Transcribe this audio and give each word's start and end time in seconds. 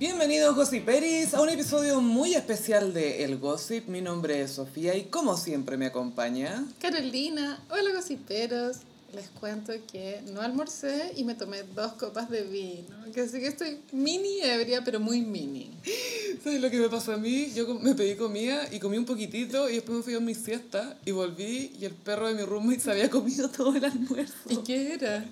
Bienvenidos 0.00 0.56
Gossiperis 0.56 1.34
a 1.34 1.42
un 1.42 1.50
episodio 1.50 2.00
muy 2.00 2.32
especial 2.32 2.94
de 2.94 3.22
El 3.22 3.36
Gossip. 3.36 3.86
Mi 3.86 4.00
nombre 4.00 4.40
es 4.40 4.52
Sofía 4.52 4.96
y 4.96 5.02
como 5.02 5.36
siempre 5.36 5.76
me 5.76 5.84
acompaña... 5.84 6.64
Carolina, 6.80 7.62
hola 7.68 7.92
gossiperos. 7.92 8.78
Les 9.12 9.28
cuento 9.28 9.74
que 9.92 10.22
no 10.32 10.40
almorcé 10.40 11.12
y 11.16 11.24
me 11.24 11.34
tomé 11.34 11.64
dos 11.74 11.92
copas 11.92 12.30
de 12.30 12.44
vino. 12.44 13.12
Que 13.12 13.28
sí 13.28 13.40
que 13.40 13.48
estoy 13.48 13.80
mini 13.92 14.40
ebria, 14.40 14.82
pero 14.82 15.00
muy 15.00 15.20
mini. 15.20 15.70
¿Sabes 16.42 16.62
lo 16.62 16.70
que 16.70 16.78
me 16.78 16.88
pasó 16.88 17.12
a 17.12 17.18
mí? 17.18 17.52
Yo 17.54 17.66
me 17.74 17.94
pedí 17.94 18.16
comida 18.16 18.72
y 18.72 18.78
comí 18.78 18.96
un 18.96 19.04
poquitito 19.04 19.68
y 19.68 19.74
después 19.74 19.98
me 19.98 20.02
fui 20.02 20.14
a 20.14 20.20
mi 20.20 20.34
siesta 20.34 20.96
y 21.04 21.10
volví 21.10 21.76
y 21.78 21.84
el 21.84 21.92
perro 21.92 22.28
de 22.28 22.34
mi 22.36 22.42
roommate 22.44 22.80
se 22.80 22.90
había 22.90 23.10
comido 23.10 23.50
todo 23.50 23.76
el 23.76 23.84
almuerzo. 23.84 24.48
¿Y 24.48 24.56
qué 24.58 24.94
era? 24.94 25.26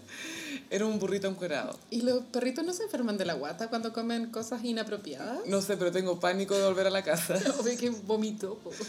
Era 0.70 0.84
un 0.84 0.98
burrito 0.98 1.26
encuerado. 1.28 1.78
¿Y 1.90 2.02
los 2.02 2.24
perritos 2.24 2.62
no 2.62 2.74
se 2.74 2.82
enferman 2.82 3.16
de 3.16 3.24
la 3.24 3.32
guata 3.32 3.68
cuando 3.68 3.92
comen 3.94 4.30
cosas 4.30 4.62
inapropiadas? 4.64 5.38
No 5.46 5.62
sé, 5.62 5.78
pero 5.78 5.90
tengo 5.90 6.20
pánico 6.20 6.54
de 6.56 6.64
volver 6.64 6.86
a 6.86 6.90
la 6.90 7.02
casa. 7.02 7.38
Obvio 7.58 7.78
que 7.78 7.90
vomitó. 7.90 8.56
po. 8.58 8.70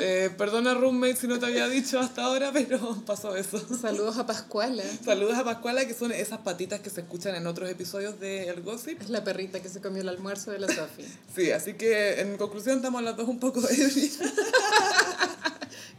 Eh, 0.00 0.30
perdona 0.38 0.74
roommate 0.74 1.16
si 1.16 1.26
no 1.26 1.40
te 1.40 1.46
había 1.46 1.66
dicho 1.68 1.98
hasta 1.98 2.22
ahora, 2.22 2.50
pero 2.52 3.02
pasó 3.06 3.34
eso. 3.34 3.60
Saludos 3.80 4.16
a 4.16 4.26
Pascuala. 4.26 4.84
Saludos 5.04 5.36
a 5.36 5.42
Pascuala, 5.44 5.86
que 5.86 5.94
son 5.94 6.12
esas 6.12 6.38
patitas 6.38 6.80
que 6.80 6.88
se 6.90 7.00
escuchan 7.00 7.34
en 7.34 7.48
otros 7.48 7.68
episodios 7.68 8.20
de 8.20 8.48
El 8.48 8.62
Gossip. 8.62 9.00
Es 9.02 9.10
la 9.10 9.24
perrita 9.24 9.60
que 9.60 9.68
se 9.68 9.80
comió 9.80 10.02
el 10.02 10.08
almuerzo 10.08 10.52
de 10.52 10.60
la 10.60 10.68
Sofi. 10.68 11.04
Sí, 11.34 11.50
así 11.50 11.74
que 11.74 12.20
en 12.20 12.36
conclusión 12.36 12.76
estamos 12.76 13.02
las 13.02 13.16
dos 13.16 13.28
un 13.28 13.40
poco 13.40 13.60
ebrias. 13.68 14.18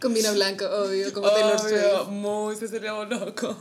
Con 0.01 0.13
vino 0.13 0.33
blanco, 0.33 0.65
obvio, 0.65 1.11
como 1.13 1.29
Taylor 1.29 1.59
Obvio, 1.59 1.69
Swift. 1.99 2.09
muy 2.09 2.55
se 2.55 2.67
sería 2.69 2.93
loco. 3.03 3.55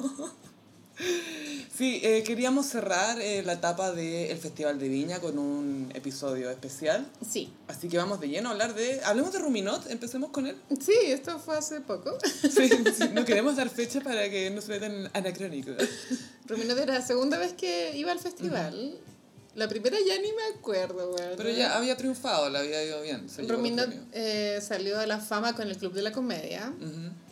Sí, 1.78 2.00
eh, 2.02 2.24
queríamos 2.24 2.66
cerrar 2.66 3.20
eh, 3.20 3.40
la 3.44 3.52
etapa 3.52 3.92
del 3.92 4.36
Festival 4.36 4.80
de 4.80 4.88
Viña 4.88 5.20
con 5.20 5.38
un 5.38 5.92
episodio 5.94 6.50
especial. 6.50 7.06
Sí. 7.24 7.52
Así 7.68 7.88
que 7.88 7.96
vamos 7.96 8.18
de 8.18 8.28
lleno 8.28 8.48
a 8.48 8.52
hablar 8.52 8.74
de... 8.74 9.00
Hablemos 9.04 9.32
de 9.32 9.38
Ruminot, 9.38 9.88
empecemos 9.88 10.30
con 10.30 10.48
él. 10.48 10.56
Sí, 10.80 10.96
esto 11.04 11.38
fue 11.38 11.56
hace 11.56 11.80
poco. 11.80 12.18
Sí, 12.50 12.68
sí, 12.68 13.04
no 13.12 13.24
queremos 13.24 13.54
dar 13.54 13.70
fecha 13.70 14.00
para 14.00 14.28
que 14.28 14.50
no 14.50 14.60
se 14.60 14.76
vea 14.76 14.80
tan 14.80 15.08
anacrónico. 15.14 15.70
Rumino 16.46 16.72
era 16.72 16.94
la 16.94 17.06
segunda 17.06 17.38
vez 17.38 17.52
que 17.52 17.96
iba 17.96 18.10
al 18.10 18.18
festival. 18.18 18.98
La 19.54 19.68
primera 19.68 19.96
ya 20.04 20.20
ni 20.20 20.32
me 20.32 20.58
acuerdo, 20.58 21.12
güey. 21.12 21.36
Pero 21.36 21.50
ya 21.50 21.76
había 21.76 21.96
triunfado, 21.96 22.50
le 22.50 22.58
había 22.58 22.84
ido 22.84 23.02
bien. 23.02 23.28
premios. 23.46 23.88
eh, 24.12 24.58
salió 24.60 24.98
a 24.98 25.06
la 25.06 25.18
fama 25.20 25.54
con 25.54 25.68
el 25.68 25.76
Club 25.76 25.92
de 25.92 26.02
la 26.02 26.10
Comedia, 26.10 26.72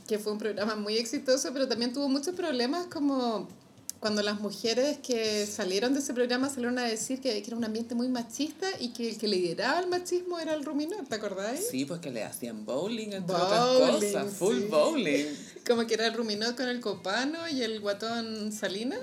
que 0.07 0.21
fue 0.21 0.33
un 0.33 0.39
programa 0.39 0.77
muy 0.77 0.99
exitoso, 0.99 1.53
pero 1.53 1.67
también 1.67 1.93
tuvo 1.93 2.09
muchos 2.09 2.37
problemas 2.37 2.87
como 2.87 3.49
cuando 4.01 4.23
las 4.23 4.41
mujeres 4.41 4.99
que 4.99 5.47
salieron 5.47 5.95
de 5.95 6.01
ese 6.01 6.15
programa 6.15 6.49
salieron 6.49 6.79
a 6.79 6.85
decir 6.85 7.21
que, 7.21 7.31
que 7.43 7.47
era 7.47 7.57
un 7.57 7.65
ambiente 7.65 7.95
muy 7.95 8.09
machista 8.09 8.67
y 8.79 8.93
que 8.93 9.11
el 9.11 9.19
que 9.19 9.29
lideraba 9.29 9.81
el 9.81 9.89
machismo 9.89 10.39
era 10.39 10.55
el 10.55 10.65
Rumino, 10.65 10.97
¿te 11.09 11.15
acordáis? 11.15 11.67
Sí, 11.71 11.85
pues 11.85 12.01
que 12.01 12.11
le 12.11 12.23
hacían 12.23 12.65
bowling, 12.65 13.13
entre 13.13 13.37
Bowling, 13.37 13.85
otras 13.85 14.15
cosas. 14.15 14.35
Full 14.35 14.57
sí. 14.57 14.67
bowling. 14.71 15.27
Como 15.67 15.87
que 15.87 15.95
era 15.95 16.07
el 16.07 16.15
Rumino 16.15 16.55
con 16.55 16.69
el 16.69 16.81
copano 16.81 17.49
y 17.49 17.63
el 17.63 17.81
guatón 17.81 18.53
Salina. 18.53 18.97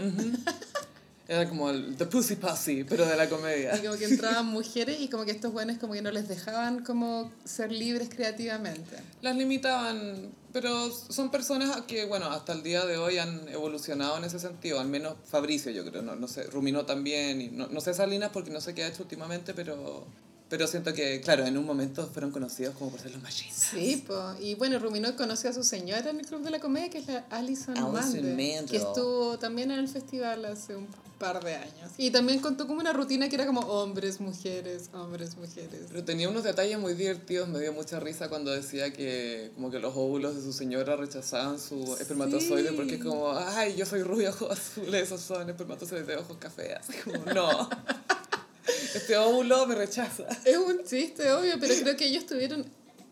Era 1.26 1.48
como 1.48 1.70
el 1.70 1.96
The 1.96 2.06
Pussy 2.06 2.36
Pussy, 2.36 2.84
pero 2.84 3.06
de 3.06 3.16
la 3.16 3.30
comedia. 3.30 3.78
Y 3.78 3.82
como 3.82 3.98
que 3.98 4.06
entraban 4.06 4.46
mujeres 4.52 5.00
y 5.00 5.08
como 5.08 5.24
que 5.24 5.32
estos 5.32 5.54
buenos 5.54 5.78
como 5.78 5.94
que 5.94 6.02
no 6.02 6.12
les 6.12 6.28
dejaban 6.28 6.84
como 6.84 7.32
ser 7.46 7.72
libres 7.72 8.10
creativamente. 8.14 8.98
Las 9.22 9.38
limitaban, 9.38 10.32
pero 10.52 10.92
son 10.92 11.32
personas 11.32 11.82
que, 11.84 12.06
bueno, 12.06 12.26
hasta 12.26 12.52
el 12.52 12.62
día 12.62 12.86
de 12.86 12.98
hoy 12.98 13.20
han 13.20 13.48
evolucionado 13.48 14.18
en 14.18 14.26
ese 14.26 14.38
sentido. 14.38 14.82
Al 14.82 14.90
menos 14.90 15.16
Fabricio, 15.26 15.72
yo 15.72 15.86
creo, 15.86 16.02
no, 16.02 16.16
no 16.16 16.28
sé, 16.28 16.44
Ruminó 16.44 16.86
también. 16.86 17.40
Y 17.40 17.48
no, 17.48 17.68
no 17.68 17.80
sé 17.80 17.94
Salinas 17.94 18.32
porque 18.34 18.52
no 18.52 18.60
sé 18.60 18.76
qué 18.76 18.84
ha 18.84 18.88
hecho 18.90 19.04
últimamente, 19.04 19.54
pero, 19.54 20.06
pero 20.50 20.68
siento 20.68 20.94
que, 20.94 21.22
claro, 21.22 21.46
en 21.46 21.58
un 21.58 21.66
momento 21.66 22.06
fueron 22.06 22.32
conocidos 22.32 22.76
como 22.76 22.92
por 22.92 23.00
ser 23.00 23.12
los 23.12 23.24
machistas. 23.24 23.70
Sí, 23.70 24.04
po. 24.06 24.36
y 24.42 24.56
bueno, 24.56 24.78
Ruminot 24.78 25.16
conoció 25.16 25.52
a 25.52 25.54
su 25.54 25.64
señora 25.64 26.10
en 26.10 26.20
el 26.20 26.26
Club 26.26 26.44
de 26.44 26.52
la 26.52 26.60
Comedia, 26.60 26.90
que 26.90 26.98
es 26.98 27.08
la 27.08 27.26
Alison, 27.30 27.76
Mandel. 27.94 28.66
que 28.66 28.76
estuvo 28.76 29.40
también 29.40 29.72
en 29.72 29.80
el 29.80 29.88
festival 29.88 30.44
hace 30.44 30.76
un 30.76 30.86
par 31.24 31.44
de 31.44 31.56
años. 31.56 31.92
Y 31.98 32.12
también 32.12 32.40
contó 32.40 32.68
como 32.68 32.82
una 32.82 32.92
rutina 32.92 33.30
que 33.30 33.36
era 33.36 33.46
como 33.46 33.62
hombres, 33.62 34.20
mujeres, 34.20 34.90
hombres, 34.94 35.38
mujeres. 35.38 35.82
Pero 35.88 36.04
tenía 36.04 36.28
unos 36.28 36.44
detalles 36.44 36.78
muy 36.80 36.94
divertidos, 36.96 37.48
me 37.48 37.60
dio 37.60 37.72
mucha 37.72 38.00
risa 38.00 38.28
cuando 38.28 38.52
decía 38.52 38.92
que 38.92 39.52
como 39.56 39.72
que 39.72 39.80
los 39.80 39.96
óvulos 39.96 40.36
de 40.36 40.42
su 40.42 40.52
señora 40.52 40.96
rechazaban 40.98 41.60
su 41.60 41.96
espermatozoide 42.00 42.70
Sí. 42.70 42.76
porque 42.76 42.96
es 42.96 43.04
como, 43.04 43.32
ay, 43.38 43.76
yo 43.76 43.86
soy 43.86 44.04
rubia, 44.04 44.30
ojos 44.32 44.52
azules, 44.52 45.04
esos 45.04 45.22
son 45.22 45.50
espermatozoides 45.50 46.08
de 46.08 46.18
ojos 46.18 46.38
cafés. 46.38 46.78
Como, 47.06 47.24
no, 47.34 47.70
este 48.96 49.16
óvulo 49.18 49.66
me 49.68 49.76
rechaza. 49.76 50.28
Es 50.46 50.58
un 50.58 50.84
chiste, 50.84 51.32
obvio, 51.32 51.54
pero 51.60 51.74
creo 51.82 51.96
que 51.96 52.06
ellos 52.06 52.26
tuvieron 52.26 52.66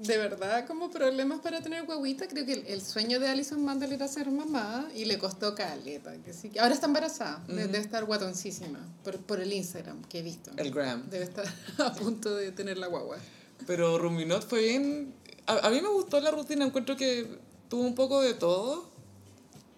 de 0.03 0.17
verdad 0.17 0.65
como 0.67 0.89
problemas 0.91 1.39
para 1.41 1.61
tener 1.61 1.85
guaguita. 1.85 2.27
Creo 2.27 2.45
que 2.45 2.53
el, 2.53 2.67
el 2.67 2.81
sueño 2.81 3.19
de 3.19 3.27
Alison 3.29 3.63
Mandel 3.63 3.91
era 3.93 4.07
ser 4.07 4.29
mamá 4.31 4.87
y 4.95 5.05
le 5.05 5.17
costó 5.17 5.53
caleta. 5.55 6.13
Que 6.23 6.33
sí, 6.33 6.51
ahora 6.59 6.73
está 6.73 6.87
embarazada, 6.87 7.43
de- 7.47 7.67
debe 7.67 7.77
estar 7.79 8.03
guatoncísima 8.05 8.79
por, 9.03 9.17
por 9.19 9.39
el 9.39 9.51
Instagram 9.53 10.01
que 10.05 10.19
he 10.19 10.21
visto. 10.21 10.51
El 10.57 10.71
gram. 10.71 11.09
Debe 11.09 11.23
estar 11.25 11.45
a 11.79 11.93
punto 11.93 12.35
de 12.35 12.51
tener 12.51 12.77
la 12.77 12.87
guagua. 12.87 13.17
Pero 13.67 13.97
Ruminot 13.97 14.47
fue 14.47 14.61
bien... 14.61 15.13
A, 15.47 15.67
a 15.67 15.69
mí 15.69 15.81
me 15.81 15.89
gustó 15.89 16.19
la 16.19 16.31
rutina, 16.31 16.65
encuentro 16.65 16.95
que 16.95 17.27
tuvo 17.69 17.81
un 17.83 17.95
poco 17.95 18.21
de 18.21 18.33
todo. 18.33 18.90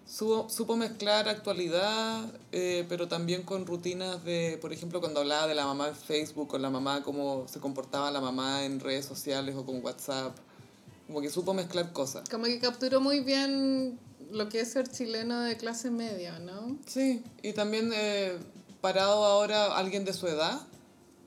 Supo, 0.06 0.48
supo 0.50 0.76
mezclar 0.76 1.28
actualidad, 1.28 2.24
eh, 2.52 2.84
pero 2.88 3.08
también 3.08 3.42
con 3.42 3.66
rutinas 3.66 4.22
de, 4.24 4.58
por 4.60 4.72
ejemplo, 4.72 5.00
cuando 5.00 5.20
hablaba 5.20 5.46
de 5.46 5.54
la 5.54 5.64
mamá 5.64 5.88
en 5.88 5.96
Facebook, 5.96 6.48
con 6.48 6.60
la 6.60 6.70
mamá, 6.70 7.02
cómo 7.02 7.46
se 7.48 7.58
comportaba 7.58 8.10
la 8.10 8.20
mamá 8.20 8.64
en 8.64 8.80
redes 8.80 9.06
sociales 9.06 9.54
o 9.56 9.64
con 9.64 9.82
WhatsApp. 9.82 10.36
Como 11.06 11.20
que 11.20 11.30
supo 11.30 11.54
mezclar 11.54 11.92
cosas. 11.92 12.28
Como 12.28 12.44
que 12.44 12.58
capturó 12.58 13.00
muy 13.00 13.20
bien 13.20 13.98
lo 14.30 14.48
que 14.48 14.60
es 14.60 14.72
ser 14.72 14.88
chileno 14.88 15.40
de 15.40 15.56
clase 15.56 15.90
media, 15.90 16.38
¿no? 16.38 16.76
Sí, 16.86 17.22
y 17.42 17.52
también 17.52 17.90
eh, 17.94 18.36
parado 18.80 19.24
ahora 19.24 19.76
alguien 19.76 20.04
de 20.04 20.12
su 20.12 20.26
edad, 20.26 20.60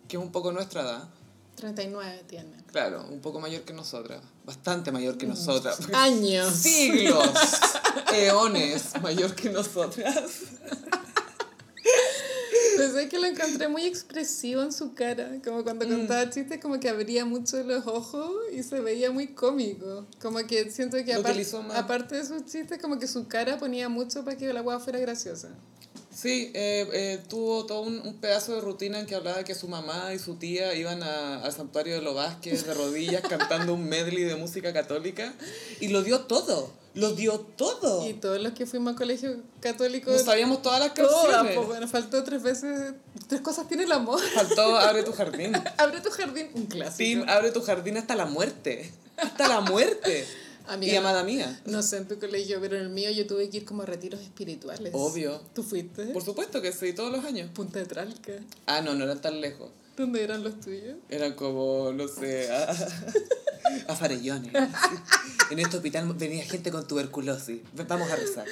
que 0.08 0.18
es 0.18 0.24
un 0.24 0.32
poco 0.32 0.52
nuestra 0.52 0.82
edad. 0.82 1.10
39 1.58 2.24
tiene. 2.28 2.56
Claro, 2.72 3.06
un 3.10 3.20
poco 3.20 3.40
mayor 3.40 3.64
que 3.64 3.74
nosotras, 3.74 4.22
bastante 4.46 4.92
mayor 4.92 5.18
que 5.18 5.26
nosotras. 5.28 5.80
Años. 5.94 6.54
siglos, 6.56 7.28
eones 8.14 8.94
mayor 9.02 9.36
que 9.36 9.50
nosotras. 9.50 10.16
Pues 12.76 12.94
es 12.94 13.10
que 13.10 13.18
lo 13.18 13.26
encontré 13.26 13.68
muy 13.70 13.86
expresivo 13.86 14.62
en 14.62 14.72
su 14.72 14.94
cara, 14.94 15.32
como 15.44 15.64
cuando 15.64 15.88
Mm. 15.88 15.90
contaba 15.98 16.30
chistes, 16.30 16.60
como 16.62 16.80
que 16.80 16.88
abría 16.90 17.26
mucho 17.26 17.64
los 17.64 17.88
ojos 17.88 18.30
y 18.54 18.62
se 18.62 18.80
veía 18.82 19.10
muy 19.10 19.30
cómico. 19.30 20.06
Como 20.22 20.38
que 20.46 20.70
siento 20.70 20.98
que 21.04 21.12
aparte 21.14 22.16
de 22.18 22.24
sus 22.26 22.46
chistes, 22.46 22.78
como 22.80 23.00
que 23.00 23.08
su 23.08 23.28
cara 23.28 23.58
ponía 23.58 23.90
mucho 23.90 24.24
para 24.24 24.38
que 24.38 24.54
la 24.54 24.62
hueá 24.62 24.80
fuera 24.80 25.00
graciosa. 25.00 25.50
Sí, 26.20 26.52
eh, 26.56 26.88
eh, 26.94 27.20
tuvo 27.30 27.68
todo 27.68 27.82
un, 27.82 28.00
un 28.00 28.16
pedazo 28.16 28.56
de 28.56 28.62
rutina 28.62 29.00
en 29.00 29.06
que 29.06 29.14
hablaba 29.14 29.44
que 29.44 29.54
su 29.54 29.68
mamá 29.68 30.16
y 30.16 30.20
su 30.20 30.34
tía 30.36 30.74
iban 30.74 31.04
a- 31.04 31.44
al 31.44 31.54
santuario 31.54 31.94
de 31.94 32.02
los 32.02 32.16
Vázquez 32.16 32.66
de 32.66 32.74
rodillas 32.74 33.22
cantando 33.30 33.76
un 33.76 33.88
medley 33.88 34.24
de 34.24 34.36
música 34.36 34.74
católica 34.74 35.32
y 35.80 35.90
lo 35.90 36.02
dio 36.02 36.22
todo, 36.22 36.72
lo 36.96 37.12
dio 37.14 37.40
todo. 37.40 38.08
Y 38.10 38.14
todos 38.14 38.42
los 38.42 38.54
que 38.54 38.66
fuimos 38.66 38.94
a 38.94 38.98
colegio 38.98 39.38
católico, 39.60 40.10
No 40.10 40.18
sabíamos 40.18 40.64
todas 40.64 40.80
las 40.80 40.96
todas, 40.96 41.12
canciones. 41.28 41.54
pues 41.56 41.68
bueno, 41.68 41.88
faltó 41.88 42.24
tres 42.24 42.42
veces, 42.42 42.94
tres 43.28 43.42
cosas 43.42 43.68
tiene 43.68 43.84
el 43.84 43.92
amor. 43.92 44.20
Faltó 44.34 44.76
Abre 44.76 45.04
tu 45.04 45.12
jardín. 45.14 45.54
Abre 45.78 46.02
tu 46.02 46.10
jardín, 46.10 46.50
un 46.56 46.66
clásico. 46.66 46.98
Tim, 46.98 47.30
abre 47.30 47.52
tu 47.52 47.62
jardín 47.62 47.96
hasta 47.98 48.16
la 48.16 48.26
muerte. 48.26 48.92
Hasta 49.18 49.48
la 49.48 49.62
muerte. 49.62 50.26
Amiga, 50.68 50.94
y 50.94 50.96
amada 50.96 51.24
mía. 51.24 51.62
No 51.66 51.82
sé 51.82 51.98
en 51.98 52.08
tu 52.08 52.20
colegio, 52.20 52.60
pero 52.62 52.76
en 52.78 52.84
el 52.84 52.90
mío 52.90 53.10
yo 53.12 53.26
tuve 53.26 53.50
que 53.50 53.58
ir 53.58 53.66
como 53.66 53.84
a 53.84 53.86
retiros 53.86 54.22
espirituales. 54.22 54.92
Obvio. 54.94 55.42
¿Tú 55.54 55.64
fuiste? 55.64 56.08
Por 56.08 56.24
supuesto 56.24 56.62
que 56.62 56.72
sí, 56.72 56.94
todos 56.94 57.12
los 57.12 57.24
años. 57.26 57.50
Punta 57.54 57.80
de 57.80 57.86
Tralca. 57.86 58.34
Ah, 58.66 58.82
no, 58.82 58.94
no 58.94 59.04
eran 59.06 59.22
tan 59.22 59.40
lejos. 59.42 59.70
¿Dónde 59.96 60.24
eran 60.24 60.44
los 60.44 60.60
tuyos? 60.60 60.98
Eran 61.10 61.34
como, 61.34 61.92
no 61.92 62.08
sé, 62.08 62.52
a, 62.52 62.70
a 63.88 63.96
farellones. 63.96 64.52
En 65.50 65.60
este 65.60 65.78
hospital 65.78 66.14
venía 66.14 66.44
gente 66.46 66.70
con 66.72 66.88
tuberculosis. 66.88 67.62
Vamos 67.88 68.12
a 68.12 68.16
rezar. 68.16 68.46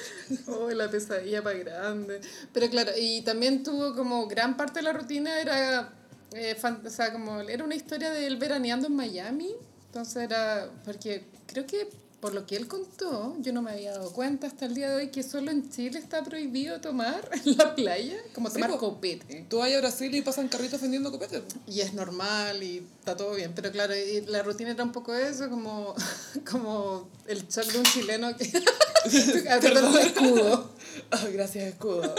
Oh, 0.48 0.70
la 0.70 0.90
pesadilla 0.90 1.42
para 1.44 1.58
grande. 1.58 2.20
Pero 2.52 2.68
claro, 2.70 2.92
y 2.98 3.20
también 3.22 3.62
tuvo 3.62 3.94
como 3.94 4.26
gran 4.26 4.56
parte 4.56 4.80
de 4.80 4.82
la 4.84 4.92
rutina 4.92 5.40
era, 5.40 5.92
eh, 6.32 6.56
fan- 6.56 6.82
o 6.84 6.90
sea, 6.90 7.12
como 7.12 7.40
era 7.42 7.62
una 7.62 7.76
historia 7.76 8.10
de 8.10 8.26
él 8.26 8.38
veraneando 8.38 8.88
en 8.88 8.96
Miami. 8.96 9.54
Entonces 9.86 10.24
era, 10.24 10.68
porque 10.84 11.26
creo 11.46 11.64
que 11.64 11.88
por 12.20 12.34
lo 12.34 12.46
que 12.46 12.56
él 12.56 12.66
contó, 12.66 13.36
yo 13.40 13.52
no 13.52 13.60
me 13.62 13.70
había 13.72 13.92
dado 13.92 14.10
cuenta 14.12 14.46
hasta 14.46 14.64
el 14.66 14.74
día 14.74 14.88
de 14.90 14.96
hoy 14.96 15.08
que 15.10 15.22
solo 15.22 15.50
en 15.50 15.70
Chile 15.70 15.98
está 15.98 16.24
prohibido 16.24 16.80
tomar 16.80 17.28
en 17.44 17.56
la 17.56 17.74
playa, 17.74 18.16
como 18.34 18.48
Sí, 18.48 18.54
tomar 18.54 18.70
po. 18.70 18.78
copete. 18.78 19.46
Tú 19.50 19.58
vas 19.58 19.72
a 19.72 19.78
Brasil 19.78 20.14
y 20.14 20.22
pasan 20.22 20.48
carritos 20.48 20.80
vendiendo 20.80 21.12
copetes. 21.12 21.42
Y 21.66 21.80
es 21.82 21.92
normal 21.94 22.62
y 22.62 22.78
está 22.98 23.16
todo 23.16 23.34
bien. 23.34 23.52
Pero 23.54 23.70
claro, 23.70 23.94
y 23.94 24.22
la 24.22 24.42
rutina 24.42 24.70
era 24.70 24.82
un 24.82 24.92
poco 24.92 25.14
eso, 25.14 25.48
como, 25.50 25.94
como 26.50 27.08
el 27.26 27.46
shock 27.48 27.66
de 27.66 27.78
un 27.78 27.84
chileno 27.84 28.36
que 28.36 28.44
el 28.46 29.76
escudo. 29.98 30.70
Ay, 31.10 31.32
gracias, 31.32 31.64
escudo. 31.68 32.14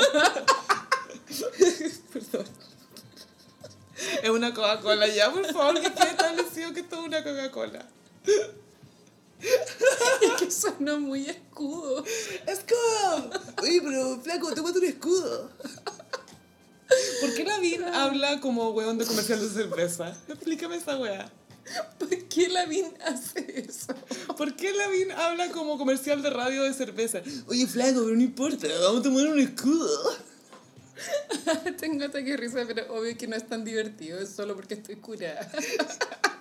Perdón. 2.14 2.46
Es 4.24 4.30
una 4.30 4.54
Coca-Cola 4.54 5.08
ya, 5.08 5.32
por 5.32 5.46
favor, 5.52 5.82
que 5.82 5.92
quede 5.92 6.10
establecido 6.12 6.72
que 6.74 6.82
esto 6.82 7.00
es 7.02 7.08
una 7.08 7.24
Coca-Cola. 7.24 7.86
Es 9.39 10.31
que 10.39 10.51
sonó 10.51 11.00
muy 11.00 11.30
escudo. 11.30 12.04
¡Escudo! 12.45 13.30
Oye, 13.62 13.81
pero 13.81 14.19
flaco, 14.22 14.54
te 14.54 14.62
muestro 14.62 14.81
un 14.81 14.89
escudo. 14.89 15.51
¿Por 17.22 17.34
qué 17.36 17.44
Lavín 17.44 17.84
habla 17.84 18.39
como 18.39 18.69
weón 18.69 18.98
de 18.98 19.06
comercial 19.06 19.39
de 19.42 19.50
cerveza? 19.50 20.18
Explícame 20.28 20.78
esa 20.78 20.98
weá. 20.98 21.30
¿Por 22.00 22.10
qué 22.10 22.48
Lavín 22.48 22.86
hace 23.06 23.66
eso? 23.68 23.94
¿Por 24.38 24.56
qué 24.56 24.72
Lavín 24.72 25.12
habla 25.12 25.51
como 25.51 25.78
comercial 25.78 26.22
de 26.22 26.30
radio 26.30 26.63
de 26.63 26.74
cerveza? 26.74 27.22
Oye, 27.48 27.68
flaco, 27.68 28.01
pero 28.04 28.16
no 28.16 28.22
importa, 28.22 28.68
vamos 28.81 29.01
a 29.01 29.04
tomar 29.04 29.28
un 29.28 29.40
escudo. 29.40 30.16
Tengo 31.78 32.06
ataque 32.06 32.31
de 32.31 32.38
risa, 32.38 32.63
pero 32.66 32.94
obvio 32.95 33.18
que 33.18 33.28
no 33.28 33.36
es 33.36 33.48
tan 33.48 33.63
divertido, 33.66 34.19
es 34.19 34.30
solo 34.30 34.56
porque 34.56 34.75
estoy 34.75 34.95
curada. 34.95 35.50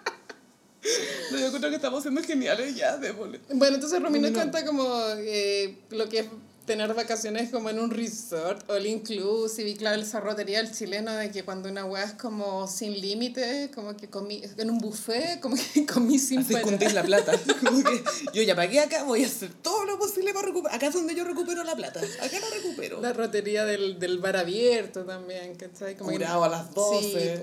No, 1.33 1.39
yo 1.39 1.53
creo 1.53 1.71
que 1.71 1.77
estamos 1.77 2.03
siendo 2.03 2.23
geniales 2.23 2.75
ya, 2.77 2.97
démosle. 2.99 3.41
Bueno, 3.53 3.75
entonces 3.77 4.01
Romina 4.01 4.29
No. 4.31 4.35
cuenta 4.35 4.65
como 4.65 4.85
eh, 5.19 5.77
lo 5.91 6.09
que 6.09 6.21
es 6.21 6.27
tener 6.67 6.93
vacaciones 6.95 7.51
como 7.51 7.71
en 7.71 7.79
un 7.79 7.93
resort, 7.93 8.69
all 8.69 8.85
inclusive, 8.87 9.69
y 9.71 9.77
claro, 9.77 10.03
esa 10.03 10.19
rotería 10.19 10.61
del 10.61 10.73
chileno 10.75 11.15
de 11.15 11.31
que 11.31 11.45
cuando 11.45 11.69
una 11.69 11.85
weá 11.85 12.03
es 12.03 12.15
como 12.15 12.67
sin 12.67 13.01
límite, 13.01 13.71
como 13.73 13.97
que 13.97 14.09
comí, 14.11 14.43
en 14.57 14.71
un 14.71 14.79
buffet, 14.79 15.39
como 15.41 15.55
que 15.57 15.87
comí 15.93 16.19
sin 16.19 16.41
Así 16.41 16.55
parar. 16.55 16.93
la 16.93 17.03
plata. 17.05 17.33
Como 17.65 17.85
que 17.85 18.03
yo 18.33 18.43
ya 18.43 18.57
pagué 18.57 18.81
acá, 18.81 19.05
voy 19.05 19.23
a 19.23 19.27
hacer 19.29 19.51
todo 19.63 19.85
lo 19.85 19.97
posible 19.99 20.33
para 20.35 20.49
recuperar. 20.49 20.77
Acá 20.77 20.89
es 20.89 20.95
donde 20.95 21.15
yo 21.15 21.23
recupero 21.25 21.63
la 21.63 21.77
plata. 21.77 22.01
Acá 22.01 22.39
la 22.41 22.51
recupero. 22.57 23.01
La 23.01 23.13
rotería 23.13 23.65
del, 23.65 23.99
del 24.01 24.19
bar 24.19 24.37
abierto 24.37 25.05
también, 25.05 25.55
¿cachai? 25.55 25.97
Como 25.97 26.11
que- 26.11 26.17
Curado 26.17 26.43
a 26.45 26.49
las 26.49 26.75
12. 26.75 27.43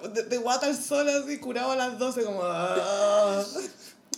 po. 0.00 0.08
De, 0.08 0.22
de 0.24 0.38
guata 0.38 0.66
al 0.66 0.76
sol 0.76 1.08
así, 1.08 1.38
curado 1.38 1.72
a 1.72 1.76
las 1.76 1.98
12, 1.98 2.24
como... 2.24 2.40
ah. 2.42 3.44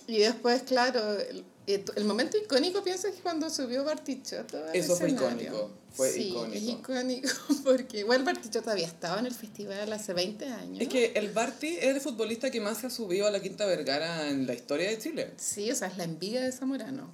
Y 0.06 0.18
después, 0.18 0.62
claro, 0.62 1.00
el, 1.18 1.44
el 1.66 2.04
momento 2.04 2.38
icónico 2.38 2.82
pienso 2.82 3.08
que 3.12 3.20
cuando 3.20 3.50
subió 3.50 3.84
Bartichotto 3.84 4.56
al 4.56 4.74
Eso 4.74 4.96
fue 4.96 5.08
escenario. 5.08 5.48
icónico, 5.48 5.70
fue 5.92 6.10
sí, 6.10 6.28
icónico. 6.30 6.54
es 6.54 6.62
icónico 6.62 7.28
porque 7.64 7.98
igual 7.98 8.24
Bartichotto 8.24 8.70
había 8.70 8.86
estado 8.86 9.18
en 9.18 9.26
el 9.26 9.34
festival 9.34 9.92
hace 9.92 10.14
20 10.14 10.46
años. 10.46 10.80
Es 10.80 10.88
que 10.88 11.12
el 11.14 11.30
Barty 11.30 11.76
es 11.76 11.84
el 11.94 12.00
futbolista 12.00 12.50
que 12.50 12.60
más 12.60 12.78
se 12.78 12.86
ha 12.86 12.90
subido 12.90 13.26
a 13.26 13.30
la 13.30 13.40
Quinta 13.40 13.66
Vergara 13.66 14.30
en 14.30 14.46
la 14.46 14.54
historia 14.54 14.88
de 14.88 14.98
Chile. 14.98 15.32
Sí, 15.36 15.70
o 15.70 15.74
sea, 15.74 15.88
es 15.88 15.98
la 15.98 16.04
envidia 16.04 16.40
de 16.40 16.52
Zamorano. 16.52 17.10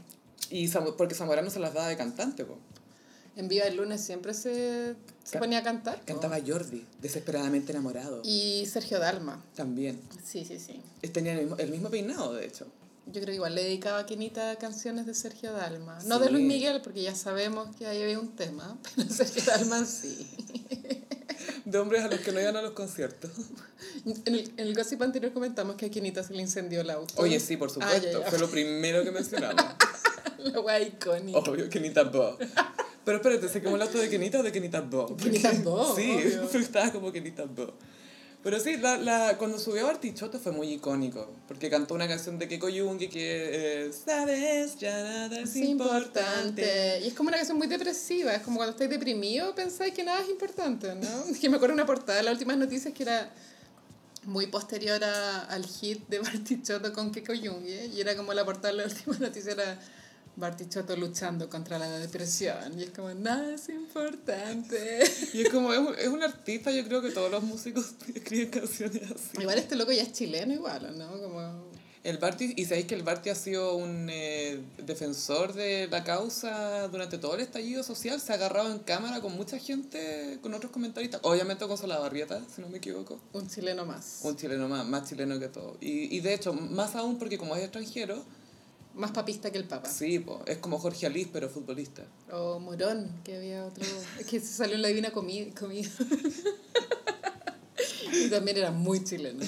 Y 0.51 0.69
porque 0.69 1.17
Zamorano 1.17 1.51
se 1.51 1.59
las 1.59 1.75
daba 1.75 1.89
de 1.89 1.97
cantante, 1.97 2.45
po. 2.45 2.59
En 3.37 3.49
Viva 3.49 3.65
el 3.65 3.77
Lunes 3.77 4.01
siempre 4.01 4.35
se, 4.35 4.95
se 5.25 5.39
ponía 5.39 5.59
a 5.59 5.63
cantar. 5.63 6.01
Cantaba 6.05 6.39
Jordi, 6.47 6.85
desesperadamente 7.01 7.73
enamorado. 7.73 8.21
Y 8.25 8.67
Sergio 8.67 8.99
Dalma. 9.01 9.43
También. 9.57 10.01
Sí, 10.25 10.45
sí, 10.45 10.59
sí. 10.61 10.81
Tenía 11.13 11.33
el 11.33 11.41
mismo, 11.41 11.57
el 11.57 11.71
mismo 11.71 11.91
peinado, 11.91 12.35
de 12.35 12.47
hecho. 12.47 12.67
Yo 13.07 13.13
creo 13.21 13.27
que 13.27 13.35
igual 13.35 13.55
le 13.55 13.63
dedicaba 13.65 13.99
a 13.99 14.07
Kenita 14.07 14.57
canciones 14.57 15.05
de 15.07 15.15
Sergio 15.15 15.53
Dalma. 15.53 15.99
No 16.07 16.19
Sí. 16.19 16.25
de 16.25 16.31
Luis 16.31 16.45
Miguel, 16.47 16.81
porque 16.83 17.03
ya 17.03 17.15
sabemos 17.15 17.75
que 17.77 17.87
ahí 17.87 18.03
había 18.03 18.19
un 18.19 18.35
tema, 18.37 18.79
pero 18.97 19.11
Sergio 19.11 19.43
Dalma 19.45 19.85
sí. 19.85 20.27
De 21.67 21.79
hombres 21.79 22.03
a 22.05 22.09
los 22.09 22.21
que 22.21 22.31
no 22.33 22.41
iban 22.41 22.57
a 22.57 22.63
los 22.63 22.73
conciertos. 22.73 23.31
En 24.05 24.35
el, 24.35 24.41
en 24.57 24.67
el 24.67 24.75
gossip 24.75 25.01
anterior 25.03 25.33
comentamos 25.33 25.77
que 25.77 25.87
a 25.87 25.91
Kenita 25.91 26.23
se 26.23 26.33
le 26.35 26.43
incendió 26.43 26.81
el 26.83 26.91
auto. 26.91 27.15
Oye, 27.17 27.41
sí, 27.41 27.57
por 27.57 27.69
Ah, 27.71 27.75
supuesto. 27.75 28.03
ya, 28.13 28.21
ya. 28.21 28.31
Fue 28.31 28.39
lo 28.39 28.49
primero 28.51 29.03
que 29.05 29.11
mencionamos. 29.11 29.65
La 30.39 30.61
wea 30.61 30.81
icónica. 30.81 31.39
Obvio, 31.39 31.69
Kenita 31.71 32.03
Bo. 32.05 32.37
Pero 33.05 33.19
espérate, 33.19 33.49
¿se 33.49 33.61
quemó 33.61 33.77
el 33.77 33.83
auto 33.83 33.99
de 33.99 34.09
Kenita 34.09 34.41
o 34.41 34.43
de 34.43 34.51
Kenita 34.53 34.81
Bo? 34.81 35.17
Kenita 35.17 35.53
Bo, 35.63 35.95
Sí, 35.95 36.17
estaba 36.55 36.91
como 36.93 37.13
Kenita 37.13 37.45
Bo. 37.45 37.75
Pero 38.43 38.61
sí, 38.61 38.77
la, 38.77 38.99
la, 38.99 39.39
cuando 39.39 39.59
subió 39.59 39.83
a 39.85 39.87
Bartichotto 39.87 40.39
fue 40.39 40.53
muy 40.53 40.71
icónico, 40.75 41.31
porque 41.49 41.71
cantó 41.71 41.95
una 41.95 42.07
canción 42.07 42.39
de 42.39 42.47
Keiko 42.47 42.69
Yungi 42.69 43.09
que 43.09 43.87
es 43.87 44.03
Sabes, 44.05 44.77
ya 44.79 45.03
nada 45.03 45.41
es, 45.41 45.49
Es 45.51 45.57
importante. 45.57 46.21
importante. 46.21 47.01
Y 47.05 47.07
es 47.09 47.15
como 47.15 47.29
una 47.29 47.39
canción 47.39 47.57
muy 47.57 47.69
depresiva. 47.69 48.35
Es 48.35 48.43
como 48.43 48.57
cuando 48.59 48.73
estáis 48.73 48.91
deprimido 48.91 49.55
pensáis 49.55 49.95
que 49.95 50.05
nada 50.05 50.21
es 50.21 50.29
importante, 50.29 50.95
¿no? 50.95 51.09
Que 51.41 51.49
me 51.49 51.57
acuerdo 51.57 51.73
una 51.75 51.87
portada 51.87 52.19
de 52.19 52.25
las 52.25 52.35
últimas 52.35 52.59
noticias 52.59 52.93
que 52.93 53.03
era 53.05 53.31
muy 54.25 54.47
posterior 54.49 55.03
a- 55.03 55.41
al 55.47 55.65
hit 55.67 56.07
de 56.09 56.19
Bartichotto 56.19 56.93
con 56.93 57.13
Keiko 57.13 57.33
Yungue. 57.33 57.87
Y 57.95 58.01
era 58.03 58.15
como 58.15 58.35
la 58.35 58.45
portada 58.45 58.75
de 58.75 58.79
la 58.83 58.85
última 58.85 59.17
noticia 59.19 59.53
era 59.53 59.81
Bartichotto 60.37 60.97
luchando 60.97 61.49
contra 61.49 61.79
la 61.79 61.89
depresión. 61.99 62.79
Y 62.79 62.85
es 62.85 62.91
como, 62.91 63.13
nada 63.15 63.55
es 63.55 63.69
importante. 63.69 65.01
Y 65.33 65.43
es 65.43 65.49
como, 65.51 65.73
es 65.73 65.79
un, 65.79 65.95
es 65.99 66.09
un 66.09 66.23
artista, 66.23 66.71
yo 66.71 66.85
creo 66.85 67.03
que 67.03 67.11
todos 67.11 67.31
los 67.31 67.43
músicos 67.43 67.95
escriben 68.15 68.51
canciones 68.51 69.03
así. 69.11 69.41
Igual 69.41 69.59
este 69.59 69.77
loco 69.77 69.93
ya 69.93 70.03
es 70.03 70.13
chileno 70.13 70.53
igual, 70.53 70.85
¿o 70.87 70.91
¿no? 70.93 71.21
Como... 71.21 71.75
El 72.05 72.19
Barty, 72.19 72.53
y 72.57 72.67
sabéis 72.67 72.85
que 72.85 72.95
el 72.95 73.03
Barty 73.03 73.31
ha 73.31 73.35
sido 73.35 73.77
un 73.77 74.09
eh, 74.11 74.61
defensor 74.77 75.55
de 75.55 75.89
la 75.89 76.05
causa 76.05 76.87
durante 76.89 77.17
todo 77.17 77.35
el 77.35 77.41
estallido 77.41 77.83
social, 77.83 78.21
se 78.21 78.31
ha 78.33 78.35
agarrado 78.35 78.71
en 78.71 78.81
cámara 78.81 79.23
con 79.23 79.35
mucha 79.35 79.59
gente, 79.59 80.39
con 80.43 80.53
otros 80.53 80.71
comentaristas, 80.71 81.23
obviamente 81.25 81.67
con 81.67 81.79
Solabarrieta, 81.79 82.43
si 82.55 82.61
no 82.61 82.69
me 82.69 82.77
equivoco, 82.77 83.19
Un 83.33 83.49
chileno 83.49 83.87
más. 83.87 84.19
un 84.23 84.37
chileno 84.37 84.69
más, 84.69 84.87
más 84.87 85.09
chileno 85.09 85.41
que 85.41 85.49
todo. 85.49 85.79
Y, 85.81 86.15
y 86.15 86.21
de 86.21 86.35
hecho, 86.35 86.53
más 86.53 86.95
aún 86.95 87.19
porque 87.19 87.39
como 87.39 87.57
es 87.57 87.63
extranjero, 87.63 88.23
Más 88.95 89.11
papista 89.11 89.51
que 89.51 89.59
el 89.59 89.65
Papa. 89.65 89.89
sí, 89.89 90.21
po, 90.21 90.43
es 90.47 90.59
como 90.59 90.79
Jorge 90.79 91.07
Alís, 91.07 91.29
pero 91.33 91.49
futbolista. 91.49 92.03
O 92.33 92.61
Morón, 92.61 93.11
que 93.25 93.37
había 93.37 93.65
otro. 93.67 93.85
Es 94.21 94.27
que 94.27 94.39
se 94.41 94.47
salió 94.53 94.77
en 94.77 94.83
la 94.83 94.89
Divina 94.89 95.13
Comi- 95.13 95.53
Comida. 95.59 95.91
y 98.13 98.31
también 98.31 98.57
era 98.57 98.71
muy 98.71 99.03
chileno. 99.03 99.45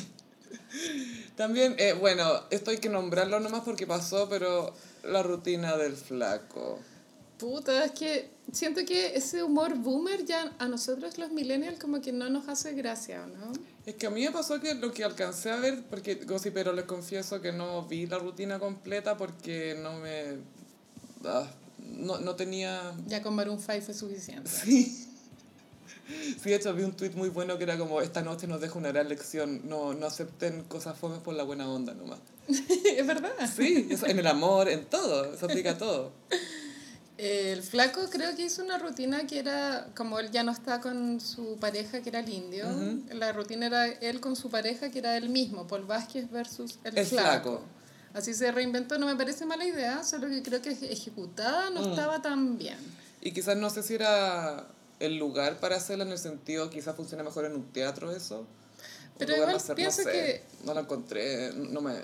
También, 1.36 1.76
eh, 1.78 1.92
bueno, 1.92 2.24
esto 2.50 2.70
hay 2.70 2.78
que 2.78 2.88
nombrarlo 2.88 3.38
nomás 3.40 3.62
porque 3.62 3.86
pasó, 3.86 4.28
pero 4.28 4.74
la 5.04 5.22
rutina 5.22 5.76
del 5.76 5.94
flaco. 5.94 6.78
Puta, 7.38 7.84
es 7.84 7.92
que 7.92 8.30
siento 8.52 8.84
que 8.86 9.14
ese 9.16 9.42
humor 9.42 9.74
boomer 9.76 10.24
ya 10.24 10.54
a 10.58 10.68
nosotros 10.68 11.18
los 11.18 11.30
millennials 11.30 11.78
como 11.78 12.00
que 12.00 12.12
no 12.12 12.30
nos 12.30 12.48
hace 12.48 12.72
gracia, 12.72 13.26
¿no? 13.26 13.52
Es 13.86 13.94
que 13.94 14.08
a 14.08 14.10
mí 14.10 14.24
me 14.24 14.32
pasó 14.32 14.60
que 14.60 14.74
lo 14.74 14.92
que 14.92 15.04
alcancé 15.04 15.50
a 15.50 15.56
ver, 15.56 15.84
porque 15.88 16.16
pero 16.52 16.72
les 16.72 16.84
confieso 16.86 17.40
que 17.40 17.52
no 17.52 17.86
vi 17.86 18.06
la 18.06 18.18
rutina 18.18 18.58
completa 18.58 19.16
porque 19.16 19.78
no 19.80 20.00
me... 20.00 20.38
ah, 21.24 21.48
no, 21.78 22.18
no 22.18 22.34
tenía... 22.34 22.92
Ya 23.06 23.22
con 23.22 23.36
Maroon 23.36 23.60
5 23.60 23.80
fue 23.82 23.94
suficiente. 23.94 24.50
Sí. 24.50 25.02
Sí, 26.08 26.50
de 26.50 26.54
hecho 26.54 26.72
vi 26.72 26.84
un 26.84 26.92
tweet 26.92 27.10
muy 27.16 27.30
bueno 27.30 27.58
que 27.58 27.64
era 27.64 27.76
como, 27.76 28.00
esta 28.00 28.22
noche 28.22 28.46
nos 28.46 28.60
deja 28.60 28.78
una 28.78 28.92
gran 28.92 29.08
lección, 29.08 29.62
no, 29.68 29.92
no 29.92 30.06
acepten 30.06 30.62
cosas 30.62 30.96
fomes 30.96 31.18
por 31.18 31.34
la 31.34 31.42
buena 31.42 31.68
onda 31.68 31.94
nomás. 31.94 32.20
es 32.48 33.04
verdad. 33.04 33.32
Sí, 33.56 33.88
eso, 33.90 34.06
en 34.06 34.20
el 34.20 34.26
amor, 34.28 34.68
en 34.68 34.84
todo, 34.84 35.36
se 35.36 35.44
aplica 35.44 35.72
a 35.72 35.78
todo. 35.78 36.12
El 37.18 37.62
flaco 37.62 38.02
creo 38.10 38.36
que 38.36 38.42
hizo 38.44 38.62
una 38.62 38.76
rutina 38.78 39.26
que 39.26 39.38
era, 39.38 39.88
como 39.96 40.18
él 40.18 40.30
ya 40.30 40.42
no 40.42 40.52
está 40.52 40.80
con 40.82 41.18
su 41.20 41.56
pareja 41.58 42.02
que 42.02 42.10
era 42.10 42.20
el 42.20 42.28
indio, 42.28 42.66
la 43.10 43.32
rutina 43.32 43.66
era 43.66 43.86
él 43.86 44.20
con 44.20 44.36
su 44.36 44.50
pareja 44.50 44.90
que 44.90 44.98
era 44.98 45.16
él 45.16 45.30
mismo, 45.30 45.66
Paul 45.66 45.84
Vázquez 45.84 46.30
versus 46.30 46.78
el, 46.84 46.98
El 46.98 47.06
flaco. 47.06 47.28
flaco. 47.30 47.62
Así 48.12 48.34
se 48.34 48.52
reinventó, 48.52 48.98
no 48.98 49.06
me 49.06 49.16
parece 49.16 49.46
mala 49.46 49.64
idea, 49.64 50.02
solo 50.04 50.28
que 50.28 50.42
creo 50.42 50.60
que 50.60 50.70
ejecutada 50.70 51.70
no 51.70 51.80
Mm. 51.82 51.90
estaba 51.90 52.20
tan 52.20 52.58
bien. 52.58 52.78
Y 53.22 53.32
quizás 53.32 53.56
no 53.56 53.70
sé 53.70 53.82
si 53.82 53.94
era 53.94 54.66
el 55.00 55.16
lugar 55.16 55.58
para 55.58 55.76
hacerla 55.76 56.04
en 56.04 56.12
el 56.12 56.18
sentido, 56.18 56.68
quizás 56.70 56.96
funciona 56.96 57.22
mejor 57.22 57.46
en 57.46 57.54
un 57.54 57.64
teatro 57.72 58.10
eso. 58.14 58.46
Pero 59.18 59.34
igual 59.36 59.56
hacer, 59.56 59.74
pienso 59.76 60.02
no 60.02 60.10
sé, 60.10 60.12
que- 60.12 60.42
No 60.66 60.74
la 60.74 60.82
encontré, 60.82 61.50
no 61.54 61.80
me... 61.80 61.94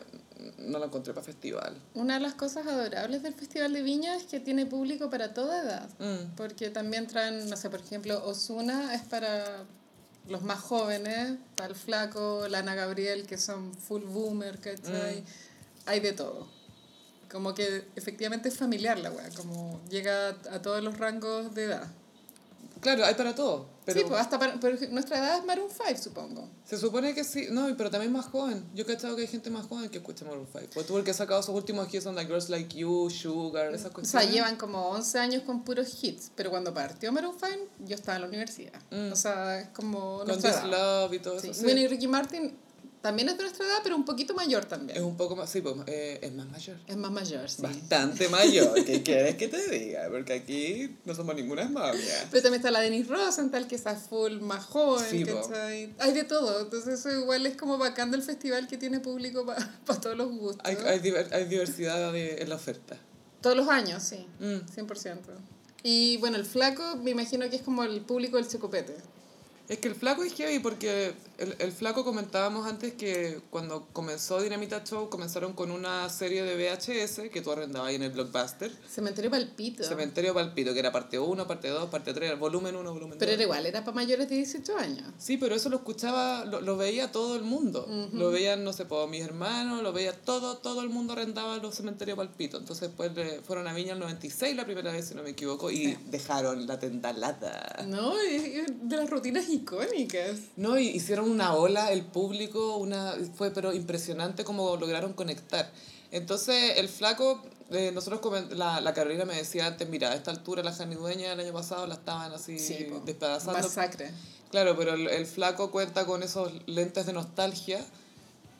No 0.58 0.78
la 0.78 0.86
encontré 0.86 1.12
para 1.14 1.24
festival. 1.24 1.76
Una 1.94 2.14
de 2.14 2.20
las 2.20 2.34
cosas 2.34 2.66
adorables 2.66 3.22
del 3.22 3.34
Festival 3.34 3.72
de 3.72 3.82
Viña 3.82 4.16
es 4.16 4.24
que 4.24 4.40
tiene 4.40 4.66
público 4.66 5.10
para 5.10 5.34
toda 5.34 5.62
edad. 5.62 5.88
Mm. 5.98 6.34
Porque 6.36 6.70
también 6.70 7.06
traen, 7.06 7.48
no 7.48 7.56
sé, 7.56 7.70
por 7.70 7.80
ejemplo, 7.80 8.24
Osuna 8.26 8.94
es 8.94 9.02
para 9.02 9.64
los 10.28 10.42
más 10.42 10.60
jóvenes, 10.60 11.38
para 11.56 11.70
el 11.70 11.74
flaco, 11.74 12.46
Lana 12.48 12.74
Gabriel, 12.74 13.26
que 13.26 13.38
son 13.38 13.74
full 13.74 14.02
boomer, 14.02 14.58
¿cachai? 14.58 15.20
Mm. 15.20 15.24
Hay 15.86 16.00
de 16.00 16.12
todo. 16.12 16.46
Como 17.30 17.54
que 17.54 17.84
efectivamente 17.96 18.48
es 18.48 18.58
familiar 18.58 18.98
la 18.98 19.10
weá, 19.10 19.28
como 19.30 19.80
llega 19.88 20.28
a 20.50 20.60
todos 20.60 20.82
los 20.82 20.98
rangos 20.98 21.54
de 21.54 21.64
edad. 21.64 21.88
Claro, 22.82 23.04
hay 23.06 23.14
para 23.14 23.34
todo. 23.34 23.70
Pero 23.84 23.98
Sí, 24.00 24.06
pues 24.08 24.20
hasta 24.20 24.38
para, 24.38 24.60
pero 24.60 24.76
nuestra 24.90 25.18
edad 25.18 25.38
es 25.38 25.44
Maroon 25.44 25.68
5, 25.70 26.00
supongo. 26.00 26.48
se 26.64 26.76
supone 26.76 27.14
que 27.14 27.24
sí, 27.24 27.46
no, 27.50 27.66
pero 27.76 27.90
también 27.90 28.12
más 28.12 28.26
joven. 28.26 28.64
Yo 28.74 28.82
he 28.82 28.86
cachado 28.86 29.16
que 29.16 29.22
hay 29.22 29.28
gente 29.28 29.50
más 29.50 29.66
joven 29.66 29.88
que 29.88 29.98
escucha 29.98 30.24
Maroon 30.24 30.46
5. 30.52 30.66
Pues 30.74 30.86
tú 30.86 30.98
el 30.98 31.04
que 31.04 31.10
ha 31.12 31.14
sacado 31.14 31.42
sus 31.42 31.54
últimos 31.54 31.92
hits 31.92 32.04
son 32.04 32.14
like 32.14 32.28
Girls 32.28 32.48
Like 32.50 32.76
You, 32.76 33.08
Sugar, 33.10 33.66
esas 33.68 33.80
O 33.80 33.82
sea, 33.86 33.90
cuestiones. 33.92 34.30
llevan 34.32 34.56
como 34.56 34.88
11 34.90 35.18
años 35.18 35.42
con 35.44 35.64
puros 35.64 35.96
hits, 36.02 36.30
pero 36.36 36.50
cuando 36.50 36.74
partió 36.74 37.10
Maroon 37.12 37.34
5, 37.40 37.66
yo 37.86 37.94
estaba 37.94 38.16
en 38.16 38.22
la 38.22 38.28
universidad. 38.28 38.80
Mm. 38.90 39.12
O 39.12 39.16
sea, 39.16 39.60
es 39.60 39.68
como 39.70 40.18
Con 40.18 40.28
This 40.36 40.44
edad. 40.44 40.64
Love 40.66 41.14
y 41.14 41.18
todo 41.20 41.40
Sí. 41.40 41.50
eso. 41.50 41.58
sí. 41.60 41.64
Bueno, 41.64 41.80
y 41.80 41.86
Ricky 41.88 42.06
Martin 42.06 42.56
También 43.02 43.28
es 43.28 43.36
de 43.36 43.42
nuestra 43.42 43.66
edad, 43.66 43.78
pero 43.82 43.96
un 43.96 44.04
poquito 44.04 44.32
mayor 44.32 44.64
también. 44.64 44.96
Es 44.96 45.02
un 45.02 45.16
poco 45.16 45.34
más, 45.34 45.50
sí, 45.50 45.60
pues, 45.60 45.74
eh, 45.88 46.20
es 46.22 46.32
más 46.32 46.48
mayor. 46.48 46.76
Es 46.86 46.96
más 46.96 47.10
mayor, 47.10 47.50
sí. 47.50 47.60
Bastante 47.60 48.28
mayor, 48.28 48.84
¿qué 48.84 49.02
quieres 49.02 49.34
que 49.36 49.48
te 49.48 49.68
diga? 49.68 50.08
Porque 50.08 50.32
aquí 50.34 50.96
no 51.04 51.12
somos 51.14 51.34
ninguna 51.34 51.68
mamia. 51.68 52.28
Pero 52.30 52.42
también 52.44 52.60
está 52.60 52.70
la 52.70 52.78
Denise 52.80 53.08
Rosenthal, 53.10 53.66
que 53.66 53.74
está 53.74 53.96
full 53.96 54.34
más 54.40 54.64
joven, 54.66 55.10
Sí, 55.10 55.24
po. 55.24 55.42
¿cachai? 55.42 55.92
Hay 55.98 56.12
de 56.12 56.22
todo, 56.22 56.60
entonces 56.60 57.00
eso 57.00 57.10
igual 57.10 57.44
es 57.44 57.56
como 57.56 57.76
bacán 57.76 58.12
del 58.12 58.22
festival 58.22 58.68
que 58.68 58.78
tiene 58.78 59.00
público 59.00 59.44
para 59.44 59.68
todos 60.00 60.16
los 60.16 60.30
gustos. 60.30 60.62
Hay, 60.64 60.76
hay, 60.86 61.00
diver- 61.00 61.32
hay 61.32 61.46
diversidad 61.46 62.12
de- 62.12 62.40
en 62.40 62.48
la 62.48 62.54
oferta. 62.54 62.96
Todos 63.40 63.56
los 63.56 63.68
años, 63.68 64.00
sí, 64.04 64.24
Mm. 64.38 64.58
100%. 64.72 65.18
Y 65.82 66.18
bueno, 66.18 66.36
el 66.36 66.44
flaco 66.44 66.94
me 67.02 67.10
imagino 67.10 67.50
que 67.50 67.56
es 67.56 67.62
como 67.62 67.82
el 67.82 68.00
público 68.02 68.36
del 68.36 68.46
chocopete. 68.46 68.94
Es 69.68 69.78
que 69.78 69.88
el 69.88 69.94
flaco 69.94 70.22
es 70.22 70.32
heavy 70.34 70.58
porque 70.58 71.14
el, 71.42 71.56
el 71.58 71.72
flaco 71.72 72.04
comentábamos 72.04 72.66
antes 72.66 72.92
que 72.94 73.40
cuando 73.50 73.88
comenzó 73.92 74.40
Dinamita 74.40 74.84
Show 74.84 75.08
comenzaron 75.08 75.54
con 75.54 75.72
una 75.72 76.08
serie 76.08 76.44
de 76.44 76.54
VHS 76.54 77.30
que 77.32 77.40
tú 77.40 77.50
arrendabas 77.50 77.88
ahí 77.88 77.96
en 77.96 78.04
el 78.04 78.12
Blockbuster. 78.12 78.70
Cementerio 78.88 79.30
Palpito. 79.30 79.82
Cementerio 79.82 80.34
Palpito, 80.34 80.72
que 80.72 80.78
era 80.78 80.92
parte 80.92 81.18
1, 81.18 81.46
parte 81.48 81.68
2, 81.68 81.90
parte 81.90 82.14
3, 82.14 82.38
volumen 82.38 82.76
1, 82.76 82.92
volumen 82.92 83.10
2. 83.10 83.18
Pero 83.18 83.32
era 83.32 83.42
igual, 83.42 83.66
era 83.66 83.84
para 83.84 83.94
mayores 83.94 84.28
de 84.28 84.36
18 84.36 84.76
años. 84.78 85.12
Sí, 85.18 85.36
pero 85.36 85.56
eso 85.56 85.68
lo 85.68 85.76
escuchaba, 85.76 86.44
lo, 86.44 86.60
lo 86.60 86.76
veía 86.76 87.10
todo 87.10 87.34
el 87.34 87.42
mundo. 87.42 87.88
Lo 88.12 88.30
veían, 88.30 88.62
no 88.62 88.72
sé, 88.72 88.84
por 88.84 89.08
mis 89.08 89.22
hermanos, 89.22 89.82
lo 89.82 89.92
veía 89.92 90.12
todo, 90.12 90.58
todo 90.58 90.82
el 90.82 90.90
mundo 90.90 91.14
arrendaba 91.14 91.56
los 91.56 91.74
cementerios 91.74 92.16
Palpito. 92.16 92.58
Entonces 92.58 92.88
después 92.88 93.10
fueron 93.44 93.66
a 93.66 93.74
Viña 93.74 93.94
el 93.94 93.98
96 93.98 94.54
la 94.54 94.64
primera 94.64 94.92
vez, 94.92 95.08
si 95.08 95.14
no 95.16 95.24
me 95.24 95.30
equivoco, 95.30 95.72
y 95.72 95.98
dejaron 96.06 96.68
la 96.68 96.78
tendalada. 96.78 97.84
No, 97.88 98.16
es 98.18 98.66
de 98.82 98.96
las 98.96 99.10
rutinas 99.10 99.48
icónicas. 99.48 100.38
No, 100.56 100.78
y 100.78 100.88
hicieron 100.88 101.31
una 101.32 101.54
ola, 101.54 101.90
el 101.92 102.02
público, 102.04 102.76
una 102.76 103.14
fue 103.36 103.50
pero 103.50 103.72
impresionante 103.72 104.44
como 104.44 104.76
lograron 104.76 105.12
conectar. 105.14 105.70
Entonces, 106.10 106.78
el 106.78 106.88
flaco, 106.88 107.42
eh, 107.70 107.90
nosotros 107.92 108.20
la, 108.56 108.80
la 108.80 108.92
Carolina 108.94 109.24
me 109.24 109.34
decía 109.34 109.66
antes, 109.66 109.88
mira, 109.88 110.10
a 110.12 110.14
esta 110.14 110.30
altura 110.30 110.62
la 110.62 110.72
janidueña 110.72 111.32
el 111.32 111.40
año 111.40 111.52
pasado 111.52 111.86
la 111.86 111.94
estaban 111.94 112.32
así 112.32 112.58
Sí, 112.58 112.84
po. 112.90 113.00
despedazando. 113.04 113.60
Masacre. 113.60 114.10
Claro, 114.50 114.76
pero 114.76 114.92
el, 114.94 115.08
el 115.08 115.24
flaco 115.26 115.70
cuenta 115.70 116.04
con 116.04 116.22
esos 116.22 116.52
lentes 116.66 117.06
de 117.06 117.14
nostalgia 117.14 117.82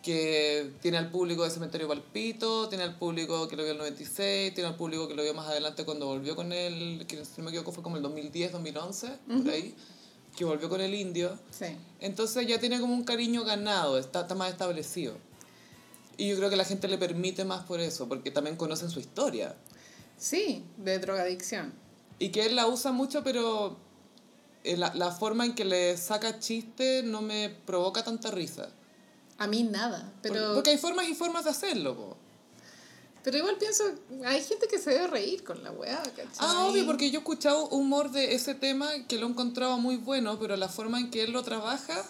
que 0.02 0.72
tiene 0.80 0.98
al 0.98 1.10
público 1.10 1.44
de 1.44 1.50
Cementerio 1.50 1.86
Palpito, 1.86 2.68
tiene 2.68 2.82
al 2.84 2.96
público 2.98 3.46
que 3.46 3.54
lo 3.56 3.62
vio 3.62 3.72
en 3.72 3.76
el 3.76 3.82
96, 3.84 4.52
tiene 4.54 4.68
al 4.70 4.76
público 4.76 5.06
que 5.06 5.14
lo 5.14 5.22
vio 5.22 5.32
más 5.32 5.46
adelante 5.46 5.84
cuando 5.84 6.06
volvió 6.06 6.34
con 6.34 6.52
él, 6.52 7.04
que 7.06 7.24
si 7.24 7.32
no 7.38 7.44
me 7.44 7.50
equivoco 7.50 7.70
fue 7.70 7.84
como 7.84 7.96
el 7.96 8.02
2010, 8.02 8.50
2011, 8.52 9.08
por 9.44 9.48
ahí, 9.52 9.74
que 10.36 10.44
volvió 10.44 10.68
con 10.68 10.80
el 10.80 10.94
indio. 10.94 11.38
Sí. 11.50 11.76
Entonces 12.00 12.46
ya 12.46 12.58
tiene 12.58 12.80
como 12.80 12.94
un 12.94 13.04
cariño 13.04 13.44
ganado, 13.44 13.98
está, 13.98 14.22
está 14.22 14.34
más 14.34 14.50
establecido. 14.50 15.16
Y 16.16 16.28
yo 16.28 16.36
creo 16.36 16.50
que 16.50 16.56
la 16.56 16.64
gente 16.64 16.88
le 16.88 16.98
permite 16.98 17.44
más 17.44 17.64
por 17.64 17.80
eso, 17.80 18.08
porque 18.08 18.30
también 18.30 18.56
conocen 18.56 18.90
su 18.90 19.00
historia. 19.00 19.54
Sí, 20.16 20.64
de 20.76 20.98
drogadicción. 20.98 21.72
Y 22.18 22.28
que 22.28 22.46
él 22.46 22.54
la 22.56 22.66
usa 22.66 22.92
mucho, 22.92 23.24
pero 23.24 23.76
eh, 24.64 24.76
la, 24.76 24.94
la 24.94 25.10
forma 25.10 25.44
en 25.44 25.54
que 25.54 25.64
le 25.64 25.96
saca 25.96 26.38
chiste 26.38 27.02
no 27.02 27.22
me 27.22 27.50
provoca 27.50 28.04
tanta 28.04 28.30
risa. 28.30 28.68
A 29.38 29.46
mí 29.48 29.64
nada, 29.64 30.12
pero, 30.22 30.54
Porque 30.54 30.70
hay 30.70 30.78
formas 30.78 31.08
y 31.08 31.14
formas 31.14 31.44
de 31.44 31.50
hacerlo, 31.50 31.96
po. 31.96 32.16
Pero 33.22 33.38
igual 33.38 33.56
pienso, 33.56 33.84
hay 34.24 34.42
gente 34.42 34.66
que 34.68 34.78
se 34.78 34.90
debe 34.90 35.06
reír 35.06 35.44
con 35.44 35.62
la 35.62 35.70
weá, 35.70 36.02
¿cachai? 36.02 36.26
Ah, 36.38 36.66
obvio, 36.66 36.84
porque 36.86 37.10
yo 37.10 37.18
he 37.18 37.22
escuchado 37.22 37.68
humor 37.68 38.10
de 38.10 38.34
ese 38.34 38.54
tema 38.54 38.88
que 39.08 39.18
lo 39.18 39.26
he 39.26 39.30
encontrado 39.30 39.78
muy 39.78 39.96
bueno, 39.96 40.38
pero 40.38 40.56
la 40.56 40.68
forma 40.68 40.98
en 40.98 41.10
que 41.10 41.22
él 41.22 41.32
lo 41.32 41.42
trabaja 41.42 42.04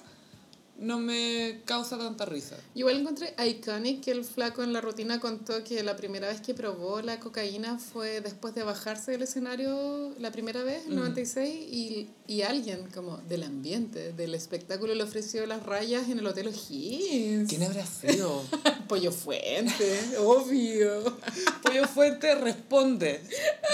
no 0.83 0.99
me 0.99 1.61
causa 1.65 1.97
tanta 1.97 2.25
risa. 2.25 2.57
Igual 2.75 3.01
encontré 3.01 3.35
iconic 3.47 4.03
que 4.03 4.11
el 4.11 4.25
flaco 4.25 4.63
en 4.63 4.73
la 4.73 4.81
rutina 4.81 5.21
contó 5.21 5.63
que 5.63 5.83
la 5.83 5.97
primera 5.97 6.29
vez 6.29 6.41
que 6.41 6.55
probó 6.55 7.01
la 7.03 7.21
cocaína 7.21 7.79
fue 7.79 8.21
después 8.21 8.55
de 8.55 8.65
bajarse 8.65 9.13
del 9.13 9.23
escenario 9.23 10.13
la 10.19 10.33
primera 10.33 10.63
vez, 10.65 10.87
en 10.87 10.97
96, 10.97 11.55
y, 11.73 12.09
y 12.27 12.43
alguien 12.43 12.89
como 12.93 13.19
del 13.19 13.45
ambiente, 13.45 14.13
del 14.13 14.35
espectáculo, 14.35 14.95
le 14.95 15.05
ofreció 15.05 15.47
las 15.47 15.63
rayas 15.63 16.09
en 16.09 16.19
el 16.19 16.27
Hotel 16.27 16.49
O'Higgins. 16.49 17.49
¿Quién 17.49 17.63
habrá 17.63 17.87
sido? 17.87 18.43
Pollo 18.93 19.11
Fuente, 19.11 20.19
obvio. 20.19 21.17
Pollo 21.63 21.89
Fuente 21.89 22.35
responde. 22.35 23.23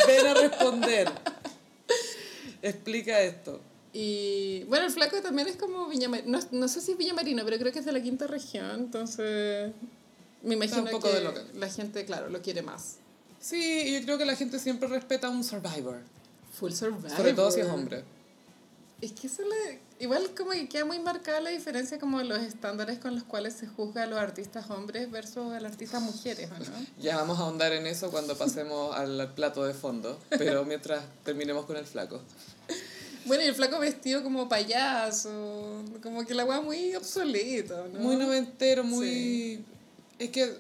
Ven 0.07 0.27
a 0.29 0.35
responder. 0.35 1.11
Explica 2.63 3.21
esto. 3.23 3.61
Y 3.93 4.63
bueno, 4.69 4.87
el 4.87 4.93
flaco 4.93 5.21
también 5.21 5.49
es 5.49 5.57
como 5.57 5.89
Villamarino, 5.89 6.39
no, 6.39 6.47
no 6.53 6.69
sé 6.69 6.81
si 6.81 6.93
es 6.93 6.99
Villamarino, 6.99 7.45
pero 7.45 7.59
creo 7.59 7.73
que 7.73 7.81
es 7.81 7.85
de 7.85 7.91
la 7.91 8.01
quinta 8.01 8.29
región, 8.29 8.71
entonces 8.71 9.73
me 10.45 10.55
imagino 10.55 10.83
un 10.83 10.91
poco 10.91 11.11
que 11.11 11.19
de 11.19 11.45
la 11.55 11.69
gente, 11.69 12.05
claro, 12.05 12.29
lo 12.29 12.41
quiere 12.41 12.63
más. 12.63 12.99
Sí, 13.41 13.87
y 13.87 13.99
yo 13.99 14.05
creo 14.05 14.19
que 14.19 14.25
la 14.25 14.37
gente 14.37 14.61
siempre 14.61 14.89
respeta 14.89 15.27
a 15.27 15.31
un 15.31 15.43
survivor. 15.43 15.99
Full 16.61 16.71
Survivor. 16.71 17.11
Sobre 17.11 17.33
todo 17.33 17.51
si 17.51 17.59
es 17.59 17.67
hombre. 17.67 18.05
Es 19.01 19.13
que 19.13 19.29
eso 19.29 19.43
le, 19.43 19.79
igual 20.01 20.35
como 20.37 20.51
que 20.51 20.69
queda 20.69 20.85
muy 20.85 20.99
marcada 20.99 21.41
la 21.41 21.51
diferencia 21.51 22.01
como 22.01 22.21
los 22.23 22.41
estándares 22.41 22.99
con 22.99 23.15
los 23.15 23.23
cuales 23.23 23.55
se 23.55 23.69
juzga 23.69 24.03
a 24.03 24.07
los 24.07 24.19
artistas 24.19 24.69
hombres 24.71 25.09
versus 25.09 25.53
a 25.53 25.61
las 25.61 25.73
artistas 25.73 26.03
mujeres, 26.03 26.51
¿o 26.51 26.59
no? 26.59 26.87
Ya 26.99 27.17
vamos 27.17 27.39
a 27.39 27.43
ahondar 27.43 27.73
en 27.73 27.87
eso 27.87 28.11
cuando 28.11 28.37
pasemos 28.37 28.97
al 28.97 29.33
plato 29.35 29.65
de 29.65 29.75
fondo, 29.75 30.19
pero 30.31 30.65
mientras 30.65 31.05
terminemos 31.25 31.65
con 31.65 31.77
el 31.77 31.87
flaco. 31.87 32.21
Bueno, 33.25 33.45
y 33.45 33.47
el 33.47 33.55
flaco 33.55 33.79
vestido 33.79 34.23
como 34.25 34.49
payaso, 34.49 35.85
como 36.03 36.25
que 36.25 36.35
la 36.35 36.45
weá 36.45 36.61
muy 36.61 36.95
obsoleta, 36.97 37.85
¿no? 37.93 38.01
Muy 38.01 38.17
noventero, 38.17 38.83
muy... 38.83 39.65
Es 40.19 40.31
que 40.31 40.57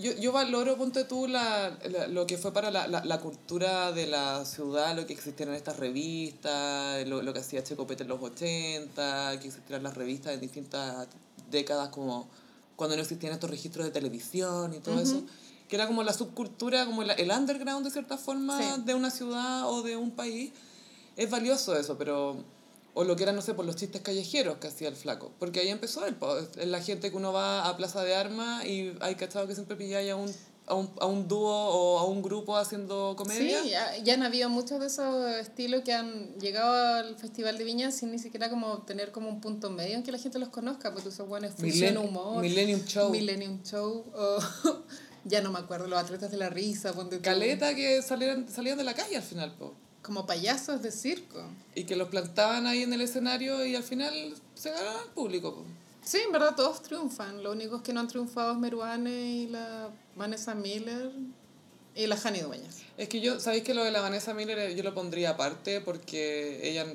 yo, 0.00 0.12
yo 0.16 0.32
valoro, 0.32 0.76
ponte 0.76 1.04
tú, 1.04 1.26
la, 1.28 1.76
la- 1.90 2.06
lo 2.08 2.26
que 2.26 2.38
fue 2.38 2.52
para 2.52 2.70
la, 2.70 2.86
la, 2.86 3.04
la 3.04 3.20
cultura 3.20 3.92
de 3.92 4.06
la 4.06 4.44
ciudad, 4.44 4.94
lo 4.96 5.06
que 5.06 5.12
existieron 5.12 5.54
estas 5.54 5.76
revistas, 5.78 7.06
lo, 7.06 7.22
lo 7.22 7.32
que 7.32 7.40
hacía 7.40 7.62
Checo 7.64 7.86
Pete 7.86 8.02
en 8.02 8.08
los 8.08 8.20
80, 8.22 9.38
que 9.40 9.46
existieran 9.48 9.82
las 9.82 9.94
revistas 9.94 10.34
en 10.34 10.40
distintas 10.40 11.08
décadas, 11.50 11.88
como 11.90 12.28
cuando 12.76 12.96
no 12.96 13.02
existían 13.02 13.32
estos 13.32 13.50
registros 13.50 13.84
de 13.86 13.92
televisión 13.92 14.74
y 14.74 14.78
todo 14.80 15.00
eso. 15.00 15.22
Que 15.68 15.76
era 15.76 15.86
como 15.88 16.02
la 16.04 16.12
subcultura, 16.12 16.86
como 16.86 17.02
el 17.02 17.30
underground 17.30 17.84
de 17.84 17.90
cierta 17.90 18.16
forma 18.18 18.56
Sí. 18.60 18.82
de 18.84 18.94
una 18.94 19.10
ciudad 19.10 19.68
o 19.68 19.82
de 19.82 19.96
un 19.96 20.12
país. 20.12 20.52
Es 21.16 21.28
valioso 21.30 21.76
eso, 21.76 21.96
pero... 21.98 22.36
O 22.98 23.04
lo 23.04 23.14
que 23.14 23.24
era, 23.24 23.32
no 23.32 23.42
sé, 23.42 23.52
por 23.52 23.66
los 23.66 23.76
chistes 23.76 24.00
callejeros 24.00 24.56
que 24.56 24.68
hacía 24.68 24.88
el 24.88 24.96
flaco. 24.96 25.30
Porque 25.38 25.60
ahí 25.60 25.68
empezó 25.68 26.06
él, 26.06 26.16
la 26.64 26.80
gente 26.80 27.10
que 27.10 27.16
uno 27.18 27.30
va 27.30 27.68
a 27.68 27.76
Plaza 27.76 28.02
de 28.02 28.14
Armas 28.14 28.64
y 28.64 28.94
hay 29.00 29.16
cachado 29.16 29.46
que 29.46 29.54
siempre 29.54 29.76
pilláis 29.76 30.10
a 30.10 30.16
un, 30.16 30.34
a 30.66 30.74
un, 30.74 30.90
a 30.98 31.04
un 31.04 31.28
dúo 31.28 31.52
o 31.52 31.98
a 31.98 32.06
un 32.06 32.22
grupo 32.22 32.56
haciendo 32.56 33.14
comedia. 33.14 33.62
Sí, 33.62 33.68
ya, 33.68 33.98
ya 33.98 34.14
han 34.14 34.22
habido 34.22 34.48
muchos 34.48 34.80
de 34.80 34.86
esos 34.86 35.30
estilos 35.36 35.82
que 35.82 35.92
han 35.92 36.36
llegado 36.38 36.74
al 36.96 37.18
Festival 37.18 37.58
de 37.58 37.64
Viña 37.64 37.90
sin 37.92 38.12
ni 38.12 38.18
siquiera 38.18 38.48
como 38.48 38.78
tener 38.84 39.12
como 39.12 39.28
un 39.28 39.42
punto 39.42 39.68
medio 39.68 39.94
en 39.94 40.02
que 40.02 40.10
la 40.10 40.18
gente 40.18 40.38
los 40.38 40.48
conozca, 40.48 40.94
porque 40.94 41.10
esos 41.10 41.28
buenos 41.28 41.52
fusión 41.52 41.98
humor. 41.98 42.40
Millennium 42.40 42.82
Show. 42.86 43.10
Millennium 43.10 43.62
Show, 43.62 44.06
o 44.14 44.38
ya 45.24 45.42
no 45.42 45.52
me 45.52 45.58
acuerdo, 45.58 45.86
los 45.86 45.98
atletas 45.98 46.30
de 46.30 46.38
la 46.38 46.48
risa, 46.48 46.94
ponte 46.94 47.16
tú. 47.16 47.22
Caleta 47.22 47.74
que 47.74 48.00
salían, 48.00 48.48
salían 48.48 48.78
de 48.78 48.84
la 48.84 48.94
calle 48.94 49.18
al 49.18 49.22
final, 49.22 49.54
po. 49.54 49.74
Como 50.06 50.24
payasos 50.24 50.82
de 50.82 50.92
circo. 50.92 51.42
Y 51.74 51.82
que 51.82 51.96
los 51.96 52.08
plantaban 52.08 52.66
ahí 52.68 52.84
en 52.84 52.92
el 52.92 53.00
escenario 53.00 53.66
y 53.66 53.74
al 53.74 53.82
final 53.82 54.34
se 54.54 54.70
ganaban 54.70 55.02
al 55.02 55.10
público, 55.10 55.52
po. 55.52 55.64
Sí, 56.04 56.18
en 56.24 56.30
verdad 56.30 56.54
todos 56.54 56.80
triunfan. 56.82 57.42
Lo 57.42 57.50
único 57.50 57.82
que 57.82 57.92
no 57.92 57.98
han 57.98 58.06
triunfado 58.06 58.52
es 58.52 58.58
Meruane 58.58 59.10
y 59.10 59.48
la 59.48 59.90
Vanessa 60.14 60.54
Miller 60.54 61.10
y 61.96 62.06
la 62.06 62.16
Jani 62.16 62.38
Dueñas. 62.38 62.82
Es 62.96 63.08
que 63.08 63.20
yo, 63.20 63.40
¿sabéis 63.40 63.64
que 63.64 63.74
lo 63.74 63.82
de 63.82 63.90
la 63.90 64.00
Vanessa 64.00 64.32
Miller 64.32 64.56
eh, 64.56 64.76
yo 64.76 64.84
lo 64.84 64.94
pondría 64.94 65.30
aparte 65.30 65.80
porque 65.80 66.60
ella 66.62 66.86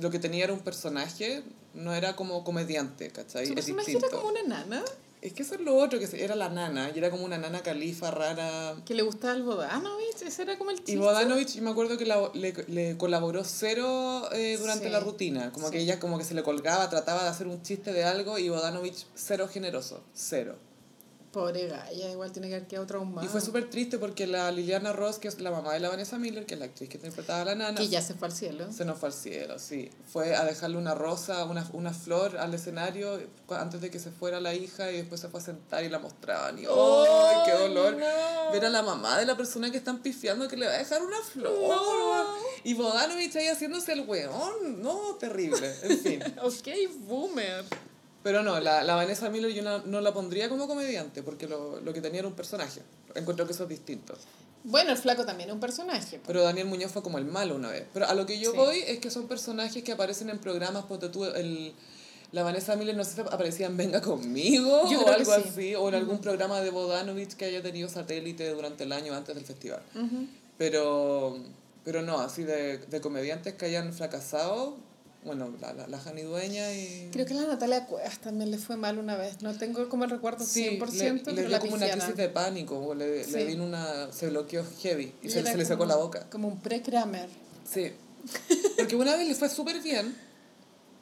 lo 0.00 0.10
que 0.10 0.18
tenía 0.18 0.44
era 0.44 0.54
un 0.54 0.60
personaje, 0.60 1.42
no 1.74 1.92
era 1.94 2.16
como 2.16 2.42
comediante, 2.44 3.10
¿cachai? 3.10 3.46
Su 3.46 3.54
personaje 3.54 3.92
era 3.92 4.08
como 4.08 4.28
una 4.28 4.42
nana 4.44 4.82
Es 5.26 5.32
que 5.32 5.42
eso 5.42 5.54
es 5.56 5.60
lo 5.60 5.74
otro, 5.76 5.98
que 5.98 6.06
era 6.24 6.36
la 6.36 6.48
nana, 6.48 6.92
y 6.94 6.98
era 6.98 7.10
como 7.10 7.24
una 7.24 7.36
nana 7.36 7.60
califa 7.60 8.12
rara. 8.12 8.76
que 8.84 8.94
le 8.94 9.02
gustaba 9.02 9.32
al 9.32 9.42
Bodanovich. 9.42 10.22
Ese 10.24 10.42
era 10.42 10.56
como 10.56 10.70
el 10.70 10.76
chiste. 10.76 10.92
Y 10.92 10.96
Bodanovich, 10.98 11.56
me 11.60 11.70
acuerdo 11.70 11.98
que 11.98 12.06
la- 12.06 12.30
le, 12.32 12.52
le 12.68 12.96
colaboró 12.96 13.42
cero 13.42 14.28
eh, 14.32 14.56
durante 14.56 14.84
Sí. 14.86 14.90
la 14.92 15.00
rutina. 15.00 15.50
Como 15.50 15.70
que 15.72 15.80
ella 15.80 15.98
como 15.98 16.16
que 16.18 16.22
se 16.24 16.34
le 16.34 16.44
colgaba, 16.44 16.88
trataba 16.88 17.24
de 17.24 17.28
hacer 17.30 17.48
un 17.48 17.60
chiste 17.62 17.92
de 17.92 18.04
algo 18.04 18.38
y 18.38 18.48
Bodanovich 18.50 19.04
cero 19.16 19.48
generoso, 19.52 20.00
cero. 20.14 20.54
Pobre 21.36 21.66
Gaya, 21.66 22.10
igual 22.10 22.32
tiene 22.32 22.48
que 22.48 22.54
haber 22.54 22.66
quedado 22.66 22.86
traumada. 22.86 23.26
Y 23.26 23.28
fue 23.28 23.42
súper 23.42 23.68
triste 23.68 23.98
porque 23.98 24.26
la 24.26 24.50
Liliana 24.50 24.94
Ross, 24.94 25.18
que 25.18 25.28
es 25.28 25.38
la 25.38 25.50
mamá 25.50 25.74
de 25.74 25.80
la 25.80 25.90
Vanessa 25.90 26.16
Miller, 26.16 26.46
que 26.46 26.54
es 26.54 26.60
la 26.60 26.64
actriz 26.64 26.88
que 26.88 26.96
interpretaba 26.96 27.42
a 27.42 27.44
la 27.44 27.54
nana, 27.54 27.78
Que 27.78 27.88
ya 27.88 28.00
se 28.00 28.14
fue 28.14 28.28
al 28.28 28.32
cielo. 28.32 28.72
se 28.72 28.86
nos 28.86 28.98
fue 28.98 29.10
al 29.10 29.12
cielo, 29.12 29.58
sí. 29.58 29.90
Fue 30.10 30.34
a 30.34 30.46
dejarle 30.46 30.78
una 30.78 30.94
rosa, 30.94 31.44
una, 31.44 31.68
una 31.74 31.92
flor 31.92 32.38
al 32.38 32.54
escenario 32.54 33.20
antes 33.50 33.82
de 33.82 33.90
que 33.90 33.98
se 33.98 34.10
fuera 34.10 34.40
la 34.40 34.54
hija 34.54 34.90
y 34.90 34.96
después 34.96 35.20
se 35.20 35.28
fue 35.28 35.40
a 35.40 35.42
sentar 35.42 35.84
y 35.84 35.90
la 35.90 35.98
mostraban. 35.98 36.58
Y 36.58 36.62
¡ay, 36.62 37.36
qué 37.44 37.52
dolor! 37.52 37.98
no! 37.98 38.52
Ver 38.52 38.64
a 38.64 38.70
la 38.70 38.80
mamá 38.80 39.18
de 39.18 39.26
la 39.26 39.36
persona 39.36 39.70
que 39.70 39.76
están 39.76 39.98
pifiando 39.98 40.48
que 40.48 40.56
le 40.56 40.64
va 40.66 40.72
a 40.72 40.78
dejar 40.78 41.02
una 41.02 41.20
flor. 41.20 41.52
No. 41.52 42.24
Y 42.64 42.72
Bodanovich 42.72 43.36
ahí 43.36 43.48
haciéndose 43.48 43.92
el 43.92 44.08
weón. 44.08 44.80
No, 44.80 45.16
terrible. 45.20 45.70
En 45.82 45.98
fin. 45.98 46.22
Ok, 46.42 46.68
boomer. 47.06 47.62
Pero 48.26 48.42
no, 48.42 48.58
la, 48.58 48.82
la 48.82 48.96
Vanessa 48.96 49.30
Miller 49.30 49.52
yo 49.52 49.62
no, 49.62 49.78
no 49.86 50.00
la 50.00 50.12
pondría 50.12 50.48
como 50.48 50.66
comediante, 50.66 51.22
porque 51.22 51.46
lo, 51.46 51.80
lo 51.80 51.92
que 51.92 52.00
tenía 52.00 52.18
era 52.18 52.26
un 52.26 52.34
personaje. 52.34 52.80
Encuentro 53.14 53.46
que 53.46 53.52
eso 53.52 53.62
es 53.62 53.68
distinto. 53.68 54.14
Bueno, 54.64 54.90
el 54.90 54.96
flaco 54.98 55.24
también 55.24 55.48
es 55.50 55.54
un 55.54 55.60
personaje. 55.60 56.20
Pero 56.26 56.42
Daniel 56.42 56.66
Muñoz 56.66 56.90
fue 56.90 57.04
como 57.04 57.18
el 57.18 57.24
malo 57.24 57.54
una 57.54 57.70
vez. 57.70 57.84
Pero 57.94 58.08
a 58.08 58.14
lo 58.14 58.26
que 58.26 58.40
yo 58.40 58.50
Sí. 58.50 58.56
voy 58.56 58.78
es 58.80 58.98
que 58.98 59.12
son 59.12 59.28
personajes 59.28 59.80
que 59.84 59.92
aparecen 59.92 60.28
en 60.28 60.40
programas, 60.40 60.86
ponte 60.86 61.08
tú, 61.08 61.24
el, 61.24 61.72
la 62.32 62.42
Vanessa 62.42 62.74
Miller, 62.74 62.96
no 62.96 63.04
sé 63.04 63.14
si 63.14 63.20
aparecía 63.20 63.66
en 63.68 63.76
Venga 63.76 64.00
Conmigo 64.00 64.90
Yo 64.90 65.02
o 65.02 65.08
algo 65.08 65.32
sí. 65.32 65.42
así, 65.48 65.74
o 65.76 65.88
en 65.88 65.94
algún 65.94 66.18
programa 66.20 66.60
de 66.62 66.70
Bodanovich 66.70 67.34
que 67.34 67.44
haya 67.44 67.62
tenido 67.62 67.88
satélite 67.88 68.50
durante 68.50 68.82
el 68.82 68.92
año 68.92 69.14
antes 69.14 69.36
del 69.36 69.44
festival. 69.44 69.82
Pero, 70.58 71.38
pero 71.84 72.02
no, 72.02 72.18
así 72.18 72.42
de, 72.42 72.78
de 72.78 73.00
comediantes 73.00 73.54
que 73.54 73.66
hayan 73.66 73.92
fracasado, 73.92 74.76
bueno, 75.26 75.52
la, 75.60 75.72
la, 75.74 75.86
la 75.86 75.98
Jani 75.98 76.22
Dueña 76.22 76.72
y... 76.72 77.10
Creo 77.12 77.26
que 77.26 77.34
la 77.34 77.42
Natalia 77.46 77.84
Cuevas 77.86 78.18
también 78.20 78.50
le 78.50 78.58
fue 78.58 78.76
mal 78.76 78.98
una 78.98 79.16
vez. 79.16 79.42
No 79.42 79.52
tengo 79.58 79.88
como 79.88 80.04
el 80.04 80.10
recuerdo 80.10 80.44
100%, 80.44 80.48
Sí, 80.48 80.62
le, 80.62 81.12
le 81.12 81.20
pero 81.24 81.36
dio 81.36 81.48
la 81.48 81.58
como 81.60 81.74
una 81.74 81.90
crisis 81.90 82.16
de 82.16 82.28
pánico, 82.28 82.94
le, 82.94 83.24
Sí. 83.24 83.32
le 83.32 83.44
vino 83.44 83.64
una... 83.64 84.10
se 84.12 84.28
bloqueó 84.30 84.64
heavy 84.80 85.12
y, 85.22 85.26
Y 85.26 85.30
se, 85.30 85.42
se 85.42 85.56
le 85.56 85.64
sacó 85.64 85.84
la 85.84 85.96
boca. 85.96 86.28
Como 86.30 86.48
un 86.48 86.60
pre-Kramer. 86.60 87.28
Sí. 87.70 87.92
Porque 88.76 88.96
una 88.96 89.16
vez 89.16 89.28
le 89.28 89.34
fue 89.34 89.48
súper 89.48 89.80
bien 89.82 90.16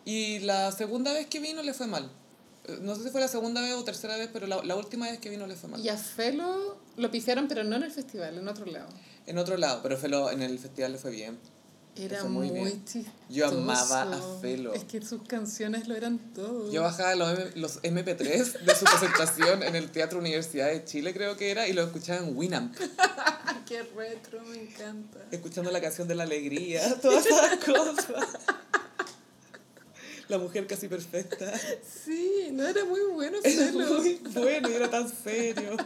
y 0.04 0.40
la 0.40 0.72
segunda 0.72 1.12
vez 1.12 1.26
que 1.26 1.40
vino 1.40 1.62
le 1.62 1.72
fue 1.74 1.86
mal. 1.86 2.10
No 2.80 2.94
sé 2.94 3.04
si 3.04 3.10
fue 3.10 3.20
la 3.20 3.28
segunda 3.28 3.60
vez 3.60 3.74
o 3.74 3.84
tercera 3.84 4.16
vez, 4.16 4.30
pero 4.32 4.46
la, 4.46 4.62
la 4.64 4.74
última 4.76 5.10
vez 5.10 5.18
que 5.18 5.28
vino 5.28 5.46
le 5.46 5.54
fue 5.54 5.68
mal. 5.68 5.84
Y 5.84 5.88
a 5.90 5.96
Felo 5.98 6.78
lo 6.96 7.10
pifiaron, 7.10 7.46
pero 7.46 7.62
no 7.62 7.76
en 7.76 7.82
el 7.82 7.90
festival, 7.90 8.38
en 8.38 8.48
otro 8.48 8.64
lado. 8.66 8.88
En 9.26 9.36
otro 9.38 9.56
lado, 9.58 9.80
pero 9.82 9.98
Felo 9.98 10.30
en 10.30 10.40
el 10.42 10.58
festival 10.58 10.92
le 10.92 10.98
fue 10.98 11.10
bien. 11.10 11.38
Era 11.96 12.24
muy 12.24 12.50
muy, 12.50 12.82
chistoso. 12.84 13.16
Yo 13.28 13.46
amaba 13.46 14.02
a 14.02 14.40
Felo. 14.40 14.74
Es 14.74 14.82
que 14.84 15.00
sus 15.00 15.22
canciones 15.22 15.86
lo 15.86 15.94
eran 15.94 16.18
todo. 16.34 16.72
Yo 16.72 16.82
bajaba 16.82 17.14
los, 17.14 17.38
M- 17.38 17.50
los 17.54 17.80
MP3 17.82 18.60
de 18.64 18.74
su 18.74 18.84
presentación 18.84 19.62
en 19.62 19.76
el 19.76 19.90
Teatro 19.92 20.18
Universidad 20.18 20.66
de 20.68 20.84
Chile, 20.84 21.14
creo 21.14 21.36
que 21.36 21.50
era, 21.52 21.68
y 21.68 21.72
lo 21.72 21.82
escuchaba 21.84 22.18
en 22.26 22.36
Winamp, 22.36 22.76
Qué 23.68 23.82
retro, 23.96 24.42
me 24.42 24.60
encanta. 24.62 25.20
escuchando 25.30 25.70
la 25.70 25.80
canción 25.80 26.08
de 26.08 26.14
la 26.16 26.24
alegría, 26.24 26.98
todas 27.00 27.24
esas 27.26 27.56
cosas. 27.64 28.06
La 30.28 30.38
mujer 30.38 30.66
casi 30.66 30.88
perfecta. 30.88 31.52
Sí, 32.04 32.48
no 32.52 32.66
era 32.66 32.84
muy 32.86 33.00
bueno 33.12 33.38
Era 33.42 33.66
Felo. 33.66 33.98
muy 34.00 34.14
bueno 34.34 34.70
y 34.70 34.72
era 34.72 34.90
tan 34.90 35.06
serio. 35.08 35.76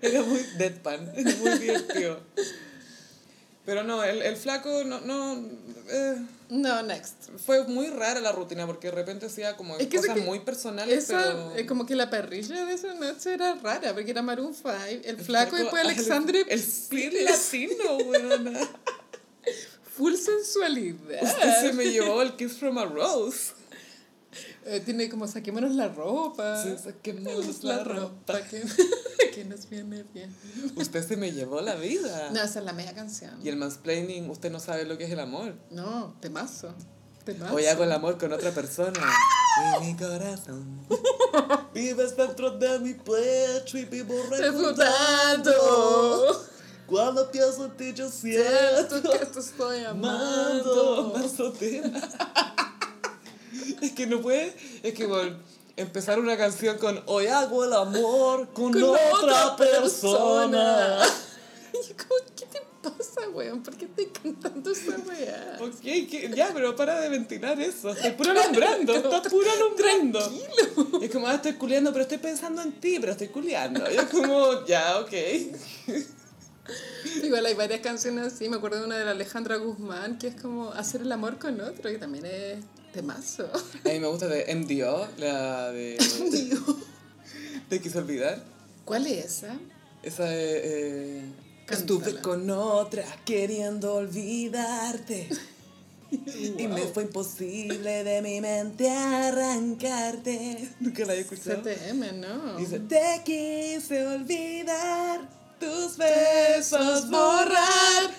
Era 0.00 0.22
muy 0.22 0.40
deadpan, 0.58 1.12
era 1.16 1.36
muy 1.36 1.58
divertido. 1.58 2.20
Pero 3.70 3.84
no, 3.84 4.02
el, 4.02 4.20
el 4.22 4.36
flaco 4.36 4.82
no, 4.82 5.00
no 5.02 5.46
eh, 5.88 6.16
No, 6.48 6.82
next. 6.82 7.30
fue 7.46 7.62
muy 7.68 7.86
rara 7.86 8.18
la 8.18 8.32
rutina 8.32 8.66
porque 8.66 8.88
de 8.88 8.96
repente 8.96 9.26
hacía 9.26 9.56
como 9.56 9.76
Es 9.76 9.86
que 9.86 9.98
cosas 9.98 10.16
que 10.16 10.22
muy 10.22 10.40
personales, 10.40 11.04
Esa, 11.04 11.22
pero... 11.22 11.54
eh, 11.54 11.66
como 11.66 11.86
que 11.86 11.94
la 11.94 12.10
parrilla 12.10 12.64
de 12.64 12.74
esa 12.74 12.94
noche 12.94 13.32
era 13.32 13.54
rara, 13.54 13.94
porque 13.94 14.10
era 14.10 14.22
Maroon 14.22 14.54
5, 14.54 14.70
el, 15.04 15.18
flaco 15.18 15.56
y 15.56 15.60
después 15.60 15.84
Alexandre 15.84 16.44
El 16.48 16.58
speed 16.58 17.12
latino, 17.22 17.96
weona. 17.98 18.58
full 19.96 20.16
sensualidad. 20.16 21.22
Usted 21.22 21.60
se 21.60 21.72
me 21.72 21.92
llevó 21.92 22.22
el 22.22 22.34
Kiss 22.34 22.54
from 22.54 22.76
a 22.76 22.86
Rose. 22.86 23.52
Eh, 24.66 24.80
tiene 24.84 25.08
como 25.08 25.26
saquémonos 25.26 25.74
la 25.74 25.88
ropa. 25.88 26.62
Sí, 26.62 26.74
saquémonos 26.82 27.64
la 27.64 27.82
ropa. 27.82 28.42
que, 28.42 28.62
que 29.34 29.44
nos 29.44 29.68
viene 29.68 30.04
bien. 30.14 30.34
Usted 30.76 31.06
se 31.06 31.16
me 31.16 31.32
llevó 31.32 31.60
la 31.60 31.76
vida. 31.76 32.30
No, 32.30 32.42
esa 32.42 32.58
es 32.58 32.64
la 32.64 32.72
media 32.72 32.94
canción. 32.94 33.38
Y 33.42 33.48
el 33.48 33.56
mansplaining, 33.56 34.28
usted 34.28 34.50
no 34.50 34.60
sabe 34.60 34.84
lo 34.84 34.98
que 34.98 35.04
es 35.04 35.10
el 35.10 35.20
amor. 35.20 35.54
No, 35.70 36.14
temazo. 36.20 36.74
Temazo. 37.24 37.54
Hoy 37.54 37.66
hago 37.66 37.84
el 37.84 37.92
amor 37.92 38.18
con 38.18 38.32
otra 38.32 38.50
persona. 38.52 39.00
Y 39.80 39.84
mi 39.84 39.96
corazón. 39.96 40.86
Vives 41.74 42.16
dentro 42.16 42.52
de 42.52 42.78
mi 42.78 42.94
pecho 42.94 43.78
y 43.78 43.84
vivo 43.84 44.14
Recordando. 44.30 45.52
Cuando 46.86 47.30
pienso 47.30 47.64
en 47.64 47.76
ti 47.76 47.92
yo 47.92 48.08
Siento 48.08 49.02
que 49.02 49.26
te 49.26 49.40
estoy 49.40 49.84
amando. 49.84 51.12
Tema. 51.58 52.69
Es 53.82 53.92
que 53.92 54.06
no 54.06 54.20
puede. 54.20 54.54
Es 54.82 54.94
que 54.94 55.06
bueno, 55.06 55.36
empezar 55.76 56.18
una 56.18 56.36
canción 56.36 56.78
con 56.78 57.02
Hoy 57.06 57.26
hago 57.26 57.64
el 57.64 57.72
amor 57.72 58.48
con, 58.52 58.72
Con 58.72 58.82
otra, 58.82 59.52
otra 59.52 59.56
persona. 59.56 60.98
Y 61.72 61.88
yo 61.88 61.94
como, 61.96 62.14
¿qué 62.36 62.46
te 62.46 62.60
pasa, 62.82 63.28
weón? 63.32 63.62
¿Por 63.62 63.76
qué 63.76 63.84
estás 63.84 64.06
cantando 64.20 64.72
esa 64.72 64.96
weá? 65.06 65.56
Ok, 65.60 65.80
que- 65.80 66.32
ya, 66.34 66.50
pero 66.52 66.74
para 66.74 67.00
de 67.00 67.08
ventilar 67.08 67.60
eso. 67.60 67.90
Estoy 67.90 68.10
puro 68.10 68.32
alumbrando, 68.32 68.92
estás 68.92 69.28
puro 69.28 69.48
alumbrando. 69.52 70.18
Tranquilo. 70.18 71.00
Es 71.00 71.10
como, 71.12 71.28
ah, 71.28 71.34
estoy 71.34 71.52
culiando, 71.52 71.92
pero 71.92 72.02
estoy 72.02 72.18
pensando 72.18 72.60
en 72.60 72.72
ti, 72.80 72.96
pero 72.98 73.12
estoy 73.12 73.28
culiando. 73.28 73.88
Y 73.88 73.94
es 73.94 74.04
como, 74.06 74.66
ya, 74.66 74.98
ok. 74.98 75.12
Igual 77.22 77.46
hay 77.46 77.54
varias 77.54 77.80
canciones 77.80 78.32
así. 78.32 78.48
Me 78.48 78.56
acuerdo 78.56 78.78
de 78.80 78.86
una 78.86 78.98
de 78.98 79.04
la 79.04 79.12
Alejandra 79.12 79.56
Guzmán 79.56 80.18
que 80.18 80.26
es 80.28 80.40
como 80.40 80.70
hacer 80.72 81.02
el 81.02 81.12
amor 81.12 81.38
con 81.38 81.60
otro, 81.60 81.88
que 81.90 81.98
también 81.98 82.26
es 82.26 82.64
temazo. 82.92 83.50
A 83.84 83.88
mí 83.88 84.00
me 84.00 84.06
gusta 84.06 84.26
de 84.26 84.54
MDO, 84.54 85.08
la 85.18 85.70
de... 85.72 85.98
¿Te 87.68 87.80
quise 87.80 87.98
olvidar? 87.98 88.42
¿Cuál 88.84 89.06
es 89.06 89.26
esa? 89.26 89.58
Esa 90.02 90.24
de... 90.24 90.60
Eh. 90.64 91.22
Estuve 91.68 92.20
con 92.20 92.50
otra 92.50 93.04
queriendo 93.24 93.94
olvidarte. 93.94 95.28
Y 96.58 96.66
me 96.66 96.82
fue 96.88 97.04
imposible 97.04 98.02
de 98.02 98.20
mi 98.20 98.40
mente 98.40 98.90
arrancarte. 98.90 100.68
Nunca 100.80 101.04
la 101.04 101.14
he 101.14 101.20
escuchado. 101.20 101.62
CTM, 101.62 102.20
¿no? 102.20 102.56
Dice, 102.56 102.80
te 102.80 103.22
quise 103.24 104.04
olvidar, 104.08 105.20
tus 105.60 105.96
besos 105.96 107.08
borrar. 107.08 108.09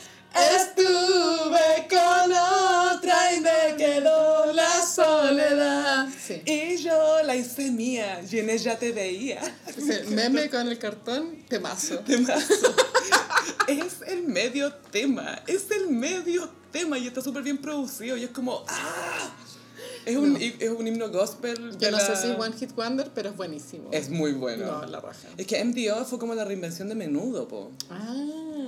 Sí. 6.32 6.52
Y 6.52 6.78
yo 6.78 7.24
la 7.24 7.36
hice 7.36 7.72
mía 7.72 8.22
y 8.30 8.40
en 8.40 8.50
ella 8.50 8.78
te 8.78 8.92
veía. 8.92 9.42
Sí, 9.76 9.92
meme 10.10 10.50
con 10.50 10.68
el 10.68 10.78
cartón, 10.78 11.44
temazo. 11.48 12.00
Temazo. 12.00 12.54
es 13.68 14.02
el 14.08 14.24
medio 14.24 14.74
tema, 14.74 15.42
es 15.48 15.70
el 15.72 15.90
medio 15.90 16.50
tema 16.72 16.98
y 16.98 17.08
está 17.08 17.22
súper 17.22 17.44
bien 17.44 17.58
producido 17.58 18.18
y 18.18 18.24
es 18.24 18.30
como, 18.30 18.64
¡ah! 18.68 19.36
Es 20.06 20.16
un, 20.18 20.34
No. 20.34 20.40
es 20.40 20.70
un 20.70 20.88
himno 20.88 21.10
gospel. 21.10 21.78
Yo 21.78 21.92
no 21.92 22.00
sé 22.00 22.16
si 22.16 22.28
es 22.30 22.38
One 22.38 22.56
Hit 22.58 22.74
Wonder, 22.76 23.10
pero 23.14 23.30
es 23.30 23.38
buenísimo. 23.38 23.90
Es 23.92 24.10
muy 24.10 24.32
bueno. 24.34 24.66
No, 24.66 24.86
la 24.86 25.00
raja. 25.00 25.28
Es 25.38 25.46
que 25.48 25.64
MDO 25.64 26.06
fue 26.06 26.18
como 26.20 26.34
la 26.36 26.46
reinvención 26.46 26.90
de 26.90 26.96
menudo, 26.96 27.48
po. 27.48 27.72
Ah. 27.90 28.16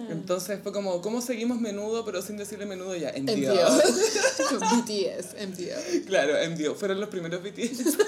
Entonces 0.10 0.60
fue 0.62 0.72
como, 0.72 1.02
¿cómo 1.02 1.22
seguimos 1.22 1.60
menudo 1.60 2.06
pero 2.06 2.22
sin 2.22 2.38
decirle 2.38 2.66
menudo 2.66 2.96
ya? 2.96 3.12
MDO. 3.14 3.34
MDO. 3.38 3.80
BTS, 4.84 5.36
MDO. 5.48 6.06
claro, 6.06 6.34
MDO. 6.52 6.76
Fueron 6.76 7.00
los 7.00 7.10
primeros 7.10 7.42
BTS. 7.42 7.98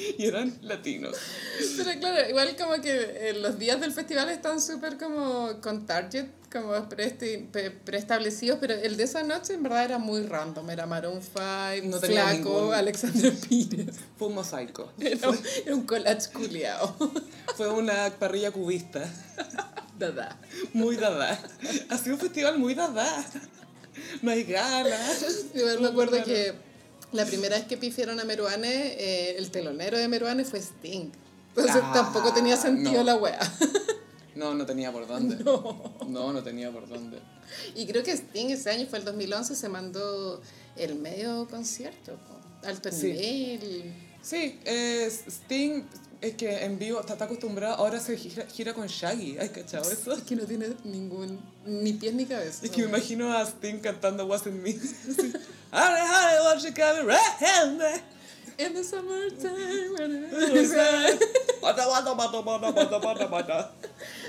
y 0.18 0.26
eran 0.26 0.56
latinos. 0.62 1.16
Pero 1.76 1.98
claro, 2.00 2.28
igual 2.28 2.56
como 2.56 2.80
que 2.80 3.28
eh, 3.30 3.34
los 3.34 3.58
días 3.58 3.80
del 3.80 3.92
festival 3.92 4.28
están 4.30 4.60
súper 4.60 4.96
como 4.98 5.60
con 5.60 5.86
target, 5.86 6.26
como 6.52 6.72
preesti- 6.88 7.48
pre- 7.50 7.70
preestablecidos, 7.70 8.58
pero 8.60 8.74
el 8.74 8.96
de 8.96 9.04
esa 9.04 9.22
noche 9.22 9.54
en 9.54 9.62
verdad 9.62 9.84
era 9.84 9.98
muy 9.98 10.22
random. 10.22 10.68
Era 10.70 10.86
Maroon 10.86 11.20
5, 11.22 11.36
No 11.88 11.98
Flaco, 12.00 12.32
ningún- 12.32 12.74
Alexander 12.74 13.32
Pires. 13.48 13.96
Fue 14.18 14.28
un 14.28 14.34
mosaico. 14.34 14.92
Era 14.98 15.30
un, 15.30 15.38
era 15.64 15.74
un 15.74 15.82
collage 15.86 16.30
culiao. 16.32 16.96
Fue 17.56 17.68
una 17.68 18.10
parrilla 18.18 18.50
cubista. 18.50 19.08
Dada. 19.98 20.40
Muy 20.72 20.96
dada. 20.96 21.38
Ha 21.90 21.98
sido 21.98 22.14
un 22.14 22.20
festival 22.22 22.58
muy 22.58 22.74
dada. 22.74 23.22
No 24.22 24.30
hay 24.30 24.44
ganas. 24.44 25.22
Igual 25.54 25.80
me 25.80 25.88
acuerdo 25.88 26.24
que 26.24 26.54
la 27.12 27.24
primera 27.26 27.56
vez 27.56 27.66
que 27.66 27.76
pifiaron 27.76 28.20
a 28.20 28.24
Meruane, 28.24 28.68
eh, 28.98 29.36
el 29.38 29.50
telonero 29.50 29.98
de 29.98 30.08
Meruane 30.08 30.44
fue 30.44 30.58
Sting. 30.60 31.10
Entonces 31.56 31.82
Ah, 31.84 31.90
tampoco 31.94 32.32
tenía 32.32 32.56
sentido 32.56 32.98
no. 32.98 33.04
la 33.04 33.16
wea. 33.16 33.38
No, 34.36 34.54
no 34.54 34.64
tenía 34.64 34.90
por 34.92 35.06
dónde. 35.08 35.36
No. 35.44 35.92
No, 36.08 36.32
no 36.32 36.42
tenía 36.42 36.70
por 36.70 36.88
dónde. 36.88 37.18
Y 37.74 37.84
creo 37.86 38.02
que 38.04 38.12
Sting 38.12 38.46
ese 38.50 38.70
año, 38.70 38.86
fue 38.88 39.00
el 39.00 39.04
2011, 39.04 39.54
se 39.56 39.68
mandó 39.68 40.40
el 40.76 40.94
medio 40.94 41.46
concierto. 41.48 42.16
Alto 42.62 42.90
Sí. 42.92 43.08
nivel. 43.12 43.92
Sí, 44.22 44.58
es 44.64 45.24
Sting 45.26 45.82
es 46.20 46.34
que 46.36 46.64
en 46.64 46.78
vivo 46.78 47.00
está, 47.00 47.14
está 47.14 47.24
acostumbrado, 47.24 47.74
ahora 47.74 47.98
se 47.98 48.16
gira, 48.16 48.46
gira 48.46 48.72
con 48.72 48.86
Shaggy, 48.86 49.36
¿hay 49.38 49.48
cachado 49.48 49.90
eso? 49.90 50.12
Es 50.12 50.22
que 50.22 50.36
no 50.36 50.44
tiene 50.44 50.68
ningún, 50.84 51.40
ni 51.66 51.94
pies 51.94 52.14
ni 52.14 52.24
cabeza. 52.24 52.64
Es 52.64 52.70
que 52.70 52.82
me 52.82 52.88
imagino 52.88 53.32
a 53.32 53.42
Sting 53.44 53.80
cantando 53.80 54.26
Wasn't 54.26 54.54
Me. 54.62 54.78
In 58.58 58.74
the 58.74 58.84
summertime. 58.84 59.56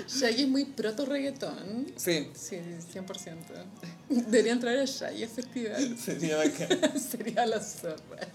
Shaggy 0.08 0.42
es 0.42 0.48
muy 0.48 0.64
proto 0.64 1.04
reggaetón. 1.04 1.92
Sí, 1.96 2.30
Sí, 2.34 2.58
100%. 2.94 3.36
Debería 4.08 4.52
entrar 4.52 4.76
a 4.78 4.84
Shaggy 4.86 5.24
al 5.24 5.28
festival. 5.28 5.98
sería 5.98 6.36
bacán. 6.38 6.98
Sería 7.10 7.46
la 7.46 7.60
zorra. 7.60 8.26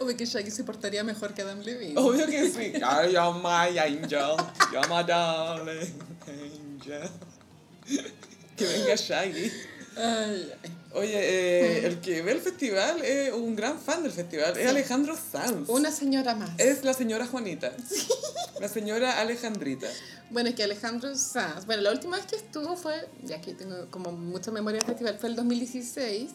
Obvio 0.00 0.16
que 0.16 0.24
Shaggy 0.24 0.50
se 0.50 0.64
portaría 0.64 1.04
mejor 1.04 1.34
que 1.34 1.42
Adam 1.42 1.60
Levine. 1.60 1.98
Obvio 2.00 2.26
que 2.26 2.50
sí. 2.50 2.72
I 2.76 3.16
am 3.16 3.42
my 3.42 3.78
angel, 3.78 4.36
you're 4.72 4.88
my 4.88 5.02
darling 5.02 5.92
angel. 6.26 7.10
Que 8.56 8.64
venga 8.66 8.94
Shaggy. 8.96 9.52
Ay, 9.96 10.52
ay. 10.64 10.70
Oye, 10.94 11.14
eh, 11.16 11.86
el 11.86 12.00
que 12.00 12.20
ve 12.20 12.32
el 12.32 12.40
festival 12.40 13.02
es 13.02 13.32
un 13.32 13.56
gran 13.56 13.78
fan 13.80 14.02
del 14.02 14.12
festival, 14.12 14.56
es 14.58 14.68
Alejandro 14.68 15.16
Sanz. 15.16 15.68
Una 15.68 15.90
señora 15.90 16.34
más. 16.34 16.50
Es 16.58 16.84
la 16.84 16.92
señora 16.92 17.26
Juanita. 17.26 17.72
La 18.60 18.68
señora 18.68 19.18
Alejandrita. 19.20 19.88
Bueno, 20.30 20.50
es 20.50 20.54
que 20.54 20.62
Alejandro 20.64 21.14
Sanz, 21.16 21.64
bueno, 21.66 21.82
la 21.82 21.92
última 21.92 22.16
vez 22.16 22.26
que 22.26 22.36
estuvo 22.36 22.76
fue, 22.76 22.94
ya 23.24 23.40
que 23.40 23.54
tengo 23.54 23.86
como 23.90 24.12
mucha 24.12 24.50
memoria 24.50 24.78
del 24.80 24.86
festival, 24.86 25.18
fue 25.18 25.30
el 25.30 25.36
2016. 25.36 26.30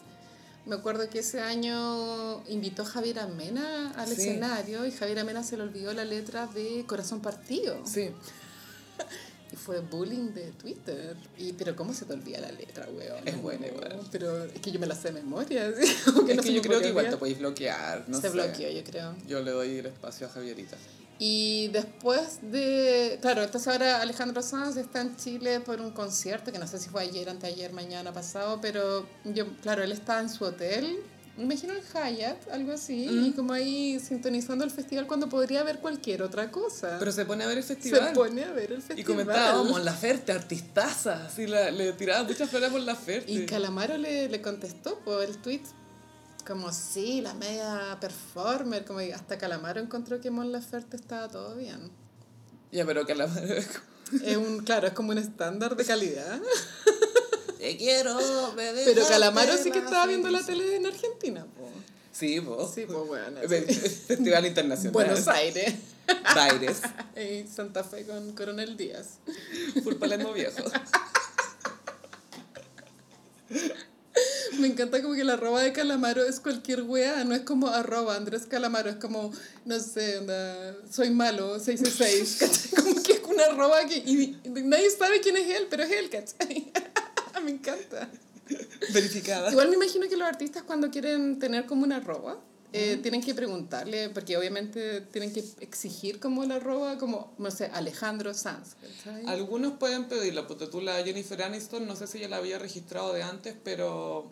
Me 0.66 0.74
acuerdo 0.74 1.08
que 1.08 1.20
ese 1.20 1.40
año 1.40 2.42
invitó 2.48 2.82
a 2.82 2.84
Javier 2.84 3.20
Amena 3.20 3.92
al 3.96 4.08
Sí. 4.08 4.14
escenario 4.14 4.84
y 4.86 4.90
Javier 4.92 5.20
Amena 5.20 5.42
se 5.42 5.56
le 5.56 5.62
olvidó 5.62 5.94
la 5.94 6.04
letra 6.04 6.46
de 6.48 6.84
Corazón 6.86 7.20
Partido. 7.20 7.80
Sí. 7.86 8.10
Fue 9.64 9.80
bullying 9.80 10.32
de 10.32 10.52
Twitter. 10.52 11.16
Y, 11.36 11.52
pero 11.52 11.74
¿cómo 11.76 11.92
se 11.92 12.04
te 12.04 12.12
olvida 12.14 12.40
la 12.40 12.50
letra, 12.52 12.86
weón? 12.90 13.26
Es 13.26 13.40
buena 13.42 13.66
igual. 13.66 14.00
Pero 14.10 14.44
es 14.44 14.60
que 14.60 14.70
yo 14.70 14.78
me 14.80 14.86
la 14.86 14.94
sé 14.94 15.08
de 15.08 15.20
memoria. 15.20 15.72
¿sí? 15.80 15.94
Como 16.04 16.28
Es 16.28 16.36
no 16.36 16.42
que 16.42 16.52
yo 16.52 16.62
creo 16.62 16.80
que 16.80 16.88
igual 16.88 17.10
te 17.10 17.16
podéis 17.16 17.38
bloquear, 17.38 18.04
no 18.08 18.20
se 18.20 18.28
sé. 18.28 18.30
bloqueó, 18.30 18.70
yo 18.70 18.84
creo. 18.84 19.14
Yo 19.26 19.40
le 19.42 19.50
doy 19.50 19.78
el 19.78 19.86
espacio 19.86 20.26
a 20.26 20.30
Javierita. 20.30 20.76
Y 21.18 21.68
después 21.68 22.38
de. 22.42 23.18
Claro, 23.20 23.42
entonces 23.42 23.66
ahora 23.66 24.00
Alejandro 24.00 24.40
Sanz 24.40 24.76
está 24.76 25.00
en 25.00 25.16
Chile 25.16 25.58
por 25.60 25.80
un 25.80 25.90
concierto, 25.90 26.52
que 26.52 26.60
no 26.60 26.66
sé 26.68 26.78
si 26.78 26.88
fue 26.88 27.02
ayer, 27.02 27.28
anteayer, 27.28 27.72
mañana 27.72 28.12
pasado, 28.12 28.60
pero 28.60 29.04
yo, 29.24 29.46
claro, 29.62 29.82
él 29.82 29.90
está 29.90 30.20
en 30.20 30.28
su 30.30 30.44
hotel, 30.44 31.00
me 31.38 31.44
imagino 31.44 31.72
en 31.72 31.80
Hyatt, 31.82 32.48
algo 32.50 32.72
así, 32.72 33.06
y 33.08 33.32
como 33.32 33.52
ahí 33.52 33.98
sintonizando 34.00 34.64
el 34.64 34.70
festival 34.70 35.06
cuando 35.06 35.28
podría 35.28 35.62
ver 35.62 35.78
cualquier 35.78 36.22
otra 36.22 36.50
cosa. 36.50 36.96
Pero 36.98 37.12
se 37.12 37.24
pone 37.24 37.44
a 37.44 37.46
ver 37.46 37.58
el 37.58 37.64
Se 37.64 37.76
festival. 37.76 38.12
pone 38.12 38.44
a 38.44 38.52
ver 38.52 38.72
el 38.72 38.82
festival. 38.82 38.98
Y 38.98 39.04
comentaba, 39.04 39.62
Mon 39.62 39.84
Laferte, 39.84 40.32
artistaza. 40.32 41.26
Así 41.26 41.46
la, 41.46 41.70
le 41.70 41.92
tiraba 41.92 42.24
muchas 42.24 42.50
flores 42.50 42.70
por 42.70 42.80
Laferte. 42.80 43.30
Y 43.32 43.46
Calamaro 43.46 43.96
le, 43.96 44.28
le 44.28 44.42
contestó 44.42 44.98
por 45.00 45.22
el 45.22 45.38
tweet 45.38 45.62
como 46.46 46.72
sí, 46.72 47.20
la 47.20 47.34
media 47.34 47.96
performer, 48.00 48.84
como 48.84 49.00
hasta 49.00 49.38
Calamaro 49.38 49.80
encontró 49.80 50.20
que 50.20 50.30
Mon 50.30 50.50
Laferte 50.50 50.96
estaba 50.96 51.28
todo 51.28 51.54
bien. 51.56 51.90
Ya, 52.72 52.84
pero 52.84 53.06
Calamaro 53.06 53.54
es 53.54 53.66
como, 53.68 54.24
Es 54.24 54.36
un, 54.36 54.64
claro, 54.64 54.86
es 54.88 54.92
como 54.94 55.10
un 55.12 55.18
estándar 55.18 55.76
de 55.76 55.84
calidad. 55.84 56.40
Te 57.58 57.76
quiero, 57.76 58.52
me 58.56 58.72
Pero 58.84 59.06
Calamaro 59.06 59.56
sí 59.56 59.70
que 59.70 59.78
estaba 59.78 60.06
viendo 60.06 60.28
la 60.30 60.38
felicidad". 60.40 60.64
tele 60.66 60.76
en 60.76 60.86
Argentina. 60.86 61.44
po. 61.44 61.68
Sí, 62.12 62.38
vos. 62.40 62.72
Sí, 62.74 62.84
pues 62.86 63.06
bueno. 63.06 63.40
Fe- 63.48 63.62
Festival 64.06 64.46
Internacional. 64.46 64.92
Buenos 64.92 65.26
Aires. 65.28 65.74
Aires. 66.24 66.78
Y 67.16 67.46
Santa 67.48 67.82
Fe 67.84 68.04
con 68.06 68.32
Coronel 68.32 68.76
Díaz. 68.76 69.18
Full 69.82 69.94
Palermo 69.96 70.32
viejo. 70.32 70.62
Me 74.58 74.66
encanta 74.66 75.00
como 75.02 75.14
que 75.14 75.22
la 75.24 75.34
arroba 75.34 75.62
de 75.62 75.72
Calamaro 75.72 76.24
es 76.24 76.40
cualquier 76.40 76.82
wea, 76.82 77.22
no 77.24 77.34
es 77.36 77.42
como 77.42 77.68
arroba 77.68 78.16
Andrés 78.16 78.46
Calamaro, 78.48 78.90
es 78.90 78.96
como, 78.96 79.32
no 79.64 79.78
sé, 79.78 80.18
onda, 80.18 80.76
soy 80.90 81.10
malo, 81.10 81.60
666, 81.60 82.36
¿cachai? 82.40 82.70
Como 82.84 83.02
que 83.02 83.12
es 83.12 83.20
una 83.22 83.44
arroba 83.44 83.84
que 83.86 83.96
y, 83.98 84.36
y 84.44 84.48
nadie 84.62 84.90
sabe 84.90 85.20
quién 85.20 85.36
es 85.36 85.48
él, 85.56 85.66
pero 85.70 85.84
es 85.84 85.92
él, 85.92 86.10
¿cachai? 86.10 86.72
me 87.44 87.50
encanta. 87.50 88.08
Verificada. 88.92 89.50
Igual 89.50 89.68
me 89.68 89.76
imagino 89.76 90.08
que 90.08 90.16
los 90.16 90.26
artistas 90.26 90.62
cuando 90.62 90.90
quieren 90.90 91.38
tener 91.38 91.66
como 91.66 91.84
una 91.84 91.96
arroba, 91.96 92.38
eh, 92.72 92.98
tienen 93.02 93.22
que 93.22 93.34
preguntarle, 93.34 94.10
porque 94.10 94.36
obviamente 94.36 95.00
tienen 95.00 95.32
que 95.32 95.42
exigir 95.60 96.20
como 96.20 96.44
la 96.44 96.56
arroba, 96.56 96.98
como, 96.98 97.32
no 97.38 97.50
sé, 97.50 97.70
Alejandro 97.72 98.34
Sanz, 98.34 98.74
¿cachai? 98.74 99.26
Algunos 99.26 99.78
pueden 99.78 100.06
pedirla, 100.06 100.46
porque 100.46 100.66
tú 100.66 100.82
la 100.82 101.02
Jennifer 101.02 101.42
Aniston, 101.42 101.86
no 101.86 101.96
sé 101.96 102.06
si 102.06 102.18
ella 102.18 102.28
la 102.28 102.36
había 102.36 102.58
registrado 102.58 103.14
de 103.14 103.22
antes, 103.22 103.54
pero 103.64 104.30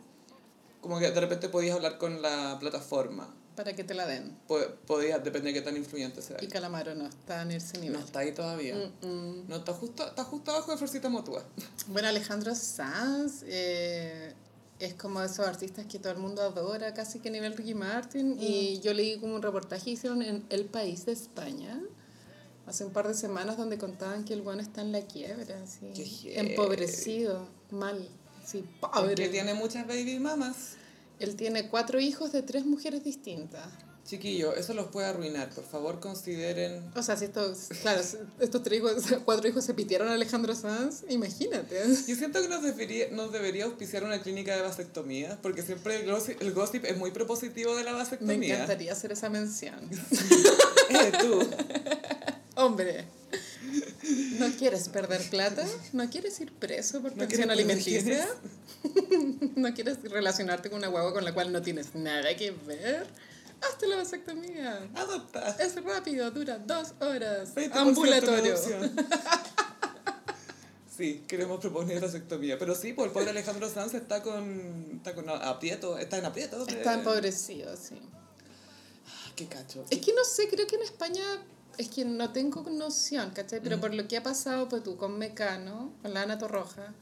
como 0.83 0.99
que 0.99 1.11
de 1.11 1.21
repente 1.21 1.49
podías 1.49 1.77
hablar 1.77 1.97
con 1.97 2.21
la 2.21 2.59
plataforma. 2.61 3.35
Para 3.57 3.75
que 3.75 3.83
te 3.85 3.95
la 3.95 4.07
den. 4.07 4.37
Po- 4.47 4.61
Podías, 4.87 5.25
depende 5.25 5.49
de 5.49 5.55
qué 5.55 5.63
tan 5.63 5.77
influyente 5.77 6.21
sea. 6.23 6.37
Y 6.43 6.47
Calamaro 6.47 6.95
no 6.95 7.07
está 7.07 7.43
en 7.43 7.53
ese 7.53 7.79
nivel. 7.79 7.99
No 7.99 8.05
está 8.05 8.19
ahí 8.21 8.33
todavía. 8.33 8.75
Mm, 9.03 9.07
mm. 9.07 9.45
No, 9.49 9.57
está 9.57 9.73
justo, 9.73 10.07
está 10.07 10.25
justo 10.25 10.51
abajo 10.51 10.71
de 10.73 10.77
Florcita 10.79 11.09
Motua. 11.09 11.43
Bueno, 11.89 12.09
Alejandro 12.09 12.55
Sanz 12.55 13.43
eh, 13.47 14.35
es 14.79 14.95
como 14.95 15.21
de 15.21 15.27
esos 15.27 15.47
artistas 15.47 15.87
que 15.87 15.99
todo 15.99 16.13
el 16.13 16.19
mundo 16.19 16.43
adora, 16.43 16.93
casi 16.95 17.19
que 17.21 17.29
a 17.31 17.33
nivel 17.33 17.57
Ricky 17.57 17.75
Martin. 17.75 18.37
Y 18.39 18.81
yo 18.81 18.93
leí 18.93 19.19
como 19.19 19.35
un 19.35 19.43
reportaje 19.43 19.85
que 19.87 19.91
hicieron 19.93 20.21
en 20.23 20.45
El 20.51 20.67
País 20.67 21.07
de 21.07 21.13
España 21.13 21.81
hace 22.67 22.85
un 22.85 22.93
par 22.93 23.07
de 23.09 23.15
semanas 23.15 23.57
donde 23.57 23.79
contaban 23.79 24.25
que 24.25 24.35
el 24.35 24.43
bueno 24.43 24.61
está 24.61 24.81
en 24.83 24.91
la 24.91 25.01
quiebra, 25.03 25.63
así, 25.63 26.33
empobrecido, 26.35 27.47
mal, 27.71 28.09
sí, 28.45 28.63
Que 28.63 28.87
pobre. 28.89 29.29
tiene 29.29 29.55
muchas 29.55 29.87
baby 29.87 30.19
mamas. 30.19 30.75
Él 31.19 31.37
tiene 31.37 31.69
cuatro 31.69 31.99
hijos 32.01 32.33
de 32.33 32.43
tres 32.43 32.65
mujeres 32.67 33.03
distintas. 33.05 33.67
Chiquillo, 34.05 34.55
eso 34.55 34.73
los 34.73 34.87
puede 34.87 35.09
arruinar. 35.09 35.49
Por 35.51 35.65
favor, 35.65 35.99
consideren... 35.99 36.81
O 36.95 37.03
sea, 37.03 37.17
si 37.17 37.25
estos, 37.25 37.69
claro, 37.83 38.01
estos 38.39 38.63
tres 38.63 38.79
hijos, 38.79 38.95
cuatro 39.25 39.49
hijos 39.49 39.65
se 39.65 39.75
pitearon 39.75 40.07
a 40.07 40.13
Alejandro 40.13 40.55
Sanz, 40.55 41.03
imagínate. 41.09 41.77
Yo 42.07 42.15
siento 42.15 42.41
que 42.41 42.47
nos 42.49 42.63
debería, 42.63 43.09
nos 43.11 43.33
debería 43.33 43.65
auspiciar 43.65 44.05
una 44.05 44.23
clínica 44.23 44.55
de 44.55 44.63
vasectomía, 44.63 45.37
porque 45.43 45.63
siempre 45.63 46.03
el 46.03 46.09
gossip, 46.11 46.41
el 46.41 46.53
gossip 46.53 46.85
es 46.85 46.97
muy 46.97 47.11
propositivo 47.11 47.75
de 47.75 47.83
la 47.83 47.93
Me 47.93 47.99
vasectomía. 47.99 48.55
encantaría 48.55 48.93
hacer 48.93 49.11
esa 49.13 49.29
mención. 49.29 49.91
Eh, 50.89 51.13
tú. 51.21 51.41
Hombre, 52.57 53.05
¿no 54.39 54.51
quieres 54.57 54.89
perder 54.89 55.23
plata? 55.29 55.67
¿No 55.93 56.09
quieres 56.09 56.41
ir 56.41 56.53
preso 56.53 57.03
por 57.03 57.13
¿No 57.13 57.19
pensión 57.19 57.51
alimenticia? 57.51 58.27
¿No 59.57 59.75
quieres 59.75 60.03
relacionarte 60.03 60.71
con 60.71 60.79
una 60.79 60.89
guagua 60.89 61.13
con 61.13 61.25
la 61.25 61.35
cual 61.35 61.53
no 61.53 61.61
tienes 61.61 61.95
nada 61.95 62.35
que 62.35 62.53
ver? 62.53 63.07
Hazte 63.61 63.87
la 63.87 63.97
vasectomía. 63.97 64.89
Adopta. 64.95 65.57
Es 65.61 65.83
rápido, 65.83 66.31
dura 66.31 66.59
dos 66.59 66.95
horas. 67.01 67.55
20% 67.55 67.71
Ambulatorio. 67.75 68.57
Sí, 70.97 71.25
queremos 71.29 71.61
proponer 71.61 72.01
vasectomía. 72.01 72.59
Pero 72.59 72.75
sí, 72.75 72.95
pues 72.95 73.09
el 73.09 73.13
pobre 73.13 73.29
Alejandro 73.29 73.69
Sanz 73.69 73.93
está 73.93 74.23
con, 74.23 74.93
está 74.97 75.15
con 75.15 75.29
aprieto, 75.29 75.99
está 75.99 76.17
en 76.17 76.25
aprieto. 76.25 76.67
Está 76.67 76.95
empobrecido, 76.95 77.77
sí. 77.77 78.01
Ah, 79.07 79.33
Qué 79.37 79.47
cacho. 79.47 79.85
Es 79.91 79.99
que 79.99 80.15
no 80.15 80.25
sé, 80.25 80.49
creo 80.49 80.67
que 80.67 80.77
en 80.77 80.83
España 80.85 81.23
es 81.79 81.89
que 81.89 82.05
no 82.05 82.31
tengo 82.33 82.63
noción, 82.71 83.31
¿cachai? 83.31 83.61
Pero 83.63 83.81
por 83.81 83.93
lo 83.95 84.07
que 84.09 84.17
ha 84.17 84.23
pasado, 84.23 84.69
pues 84.69 84.83
tú 84.83 84.97
con 84.97 85.19
Mecano, 85.19 85.93
con 86.03 86.15
la 86.15 86.23
Ana 86.23 86.39
Torroja, 86.39 86.93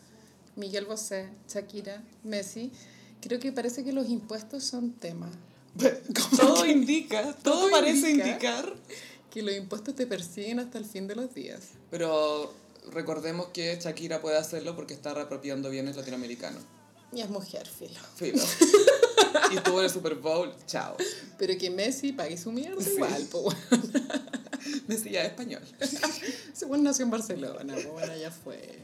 Miguel 0.56 0.84
Bosé, 0.86 1.28
Shakira, 1.48 2.02
Messi, 2.22 2.70
creo 3.20 3.38
que 3.40 3.52
parece 3.52 3.84
que 3.84 3.92
los 3.92 4.08
impuestos 4.08 4.64
son 4.64 4.92
tema. 4.92 5.30
Todo 6.36 6.64
indica, 6.66 7.34
todo, 7.42 7.54
Todo 7.60 7.70
parece 7.70 8.10
indica. 8.10 8.28
indicar. 8.28 8.74
Que 9.30 9.42
los 9.42 9.54
impuestos 9.56 9.96
te 9.96 10.06
persiguen 10.06 10.60
hasta 10.60 10.78
el 10.78 10.84
fin 10.84 11.08
de 11.08 11.16
los 11.16 11.34
días. 11.34 11.60
Pero 11.90 12.52
recordemos 12.92 13.48
que 13.48 13.76
Shakira 13.82 14.20
puede 14.22 14.36
hacerlo 14.36 14.76
porque 14.76 14.94
está 14.94 15.12
reapropiando 15.14 15.70
bienes 15.70 15.96
latinoamericanos. 15.96 16.62
Y 17.12 17.20
es 17.20 17.28
mujer, 17.30 17.66
filo. 17.66 17.98
Filo. 18.14 18.42
y 19.52 19.56
tuvo 19.60 19.82
el 19.82 19.90
Super 19.90 20.14
Bowl, 20.16 20.52
chao. 20.66 20.96
Pero 21.38 21.58
que 21.58 21.70
Messi 21.70 22.12
pague 22.12 22.36
su 22.36 22.52
mierda 22.52 22.80
Sí. 22.80 22.90
igual, 22.94 23.26
pues 23.30 23.42
bueno. 23.42 24.23
Es 24.88 25.06
español. 25.06 25.62
Según 26.52 26.82
nació 26.82 27.04
en 27.04 27.10
Barcelona, 27.10 27.74
pues 27.74 27.90
bueno, 27.90 28.16
ya 28.16 28.30
fue. 28.30 28.78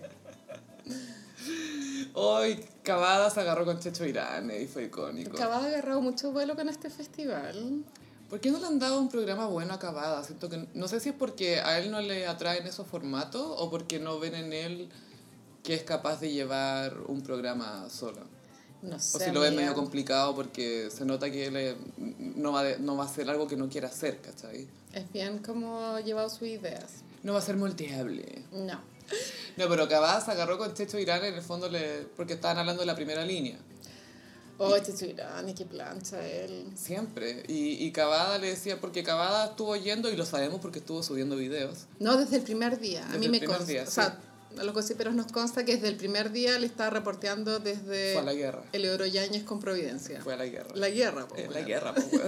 Hoy 2.14 2.64
Cavada 2.82 3.30
se 3.30 3.40
agarró 3.40 3.64
con 3.64 3.78
Checho 3.78 4.04
Irán 4.04 4.50
y 4.50 4.66
fue 4.66 4.84
icónico. 4.84 5.36
Acaba 5.36 5.62
de 5.62 5.68
agarrado 5.68 6.00
mucho 6.00 6.32
vuelo 6.32 6.56
con 6.56 6.68
este 6.68 6.90
festival. 6.90 7.84
¿Por 8.28 8.40
qué 8.40 8.50
no 8.50 8.58
le 8.58 8.66
han 8.66 8.78
dado 8.78 9.00
un 9.00 9.08
programa 9.08 9.46
bueno 9.46 9.74
a 9.74 9.78
Cavada? 9.78 10.22
Siento 10.24 10.48
que 10.48 10.66
no 10.74 10.88
sé 10.88 11.00
si 11.00 11.10
es 11.10 11.14
porque 11.14 11.60
a 11.60 11.78
él 11.78 11.90
no 11.90 12.00
le 12.00 12.26
atraen 12.26 12.66
esos 12.66 12.86
formatos 12.86 13.42
o 13.44 13.70
porque 13.70 13.98
no 13.98 14.18
ven 14.18 14.34
en 14.34 14.52
él 14.52 14.88
que 15.62 15.74
es 15.74 15.82
capaz 15.82 16.20
de 16.20 16.32
llevar 16.32 16.96
un 17.06 17.22
programa 17.22 17.88
solo. 17.90 18.20
No 18.82 18.98
sé. 18.98 19.16
O 19.16 19.20
si 19.20 19.30
lo 19.32 19.42
amiga. 19.48 19.62
medio 19.62 19.74
complicado 19.74 20.34
porque 20.34 20.88
se 20.90 21.04
nota 21.04 21.30
que 21.30 21.46
él 21.46 21.76
no 22.36 22.52
va, 22.52 22.62
de- 22.64 22.78
no 22.78 22.96
va 22.96 23.04
a 23.04 23.06
hacer 23.06 23.28
algo 23.28 23.46
que 23.46 23.56
no 23.56 23.68
quiera 23.68 23.88
hacer, 23.88 24.18
¿cachai? 24.20 24.66
Es 24.92 25.12
bien 25.12 25.38
como 25.38 25.98
llevado 26.00 26.30
sus 26.30 26.42
ideas. 26.48 26.86
No 27.22 27.34
va 27.34 27.40
a 27.40 27.42
ser 27.42 27.56
moldeable. 27.56 28.42
No. 28.52 28.80
No, 29.56 29.68
pero 29.68 29.88
se 29.88 30.30
agarró 30.30 30.56
con 30.56 30.72
Checho 30.72 30.98
Irán 30.98 31.24
en 31.24 31.34
el 31.34 31.42
fondo 31.42 31.68
le, 31.68 32.06
porque 32.16 32.34
estaban 32.34 32.58
hablando 32.58 32.80
de 32.80 32.86
la 32.86 32.94
primera 32.94 33.24
línea. 33.24 33.58
Oh, 34.56 34.78
Checho 34.78 35.06
Irán, 35.06 35.52
qué 35.54 35.64
plancha 35.64 36.24
él. 36.26 36.66
Siempre. 36.76 37.42
Y, 37.48 37.84
y 37.84 37.92
Cavada 37.92 38.38
le 38.38 38.48
decía, 38.48 38.80
porque 38.80 39.02
Cavada 39.02 39.46
estuvo 39.46 39.74
yendo, 39.76 40.10
y 40.10 40.16
lo 40.16 40.24
sabemos 40.26 40.60
porque 40.60 40.78
estuvo 40.80 41.02
subiendo 41.02 41.34
videos. 41.36 41.86
No, 41.98 42.16
desde 42.16 42.36
el 42.36 42.42
primer 42.42 42.78
día. 42.78 43.00
Desde 43.04 43.16
a 43.16 43.18
mí 43.18 43.26
el 43.26 43.32
me 43.32 43.44
consta. 43.44 43.64
día, 43.64 43.82
o 43.82 43.90
sea, 43.90 44.18
a 44.58 44.64
los 44.64 44.74
gossiperos 44.74 45.14
nos 45.14 45.30
consta 45.32 45.64
que 45.64 45.74
desde 45.74 45.88
el 45.88 45.96
primer 45.96 46.30
día 46.32 46.58
le 46.58 46.66
estaba 46.66 46.90
reporteando 46.90 47.58
desde 47.60 48.12
Fue 48.14 48.22
a 48.22 48.24
la 48.24 48.34
guerra. 48.34 48.62
Eleodoro 48.72 49.06
Yáñez 49.06 49.44
con 49.44 49.60
Providencia. 49.60 50.20
Fue 50.22 50.34
a 50.34 50.36
la 50.36 50.46
guerra. 50.46 50.70
La 50.74 50.88
guerra, 50.90 51.26
po, 51.26 51.36
Eh, 51.36 51.48
la 51.52 51.60
guerra, 51.62 51.94
pues. 51.94 52.10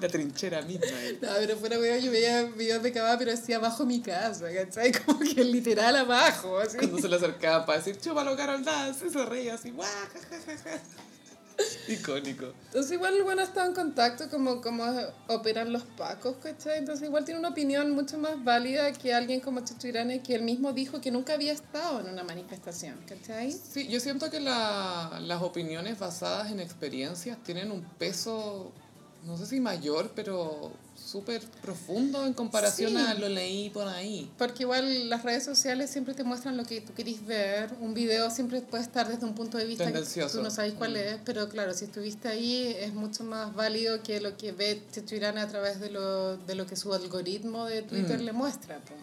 La 0.00 0.08
trinchera 0.08 0.60
misma. 0.60 0.86
eh. 1.04 1.18
No, 1.22 1.28
pero 1.38 1.56
fuera 1.56 1.78
weón, 1.78 1.98
yo 2.00 2.10
veía 2.10 2.42
videos 2.42 2.82
de 2.82 2.92
Cavada, 2.92 3.16
pero 3.16 3.30
decía 3.30 3.56
abajo 3.56 3.86
mi 3.86 4.02
casa, 4.02 4.44
¿cachai? 4.52 4.92
Como 5.06 5.20
que 5.20 5.42
literal 5.42 5.96
abajo, 5.96 6.58
así. 6.58 6.76
Cuando 6.76 6.98
se 6.98 7.08
le 7.08 7.16
acercaban 7.16 7.64
para 7.64 7.78
decir, 7.78 7.96
chúpalo, 7.98 8.36
Carol 8.36 8.62
Dance, 8.62 9.08
se 9.08 9.24
reía 9.24 9.54
así, 9.54 9.70
guau. 9.70 9.88
Icónico. 11.88 12.52
Entonces 12.66 12.92
igual 12.92 13.14
el 13.16 13.22
bueno 13.22 13.40
ha 13.40 13.44
estado 13.44 13.68
en 13.68 13.74
contacto 13.74 14.28
como 14.28 14.60
cómo 14.60 14.84
operan 15.28 15.72
los 15.72 15.82
pacos, 15.84 16.36
¿cachai? 16.42 16.78
Entonces 16.78 17.06
igual 17.06 17.24
tiene 17.24 17.40
una 17.40 17.48
opinión 17.50 17.90
mucho 17.92 18.18
más 18.18 18.42
válida 18.44 18.92
que 18.92 19.14
alguien 19.14 19.40
como 19.40 19.60
Chicho 19.60 19.86
Irane, 19.88 20.22
que 20.22 20.34
él 20.34 20.42
mismo 20.42 20.72
dijo 20.72 21.00
que 21.00 21.10
nunca 21.10 21.34
había 21.34 21.52
estado 21.52 22.00
en 22.00 22.08
una 22.08 22.24
manifestación, 22.24 22.96
¿cachai? 23.08 23.52
Sí, 23.52 23.88
yo 23.88 24.00
siento 24.00 24.30
que 24.30 24.40
la- 24.40 25.18
las 25.22 25.42
opiniones 25.42 25.98
basadas 25.98 26.50
en 26.50 26.60
experiencias 26.60 27.38
tienen 27.44 27.70
un 27.70 27.82
peso, 27.98 28.72
no 29.24 29.36
sé 29.36 29.46
si 29.46 29.60
mayor, 29.60 30.10
pero 30.14 30.72
súper 31.06 31.40
profundo 31.62 32.26
en 32.26 32.32
comparación 32.34 32.90
Sí. 32.92 32.96
a 32.98 33.14
lo 33.14 33.28
leí 33.28 33.70
por 33.70 33.86
ahí. 33.88 34.30
Porque 34.36 34.64
igual 34.64 35.08
las 35.08 35.22
redes 35.22 35.44
sociales 35.44 35.88
siempre 35.90 36.14
te 36.14 36.24
muestran 36.24 36.56
lo 36.56 36.64
que 36.64 36.80
tú 36.80 36.92
querís 36.94 37.24
ver. 37.26 37.70
Un 37.80 37.94
video 37.94 38.30
siempre 38.30 38.60
puede 38.60 38.82
estar 38.82 39.08
desde 39.08 39.24
un 39.24 39.34
punto 39.34 39.56
de 39.58 39.64
vista 39.66 39.90
que 39.92 40.00
tú 40.32 40.42
no 40.42 40.50
sabes 40.50 40.74
cuál 40.74 40.96
es, 40.96 41.18
pero 41.24 41.48
claro, 41.48 41.72
si 41.74 41.84
estuviste 41.84 42.28
ahí 42.28 42.74
es 42.78 42.92
mucho 42.92 43.24
más 43.24 43.54
válido 43.54 44.02
que 44.02 44.20
lo 44.20 44.36
que 44.36 44.52
ve 44.52 44.82
Checho 44.92 45.14
Irán 45.14 45.38
a 45.38 45.46
través 45.48 45.80
de 45.80 45.90
lo, 45.90 46.36
de 46.36 46.54
lo 46.54 46.66
que 46.66 46.76
su 46.76 46.92
algoritmo 46.92 47.64
de 47.66 47.82
Twitter 47.82 48.18
Mm. 48.20 48.24
le 48.24 48.32
muestra. 48.32 48.78
po. 48.80 48.94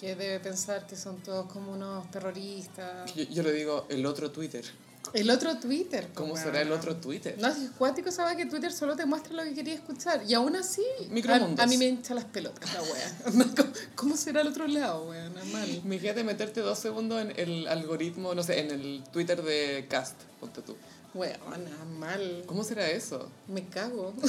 Que 0.00 0.16
debe 0.16 0.40
pensar 0.40 0.86
que 0.88 0.96
son 0.96 1.22
todos 1.22 1.46
como 1.52 1.72
unos 1.72 2.10
terroristas. 2.10 3.14
Yo, 3.14 3.22
yo 3.24 3.42
le 3.44 3.52
digo 3.52 3.86
el 3.88 4.04
otro 4.06 4.30
Twitter. 4.32 4.64
El 5.12 5.30
otro 5.30 5.58
Twitter. 5.58 6.06
po, 6.08 6.22
¿Cómo 6.22 6.36
será 6.36 6.62
el 6.62 6.72
otro 6.72 6.96
Twitter? 6.96 7.36
No, 7.38 7.54
si 7.54 7.64
es 7.64 7.70
cuático, 7.72 8.10
sabe 8.10 8.36
que 8.36 8.46
Twitter 8.46 8.72
solo 8.72 8.96
te 8.96 9.04
muestra 9.04 9.34
lo 9.34 9.42
que 9.44 9.54
quería 9.54 9.74
escuchar. 9.74 10.22
Y 10.26 10.34
aún 10.34 10.56
así, 10.56 10.82
a, 11.28 11.34
a 11.62 11.66
mí 11.66 11.76
me 11.76 11.86
hincha 11.86 12.14
las 12.14 12.24
pelotas 12.24 12.72
la 12.72 12.82
wea. 12.82 13.18
¿Cómo, 13.56 13.72
¿Cómo 13.94 14.16
será 14.16 14.40
el 14.40 14.48
otro 14.48 14.66
lado, 14.66 15.08
weón? 15.08 15.34
Mal. 15.52 15.68
Imagínate 15.84 16.24
meterte 16.24 16.60
dos 16.60 16.78
segundos 16.78 17.20
en 17.20 17.32
el 17.36 17.66
algoritmo, 17.68 18.34
no 18.34 18.42
sé, 18.42 18.60
en 18.60 18.70
el 18.70 19.04
Twitter 19.12 19.42
de 19.42 19.86
Cast, 19.88 20.14
ponte 20.40 20.62
tú. 20.62 20.76
Weona, 21.14 21.84
mal. 21.98 22.44
¿Cómo 22.46 22.64
será 22.64 22.88
eso? 22.88 23.28
Me 23.48 23.66
cago. 23.66 24.14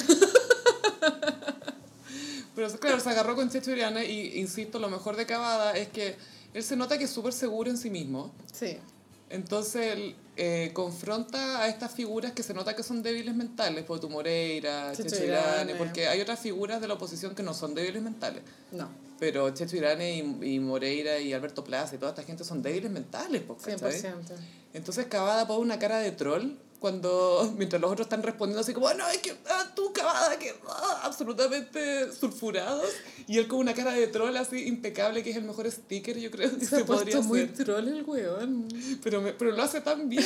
Pero 2.56 2.70
claro, 2.80 3.00
se 3.00 3.10
agarró 3.10 3.36
con 3.36 3.50
Checho 3.50 3.72
Iriane 3.72 4.06
y, 4.06 4.40
insisto, 4.40 4.80
lo 4.80 4.90
mejor 4.90 5.16
de 5.16 5.26
Cavada 5.26 5.76
es 5.76 5.88
que 5.88 6.16
él 6.54 6.64
se 6.64 6.76
nota 6.76 6.98
que 6.98 7.06
es 7.06 7.10
súper 7.10 7.34
seguro 7.34 7.70
en 7.70 7.78
sí 7.78 7.90
mismo. 7.90 8.32
Sí. 8.52 8.78
Entonces 9.34 10.14
eh, 10.38 10.70
confronta 10.74 11.62
a 11.62 11.68
estas 11.68 11.92
figuras 11.92 12.34
que 12.34 12.44
se 12.44 12.54
nota 12.54 12.76
que 12.76 12.84
son 12.84 13.02
débiles 13.02 13.36
mentales, 13.36 13.84
por 13.84 14.00
tu 14.00 14.08
Moreira, 14.08 14.94
Checho 14.96 15.24
Irane, 15.24 15.74
porque 15.74 16.08
hay 16.08 16.22
otras 16.22 16.40
figuras 16.40 16.80
de 16.80 16.88
la 16.88 16.94
oposición 16.94 17.34
que 17.34 17.42
no 17.42 17.56
son 17.56 17.74
débiles 17.74 18.04
mentales. 18.04 18.44
No. 18.72 18.90
Pero 19.20 19.50
Checho 19.50 19.76
Irane 19.76 20.18
y, 20.18 20.54
y 20.54 20.60
Moreira 20.60 21.20
y 21.20 21.34
Alberto 21.34 21.64
Plaza 21.64 21.96
y 21.96 21.98
toda 21.98 22.12
esta 22.12 22.24
gente 22.24 22.44
son 22.44 22.62
débiles 22.62 22.92
mentales, 22.92 23.42
pues, 23.42 23.64
¿cachai? 23.64 24.00
100%. 24.00 24.14
Entonces 24.76 25.08
Cavada 25.08 25.48
pone 25.48 25.62
una 25.62 25.80
cara 25.80 25.98
de 25.98 26.12
troll 26.12 26.52
cuando, 26.84 27.54
mientras 27.58 27.82
los 27.82 27.90
otros 27.90 28.08
están 28.08 28.22
respondiendo 28.24 28.60
así 28.60 28.74
como, 28.74 28.94
no, 28.94 29.08
es 29.08 29.20
que 29.20 29.32
ah, 29.50 29.72
tú 29.74 29.94
Cavada, 29.94 30.38
que 30.38 30.54
ah", 30.68 31.00
absolutamente 31.04 32.12
sulfurados. 32.12 32.90
Y 33.26 33.38
él 33.38 33.48
con 33.48 33.60
una 33.60 33.74
cara 33.74 33.94
de 33.94 34.06
troll 34.08 34.36
así 34.36 34.68
impecable, 34.68 35.24
que 35.24 35.30
es 35.30 35.38
el 35.38 35.46
mejor 35.46 35.72
sticker, 35.72 36.20
yo 36.20 36.30
creo 36.30 36.50
que 36.60 36.66
Se 36.66 36.76
se, 36.76 36.82
ha 36.82 36.86
podría 36.86 37.16
puesto 37.16 37.24
muy 37.24 37.46
troll 37.48 37.88
el 37.88 38.04
weón. 38.04 38.68
Pero, 39.02 39.22
me- 39.22 39.32
pero 39.32 39.52
lo 39.54 39.64
hace 39.64 39.80
tan 39.80 40.10
bien, 40.10 40.26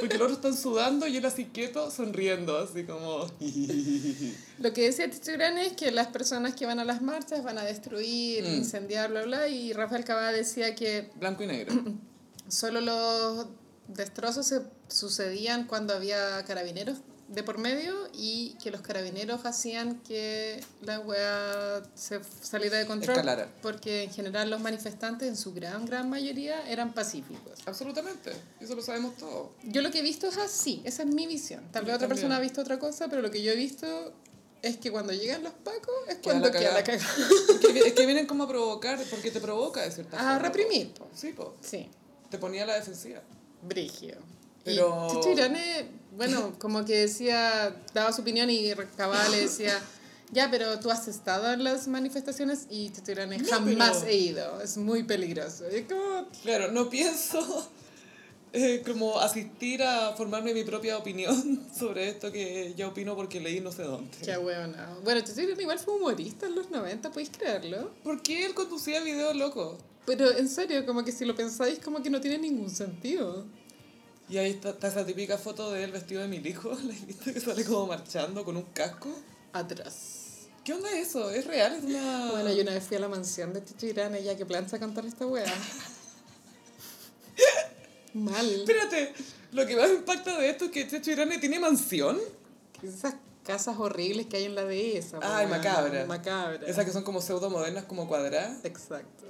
porque 0.00 0.18
los 0.18 0.24
otros 0.32 0.38
están 0.38 0.56
sudando 0.56 1.06
y 1.06 1.18
él 1.18 1.24
así 1.24 1.44
quieto, 1.44 1.88
sonriendo, 1.92 2.58
así 2.58 2.82
como... 2.82 3.26
Lo 4.58 4.72
que 4.72 4.82
decía 4.82 5.08
Tito 5.10 5.32
Gran 5.32 5.56
es 5.58 5.72
que 5.74 5.90
las 5.92 6.08
personas 6.08 6.54
que 6.54 6.66
van 6.66 6.78
a 6.80 6.84
las 6.84 7.00
marchas 7.02 7.42
van 7.44 7.58
a 7.58 7.64
destruir, 7.64 8.42
Mm. 8.44 8.54
incendiar, 8.54 9.10
bla, 9.10 9.22
bla. 9.22 9.46
Y 9.48 9.72
Rafael 9.72 10.04
Cavada 10.04 10.32
decía 10.32 10.74
que 10.74 11.10
Blanco 11.16 11.44
y 11.44 11.46
negro. 11.46 11.74
solo 12.48 12.80
los 12.80 13.46
destrozos 13.88 14.46
se 14.46 14.62
sucedían 14.88 15.66
cuando 15.66 15.94
había 15.94 16.44
carabineros 16.44 16.98
de 17.28 17.42
por 17.42 17.56
medio 17.56 17.94
y 18.12 18.56
que 18.62 18.70
los 18.70 18.82
carabineros 18.82 19.46
hacían 19.46 20.00
que 20.00 20.62
la 20.82 21.00
wea 21.00 21.82
se 21.94 22.20
saliera 22.42 22.76
de 22.76 22.86
control. 22.86 23.16
Escalara. 23.16 23.48
Porque 23.62 24.02
en 24.02 24.10
general 24.12 24.50
los 24.50 24.60
manifestantes, 24.60 25.28
en 25.28 25.36
su 25.36 25.54
gran, 25.54 25.86
gran 25.86 26.10
mayoría, 26.10 26.68
eran 26.68 26.92
pacíficos. 26.92 27.60
Absolutamente, 27.64 28.32
eso 28.60 28.74
lo 28.74 28.82
sabemos 28.82 29.16
todos. 29.16 29.48
Yo 29.62 29.80
lo 29.80 29.90
que 29.90 30.00
he 30.00 30.02
visto 30.02 30.26
es 30.28 30.36
así, 30.36 30.82
esa 30.84 31.04
es 31.04 31.08
mi 31.08 31.26
visión. 31.26 31.62
Tal 31.72 31.84
vez 31.86 31.94
otra 31.94 32.06
también. 32.06 32.08
persona 32.20 32.36
ha 32.36 32.40
visto 32.40 32.60
otra 32.60 32.78
cosa, 32.78 33.08
pero 33.08 33.22
lo 33.22 33.30
que 33.30 33.42
yo 33.42 33.52
he 33.52 33.56
visto 33.56 34.12
es 34.60 34.76
que 34.76 34.92
cuando 34.92 35.14
llegan 35.14 35.42
los 35.42 35.54
pacos 35.54 35.94
es 36.08 36.16
Queda 36.16 36.22
cuando 36.22 36.48
la 36.48 36.52
queda 36.58 36.72
la 36.74 36.84
cagada. 36.84 37.08
Es 37.48 37.58
que, 37.72 37.78
es 37.78 37.92
que 37.94 38.04
vienen 38.06 38.26
como 38.26 38.44
a 38.44 38.48
provocar, 38.48 38.98
porque 39.10 39.30
te 39.30 39.40
provoca 39.40 39.80
de 39.80 39.90
cierta 39.90 40.16
A 40.20 40.34
forma. 40.34 40.38
reprimir, 40.40 40.92
po. 40.92 41.08
Sí, 41.14 41.32
po. 41.32 41.54
Sí, 41.62 41.88
Te 42.30 42.36
ponía 42.36 42.66
la 42.66 42.74
defensiva. 42.74 43.22
Brigio. 43.62 44.16
Pero- 44.64 45.08
Y 45.10 45.14
Chicho 45.16 45.30
Irane, 45.30 45.88
bueno, 46.16 46.54
como 46.58 46.84
que 46.84 46.96
decía, 46.98 47.74
daba 47.94 48.12
su 48.12 48.22
opinión 48.22 48.48
y 48.50 48.72
Cavada 48.96 49.28
le 49.30 49.40
decía, 49.40 49.78
ya, 50.30 50.50
pero 50.50 50.78
tú 50.78 50.90
has 50.90 51.08
estado 51.08 51.52
en 51.52 51.64
las 51.64 51.88
manifestaciones 51.88 52.66
y 52.70 52.90
Chicho 52.90 53.12
Irane 53.12 53.38
No, 53.38 53.48
jamás 53.48 53.98
pero- 53.98 54.10
he 54.10 54.16
ido, 54.16 54.60
es 54.60 54.76
muy 54.76 55.02
peligroso. 55.02 55.64
Y 55.76 55.82
como, 55.82 56.28
Claro, 56.42 56.70
no 56.70 56.88
pienso 56.88 57.68
eh, 58.54 58.82
como 58.86 59.18
asistir 59.18 59.82
a 59.82 60.12
formarme 60.14 60.52
mi 60.54 60.62
propia 60.62 60.98
opinión 60.98 61.66
sobre 61.76 62.08
esto 62.10 62.30
que 62.30 62.74
ya 62.76 62.86
opino 62.88 63.16
porque 63.16 63.40
leí 63.40 63.60
no 63.60 63.72
sé 63.72 63.82
dónde. 63.82 64.16
qué 64.24 64.36
hueona. 64.38 64.94
Bueno, 65.02 65.22
Chicho 65.22 65.40
Irane 65.40 65.62
igual 65.62 65.78
fue 65.78 65.94
humorista 65.94 66.46
en 66.46 66.54
los 66.54 66.70
90, 66.70 67.10
¿podéis 67.10 67.30
creerlo? 67.30 67.90
¿Por 68.04 68.22
qué 68.22 68.44
él 68.44 68.54
conducía 68.54 69.00
videos 69.02 69.34
locos? 69.34 69.78
Pero 70.04 70.30
en 70.30 70.48
serio, 70.48 70.84
como 70.84 71.04
que 71.04 71.12
si 71.12 71.24
lo 71.24 71.34
pensáis, 71.34 71.78
como 71.78 72.02
que 72.02 72.10
no 72.10 72.20
tiene 72.20 72.38
ningún 72.38 72.70
sentido. 72.70 73.46
Y 74.28 74.38
ahí 74.38 74.50
está, 74.50 74.70
está 74.70 74.88
esa 74.88 75.06
típica 75.06 75.38
foto 75.38 75.70
de 75.70 75.84
él 75.84 75.92
vestido 75.92 76.22
de 76.22 76.28
mil 76.28 76.46
hijos, 76.46 76.82
¿la? 76.84 77.32
Que 77.32 77.40
sale 77.40 77.64
como 77.64 77.86
marchando 77.86 78.44
con 78.44 78.56
un 78.56 78.64
casco. 78.72 79.10
Atrás. 79.52 80.48
¿Qué 80.64 80.72
onda 80.72 80.90
eso? 80.96 81.30
¿Es 81.30 81.46
real? 81.46 81.74
¿Es 81.74 81.84
una...? 81.84 82.30
Bueno, 82.30 82.52
yo 82.52 82.62
una 82.62 82.72
vez 82.72 82.84
fui 82.84 82.96
a 82.96 83.00
la 83.00 83.08
mansión 83.08 83.52
de 83.52 83.62
Irán, 83.86 84.16
ya 84.18 84.36
que 84.36 84.46
plancha 84.46 84.78
cantar 84.78 85.04
esta 85.06 85.26
wea. 85.26 85.44
Mal. 88.14 88.48
Espérate, 88.48 89.12
lo 89.52 89.66
que 89.66 89.74
más 89.74 89.90
impacta 89.90 90.38
de 90.38 90.50
esto 90.50 90.66
es 90.66 90.70
que 90.70 90.86
Checho 90.86 91.10
Irane 91.10 91.38
tiene 91.38 91.58
mansión. 91.58 92.18
Esas 92.82 93.14
casas 93.44 93.76
horribles 93.78 94.26
que 94.26 94.36
hay 94.36 94.44
en 94.44 94.54
la 94.54 94.64
dehesa. 94.64 95.18
Ay, 95.22 95.46
macabra. 95.46 96.04
Macabra. 96.06 96.66
Esas 96.66 96.84
que 96.84 96.92
son 96.92 97.02
como 97.04 97.20
pseudo 97.20 97.50
modernas, 97.50 97.84
como 97.84 98.06
cuadradas, 98.08 98.64
Exacto. 98.64 99.24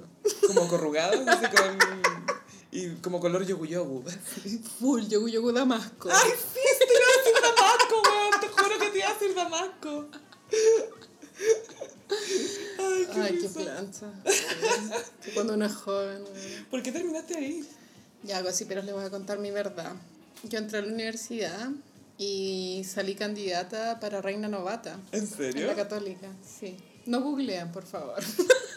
como 0.47 0.67
corrugadas, 0.67 1.19
así 1.27 1.45
con... 1.55 1.77
Y 2.71 2.89
como 3.01 3.19
color 3.19 3.45
yogu 3.45 3.65
yogu. 3.65 4.03
Full, 4.79 5.03
yogu 5.07 5.27
yogu 5.27 5.51
damasco. 5.51 6.09
¡Ay, 6.11 6.31
sí! 6.31 6.59
Te 6.79 6.93
iba 6.93 7.05
a 7.05 7.17
decir 7.17 7.35
Damasco, 7.41 8.01
weón. 8.01 8.41
Te 8.41 8.47
juro 8.47 8.79
que 8.79 8.89
te 8.89 8.97
iba 8.97 9.09
a 9.09 9.13
decir 9.13 9.35
Damasco. 9.35 10.05
Ay, 12.79 13.07
qué, 13.13 13.21
Ay, 13.21 13.39
qué 13.39 13.49
plancha. 13.49 14.07
Que 15.23 15.33
cuando 15.33 15.53
uno 15.53 15.65
es 15.65 15.75
joven. 15.75 16.23
weón. 16.23 16.65
¿Por 16.71 16.81
qué 16.81 16.91
terminaste 16.91 17.37
ahí? 17.37 17.67
Ya 18.23 18.37
algo 18.37 18.49
así, 18.49 18.65
pero 18.65 18.81
les 18.81 18.93
voy 18.93 19.05
a 19.05 19.09
contar 19.11 19.37
mi 19.39 19.51
verdad. 19.51 19.93
Yo 20.43 20.57
entré 20.57 20.79
a 20.79 20.81
la 20.81 20.91
universidad 20.91 21.69
y 22.27 22.83
salí 22.85 23.15
candidata 23.15 23.99
para 23.99 24.21
reina 24.21 24.47
novata. 24.47 24.97
¿En 25.11 25.21
En 25.21 25.27
serio? 25.27 25.67
la 25.67 25.75
católica, 25.75 26.29
sí. 26.59 26.77
No 27.05 27.21
googlean, 27.21 27.71
por 27.71 27.85
favor. 27.85 28.21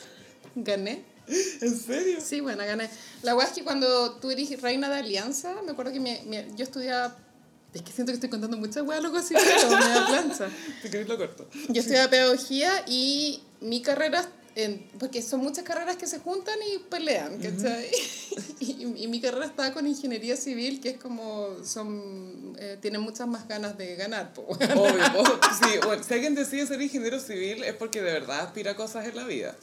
Gané. 0.56 1.04
¿En 1.28 1.78
serio? 1.78 2.18
Sí, 2.20 2.40
bueno, 2.40 2.64
gané. 2.64 2.88
La 3.22 3.34
weá 3.36 3.46
es 3.46 3.52
que 3.52 3.62
cuando 3.64 4.12
tú 4.20 4.30
eres 4.30 4.60
reina 4.62 4.88
de 4.88 4.96
alianza, 4.96 5.54
me 5.64 5.72
acuerdo 5.72 5.92
que 5.92 6.00
mi- 6.00 6.20
mi- 6.26 6.44
yo 6.56 6.64
estudiaba. 6.64 7.16
Es 7.74 7.82
que 7.82 7.92
siento 7.92 8.10
que 8.12 8.14
estoy 8.14 8.30
contando 8.30 8.56
muchas 8.56 8.84
weas, 8.84 9.02
loco, 9.02 9.18
así, 9.18 9.34
pero 9.34 9.70
me 9.76 9.88
da 9.88 10.06
plancha. 10.06 10.48
Querés 10.82 11.08
lo 11.08 11.18
corto. 11.18 11.48
Yo 11.68 11.80
estudiaba 11.80 12.08
pedagogía 12.08 12.70
y 12.86 13.42
mi 13.60 13.82
carrera, 13.82 14.26
en, 14.56 14.88
porque 14.98 15.20
son 15.20 15.40
muchas 15.40 15.64
carreras 15.64 15.96
que 15.96 16.06
se 16.06 16.18
juntan 16.18 16.58
y 16.62 16.78
pelean, 16.78 17.38
¿cachai? 17.38 17.90
y, 18.60 19.02
y 19.04 19.06
mi 19.06 19.20
carrera 19.20 19.44
estaba 19.44 19.70
con 19.74 19.86
ingeniería 19.86 20.34
civil, 20.34 20.80
que 20.80 20.90
es 20.90 20.96
como, 20.96 21.62
son, 21.62 22.56
eh, 22.58 22.78
tienen 22.80 23.02
muchas 23.02 23.28
más 23.28 23.46
ganas 23.46 23.76
de 23.76 23.94
ganar, 23.96 24.32
po. 24.32 24.42
Obvio, 24.48 24.66
obvio. 24.74 25.40
Sí, 25.62 25.78
bueno, 25.84 26.02
si 26.02 26.14
alguien 26.14 26.34
decide 26.34 26.66
ser 26.66 26.80
ingeniero 26.80 27.20
civil 27.20 27.64
es 27.64 27.74
porque 27.74 28.00
de 28.00 28.12
verdad 28.12 28.40
aspira 28.40 28.70
a 28.72 28.76
cosas 28.76 29.06
en 29.06 29.14
la 29.16 29.24
vida. 29.24 29.54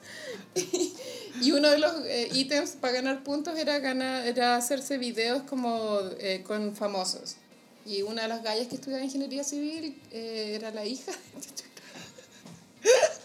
Y 1.42 1.52
uno 1.52 1.72
de 1.72 1.80
los 1.80 1.92
eh, 2.06 2.30
ítems 2.32 2.72
para 2.80 2.94
ganar 2.94 3.24
puntos 3.24 3.58
era, 3.58 3.80
ganar, 3.80 4.28
era 4.28 4.56
hacerse 4.56 5.00
videos 5.00 5.42
como 5.44 6.02
eh, 6.20 6.44
con 6.46 6.76
famosos. 6.76 7.38
Y 7.84 8.04
una 8.04 8.22
de 8.22 8.28
las 8.28 8.44
gallas 8.44 8.68
que 8.68 8.76
estudiaba 8.76 9.04
ingeniería 9.04 9.44
civil 9.44 10.00
eh, 10.12 10.54
era 10.56 10.70
la 10.70 10.86
hija. 10.86 11.12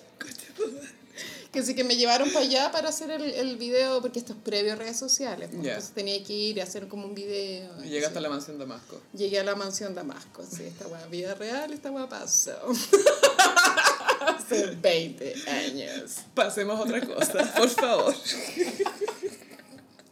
que 1.53 1.63
sí 1.63 1.75
que 1.75 1.83
me 1.85 1.97
llevaron 1.97 2.29
para 2.31 2.45
allá 2.45 2.71
para 2.71 2.89
hacer 2.91 3.11
el, 3.11 3.23
el 3.23 3.57
video, 3.57 4.01
porque 4.03 4.19
esto 4.19 4.33
es 4.35 4.39
previo 4.45 4.73
a 4.75 4.77
redes 4.77 4.99
sociales. 4.99 5.49
pues. 5.53 5.67
Entonces 5.67 5.91
tenía 5.95 6.23
que 6.23 6.33
ir 6.33 6.57
y 6.59 6.61
hacer 6.61 6.89
como 6.89 7.07
un 7.07 7.15
video. 7.15 7.71
Y 7.85 7.89
llegaste 7.89 8.19
a 8.19 8.21
la 8.21 8.29
mansión 8.29 8.59
Damasco. 8.59 9.01
Llegué 9.15 9.39
a 9.41 9.45
la 9.45 9.55
mansión 9.55 9.95
Damasco, 9.95 10.45
sí, 10.45 10.65
esta 10.65 10.87
weá, 10.89 11.07
vida 11.07 11.35
real, 11.35 11.73
esta 11.73 11.91
weá 11.91 12.09
pasó. 12.09 12.53
Hace 14.21 14.67
20 14.83 15.35
años. 15.49 16.17
Pasemos 16.35 16.79
a 16.79 16.83
otra 16.83 17.01
cosa, 17.07 17.55
por 17.57 17.69
favor. 17.71 18.15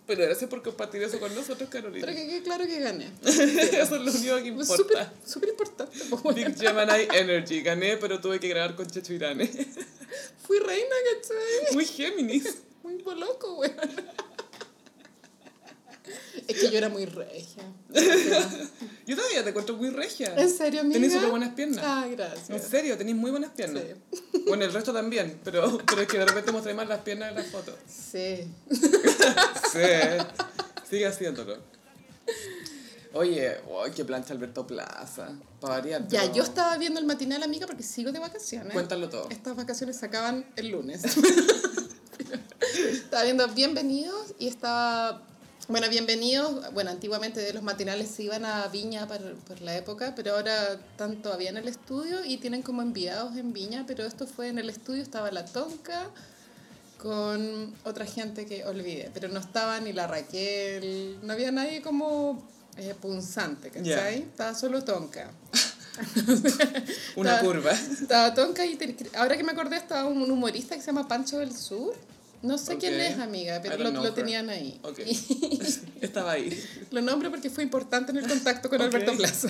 Pero 0.06 0.22
gracias 0.22 0.48
por 0.48 0.62
compartir 0.62 1.02
eso 1.02 1.18
con 1.18 1.34
nosotros, 1.34 1.68
Carolina. 1.68 2.06
Pero 2.06 2.16
que 2.16 2.28
quede 2.28 2.42
claro 2.42 2.64
que 2.64 2.78
gané. 2.78 3.10
Eso 3.24 3.96
es 3.96 4.02
lo 4.02 4.12
único 4.12 4.36
que 4.36 4.48
importa. 4.48 5.12
súper 5.26 5.48
importante. 5.48 5.98
pues. 6.22 6.34
Big 6.36 6.56
Gemini 6.56 7.08
Energy. 7.12 7.60
Gané, 7.62 7.96
pero 7.96 8.20
tuve 8.20 8.38
que 8.38 8.46
grabar 8.48 8.76
con 8.76 8.86
Checho 8.86 9.12
Irane. 9.12 9.50
Fui 10.46 10.58
reina, 10.58 10.94
¿cachai? 11.14 11.74
Muy 11.74 11.84
Géminis. 11.84 12.58
Muy 12.82 13.02
loco, 13.16 13.54
weón. 13.58 13.74
Es 16.46 16.60
que 16.60 16.70
yo 16.70 16.78
era 16.78 16.88
muy 16.88 17.04
regia. 17.04 17.64
Yo 19.06 19.16
todavía 19.16 19.42
te 19.42 19.50
encuentro 19.50 19.74
muy 19.76 19.90
regia. 19.90 20.32
¿En 20.36 20.48
serio, 20.48 20.82
amiga? 20.82 20.94
Tenés 20.94 21.12
súper 21.14 21.30
buenas 21.30 21.54
piernas. 21.54 21.84
Ah, 21.84 22.04
En 22.06 22.14
gracias. 22.16 22.62
serio, 22.68 22.96
tenéis 22.96 23.16
muy 23.16 23.32
buenas 23.32 23.50
piernas. 23.50 23.82
Sí. 24.12 24.42
Bueno, 24.46 24.64
el 24.64 24.72
resto 24.72 24.92
también, 24.92 25.40
pero, 25.42 25.78
pero 25.84 26.02
es 26.02 26.06
que 26.08 26.18
de 26.18 26.26
repente 26.26 26.52
mostré 26.52 26.74
más 26.74 26.86
las 26.86 27.00
piernas 27.00 27.30
en 27.30 27.34
las 27.36 27.46
fotos. 27.48 27.74
Sí. 27.88 28.46
Sí, 29.72 30.88
sigue 30.88 31.06
haciéndolo. 31.06 31.58
Oye, 33.16 33.56
oh, 33.70 33.84
qué 33.94 34.04
plancha 34.04 34.34
Alberto 34.34 34.66
Plaza. 34.66 35.30
Para 35.58 35.76
variar. 35.76 36.06
Ya, 36.08 36.30
yo 36.30 36.42
estaba 36.42 36.76
viendo 36.76 37.00
el 37.00 37.06
matinal, 37.06 37.42
amiga, 37.42 37.66
porque 37.66 37.82
sigo 37.82 38.12
de 38.12 38.18
vacaciones. 38.18 38.74
Cuéntalo 38.74 39.08
todo. 39.08 39.28
Estas 39.30 39.56
vacaciones 39.56 39.96
se 39.96 40.04
acaban 40.04 40.44
el 40.56 40.68
lunes. 40.68 41.02
estaba 42.90 43.24
viendo 43.24 43.48
Bienvenidos 43.48 44.34
y 44.38 44.48
estaba... 44.48 45.22
Bueno, 45.68 45.88
Bienvenidos, 45.88 46.72
bueno, 46.74 46.90
antiguamente 46.90 47.40
de 47.40 47.54
los 47.54 47.62
matinales 47.62 48.08
se 48.10 48.24
iban 48.24 48.44
a 48.44 48.68
Viña 48.68 49.08
por, 49.08 49.34
por 49.36 49.62
la 49.62 49.74
época, 49.74 50.14
pero 50.14 50.36
ahora 50.36 50.74
están 50.74 51.22
todavía 51.22 51.48
en 51.48 51.56
el 51.56 51.68
estudio 51.68 52.22
y 52.24 52.36
tienen 52.36 52.62
como 52.62 52.82
enviados 52.82 53.36
en 53.36 53.54
Viña, 53.54 53.84
pero 53.86 54.04
esto 54.04 54.26
fue 54.26 54.48
en 54.48 54.58
el 54.58 54.68
estudio, 54.68 55.02
estaba 55.02 55.32
la 55.32 55.44
Tonka 55.46 56.10
con 56.98 57.74
otra 57.84 58.04
gente 58.04 58.46
que 58.46 58.64
olvidé, 58.64 59.10
pero 59.12 59.28
no 59.28 59.40
estaba 59.40 59.80
ni 59.80 59.92
la 59.92 60.06
Raquel, 60.06 61.18
no 61.22 61.32
había 61.32 61.50
nadie 61.50 61.82
como 61.82 62.46
eh, 62.78 62.94
punzante, 63.00 63.70
¿cachai? 63.70 63.84
Ya. 63.84 64.10
Estaba 64.10 64.54
solo 64.54 64.82
Tonka. 64.84 65.30
Una 67.16 67.36
Estaba- 67.36 67.40
curva. 67.40 67.72
Estaba 67.72 68.34
Tonka 68.34 68.66
y 68.66 68.76
te- 68.76 68.94
ahora 69.16 69.36
que 69.36 69.44
me 69.44 69.52
acordé 69.52 69.76
estaba 69.76 70.06
un 70.06 70.30
humorista 70.30 70.74
que 70.74 70.80
se 70.80 70.88
llama 70.88 71.08
Pancho 71.08 71.38
del 71.38 71.54
Sur. 71.56 71.94
No 72.42 72.58
sé 72.58 72.74
Ok. 72.74 72.80
quién 72.80 73.00
es, 73.00 73.18
amiga, 73.18 73.60
pero 73.62 73.78
lo, 73.78 73.90
lo 73.90 74.12
tenían 74.12 74.50
ahí. 74.50 74.78
Ok. 74.82 74.98
Estaba 76.00 76.32
ahí. 76.32 76.62
Lo 76.90 77.00
nombro 77.00 77.30
porque 77.30 77.48
fue 77.50 77.64
importante 77.64 78.12
en 78.12 78.18
el 78.18 78.28
contacto 78.28 78.68
con 78.68 78.78
Ok. 78.80 78.86
Alberto 78.88 79.16
Plaza. 79.16 79.48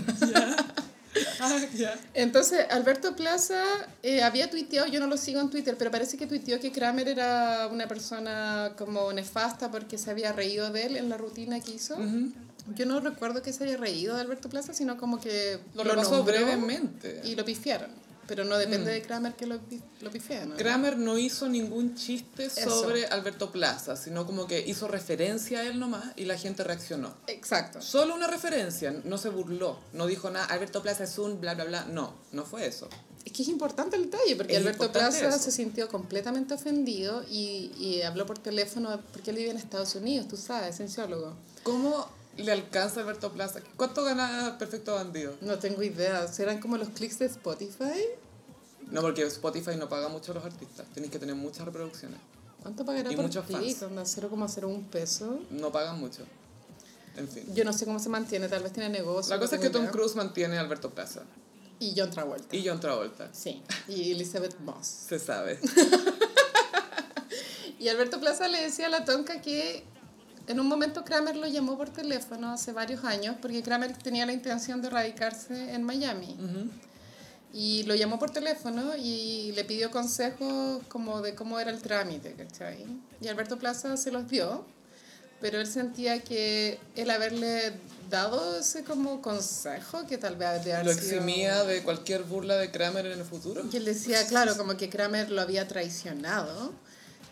Ah, 1.40 1.58
ya. 1.74 1.98
Entonces, 2.14 2.64
Alberto 2.70 3.16
Plaza 3.16 3.62
eh, 4.02 4.22
había 4.22 4.48
tuiteado, 4.50 4.86
yo 4.86 5.00
no 5.00 5.06
lo 5.08 5.16
sigo 5.16 5.40
en 5.40 5.50
Twitter, 5.50 5.76
pero 5.76 5.90
parece 5.90 6.16
que 6.16 6.26
tuiteó 6.26 6.60
que 6.60 6.70
Kramer 6.72 7.08
era 7.08 7.68
una 7.72 7.88
persona 7.88 8.72
como 8.78 9.12
nefasta 9.12 9.70
porque 9.70 9.98
se 9.98 10.10
había 10.10 10.32
reído 10.32 10.70
de 10.70 10.86
él 10.86 10.96
en 10.96 11.08
la 11.08 11.16
rutina 11.16 11.58
que 11.60 11.72
hizo. 11.72 11.96
Yo 12.74 12.86
no 12.86 13.00
recuerdo 13.00 13.42
que 13.42 13.52
se 13.52 13.64
haya 13.64 13.76
reído 13.76 14.14
de 14.16 14.20
Alberto 14.22 14.48
Plaza, 14.48 14.74
sino 14.74 14.96
como 14.96 15.20
que 15.20 15.58
Lo 15.74 15.84
repasó 15.84 16.16
nombró 16.16 16.24
brevemente. 16.24 17.20
Y 17.24 17.34
lo 17.36 17.44
pifiaron. 17.44 17.90
Pero 18.26 18.42
no 18.42 18.58
depende 18.58 18.90
Mm. 18.90 18.94
de 18.94 19.02
Kramer 19.02 19.34
que 19.34 19.46
lo, 19.46 19.60
lo 20.00 20.10
pifeen. 20.10 20.48
¿no? 20.48 20.56
Kramer 20.56 20.96
no 20.98 21.16
hizo 21.16 21.48
ningún 21.48 21.94
chiste 21.94 22.46
Eso. 22.46 22.82
sobre 22.82 23.06
Alberto 23.06 23.52
Plaza, 23.52 23.94
sino 23.94 24.26
como 24.26 24.48
que 24.48 24.66
hizo 24.66 24.88
referencia 24.88 25.60
a 25.60 25.62
él 25.62 25.78
nomás 25.78 26.06
y 26.16 26.24
la 26.24 26.36
gente 26.36 26.64
reaccionó. 26.64 27.14
Exacto. 27.28 27.80
Solo 27.80 28.16
una 28.16 28.26
referencia, 28.26 28.90
no 29.04 29.16
se 29.18 29.28
burló, 29.28 29.78
no 29.92 30.08
dijo 30.08 30.28
nada, 30.28 30.46
Alberto 30.46 30.82
Plaza 30.82 31.04
es 31.04 31.16
un 31.20 31.40
bla 31.40 31.54
bla 31.54 31.66
bla, 31.66 31.84
no, 31.84 32.14
no 32.32 32.44
fue 32.44 32.66
eso. 32.66 32.88
Es 33.24 33.30
que 33.32 33.42
es 33.42 33.48
importante 33.48 33.94
el 33.94 34.10
detalle, 34.10 34.34
porque 34.34 34.54
Es 34.54 34.58
Alberto 34.58 34.90
Plaza 34.90 35.28
eso. 35.28 35.38
se 35.38 35.52
sintió 35.52 35.88
completamente 35.88 36.54
ofendido 36.54 37.22
y, 37.30 37.70
y 37.78 38.02
habló 38.02 38.26
por 38.26 38.38
teléfono 38.38 39.00
porque 39.12 39.30
él 39.30 39.36
vive 39.36 39.50
en 39.50 39.56
Estados 39.56 39.94
Unidos, 39.94 40.26
tú 40.26 40.36
sabes, 40.36 40.76
cienciólogo. 40.78 41.36
¿Cómo 41.62 42.08
le 42.36 42.52
alcanza 42.52 43.00
a 43.00 43.02
Alberto 43.02 43.32
Plaza? 43.32 43.60
¿Cuánto 43.76 44.04
gana 44.04 44.56
Perfecto 44.58 44.94
Bandido? 44.94 45.34
No 45.40 45.58
tengo 45.58 45.82
idea, 45.82 46.26
¿serán 46.28 46.60
como 46.60 46.76
los 46.76 46.88
clics 46.90 47.18
de 47.18 47.26
Spotify? 47.26 48.04
No, 48.90 49.00
porque 49.00 49.22
Spotify 49.24 49.76
no 49.76 49.88
paga 49.88 50.08
mucho 50.08 50.32
a 50.32 50.36
los 50.36 50.44
artistas, 50.44 50.86
tenéis 50.94 51.10
que 51.12 51.18
tener 51.18 51.34
muchas 51.34 51.64
reproducciones, 51.64 52.18
¿Cuánto 52.62 52.84
pagará 52.84 53.12
Y 53.12 53.16
por 53.16 53.24
muchos 53.26 53.44
clic? 53.44 53.60
fans. 53.78 53.82
Onda 53.82 54.02
0,01 54.02 54.84
peso. 54.88 55.38
no 55.50 55.70
pagan 55.72 56.00
mucho. 56.00 56.22
En 57.16 57.28
fin. 57.28 57.44
Yo 57.54 57.64
no 57.64 57.72
sé 57.72 57.84
cómo 57.86 57.98
se 57.98 58.08
mantiene, 58.08 58.48
tal 58.48 58.62
vez 58.62 58.72
tiene 58.72 58.88
negocio. 58.90 59.30
La 59.30 59.36
no 59.36 59.42
cosa 59.42 59.56
es 59.56 59.62
que 59.62 59.70
Tom 59.70 59.82
idea. 59.82 59.92
Cruise 59.92 60.14
mantiene 60.16 60.58
a 60.58 60.60
Alberto 60.60 60.90
Plaza 60.90 61.22
Y 61.78 61.94
John 61.96 62.10
Travolta. 62.10 62.54
y 62.54 62.66
John 62.66 62.78
Travolta. 62.80 63.30
Sí, 63.32 63.62
y 63.88 64.12
Elizabeth 64.12 64.58
Moss. 64.60 64.86
Se 64.86 65.18
sabe. 65.18 65.58
Y 67.78 67.88
Alberto 67.88 68.18
Plaza 68.20 68.48
le 68.48 68.60
decía 68.62 68.86
a 68.86 68.88
la 68.90 69.04
tonca 69.04 69.42
que 69.42 69.84
en 70.48 70.60
un 70.60 70.66
momento 70.68 71.04
Kramer 71.04 71.36
lo 71.36 71.46
llamó 71.46 71.76
por 71.76 71.90
teléfono 71.90 72.52
hace 72.52 72.72
varios 72.72 73.04
años 73.04 73.36
porque 73.42 73.62
Kramer 73.62 73.96
tenía 73.96 74.26
la 74.26 74.32
intención 74.32 74.80
de 74.82 74.90
radicarse 74.90 75.72
en 75.74 75.82
Miami. 75.82 76.36
Y 77.52 77.84
lo 77.84 77.94
llamó 77.94 78.18
por 78.18 78.30
teléfono 78.30 78.96
y 78.96 79.52
le 79.52 79.64
pidió 79.64 79.90
consejos 79.90 80.82
como 80.88 81.22
de 81.22 81.34
cómo 81.34 81.58
era 81.58 81.70
el 81.70 81.80
trámite, 81.80 82.34
¿cachai? 82.34 82.84
Y 83.20 83.28
Alberto 83.28 83.58
Plaza 83.58 83.96
se 83.96 84.10
los 84.10 84.28
dio, 84.28 84.66
pero 85.40 85.58
él 85.60 85.66
sentía 85.66 86.20
que 86.22 86.78
el 86.96 87.08
haberle 87.10 87.72
dado 88.10 88.58
ese 88.60 88.84
como 88.84 89.22
consejo, 89.22 90.06
que 90.06 90.18
tal 90.18 90.36
vez 90.36 90.64
de 90.64 90.72
Lo 90.72 90.76
haber 90.80 90.94
sido- 90.96 91.06
eximía 91.16 91.64
de 91.64 91.82
cualquier 91.82 92.24
burla 92.24 92.56
de 92.56 92.70
Kramer 92.70 93.06
en 93.06 93.18
el 93.18 93.24
futuro. 93.24 93.64
y 93.72 93.76
él 93.76 93.84
decía, 93.86 94.26
claro, 94.26 94.56
como 94.56 94.76
que 94.76 94.90
Kramer 94.90 95.30
lo 95.30 95.40
había 95.40 95.66
traicionado, 95.66 96.72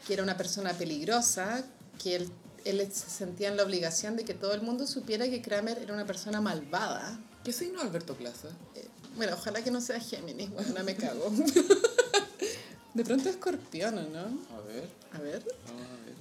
que 0.07 0.15
era 0.15 0.23
una 0.23 0.37
persona 0.39 0.73
peligrosa, 0.73 1.65
que 2.03 2.17
él, 2.17 2.31
él 2.65 2.81
se 2.93 3.11
sentía 3.11 3.49
en 3.49 3.57
la 3.57 3.63
obligación 3.63 4.17
de 4.17 4.25
que 4.25 4.35
todo 4.35 4.55
el 4.55 4.63
mundo 4.63 4.87
supiera 4.87 5.29
que 5.29 5.43
Kramer 5.43 5.79
era 5.79 5.93
una 5.93 6.07
persona 6.07 6.41
malvada. 6.41 7.19
¿Qué 7.45 7.53
signo 7.53 7.81
Alberto 7.81 8.15
Plaza? 8.15 8.49
Eh, 8.75 8.87
bueno, 9.17 9.35
ojalá 9.35 9.63
que 9.63 9.71
no 9.71 9.81
sea 9.81 10.01
Géminis, 10.01 10.51
bueno, 10.51 10.83
me 10.85 10.97
cago. 10.97 11.31
De 12.95 13.05
pronto 13.05 13.29
escorpión, 13.29 13.99
¿o 13.99 14.03
¿no? 14.03 14.21
A 14.57 14.61
ver, 14.67 14.89
A 15.13 15.19
ver. 15.19 15.43
vamos 15.67 15.83
a 15.83 16.05
ver. 16.07 16.15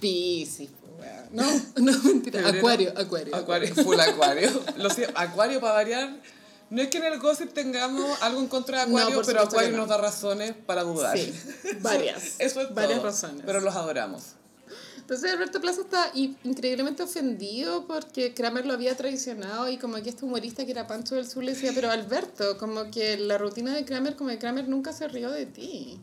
Piscis, 0.00 0.70
weá. 0.98 1.26
No, 1.32 1.42
no, 1.76 2.02
mentira. 2.04 2.40
Febrero. 2.40 2.58
Acuario, 2.58 2.92
acuario. 2.96 3.36
Acuario, 3.36 3.74
full 3.74 3.98
acuario. 3.98 4.50
Lo 4.76 4.88
siento, 4.90 5.18
acuario 5.18 5.60
para 5.60 5.74
variar. 5.74 6.16
No 6.70 6.82
es 6.82 6.88
que 6.88 6.98
en 6.98 7.04
el 7.04 7.18
gossip 7.18 7.52
tengamos 7.54 8.22
algo 8.22 8.40
en 8.40 8.46
contra 8.46 8.84
de 8.84 8.92
No, 8.92 8.98
Acuario, 8.98 9.16
por 9.16 9.26
pero 9.26 9.40
Acuario 9.42 9.70
no. 9.72 9.78
nos 9.78 9.88
da 9.88 9.96
razones 9.96 10.52
para 10.66 10.82
dudar. 10.82 11.16
Sí, 11.16 11.32
varias. 11.80 12.34
Eso 12.38 12.60
es 12.60 12.74
varias 12.74 12.98
todo, 12.98 13.06
razones. 13.06 13.42
Pero 13.46 13.60
los 13.60 13.74
adoramos. 13.74 14.22
Entonces 15.08 15.32
Alberto 15.32 15.58
Plaza 15.58 15.80
está 15.80 16.12
increíblemente 16.44 17.02
ofendido 17.02 17.86
porque 17.86 18.34
Kramer 18.34 18.66
lo 18.66 18.74
había 18.74 18.94
traicionado 18.94 19.66
y 19.70 19.78
como 19.78 19.94
que 20.02 20.10
este 20.10 20.26
humorista 20.26 20.66
que 20.66 20.72
era 20.72 20.86
Pancho 20.86 21.14
del 21.14 21.26
Sur 21.26 21.44
le 21.44 21.54
decía, 21.54 21.72
pero 21.74 21.90
Alberto, 21.90 22.58
como 22.58 22.90
que 22.90 23.16
la 23.16 23.38
rutina 23.38 23.74
de 23.74 23.86
Kramer, 23.86 24.16
como 24.16 24.28
que 24.28 24.38
Kramer 24.38 24.68
nunca 24.68 24.92
se 24.92 25.08
rió 25.08 25.30
de 25.30 25.46
ti. 25.46 25.98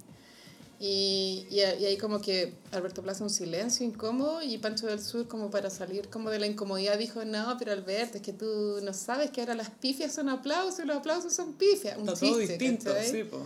Y, 0.79 1.45
y, 1.51 1.59
ahí 1.59 1.97
como 1.97 2.19
que 2.19 2.55
Alberto 2.71 3.03
Plaza 3.03 3.23
un 3.23 3.29
silencio 3.29 3.85
incómodo 3.85 4.41
y 4.41 4.57
Pancho 4.57 4.87
del 4.87 4.99
Sur 4.99 5.27
como 5.27 5.51
para 5.51 5.69
salir 5.69 6.09
como 6.09 6.31
de 6.31 6.39
la 6.39 6.47
incomodidad 6.47 6.97
dijo, 6.97 7.23
no, 7.25 7.57
pero 7.59 7.73
Alberto, 7.73 8.17
es 8.17 8.23
que 8.23 8.33
tú 8.33 8.79
no 8.81 8.91
sabes 8.95 9.29
que 9.29 9.41
ahora 9.41 9.53
las 9.53 9.69
pifias 9.69 10.15
son 10.15 10.29
aplausos 10.29 10.83
y 10.83 10.87
los 10.87 10.97
aplausos 10.97 11.31
son 11.31 11.53
pifias. 11.53 11.95
Un 11.95 12.09
Está 12.09 12.19
todo 12.19 12.39
chiste, 12.39 12.57
distinto, 12.57 12.85
¿cachai? 12.85 13.11
sí, 13.11 13.23
po. 13.23 13.45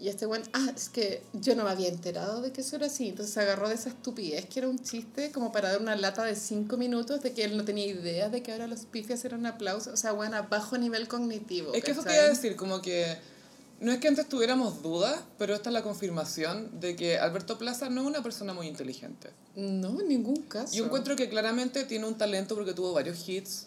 Y 0.00 0.08
este 0.08 0.24
buen, 0.24 0.42
ah, 0.54 0.72
es 0.74 0.88
que 0.88 1.22
yo 1.34 1.54
no 1.54 1.64
me 1.64 1.70
había 1.70 1.88
enterado 1.88 2.40
de 2.40 2.52
que 2.52 2.62
eso 2.62 2.76
era 2.76 2.86
así. 2.86 3.10
Entonces 3.10 3.34
se 3.34 3.40
agarró 3.40 3.68
de 3.68 3.74
esa 3.74 3.90
estupidez 3.90 4.46
que 4.46 4.60
era 4.60 4.68
un 4.68 4.78
chiste 4.78 5.30
como 5.30 5.52
para 5.52 5.72
dar 5.72 5.80
una 5.82 5.94
lata 5.94 6.24
de 6.24 6.34
cinco 6.36 6.78
minutos 6.78 7.22
de 7.22 7.32
que 7.32 7.44
él 7.44 7.56
no 7.56 7.66
tenía 7.66 7.86
idea 7.86 8.30
de 8.30 8.42
que 8.42 8.52
ahora 8.52 8.66
los 8.66 8.86
pifias 8.86 9.22
eran 9.26 9.40
un 9.40 9.46
aplauso. 9.46 9.92
O 9.92 9.96
sea, 9.96 10.12
bueno, 10.12 10.38
a 10.38 10.42
bajo 10.42 10.78
nivel 10.78 11.06
cognitivo. 11.06 11.74
Es 11.74 11.84
que 11.84 11.90
eso 11.90 12.00
te 12.00 12.06
¿cachai? 12.06 12.20
iba 12.20 12.26
a 12.26 12.34
decir, 12.34 12.56
como 12.56 12.80
que 12.80 13.18
no 13.80 13.92
es 13.92 13.98
que 13.98 14.08
antes 14.08 14.28
tuviéramos 14.28 14.82
dudas, 14.82 15.20
pero 15.38 15.54
esta 15.54 15.70
es 15.70 15.74
la 15.74 15.82
confirmación 15.82 16.80
de 16.80 16.96
que 16.96 17.18
Alberto 17.18 17.58
Plaza 17.58 17.88
no 17.88 18.02
es 18.02 18.06
una 18.06 18.22
persona 18.22 18.52
muy 18.52 18.68
inteligente. 18.68 19.30
No, 19.56 20.00
en 20.00 20.08
ningún 20.08 20.42
caso. 20.42 20.74
Yo 20.74 20.84
encuentro 20.84 21.16
que 21.16 21.28
claramente 21.28 21.84
tiene 21.84 22.06
un 22.06 22.16
talento 22.16 22.54
porque 22.54 22.74
tuvo 22.74 22.92
varios 22.92 23.26
hits, 23.28 23.66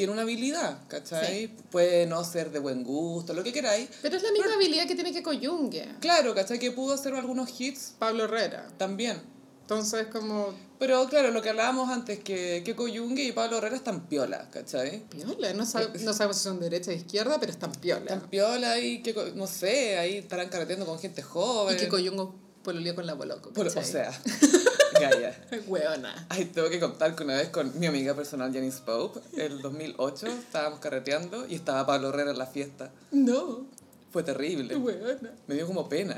tiene 0.00 0.12
una 0.14 0.22
habilidad, 0.22 0.78
¿cachai? 0.88 1.48
Puede 1.70 2.06
no 2.06 2.24
ser 2.24 2.50
de 2.50 2.58
buen 2.58 2.82
gusto, 2.82 3.34
lo 3.34 3.44
que 3.44 3.52
queráis. 3.52 3.88
Pero 4.00 4.16
es 4.16 4.22
la 4.22 4.32
misma 4.32 4.54
habilidad 4.54 4.86
que 4.86 4.94
tiene 4.94 5.12
que 5.12 5.22
Coyungue. 5.22 5.96
Claro, 6.00 6.34
¿cachai? 6.34 6.58
Que 6.58 6.70
pudo 6.72 6.94
hacer 6.94 7.14
algunos 7.14 7.48
hits 7.60 7.92
Pablo 7.98 8.24
Herrera. 8.24 8.66
también. 8.78 9.20
Entonces, 9.62 10.06
como, 10.06 10.54
Pero 10.78 11.06
claro, 11.08 11.30
lo 11.30 11.42
que 11.42 11.50
hablábamos 11.50 11.90
antes, 11.90 12.18
que 12.20 12.62
Keiko 12.64 12.88
Yungue 12.88 13.24
y 13.24 13.32
Pablo 13.32 13.58
Herrera 13.58 13.76
están 13.76 14.08
piola, 14.08 14.48
¿cachai? 14.50 15.04
piola, 15.10 15.52
no, 15.52 15.64
sab- 15.64 15.92
no 16.00 16.12
sabemos 16.14 16.38
si 16.38 16.44
son 16.44 16.58
derecha 16.58 16.90
o 16.90 16.94
izquierda, 16.94 17.36
pero 17.38 17.52
están 17.52 17.70
piola. 17.72 18.00
Están 18.14 18.28
piola 18.30 18.78
y 18.80 19.02
que, 19.02 19.14
no 19.36 19.46
sé, 19.46 19.98
ahí 19.98 20.16
estarán 20.16 20.48
carreteando 20.48 20.86
con 20.86 20.98
gente 20.98 21.20
joven. 21.22 21.76
Y 21.76 21.78
que 21.78 21.88
Coyungo 21.88 22.34
pololeó 22.64 22.94
con 22.94 23.06
la 23.06 23.12
Boloco, 23.14 23.52
Por- 23.52 23.68
o 23.68 23.72
¿cachai? 23.72 23.84
sea, 23.92 24.10
Gaia. 25.00 25.44
Hueona. 25.66 26.26
Ay, 26.28 26.44
tengo 26.46 26.68
que 26.70 26.78
contar 26.80 27.14
que 27.14 27.24
una 27.24 27.36
vez 27.36 27.48
con 27.50 27.78
mi 27.78 27.86
amiga 27.86 28.14
personal 28.14 28.52
Janice 28.52 28.80
Pope, 28.84 29.20
el 29.36 29.60
2008, 29.62 30.26
estábamos 30.26 30.80
carreteando 30.80 31.46
y 31.46 31.54
estaba 31.54 31.86
Pablo 31.86 32.08
Herrera 32.10 32.30
en 32.32 32.38
la 32.38 32.46
fiesta. 32.46 32.90
No, 33.10 33.66
Fue 34.12 34.22
terrible. 34.22 34.76
hueona. 34.76 35.30
Me 35.46 35.54
dio 35.54 35.66
como 35.66 35.88
pena. 35.88 36.16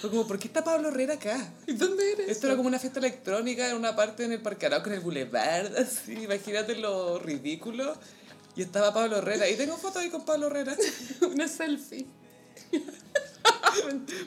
Fue 0.00 0.10
como, 0.10 0.26
¿por 0.26 0.38
qué 0.38 0.48
está 0.48 0.62
Pablo 0.64 0.88
Herrera 0.88 1.14
acá? 1.14 1.52
¿Y 1.66 1.72
dónde 1.74 2.12
eres? 2.12 2.28
Esto 2.28 2.46
era 2.48 2.56
como 2.56 2.68
una 2.68 2.78
fiesta 2.78 2.98
electrónica 2.98 3.68
en 3.70 3.76
una 3.76 3.94
parte 3.96 4.24
en 4.24 4.32
el 4.32 4.40
Parque 4.42 4.66
Arauco, 4.66 4.88
en 4.88 4.94
el 4.96 5.00
Boulevard, 5.00 5.76
así, 5.78 6.12
imagínate 6.24 6.76
lo 6.76 7.18
ridículo. 7.18 7.94
Y 8.54 8.60
estaba 8.62 8.92
Pablo 8.92 9.16
Herrera, 9.18 9.48
y 9.48 9.56
tengo 9.56 9.76
fotos 9.78 10.02
ahí 10.02 10.10
con 10.10 10.24
Pablo 10.26 10.48
Herrera, 10.48 10.76
una 11.32 11.48
selfie. 11.48 12.06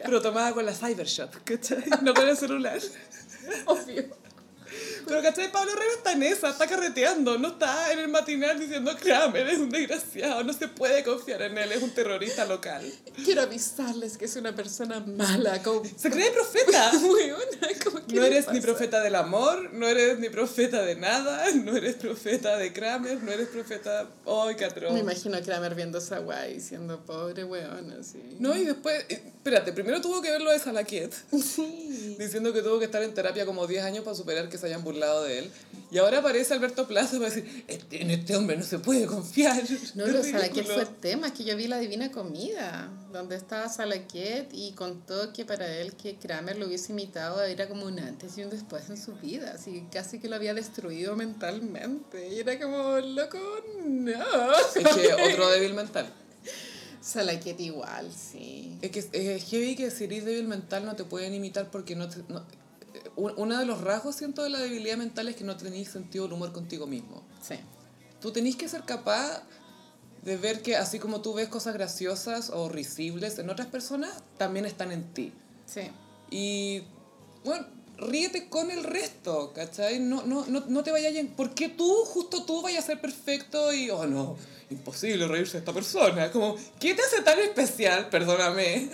pero 0.03 0.21
tomada 0.21 0.51
con 0.53 0.65
la 0.65 0.73
Cybershot, 0.73 1.43
¿cachai? 1.43 1.83
No 2.01 2.13
con 2.13 2.27
el 2.27 2.35
celular. 2.37 2.79
Obvio. 3.65 4.24
Pero, 5.07 5.21
¿cachai? 5.21 5.51
Pablo 5.51 5.71
Herrera 5.71 5.91
está 5.97 6.11
en 6.13 6.23
esa, 6.23 6.49
está 6.49 6.67
carreteando, 6.67 7.37
no 7.37 7.49
está 7.49 7.91
en 7.91 7.99
el 7.99 8.07
matinal 8.07 8.59
diciendo, 8.59 8.95
Kramer 8.99 9.47
es 9.47 9.59
un 9.59 9.69
desgraciado, 9.69 10.43
no 10.43 10.53
se 10.53 10.67
puede 10.67 11.03
confiar 11.03 11.41
en 11.43 11.57
él, 11.57 11.71
es 11.71 11.81
un 11.83 11.91
terrorista 11.91 12.45
local. 12.45 12.83
Quiero 13.23 13.41
avisarles 13.41 14.17
que 14.17 14.25
es 14.25 14.35
una 14.35 14.55
persona 14.55 14.99
mala. 15.01 15.61
Como... 15.63 15.83
Se 15.97 16.09
cree 16.09 16.31
profeta. 16.31 16.91
No 18.13 18.23
eres 18.23 18.47
ni 18.51 18.61
profeta 18.61 19.01
del 19.01 19.15
amor, 19.15 19.73
no 19.73 19.87
eres 19.87 20.19
ni 20.19 20.29
profeta 20.29 20.81
de 20.83 20.95
nada, 20.95 21.45
no 21.51 21.75
eres 21.75 21.95
profeta 21.95 22.57
de 22.57 22.71
Kramer, 22.71 23.21
no 23.23 23.31
eres 23.31 23.49
profeta... 23.49 24.07
¡Ay, 24.25 24.63
atroz! 24.63 24.93
Me 24.93 24.99
imagino 24.99 25.37
a 25.37 25.41
Kramer 25.41 25.75
viendo 25.75 25.97
esa 25.97 26.19
guay 26.19 26.55
diciendo 26.55 27.03
pobre 27.05 27.43
weona, 27.43 27.97
así. 27.99 28.21
No, 28.39 28.55
y 28.55 28.63
después, 28.63 29.05
eh, 29.09 29.21
espérate, 29.25 29.73
primero 29.73 29.99
tuvo 30.01 30.21
que 30.21 30.31
verlo 30.31 30.51
de 30.51 30.59
Salaquet, 30.59 31.13
Sí. 31.31 32.15
diciendo 32.17 32.53
que 32.53 32.61
tuvo 32.61 32.79
que 32.79 32.85
estar 32.85 33.03
en 33.03 33.13
terapia 33.13 33.45
como 33.45 33.67
10 33.67 33.83
años 33.83 34.03
para 34.03 34.15
superar 34.15 34.49
que 34.49 34.57
se 34.57 34.67
hayan 34.67 34.83
burlado 34.83 34.94
de 34.95 35.39
él. 35.39 35.51
Y 35.91 35.97
ahora 35.99 36.19
aparece 36.19 36.53
Alberto 36.53 36.87
Plaza 36.87 37.17
para 37.19 37.29
decir, 37.29 37.63
"Este- 37.67 38.01
en 38.01 38.09
este 38.11 38.35
hombre 38.35 38.57
no 38.57 38.63
se 38.63 38.79
puede 38.79 39.05
confiar. 39.05 39.61
No, 39.93 40.07
lo 40.07 40.23
Salaquet 40.23 40.65
fue 40.65 40.85
tema, 40.85 41.27
es 41.27 41.33
que 41.33 41.43
yo 41.43 41.55
vi 41.55 41.67
La 41.67 41.77
Divina 41.79 42.11
Comida, 42.11 42.89
donde 43.13 43.35
estaba 43.35 43.69
Salaquet 43.69 44.49
y 44.51 44.71
contó 44.73 45.31
que 45.31 45.45
para 45.45 45.67
él 45.77 45.93
que 45.93 46.15
Kramer 46.17 46.57
lo 46.57 46.67
hubiese 46.67 46.91
imitado 46.91 47.41
era 47.43 47.67
como 47.69 47.85
un 47.85 47.99
antes 47.99 48.37
y 48.37 48.43
un 48.43 48.49
después 48.49 48.89
en 48.89 48.97
su 48.97 49.13
vida, 49.13 49.53
así 49.55 49.85
casi 49.91 50.19
que 50.19 50.27
lo 50.27 50.35
había 50.35 50.53
destruido 50.53 51.15
mentalmente. 51.15 52.27
Y 52.33 52.39
era 52.39 52.59
como, 52.59 52.97
loco, 52.99 53.37
no. 53.85 54.51
Es 54.75 54.95
que 54.95 55.13
otro 55.31 55.49
débil 55.51 55.75
mental. 55.75 56.11
Salaquet 57.01 57.59
igual, 57.59 58.11
sí. 58.11 58.79
Es 58.81 58.89
que 58.89 58.99
es 59.11 59.43
heavy 59.45 59.75
que 59.75 59.91
si 59.91 60.05
eres 60.05 60.25
débil 60.25 60.47
mental 60.47 60.85
no 60.85 60.95
te 60.95 61.03
pueden 61.03 61.33
imitar 61.35 61.69
porque 61.69 61.95
no 61.95 62.09
te... 62.09 62.17
no- 62.27 62.43
uno 63.15 63.57
de 63.57 63.65
los 63.65 63.81
rasgos, 63.81 64.15
siento, 64.15 64.43
de 64.43 64.49
la 64.49 64.59
debilidad 64.59 64.97
mental 64.97 65.27
es 65.27 65.35
que 65.35 65.43
no 65.43 65.55
tenéis 65.55 65.89
sentido 65.89 66.25
del 66.25 66.33
humor 66.33 66.51
contigo 66.51 66.87
mismo. 66.87 67.23
Sí. 67.41 67.55
Tú 68.19 68.31
tenés 68.31 68.55
que 68.55 68.67
ser 68.67 68.83
capaz 68.83 69.43
de 70.23 70.37
ver 70.37 70.61
que 70.61 70.75
así 70.75 70.99
como 70.99 71.21
tú 71.21 71.33
ves 71.33 71.47
cosas 71.47 71.75
graciosas 71.75 72.49
o 72.49 72.67
risibles 72.67 73.37
en 73.37 73.49
otras 73.49 73.67
personas, 73.67 74.11
también 74.37 74.65
están 74.65 74.91
en 74.91 75.13
ti. 75.13 75.31
Sí. 75.65 75.81
Y, 76.31 76.83
bueno, 77.43 77.67
ríete 77.97 78.49
con 78.49 78.71
el 78.71 78.83
resto, 78.83 79.53
¿cachai? 79.53 79.99
No, 79.99 80.23
no, 80.25 80.45
no, 80.47 80.63
no 80.67 80.83
te 80.83 80.91
vayas... 80.91 81.13
¿Por 81.37 81.53
qué 81.53 81.69
tú, 81.69 81.93
justo 82.05 82.43
tú, 82.43 82.61
vayas 82.61 82.83
a 82.83 82.87
ser 82.87 83.01
perfecto 83.01 83.71
y, 83.71 83.89
oh, 83.91 84.07
no, 84.07 84.35
imposible 84.69 85.27
reírse 85.27 85.53
de 85.53 85.59
esta 85.59 85.73
persona? 85.73 86.31
Como, 86.31 86.55
¿qué 86.79 86.95
te 86.95 87.01
hace 87.03 87.21
tan 87.21 87.39
especial, 87.39 88.09
perdóname, 88.09 88.89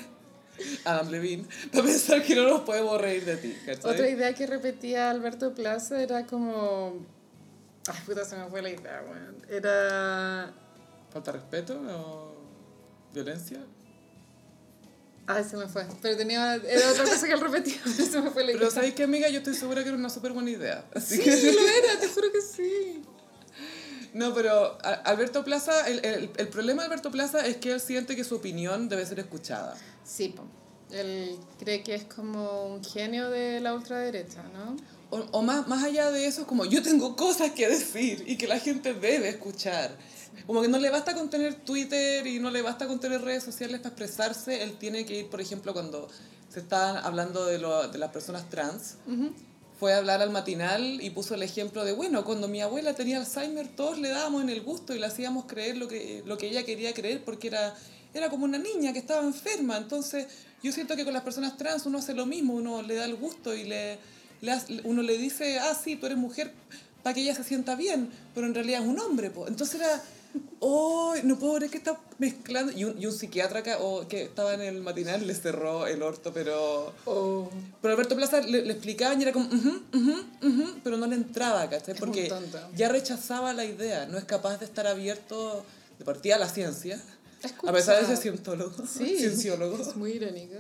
Adam 0.86 1.10
Levine, 1.10 1.46
para 1.72 1.84
pensar 1.84 2.24
que 2.24 2.36
no 2.36 2.48
nos 2.48 2.62
podemos 2.62 3.00
reír 3.00 3.26
de 3.26 3.38
ti, 3.38 3.56
¿cachai? 3.66 3.92
Otra 3.92 4.10
idea 4.10 4.34
que 4.34 4.48
repetía 4.48 5.10
Alberto 5.10 5.54
Plaza 5.54 6.02
era 6.02 6.26
como... 6.26 7.06
Ay, 7.88 8.00
puta, 8.06 8.24
se 8.26 8.36
me 8.36 8.46
fue 8.48 8.62
la 8.62 8.70
idea, 8.70 9.04
weón. 9.08 9.38
Era... 9.50 10.54
¿Falta 11.12 11.32
respeto 11.32 11.80
o 11.90 12.36
violencia? 13.14 13.60
Ay, 15.28 15.44
se 15.44 15.56
me 15.58 15.68
fue. 15.68 15.86
Pero 16.02 16.18
tenía... 16.18 16.56
Era 16.56 16.92
otra 16.92 17.04
cosa 17.06 17.26
que 17.28 17.34
él 17.34 17.40
repetía, 17.42 17.78
pero 17.84 18.10
se 18.10 18.22
me 18.22 18.30
fue 18.32 18.44
la 18.44 18.52
idea. 18.52 18.60
Pero 18.60 18.72
¿sabes 18.72 18.94
qué, 18.94 19.04
amiga? 19.04 19.30
Yo 19.30 19.40
estoy 19.40 19.54
segura 19.56 19.82
que 19.84 19.90
era 19.90 19.98
una 19.98 20.10
súper 20.10 20.32
buena 20.34 20.50
idea. 20.50 20.86
Así 20.94 21.18
Sí, 21.18 21.24
que... 21.24 21.30
lo 21.54 21.62
era, 21.86 22.00
te 22.00 22.08
juro 22.08 22.32
que 22.32 22.42
sí. 22.42 23.02
No, 24.14 24.34
pero 24.34 24.78
Alberto 25.06 25.44
Plaza, 25.46 25.88
el, 25.88 26.04
el, 26.04 26.30
el 26.36 26.48
problema 26.50 26.82
de 26.82 26.88
Alberto 26.88 27.12
Plaza 27.12 27.46
es 27.48 27.58
que 27.58 27.72
él 27.72 27.80
siente 27.80 28.16
que 28.16 28.26
su 28.26 28.36
opinión 28.36 28.90
debe 28.90 29.06
ser 29.06 29.20
escuchada. 29.20 29.76
Sí. 30.04 30.34
Él 30.92 31.38
cree 31.58 31.84
que 31.84 31.96
es 31.96 32.04
como 32.04 32.66
un 32.66 32.84
genio 32.84 33.30
de 33.30 33.62
la 33.62 33.74
ultraderecha, 33.74 34.44
¿no? 34.54 34.76
O, 35.10 35.20
o 35.32 35.42
más, 35.42 35.68
más 35.68 35.84
allá 35.84 36.12
de 36.12 36.26
eso, 36.26 36.42
es 36.42 36.48
como 36.48 36.66
yo 36.66 36.82
tengo 36.82 37.16
cosas 37.16 37.52
que 37.52 37.68
decir 37.68 38.24
y 38.28 38.38
que 38.38 38.48
la 38.48 38.60
gente 38.60 38.94
debe 38.94 39.30
escuchar. 39.30 39.98
Como 40.48 40.62
que 40.62 40.68
no 40.68 40.80
le 40.80 40.90
basta 40.90 41.14
con 41.14 41.30
tener 41.30 41.56
Twitter 41.56 42.26
y 42.26 42.40
no 42.40 42.50
le 42.50 42.62
basta 42.62 42.88
con 42.88 43.00
tener 43.00 43.22
redes 43.22 43.44
sociales 43.44 43.80
para 43.80 43.90
expresarse. 43.90 44.64
Él 44.64 44.78
tiene 44.78 45.06
que 45.06 45.20
ir, 45.20 45.30
por 45.30 45.42
ejemplo, 45.42 45.74
cuando 45.74 46.10
se 46.50 46.60
estaban 46.60 46.98
hablando 46.98 47.46
de, 47.46 47.58
lo, 47.58 47.88
de 47.88 47.98
las 47.98 48.12
personas 48.12 48.50
trans, 48.50 48.96
fue 49.80 49.94
a 49.94 49.98
hablar 49.98 50.22
al 50.22 50.30
matinal 50.30 51.02
y 51.02 51.10
puso 51.10 51.36
el 51.36 51.44
ejemplo 51.44 51.86
de, 51.86 51.94
bueno, 51.94 52.24
cuando 52.26 52.48
mi 52.48 52.62
abuela 52.62 52.94
tenía 52.94 53.18
Alzheimer, 53.18 53.68
todos 53.76 53.98
le 53.98 54.10
dábamos 54.10 54.44
en 54.44 54.50
el 54.50 54.62
gusto 54.62 54.94
y 54.94 55.00
le 55.00 55.06
hacíamos 55.06 55.46
creer 55.46 55.78
lo 55.78 55.88
que, 55.88 56.24
lo 56.26 56.38
que 56.38 56.50
ella 56.50 56.64
quería 56.64 56.94
creer 56.94 57.24
porque 57.24 57.48
era, 57.48 57.76
era 58.14 58.30
como 58.30 58.46
una 58.46 58.58
niña 58.58 58.94
que 58.94 59.00
estaba 59.00 59.24
enferma. 59.24 59.78
Entonces, 59.78 60.28
yo 60.64 60.72
siento 60.72 60.96
que 60.96 61.04
con 61.04 61.14
las 61.14 61.24
personas 61.24 61.58
trans 61.58 61.86
uno 61.86 61.98
hace 62.00 62.14
lo 62.14 62.26
mismo, 62.26 62.54
uno 62.54 62.82
le 62.82 62.96
da 62.96 63.06
el 63.06 63.16
gusto 63.16 63.54
y 63.56 63.64
le, 63.64 63.98
le 64.42 64.52
hace- 64.52 64.82
uno 64.84 65.02
le 65.02 65.18
dice, 65.18 65.60
ah, 65.60 65.76
sí, 65.82 65.96
tú 65.96 66.06
eres 66.08 66.18
mujer 66.18 66.52
para 67.04 67.14
que 67.14 67.22
ella 67.22 67.34
se 67.36 67.44
sienta 67.44 67.76
bien, 67.76 68.10
pero 68.36 68.46
en 68.48 68.54
realidad 68.54 68.82
es 68.82 68.88
un 68.88 69.00
hombre. 69.00 69.32
po. 69.32 69.48
Entonces 69.48 69.82
era, 69.82 70.02
oh, 70.60 71.16
no 71.24 71.40
puedo 71.40 71.56
creer 71.56 71.72
que 71.72 71.78
está 71.78 72.00
mezclando. 72.20 72.72
Y 72.78 72.84
un, 72.84 73.02
y 73.02 73.06
un 73.08 73.12
psiquiatra 73.14 73.60
acá, 73.62 73.78
oh, 73.80 74.08
que 74.08 74.24
estaba 74.24 74.54
en 74.54 74.62
el 74.62 74.82
matinal 74.82 75.26
le 75.26 75.34
cerró 75.34 75.88
el 75.88 76.04
orto, 76.04 76.32
pero... 76.34 76.94
O... 77.06 77.50
Pero 77.82 77.94
Alberto 77.94 78.16
Plaza 78.16 78.42
le, 78.42 78.64
le 78.64 78.74
explicaban 78.74 79.20
y 79.20 79.24
era 79.24 79.32
como, 79.34 79.46
ujú, 79.48 79.82
ujú, 79.94 80.24
ujú, 80.44 80.74
pero 80.84 80.98
no 80.98 81.08
le 81.08 81.16
entraba, 81.16 81.68
¿cachai? 81.70 81.96
Porque 81.96 82.28
ya 82.76 82.90
rechazaba 82.90 83.54
la 83.54 83.66
idea, 83.66 84.06
no 84.06 84.18
es 84.20 84.26
capaz 84.26 84.58
de 84.60 84.66
estar 84.66 84.86
abierto 84.86 85.66
de 85.98 86.06
partida 86.06 86.36
a 86.36 86.40
la 86.40 86.50
ciencia, 86.50 87.02
a 87.68 87.72
pesar 87.74 88.00
de 88.02 88.08
ser 88.08 88.18
cientólogo, 88.18 88.86
Sí, 88.88 89.16
cienciólogo. 89.18 89.82
es 89.82 89.96
muy 89.96 90.12
irónico. 90.14 90.56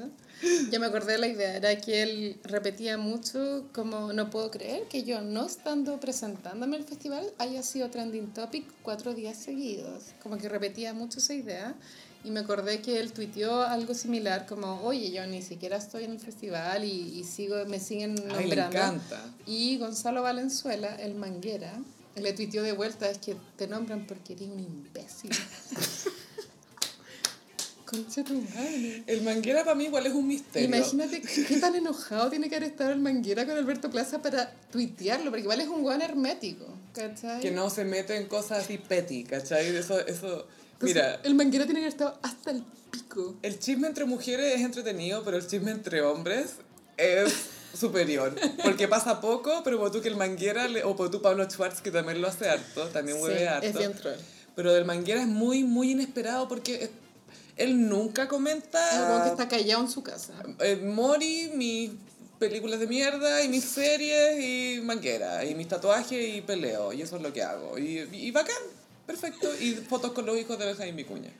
Ya 0.71 0.79
me 0.79 0.87
acordé 0.87 1.13
de 1.13 1.17
la 1.19 1.27
idea, 1.27 1.55
era 1.55 1.79
que 1.79 2.01
él 2.01 2.39
repetía 2.43 2.97
mucho 2.97 3.65
como 3.73 4.11
no 4.13 4.31
puedo 4.31 4.49
creer 4.49 4.87
que 4.87 5.03
yo 5.03 5.21
no 5.21 5.45
estando 5.45 5.99
presentándome 5.99 6.77
al 6.77 6.83
festival 6.83 7.31
haya 7.37 7.61
sido 7.61 7.89
trending 7.91 8.33
topic 8.33 8.65
cuatro 8.81 9.13
días 9.13 9.37
seguidos. 9.37 10.05
Como 10.23 10.37
que 10.39 10.49
repetía 10.49 10.93
mucho 10.95 11.19
esa 11.19 11.35
idea 11.35 11.75
y 12.23 12.31
me 12.31 12.39
acordé 12.39 12.81
que 12.81 12.99
él 12.99 13.11
tuiteó 13.13 13.61
algo 13.61 13.93
similar 13.93 14.45
como 14.47 14.81
oye 14.83 15.11
yo 15.11 15.25
ni 15.27 15.41
siquiera 15.43 15.77
estoy 15.77 16.05
en 16.05 16.11
el 16.11 16.19
festival 16.19 16.83
y, 16.85 17.19
y 17.19 17.23
sigo 17.23 17.63
me 17.67 17.79
siguen 17.79 18.15
Ay, 18.31 18.41
nombrando. 18.45 18.77
encanta. 18.77 19.23
Y 19.45 19.77
Gonzalo 19.77 20.23
Valenzuela, 20.23 20.95
el 20.95 21.13
manguera, 21.15 21.71
le 22.15 22.33
tuiteó 22.33 22.63
de 22.63 22.71
vuelta, 22.73 23.09
es 23.11 23.19
que 23.19 23.35
te 23.57 23.67
nombran 23.67 24.07
porque 24.07 24.33
eres 24.33 24.49
un 24.49 24.59
imbécil. 24.59 25.31
Concha 27.91 28.23
tu 28.23 28.35
madre. 28.55 29.03
El 29.05 29.21
manguera 29.21 29.63
para 29.65 29.75
mí 29.75 29.83
igual 29.85 30.05
es 30.07 30.13
un 30.13 30.25
misterio. 30.27 30.67
Imagínate 30.69 31.21
qué 31.21 31.57
tan 31.57 31.75
enojado 31.75 32.29
tiene 32.29 32.49
que 32.49 32.55
haber 32.55 32.69
estado 32.69 32.91
el 32.91 32.99
manguera 33.01 33.45
con 33.45 33.57
Alberto 33.57 33.89
Plaza 33.91 34.21
para 34.21 34.49
tuitearlo, 34.71 35.25
porque 35.25 35.41
igual 35.41 35.59
es 35.59 35.67
un 35.67 35.81
guan 35.81 36.01
hermético, 36.01 36.65
¿cachai? 36.93 37.41
Que 37.41 37.51
no 37.51 37.69
se 37.69 37.83
mete 37.83 38.15
en 38.15 38.27
cosas 38.27 38.63
así 38.63 38.77
petty, 38.77 39.25
¿cachai? 39.25 39.75
Eso, 39.75 39.99
eso, 39.99 40.47
Entonces, 40.73 40.95
mira, 40.95 41.19
El 41.23 41.35
manguera 41.35 41.65
tiene 41.65 41.81
que 41.81 41.87
haber 41.87 41.93
estado 41.93 42.17
hasta 42.23 42.51
el 42.51 42.63
pico. 42.91 43.35
el 43.41 43.59
chisme 43.59 43.87
entre 43.87 44.05
mujeres 44.05 44.55
es 44.55 44.61
entretenido, 44.61 45.23
pero 45.25 45.35
el 45.35 45.45
chisme 45.45 45.71
entre 45.71 46.01
hombres 46.01 46.51
es 46.95 47.33
superior. 47.77 48.33
Porque 48.63 48.87
pasa 48.87 49.19
poco, 49.19 49.63
pero 49.65 49.77
por 49.79 49.91
tú 49.91 50.01
que 50.01 50.07
el 50.07 50.15
manguera, 50.15 50.67
le- 50.69 50.85
o 50.85 50.95
por 50.95 51.11
tú 51.11 51.21
Pablo 51.21 51.43
Schwartz, 51.49 51.81
que 51.81 51.91
también 51.91 52.21
lo 52.21 52.29
hace 52.29 52.47
harto, 52.47 52.87
también 52.87 53.17
Sí, 53.17 53.23
hueve 53.23 53.47
harto. 53.49 53.67
es 53.67 53.77
bien 53.77 53.93
troll. 53.93 54.15
Pero 54.55 54.73
del 54.73 54.83
manguera 54.85 55.21
es 55.21 55.27
muy, 55.27 55.63
muy 55.65 55.91
inesperado 55.91 56.47
porque 56.47 56.83
es- 56.83 56.89
él 57.57 57.87
nunca 57.87 58.27
comenta 58.27 58.79
como 59.07 59.23
que 59.23 59.29
está 59.29 59.47
callado 59.47 59.81
en 59.83 59.89
su 59.89 60.03
casa. 60.03 60.33
eh, 60.59 60.75
Mori, 60.77 61.51
mis 61.55 61.91
películas 62.39 62.79
de 62.79 62.87
mierda 62.87 63.43
y 63.43 63.49
mis 63.49 63.63
series 63.63 64.39
y 64.39 64.81
manguera 64.81 65.45
y 65.45 65.53
mis 65.53 65.67
tatuajes 65.67 66.35
y 66.35 66.41
peleo 66.41 66.91
y 66.91 67.01
eso 67.01 67.17
es 67.17 67.21
lo 67.21 67.31
que 67.31 67.43
hago. 67.43 67.77
Y, 67.77 67.99
y 68.11 68.31
bacán, 68.31 68.55
perfecto. 69.05 69.47
Y 69.59 69.73
fotos 69.75 70.11
con 70.13 70.25
los 70.25 70.37
hijos 70.37 70.57
de 70.57 70.65
Benjamín 70.65 70.95
Vicuña. 70.95 71.31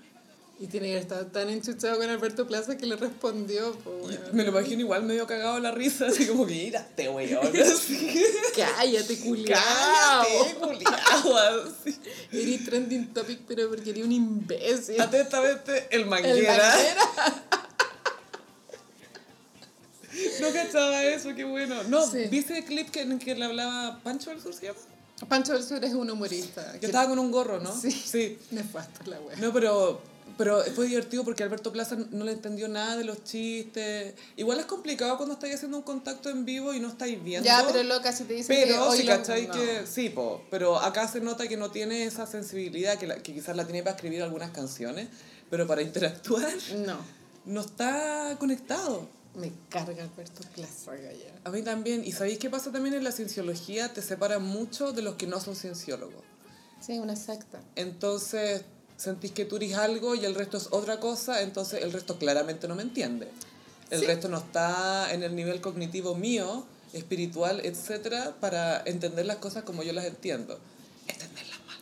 Y 0.62 0.68
tiene 0.68 0.90
que 0.90 0.98
estar 1.00 1.26
tan 1.26 1.50
enchuchado 1.50 1.98
con 1.98 2.08
Alberto 2.08 2.46
Plaza 2.46 2.78
que 2.78 2.86
le 2.86 2.96
respondió. 2.96 3.74
po. 3.80 4.08
Me 4.32 4.44
lo 4.44 4.50
imagino 4.52 4.82
igual 4.82 5.02
medio 5.02 5.26
cagado 5.26 5.60
la 5.60 5.72
risa, 5.72 6.06
así 6.06 6.28
como 6.28 6.46
que 6.46 6.54
mírate, 6.54 7.10
weón. 7.10 7.52
Cállate, 8.56 9.18
culiao. 9.18 9.60
Cállate, 9.60 10.56
culiao. 10.60 11.74
Eres 12.32 12.64
trending 12.66 13.12
topic, 13.12 13.40
pero 13.48 13.70
porque 13.70 13.90
eres 13.90 14.06
un 14.06 14.12
imbécil. 14.12 15.02
Atentamente, 15.02 15.88
el 15.90 16.02
El 16.02 16.06
manguera. 16.06 16.76
No 20.42 20.52
cachaba 20.54 21.04
eso, 21.06 21.34
qué 21.36 21.44
bueno. 21.44 21.82
No, 21.84 22.06
Sí. 22.06 22.26
¿viste 22.30 22.60
el 22.60 22.66
clip 22.66 22.90
que, 22.92 23.02
en 23.02 23.18
que 23.18 23.34
le 23.34 23.46
hablaba 23.46 24.00
Pancho 24.04 24.30
del 24.30 24.40
Sur, 24.42 24.54
se 24.54 24.68
llama? 24.68 24.78
Pancho 25.28 25.54
del 25.54 25.64
Sur 25.64 25.84
es 25.84 25.94
un 25.94 26.10
humorista. 26.12 26.80
Que 26.80 26.86
estaba 26.86 27.08
con 27.10 27.18
un 27.18 27.32
gorro, 27.32 27.60
¿no? 27.60 27.76
Sí. 27.76 27.90
Sí. 27.92 28.38
Nefasto 28.52 29.10
la 29.10 29.20
wea. 29.22 29.38
No, 29.38 29.52
pero, 29.54 30.02
pero 30.38 30.64
fue 30.76 30.88
divertido 30.88 31.24
porque 31.24 31.44
Alberto 31.44 31.72
Plaza 31.72 31.96
no 32.12 32.26
le 32.26 32.32
entendió 32.32 32.68
nada 32.68 32.98
de 32.98 33.04
los 33.04 33.24
chistes. 33.24 34.14
Igual 34.38 34.60
es 34.60 34.66
complicado 34.66 35.18
cuando 35.18 35.34
estáis 35.34 35.56
haciendo 35.56 35.78
un 35.78 35.84
contacto 35.84 36.30
en 36.30 36.46
vivo 36.46 36.74
y 36.74 36.80
no 36.80 36.88
estáis 36.88 37.22
viendo. 37.24 37.46
Ya, 37.46 37.64
pero 37.68 37.84
loca, 37.84 38.12
si 38.12 38.24
te 38.24 38.34
dicen 38.34 38.56
que 38.56 38.64
Pero 38.66 38.88
hoy 38.90 38.98
si 39.00 39.06
cachai 39.06 39.48
no. 39.48 39.54
que 39.54 39.86
sí, 39.86 40.10
po, 40.10 40.44
pero 40.50 40.80
acá 40.80 41.08
se 41.08 41.22
nota 41.22 41.48
que 41.48 41.58
no 41.58 41.70
tiene 41.72 42.06
esa 42.06 42.26
sensibilidad, 42.26 42.98
que, 42.98 43.08
la- 43.08 43.22
que 43.22 43.34
quizás 43.34 43.56
la 43.56 43.66
tiene 43.66 43.84
para 43.84 43.96
escribir 43.96 44.24
algunas 44.24 44.52
canciones, 44.52 45.10
pero 45.50 45.68
para 45.68 45.82
interactuar 45.82 46.52
No. 46.86 46.98
no 47.46 47.62
está 47.62 48.36
conectado. 48.40 49.08
Me 49.36 49.52
carga 49.70 50.04
Alberto 50.04 50.42
Plaza, 50.56 50.92
gaya. 50.96 51.34
A 51.46 51.52
mí 51.52 51.62
también, 51.62 52.04
y 52.04 52.12
¿sabéis 52.12 52.38
qué 52.40 52.50
pasa 52.50 52.72
también 52.72 52.96
en 52.96 53.04
la 53.04 53.12
cienciología? 53.14 53.94
Te 53.94 54.02
separa 54.02 54.40
mucho 54.40 54.92
de 54.92 55.02
los 55.04 55.16
que 55.16 55.26
no 55.28 55.40
son 55.40 55.56
cienciólogos. 55.56 56.22
Sí, 56.86 57.00
una 57.00 57.16
secta. 57.16 57.62
Entonces 57.76 58.64
sentís 59.02 59.32
que 59.32 59.46
tú 59.46 59.56
eres 59.58 59.74
algo 59.76 60.14
y 60.16 60.26
el 60.26 60.36
resto 60.36 60.58
es 60.58 60.68
otra 60.72 61.00
cosa, 61.00 61.42
entonces 61.42 61.82
el 61.82 61.92
resto 61.92 62.18
claramente 62.20 62.68
no 62.68 62.76
me 62.76 62.84
entiende. 62.84 63.30
El 63.90 64.02
Sí. 64.02 64.06
resto 64.06 64.30
no 64.30 64.38
está 64.38 65.12
en 65.14 65.24
el 65.24 65.36
nivel 65.36 65.60
cognitivo 65.60 66.16
mío, 66.16 66.66
espiritual, 66.94 67.62
etcétera, 67.64 68.36
para 68.40 68.82
entender 68.86 69.26
las 69.26 69.38
cosas 69.38 69.64
como 69.64 69.82
yo 69.84 69.92
las 69.94 70.06
entiendo. 70.06 70.60
Entenderlas 71.08 71.60
mal. 71.66 71.78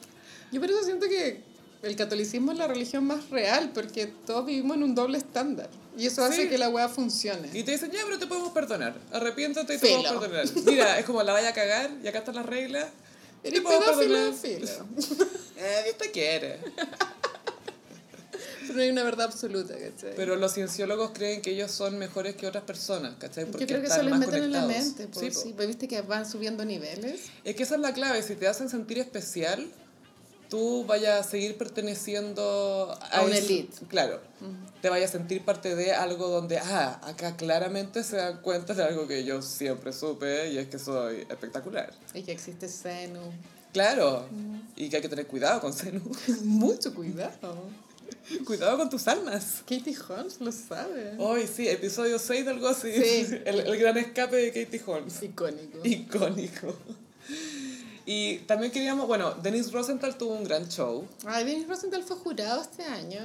Yo 0.52 0.62
por 0.62 0.70
eso 0.72 0.84
siento 0.84 1.08
que 1.08 1.42
el 1.84 1.96
catolicismo 1.96 2.52
es 2.54 2.58
la 2.58 2.68
religión 2.68 3.04
más 3.06 3.30
real, 3.30 3.72
porque 3.74 4.08
todos 4.08 4.46
vivimos 4.46 4.78
en 4.78 4.84
un 4.84 4.96
doble 4.96 5.18
estándar. 5.18 5.70
Y 5.98 6.06
eso 6.06 6.24
hace 6.24 6.44
Sí. 6.44 6.50
que 6.50 6.58
la 6.58 6.70
weá 6.70 6.88
funcione. 6.88 7.50
Y 7.54 7.64
te 7.64 7.72
dicen, 7.72 7.92
ya, 7.92 8.00
pero 8.06 8.18
te 8.18 8.28
podemos 8.28 8.52
perdonar. 8.54 8.96
Arrepiéntate 9.12 9.76
y 9.76 9.78
te 9.78 9.88
Filo. 9.88 10.02
podemos 10.04 10.22
perdonar. 10.28 10.48
Mira, 10.66 11.00
es 11.00 11.06
como 11.06 11.22
la 11.24 11.34
vaya 11.34 11.50
a 11.50 11.54
cagar 11.54 11.92
y 12.02 12.08
acá 12.08 12.20
están 12.20 12.36
las 12.36 12.46
reglas. 12.46 12.88
Eres 13.44 13.62
Te 13.64 13.68
pedófilo, 13.68 14.34
filo. 14.34 14.68
Eh, 15.58 15.82
Dios 15.86 15.98
te 15.98 16.12
quiere. 16.12 16.60
Pero 18.62 18.74
no 18.76 18.82
hay 18.82 18.90
una 18.90 19.04
verdad 19.04 19.28
absoluta, 19.28 19.74
¿cachai? 19.78 20.14
Pero 20.16 20.36
los 20.36 20.54
cienciólogos 20.54 21.12
creen 21.12 21.42
que 21.42 21.52
ellos 21.52 21.72
son 21.72 21.98
mejores 21.98 22.36
que 22.36 22.48
otras 22.48 22.64
personas, 22.64 23.16
¿cachai? 23.18 23.46
Yo 23.46 23.52
Porque 23.52 23.66
creo 23.68 23.80
que 23.82 23.88
están 23.88 24.08
eso 24.08 24.10
les 24.10 24.20
meten 24.20 24.44
en 24.44 24.52
la 24.52 24.62
conectados. 24.62 24.86
mente, 24.98 25.08
pues, 25.08 25.34
Sí, 25.36 25.42
sí, 25.42 25.54
pues 25.56 25.68
viste 25.68 25.88
que 25.88 26.02
van 26.02 26.30
subiendo 26.30 26.64
niveles. 26.66 27.22
Es 27.44 27.56
que 27.56 27.64
esa 27.64 27.76
es 27.76 27.82
la 27.82 27.94
clave, 27.94 28.22
si 28.24 28.36
te 28.36 28.48
hacen 28.48 28.70
sentir 28.70 29.00
especial, 29.00 29.68
tú 30.50 30.86
vayas 30.86 31.26
a 31.26 31.30
seguir 31.30 31.58
perteneciendo 31.58 32.98
a, 33.02 33.20
A 33.20 33.22
una 33.22 33.38
elite. 33.38 33.86
Claro, 33.88 34.20
te 34.82 34.90
vayas 34.90 35.10
a 35.10 35.18
sentir 35.18 35.44
parte 35.46 35.76
de 35.76 35.94
algo 35.94 36.28
donde, 36.28 36.58
ah, 36.58 37.00
acá 37.04 37.36
claramente 37.38 38.04
se 38.04 38.18
dan 38.18 38.42
cuenta 38.42 38.74
de 38.74 38.84
algo 38.84 39.08
que 39.08 39.24
yo 39.24 39.42
siempre 39.42 39.94
supe 39.94 40.52
y 40.52 40.58
es 40.58 40.68
que 40.68 40.80
soy 40.80 41.28
espectacular. 41.30 41.94
Y 42.14 42.24
que 42.24 42.32
existe 42.32 42.68
seno. 42.68 43.20
Claro, 43.74 44.26
y 44.76 44.90
que 44.90 44.96
hay 44.96 45.02
que 45.02 45.10
tener 45.10 45.28
cuidado 45.28 45.62
con 45.62 45.74
Zenu. 45.74 46.02
Mucho 46.44 46.94
cuidado. 46.96 47.70
cuidado 48.46 48.78
con 48.78 48.90
tus 48.90 49.08
almas. 49.08 49.64
Katie 49.68 49.96
Holmes 50.08 50.42
lo 50.42 50.52
sabe. 50.52 51.14
Hoy 51.20 51.48
sí, 51.48 51.68
episodio 51.68 52.18
6 52.18 52.46
del 52.46 52.60
Gossip. 52.60 52.94
Sí. 52.94 53.28
El, 53.46 53.60
el 53.60 53.78
gran 53.78 53.98
escape 53.98 54.36
de 54.36 54.48
Katie 54.48 54.82
Holmes. 54.86 55.22
Icónico. 55.22 55.80
Icónico. 55.84 56.76
Y 58.12 58.40
también 58.40 58.72
queríamos, 58.72 59.06
bueno, 59.06 59.36
Denise 59.36 59.70
Rosenthal 59.70 60.18
tuvo 60.18 60.34
un 60.34 60.44
gran 60.44 60.68
show. 60.68 61.08
Ay, 61.28 61.46
Dennis 61.46 61.68
Rosenthal 61.68 62.02
fue 62.02 62.16
jurado 62.16 62.60
este 62.60 62.84
año. 62.84 63.22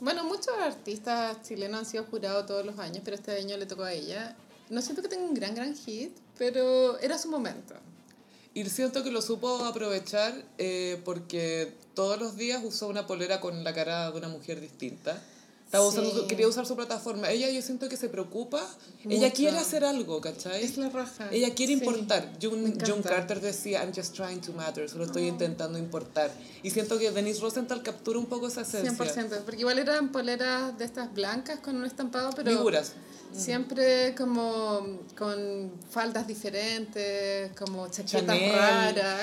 Bueno, 0.00 0.24
muchos 0.24 0.48
artistas 0.60 1.40
chilenos 1.46 1.78
han 1.78 1.86
sido 1.86 2.02
jurados 2.06 2.46
todos 2.46 2.66
los 2.66 2.80
años, 2.80 3.02
pero 3.04 3.14
este 3.14 3.30
año 3.30 3.56
le 3.56 3.64
tocó 3.64 3.84
a 3.84 3.92
ella. 3.92 4.34
No 4.70 4.82
siento 4.82 5.02
que 5.02 5.08
tenga 5.08 5.22
un 5.22 5.34
gran, 5.34 5.54
gran 5.54 5.76
hit, 5.76 6.10
pero 6.36 6.98
era 6.98 7.16
su 7.16 7.30
momento. 7.30 7.76
Y 8.54 8.64
siento 8.64 9.04
que 9.04 9.12
lo 9.12 9.22
supo 9.22 9.64
aprovechar 9.66 10.34
eh, 10.58 11.00
porque 11.04 11.72
todos 11.94 12.18
los 12.18 12.34
días 12.34 12.60
usó 12.64 12.88
una 12.88 13.06
polera 13.06 13.40
con 13.40 13.62
la 13.62 13.72
cara 13.72 14.10
de 14.10 14.18
una 14.18 14.26
mujer 14.26 14.60
distinta. 14.60 15.22
Estaba 15.72 15.90
Sí. 15.90 15.98
usando 16.00 16.26
quería 16.26 16.46
usar 16.48 16.66
su 16.66 16.76
plataforma. 16.76 17.30
Ella 17.30 17.48
yo 17.48 17.62
siento 17.62 17.88
que 17.88 17.96
se 17.96 18.10
preocupa. 18.10 18.60
Ella 19.08 19.28
Mucho. 19.28 19.36
quiere 19.36 19.56
hacer 19.56 19.86
algo, 19.86 20.20
¿cachai? 20.20 20.62
Es 20.62 20.76
la 20.76 20.90
raja. 20.90 21.30
Ella 21.32 21.54
quiere 21.54 21.72
importar. 21.72 22.30
June. 22.42 22.74
June 22.86 23.00
Carter 23.02 23.40
decía, 23.40 23.82
I'm 23.82 23.90
just 23.94 24.14
trying 24.14 24.42
to 24.42 24.52
matter, 24.52 24.86
solo 24.90 25.04
estoy 25.06 25.28
intentando 25.28 25.78
importar. 25.78 26.30
Y 26.62 26.68
siento 26.68 26.98
que 26.98 27.10
Denise 27.10 27.40
Rosenthal 27.40 27.82
captura 27.82 28.18
un 28.18 28.26
poco 28.26 28.48
esa 28.48 28.60
esencia. 28.60 28.92
100%, 28.92 29.44
porque 29.46 29.60
igual 29.60 29.78
eran 29.78 30.12
poleras 30.12 30.76
de 30.76 30.84
estas 30.84 31.10
blancas 31.14 31.60
con 31.60 31.76
un 31.76 31.86
estampado, 31.86 32.32
pero 32.36 32.50
Figuras. 32.50 32.92
siempre 33.34 34.14
como 34.14 34.98
con 35.16 35.72
faldas 35.90 36.26
diferentes, 36.26 37.50
como 37.58 37.88
chaquetas 37.88 38.26
raras. 38.52 39.20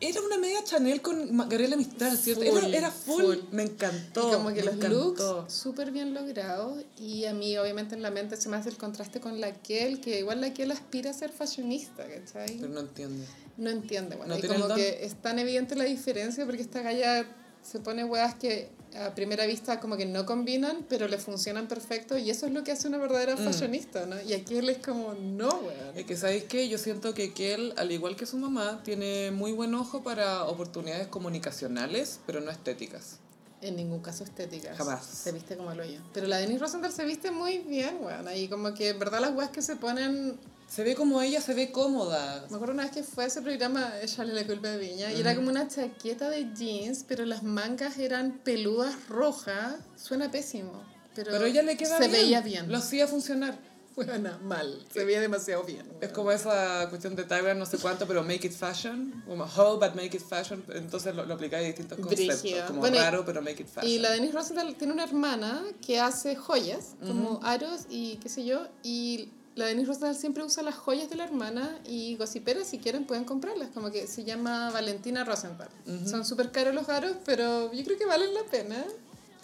Era 0.00 0.20
una 0.22 0.38
media 0.38 0.64
Chanel 0.64 1.02
con 1.02 1.36
Gabriela 1.36 1.76
Mistral, 1.76 2.16
¿cierto? 2.16 2.42
Full, 2.42 2.64
era, 2.64 2.76
era 2.78 2.90
full. 2.90 3.22
full. 3.22 3.36
Me 3.50 3.64
encantó. 3.64 4.28
Y 4.28 4.32
como 4.32 4.48
que 4.48 4.54
me 4.56 4.62
los 4.62 4.74
encantó. 4.76 5.42
looks 5.42 5.52
súper 5.52 5.90
bien 5.90 6.14
logrados. 6.14 6.82
Y 6.98 7.26
a 7.26 7.34
mí, 7.34 7.56
obviamente, 7.58 7.94
en 7.94 8.02
la 8.02 8.10
mente 8.10 8.36
se 8.36 8.48
me 8.48 8.56
hace 8.56 8.70
el 8.70 8.78
contraste 8.78 9.20
con 9.20 9.40
la 9.40 9.52
Kel, 9.52 10.00
que 10.00 10.20
igual 10.20 10.40
la 10.40 10.54
Kel 10.54 10.70
aspira 10.70 11.10
a 11.10 11.12
ser 11.12 11.30
fashionista, 11.30 12.06
¿cachai? 12.06 12.56
Pero 12.58 12.72
no 12.72 12.80
entiende. 12.80 13.26
No 13.58 13.68
entiende, 13.68 14.16
bueno. 14.16 14.34
No 14.34 14.40
y 14.44 14.48
como 14.48 14.74
que 14.74 15.04
es 15.04 15.14
tan 15.20 15.38
evidente 15.38 15.76
la 15.76 15.84
diferencia 15.84 16.46
porque 16.46 16.62
esta 16.62 16.80
galla 16.80 17.26
se 17.62 17.78
pone 17.80 18.04
huevas 18.04 18.34
que 18.34 18.70
a 18.96 19.14
primera 19.14 19.46
vista 19.46 19.78
como 19.80 19.96
que 19.96 20.04
no 20.06 20.26
combinan, 20.26 20.84
pero 20.88 21.06
le 21.08 21.18
funcionan 21.18 21.68
perfecto. 21.68 22.18
Y 22.18 22.30
eso 22.30 22.46
es 22.46 22.52
lo 22.52 22.64
que 22.64 22.72
hace 22.72 22.88
una 22.88 22.98
verdadera 22.98 23.36
Mm. 23.36 23.44
fashionista, 23.44 24.06
¿no? 24.06 24.20
Y 24.22 24.32
aquí 24.32 24.56
él 24.56 24.68
es 24.68 24.78
como, 24.78 25.14
no, 25.14 25.48
weón. 25.48 25.96
Es 25.96 26.04
que, 26.06 26.16
¿sabéis 26.16 26.44
qué? 26.44 26.68
Yo 26.68 26.76
siento 26.78 27.14
que 27.14 27.32
Kel, 27.32 27.72
al 27.76 27.92
igual 27.92 28.16
que 28.16 28.26
su 28.26 28.36
mamá, 28.36 28.82
tiene 28.84 29.30
muy 29.30 29.52
buen 29.52 29.74
ojo 29.74 30.02
para 30.02 30.44
oportunidades 30.44 31.06
comunicacionales, 31.08 32.20
pero 32.26 32.40
no 32.40 32.50
estéticas. 32.50 33.18
En 33.62 33.76
ningún 33.76 34.00
caso 34.00 34.24
estética. 34.24 34.74
Jamás. 34.74 35.04
Se 35.04 35.32
viste 35.32 35.56
como 35.56 35.74
lo 35.74 35.84
yo. 35.84 36.00
Pero 36.14 36.26
la 36.26 36.38
Denise 36.38 36.58
Rosenthal 36.60 36.92
se 36.92 37.04
viste 37.04 37.30
muy 37.30 37.58
bien, 37.58 37.98
weón. 38.00 38.26
Ahí 38.26 38.48
como 38.48 38.72
que, 38.74 38.88
en 38.88 38.98
verdad, 38.98 39.20
las 39.20 39.34
weas 39.34 39.50
que 39.50 39.60
se 39.62 39.76
ponen 39.76 40.38
Se 40.70 40.84
ve 40.84 40.94
como 40.94 41.20
ella, 41.20 41.40
se 41.40 41.52
ve 41.52 41.72
cómoda. 41.72 42.46
Me 42.48 42.54
acuerdo 42.54 42.74
una 42.74 42.84
vez 42.84 42.92
que 42.92 43.02
fue 43.02 43.24
a 43.24 43.26
ese 43.26 43.42
programa, 43.42 43.92
Echarle 44.00 44.34
la 44.34 44.46
culpa 44.46 44.68
de 44.68 44.78
Viña, 44.78 45.12
y 45.12 45.20
era 45.20 45.34
como 45.34 45.48
una 45.50 45.66
chaqueta 45.66 46.30
de 46.30 46.46
jeans, 46.54 47.04
pero 47.08 47.24
las 47.26 47.42
mangas 47.42 47.98
eran 47.98 48.38
peludas 48.44 49.08
rojas. 49.08 49.74
Suena 49.96 50.30
pésimo. 50.30 50.84
Pero, 51.14 51.32
Pero 51.32 51.44
ella 51.44 51.62
le 51.62 51.76
queda 51.76 51.98
se 51.98 52.06
bien. 52.06 52.12
veía 52.12 52.40
bien. 52.40 52.70
Lo 52.70 52.78
hacía 52.78 53.08
funcionar. 53.08 53.58
Bueno, 53.96 54.38
mal. 54.44 54.86
Se 54.94 55.04
veía 55.04 55.20
demasiado 55.20 55.64
bien. 55.64 55.84
Es 56.00 56.12
como 56.12 56.30
esa 56.30 56.86
cuestión 56.88 57.16
de 57.16 57.24
Tyler, 57.24 57.56
no 57.56 57.66
sé 57.66 57.76
cuánto, 57.76 58.06
pero 58.06 58.22
make 58.22 58.46
it 58.46 58.52
fashion. 58.52 59.24
Como 59.26 59.44
how, 59.44 59.78
but 59.78 59.94
make 59.96 60.16
it 60.16 60.22
fashion. 60.22 60.64
Entonces 60.72 61.14
lo, 61.14 61.26
lo 61.26 61.34
aplicáis 61.34 61.64
a 61.64 61.66
distintos 61.66 61.98
conceptos. 61.98 62.42
Brígido. 62.42 62.66
Como 62.68 62.78
Bueno, 62.78 62.98
raro, 62.98 63.24
pero 63.26 63.42
make 63.42 63.60
it 63.62 63.68
fashion. 63.68 63.90
Y 63.90 63.98
la 63.98 64.12
Denise 64.12 64.32
Rosenthal 64.32 64.74
tiene 64.76 64.92
una 64.92 65.02
hermana 65.04 65.64
que 65.84 65.98
hace 65.98 66.36
joyas, 66.36 66.94
como 67.04 67.40
aros 67.42 67.86
y 67.90 68.16
qué 68.18 68.28
sé 68.28 68.44
yo, 68.44 68.68
y 68.84 69.30
la 69.60 69.66
Denise 69.66 69.88
Rosenthal 69.88 70.16
siempre 70.16 70.42
usa 70.42 70.62
las 70.62 70.74
joyas 70.74 71.10
de 71.10 71.16
la 71.16 71.24
hermana 71.24 71.78
y 71.86 72.16
gossiperas 72.16 72.66
si 72.66 72.78
quieren 72.78 73.04
pueden 73.04 73.24
comprarlas, 73.24 73.68
como 73.74 73.90
que 73.90 74.06
se 74.06 74.24
llama 74.24 74.70
Valentina 74.70 75.22
Rosenthal. 75.22 75.68
Son 76.06 76.24
súper 76.24 76.50
caros 76.50 76.74
los 76.74 76.88
aros, 76.88 77.16
pero 77.26 77.70
yo 77.72 77.84
creo 77.84 77.98
que 77.98 78.06
valen 78.06 78.32
la 78.32 78.42
pena. 78.44 78.82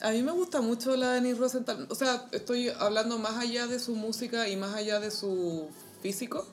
A 0.01 0.13
mí 0.13 0.23
me 0.23 0.33
gusta 0.33 0.63
mucho 0.63 0.97
la 0.97 1.13
Denise 1.13 1.39
Rosenthal. 1.39 1.87
O 1.91 1.95
sea, 1.95 2.29
estoy 2.33 2.71
hablando 2.71 3.19
más 3.19 3.37
allá 3.37 3.67
de 3.67 3.79
su 3.79 3.95
música 3.95 4.49
y 4.49 4.57
más 4.57 4.75
allá 4.75 5.01
de 5.01 5.11
su 5.11 5.69
físico. 6.01 6.47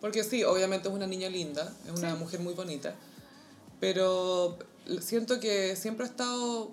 Porque 0.00 0.24
sí, 0.24 0.42
obviamente 0.42 0.88
es 0.88 0.94
una 0.94 1.06
niña 1.06 1.28
linda, 1.28 1.72
es 1.86 1.98
una 1.98 2.16
mujer 2.16 2.40
muy 2.40 2.54
bonita. 2.54 2.96
Pero 3.78 4.58
siento 5.00 5.38
que 5.38 5.76
siempre 5.76 6.04
ha 6.04 6.08
estado, 6.08 6.72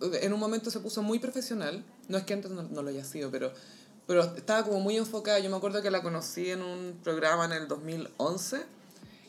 en 0.00 0.32
un 0.32 0.38
momento 0.38 0.70
se 0.70 0.78
puso 0.78 1.02
muy 1.02 1.18
profesional. 1.18 1.84
No 2.08 2.18
es 2.18 2.24
que 2.24 2.34
antes 2.34 2.52
no, 2.52 2.62
no 2.62 2.82
lo 2.82 2.90
haya 2.90 3.04
sido, 3.04 3.32
pero, 3.32 3.52
pero 4.10 4.24
estaba 4.24 4.64
como 4.64 4.80
muy 4.80 4.96
enfocada. 4.96 5.38
Yo 5.38 5.48
me 5.50 5.56
acuerdo 5.56 5.80
que 5.82 5.88
la 5.88 6.02
conocí 6.02 6.50
en 6.50 6.62
un 6.62 6.98
programa 7.04 7.44
en 7.44 7.52
el 7.52 7.68
2011 7.68 8.60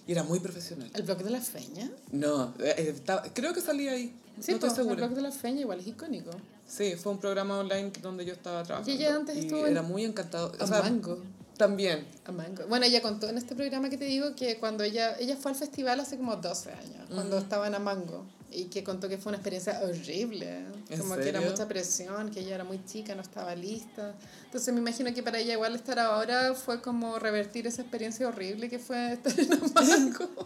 y 0.07 0.11
era 0.11 0.23
muy 0.23 0.39
profesional. 0.39 0.89
¿El 0.95 1.03
blog 1.03 1.19
de 1.19 1.29
la 1.29 1.39
feña? 1.39 1.91
No, 2.11 2.55
eh, 2.59 2.73
eh, 2.77 2.93
estaba- 2.95 3.21
creo 3.31 3.53
que 3.53 3.61
salía 3.61 3.91
ahí. 3.91 4.11
Sí, 4.39 4.53
no 4.59 4.65
estoy 4.67 4.87
el 4.89 4.95
blog 4.95 5.11
de 5.11 5.21
la 5.21 5.31
feña 5.31 5.61
igual 5.61 5.81
es 5.81 5.85
icónico. 5.85 6.31
Sí, 6.67 6.95
fue 6.95 7.11
un 7.11 7.19
programa 7.19 7.59
online 7.59 7.91
donde 8.01 8.25
yo 8.25 8.33
estaba 8.33 8.63
trabajando. 8.63 8.91
ella 8.91 9.15
antes 9.15 9.37
estuvo 9.37 9.67
en- 9.67 9.73
era 9.73 9.83
muy 9.83 10.03
encantado. 10.03 10.51
A 10.59 10.63
O 10.63 10.67
sea, 10.67 10.81
Mango. 10.81 11.21
También. 11.57 12.07
A 12.25 12.31
Mango. 12.31 12.65
Bueno, 12.67 12.87
ella 12.87 13.03
contó 13.03 13.29
en 13.29 13.37
este 13.37 13.53
programa 13.53 13.91
que 13.91 13.99
te 13.99 14.05
digo 14.05 14.35
que 14.35 14.57
cuando 14.57 14.83
ella, 14.83 15.15
ella 15.19 15.37
fue 15.37 15.51
al 15.51 15.57
festival 15.57 15.99
hace 15.99 16.17
como 16.17 16.35
12 16.37 16.71
años, 16.71 17.07
cuando 17.13 17.37
estaba 17.37 17.67
en 17.67 17.75
Amango, 17.75 18.25
y 18.51 18.65
que 18.65 18.83
contó 18.83 19.07
que 19.07 19.17
fue 19.17 19.31
una 19.31 19.37
experiencia 19.37 19.79
horrible, 19.81 20.65
¿En 20.89 20.99
como 20.99 21.15
que 21.15 21.29
era 21.29 21.39
serio? 21.39 21.51
mucha 21.51 21.67
presión, 21.67 22.31
que 22.31 22.41
ella 22.41 22.55
era 22.55 22.63
muy 22.63 22.83
chica, 22.85 23.15
no 23.15 23.21
estaba 23.21 23.55
lista. 23.55 24.15
Entonces 24.45 24.73
me 24.73 24.79
imagino 24.79 25.13
que 25.13 25.23
para 25.23 25.39
ella 25.39 25.53
igual 25.53 25.75
estar 25.75 25.99
ahora 25.99 26.53
fue 26.53 26.81
como 26.81 27.17
revertir 27.19 27.67
esa 27.67 27.81
experiencia 27.81 28.27
horrible 28.27 28.69
que 28.69 28.79
fue 28.79 29.13
estar 29.13 29.39
en 29.39 29.53
Amango. 29.53 30.29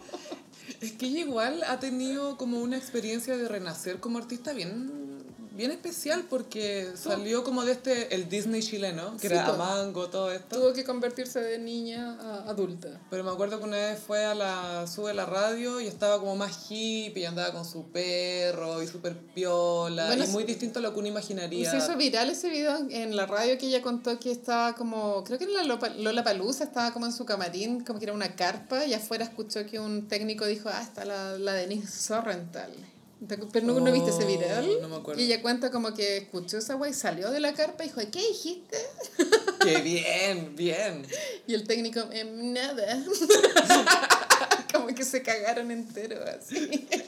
Es 0.80 0.92
que 0.92 1.06
ella 1.06 1.20
igual 1.20 1.62
ha 1.68 1.78
tenido 1.78 2.36
como 2.36 2.60
una 2.60 2.76
experiencia 2.76 3.36
de 3.36 3.48
renacer 3.48 3.98
como 4.00 4.18
artista 4.18 4.52
bien, 4.52 5.15
bien 5.56 5.70
especial 5.70 6.24
porque 6.28 6.90
salió 6.94 7.42
como 7.44 7.64
de 7.64 7.72
este, 7.72 8.14
el 8.14 8.28
Disney 8.28 8.62
chileno, 8.62 9.16
que 9.16 9.28
Sí, 9.28 9.34
era 9.34 9.46
po. 9.46 9.52
Amango, 9.52 10.08
todo 10.08 10.30
esto. 10.30 10.56
Tuvo 10.56 10.72
que 10.72 10.84
convertirse 10.84 11.40
de 11.40 11.58
niña 11.58 12.18
a 12.20 12.50
adulta. 12.50 13.00
Pero 13.10 13.24
me 13.24 13.30
acuerdo 13.30 13.58
que 13.58 13.64
una 13.64 13.76
vez 13.76 13.98
fue 13.98 14.24
a 14.24 14.34
la, 14.34 14.86
sube 14.86 15.14
la 15.14 15.26
radio 15.26 15.80
y 15.80 15.86
estaba 15.86 16.18
como 16.18 16.36
más 16.36 16.70
hippie 16.70 17.22
y 17.22 17.24
andaba 17.26 17.52
con 17.52 17.64
su 17.64 17.84
perro 17.90 18.82
y 18.82 18.86
súper 18.86 19.16
piola 19.34 20.06
Bueno, 20.06 20.24
y 20.24 20.28
muy 20.28 20.44
distinto 20.44 20.78
a 20.78 20.82
lo 20.82 20.92
que 20.92 20.98
uno 20.98 21.08
Y 21.08 21.10
imaginaría. 21.10 21.70
se 21.70 21.78
hizo 21.78 21.96
viral 21.96 22.30
ese 22.30 22.48
video 22.50 22.76
en 22.90 23.16
la 23.16 23.26
radio 23.26 23.56
que 23.58 23.66
ella 23.66 23.82
contó 23.82 24.18
que 24.20 24.30
estaba 24.30 24.74
como, 24.74 25.24
creo 25.24 25.38
que 25.38 25.44
en 25.44 25.54
la 25.54 25.62
Lola 25.64 26.24
Palusa, 26.24 26.64
estaba 26.64 26.92
como 26.92 27.06
en 27.06 27.12
su 27.12 27.24
camarín, 27.24 27.82
como 27.84 27.98
que 27.98 28.04
era 28.04 28.12
una 28.12 28.36
carpa, 28.36 28.84
y 28.84 28.94
afuera 28.94 29.24
escuchó 29.24 29.64
que 29.66 29.78
un 29.80 30.08
técnico 30.08 30.44
dijo, 30.46 30.68
ah, 30.68 30.82
está 30.82 31.04
la, 31.04 31.38
la 31.38 31.52
Denise 31.54 31.86
Sorrental. 32.02 32.72
Pero 33.52 33.66
no, 33.66 33.80
no 33.80 33.92
viste 33.92 34.10
ese 34.10 34.24
Oh, 34.24 34.26
video. 34.26 34.80
no 34.82 34.88
me 34.88 34.96
acuerdo. 34.96 35.20
Y 35.20 35.24
ella 35.24 35.40
cuenta 35.40 35.70
como 35.70 35.94
que 35.94 36.18
escuchó 36.18 36.58
esa 36.58 36.76
wey, 36.76 36.92
salió 36.92 37.30
de 37.30 37.40
la 37.40 37.54
carpa 37.54 37.84
y 37.84 37.88
dijo, 37.88 38.00
¿qué 38.12 38.20
dijiste? 38.28 38.76
¡Qué 39.62 39.78
bien, 39.80 40.54
bien! 40.54 41.06
Y 41.46 41.54
el 41.54 41.66
técnico, 41.66 42.00
"Em, 42.12 42.52
nada. 42.52 43.02
como 44.72 44.88
que 44.88 45.04
se 45.04 45.22
cagaron 45.22 45.70
entero 45.70 46.20
así. 46.24 46.86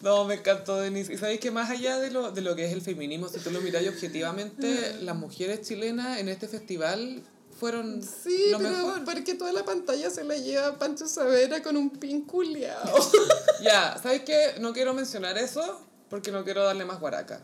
No, 0.00 0.24
me 0.26 0.34
encantó 0.34 0.76
Denise. 0.80 1.12
Y 1.12 1.18
sabéis 1.18 1.40
que 1.40 1.50
más 1.50 1.70
allá 1.70 1.98
de 1.98 2.12
lo, 2.12 2.30
de 2.30 2.40
lo 2.40 2.54
que 2.54 2.64
es 2.64 2.72
el 2.72 2.82
feminismo, 2.82 3.28
si 3.28 3.40
tú 3.40 3.50
lo 3.50 3.60
miras 3.60 3.84
objetivamente, 3.88 4.94
las 5.02 5.16
mujeres 5.16 5.62
chilenas 5.66 6.20
en 6.20 6.28
este 6.28 6.46
festival 6.46 7.20
fueron 7.58 8.02
Sí, 8.02 8.50
lo 8.50 8.58
pero 8.58 8.70
mejor. 8.70 9.04
porque 9.04 9.34
toda 9.34 9.52
la 9.52 9.64
pantalla 9.64 10.10
se 10.10 10.24
la 10.24 10.36
lleva 10.36 10.78
Pancho 10.78 11.06
Savera 11.08 11.62
con 11.62 11.76
un 11.76 11.90
pin 11.90 12.22
culiao. 12.24 12.94
Ya, 13.62 13.98
¿sabes 14.02 14.22
qué? 14.22 14.54
No 14.60 14.72
quiero 14.72 14.94
mencionar 14.94 15.36
eso 15.38 15.80
porque 16.08 16.30
no 16.30 16.44
quiero 16.44 16.64
darle 16.64 16.84
más 16.84 17.00
guaraca. 17.00 17.42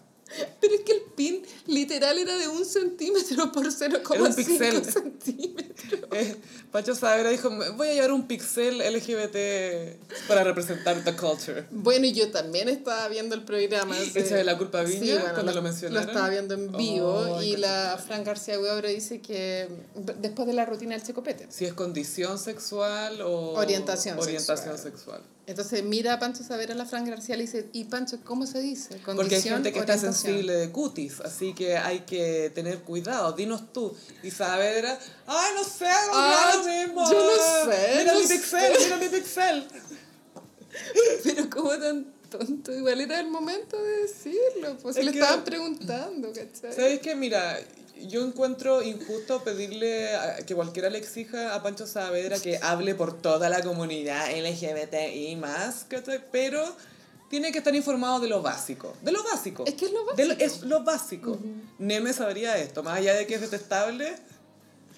Pero 0.61 0.75
es 0.75 0.81
que 0.81 0.93
el 0.93 1.03
pin 1.15 1.43
literal 1.67 2.19
era 2.19 2.37
de 2.37 2.49
un 2.49 2.65
centímetro 2.65 3.53
por 3.53 3.67
0,5 3.71 4.35
pixel. 4.37 4.85
centímetros. 4.85 6.01
Eh, 6.13 6.37
Pacho 6.73 6.95
Saavedra 6.95 7.31
dijo, 7.31 7.51
"Me 7.51 7.71
voy 7.71 7.89
a 7.89 7.95
llevar 7.95 8.13
un 8.13 8.27
pixel 8.27 8.81
LGBT 8.81 9.99
para 10.29 10.43
representar 10.45 11.03
the 11.05 11.15
culture. 11.17 11.67
Bueno, 11.71 12.07
y 12.07 12.13
yo 12.13 12.31
también 12.31 12.69
estaba 12.69 13.07
viendo 13.09 13.35
el 13.35 13.45
programa. 13.45 13.99
ese- 13.99 14.21
Échale 14.21 14.45
la 14.45 14.57
culpa 14.59 14.81
a 14.81 14.85
Viña 14.85 15.33
cuando 15.35 15.53
lo 15.53 15.63
mencionaron. 15.63 16.05
Lo 16.05 16.11
estaba 16.11 16.29
viendo 16.31 16.55
en 16.55 16.73
vivo 16.73 17.13
Oh, 17.37 17.43
y 17.43 17.57
la 17.57 18.01
Fran 18.05 18.25
García 18.25 18.59
Huebro 18.59 18.89
dice 18.89 19.21
que 19.21 19.69
después 20.21 20.47
de 20.49 20.55
la 20.55 20.65
rutina 20.67 20.95
del 20.97 21.03
checopete. 21.07 21.47
Si 21.51 21.65
es 21.65 21.75
condición 21.75 22.39
sexual 22.39 23.21
o 23.23 23.53
Orientación 23.55 24.19
orientación 24.19 24.77
sexual. 24.79 24.79
sexual. 24.79 25.21
Entonces 25.47 25.85
mira 25.85 26.15
a 26.15 26.19
Pancho 26.19 26.43
Savera 26.43 26.73
a 26.73 26.77
la 26.77 26.87
Fran 26.87 27.05
García 27.05 27.35
y 27.35 27.39
le 27.39 27.45
dice, 27.45 27.69
¿y 27.75 27.85
Pancho 27.85 28.19
cómo 28.25 28.47
se 28.47 28.61
dice? 28.61 28.99
Porque 29.05 29.37
hay 29.37 29.43
gente 29.43 29.73
que 29.73 29.79
está 29.79 29.93
orientación". 29.95 30.15
sensible 30.15 30.55
de 30.55 30.71
cutis, 30.73 31.21
así 31.21 31.53
que 31.53 31.77
hay 31.77 32.01
que 32.01 32.51
tener 32.55 32.79
cuidado. 32.81 33.33
Dinos 33.33 33.71
tú. 33.73 33.95
Y 34.23 34.31
Saavedra, 34.31 34.99
ay, 35.27 35.53
no 35.55 35.63
sé, 35.65 35.85
no 35.85 36.13
Ah, 36.15 36.63
mismo. 36.67 37.13
yo 37.13 37.27
no 37.67 37.73
sé, 37.73 37.95
Mira 37.99 38.13
no 38.15 38.19
mi 38.21 38.27
sé". 38.27 38.35
pixel, 38.37 38.73
mira 38.79 38.97
mi 38.97 39.09
pixel. 39.11 39.69
Pero 41.25 41.51
como 41.51 41.71
tan 41.79 42.13
tonto, 42.31 42.73
igual 42.73 43.01
era 43.01 43.21
el 43.21 43.29
momento 43.29 43.81
de 43.83 43.99
decirlo, 44.03 44.77
pues 44.83 44.97
Es 44.97 45.05
le 45.05 45.13
que- 45.13 45.19
estaban 45.21 45.45
preguntando, 45.45 46.29
¿cachai? 46.33 46.73
¿Sabes 46.75 47.01
qué? 47.01 47.15
Mira, 47.15 47.59
yo 48.03 48.25
encuentro 48.25 48.83
injusto 48.83 49.43
pedirle 49.45 50.15
a- 50.17 50.37
que 50.39 50.55
cualquiera 50.55 50.91
le 50.91 50.99
exija 50.99 51.55
a 51.55 51.63
Pancho 51.63 51.87
Saavedra 51.87 52.39
que 52.39 52.59
hable 52.63 52.95
por 52.95 53.21
toda 53.21 53.49
la 53.49 53.63
comunidad 53.63 54.31
LGBTI 54.31 55.37
más. 55.37 55.87
Pero 56.33 56.65
tiene 57.31 57.51
que 57.53 57.59
estar 57.59 57.75
informado 57.75 58.21
de 58.21 58.29
lo 58.29 58.43
básico. 58.43 58.95
De 59.03 59.11
lo 59.13 59.23
básico. 59.25 59.65
Es 59.67 59.75
que 59.75 59.87
es 59.87 59.93
lo 59.93 60.05
básico. 60.05 60.35
es 60.39 60.63
lo 60.63 60.83
básico. 60.85 61.39
Neme 61.79 62.13
sabría 62.13 62.59
esto, 62.59 62.83
más 62.83 62.99
allá 62.99 63.15
de 63.15 63.27
que 63.27 63.35
es 63.37 63.41
detestable. 63.41 64.15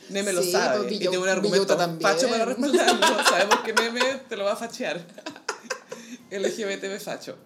Neme 0.08 0.32
lo 0.32 0.42
sabe 0.42 0.82
pues, 0.84 0.92
y 0.92 0.98
tiene 1.00 1.18
un 1.18 1.28
argumento 1.28 1.76
también. 1.76 2.00
facho 2.00 2.28
para 2.28 2.44
respaldarlo. 2.44 3.24
Sabemos 3.28 3.60
que 3.64 3.72
Neme 3.72 4.00
te 4.28 4.36
lo 4.36 4.44
va 4.44 4.52
a 4.52 4.56
fachear. 4.56 5.04
LGBT 6.30 6.82
me 6.84 7.00
facho. 7.00 7.36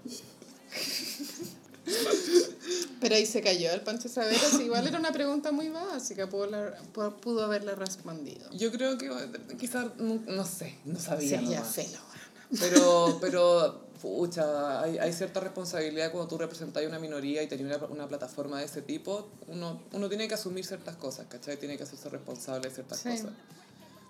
Pero 3.01 3.15
ahí 3.15 3.27
se 3.27 3.41
cayó 3.41 3.71
el 3.73 3.81
Pancho 3.81 4.09
Savera, 4.09 4.39
sí, 4.57 4.65
igual 4.65 4.87
era 4.87 4.99
una 4.99 5.13
pregunta 5.13 5.53
muy 5.53 5.69
básica, 5.71 6.29
pudo, 6.29 6.47
la- 6.47 6.77
pudo, 6.93 7.45
haberla 7.45 7.75
respondido. 7.75 8.51
Yo 8.53 8.71
creo 8.71 8.99
que 8.99 9.11
quizás, 9.59 9.87
no, 9.99 10.21
no 10.27 10.45
sé, 10.45 10.77
no 10.85 10.99
sabía. 10.99 11.41
nomás. 11.41 11.69
felo. 11.75 11.99
Pero, 12.59 13.19
pero, 13.21 13.87
pucha, 14.03 14.83
hay, 14.83 14.99
hay 14.99 15.13
cierta 15.13 15.41
responsabilidad 15.41 16.11
cuando 16.11 16.29
tú 16.29 16.37
representas 16.37 16.83
a 16.85 16.87
una 16.89 16.99
minoría 16.99 17.43
y 17.43 17.47
tenías 17.47 17.79
una, 17.79 17.87
una 17.87 18.09
plataforma 18.09 18.59
de 18.59 18.65
ese 18.67 18.83
tipo. 18.83 19.29
Uno, 19.47 19.81
uno 19.93 20.09
tiene 20.09 20.27
que 20.29 20.35
asumir 20.35 20.67
ciertas 20.67 20.97
cosas, 20.97 21.27
¿cachai? 21.29 21.59
Tiene 21.59 21.77
que 21.77 21.85
hacerse 21.85 22.09
responsable 22.09 22.69
de 22.69 22.75
ciertas 22.75 22.99
Sí. 23.01 23.09
cosas. 23.11 23.31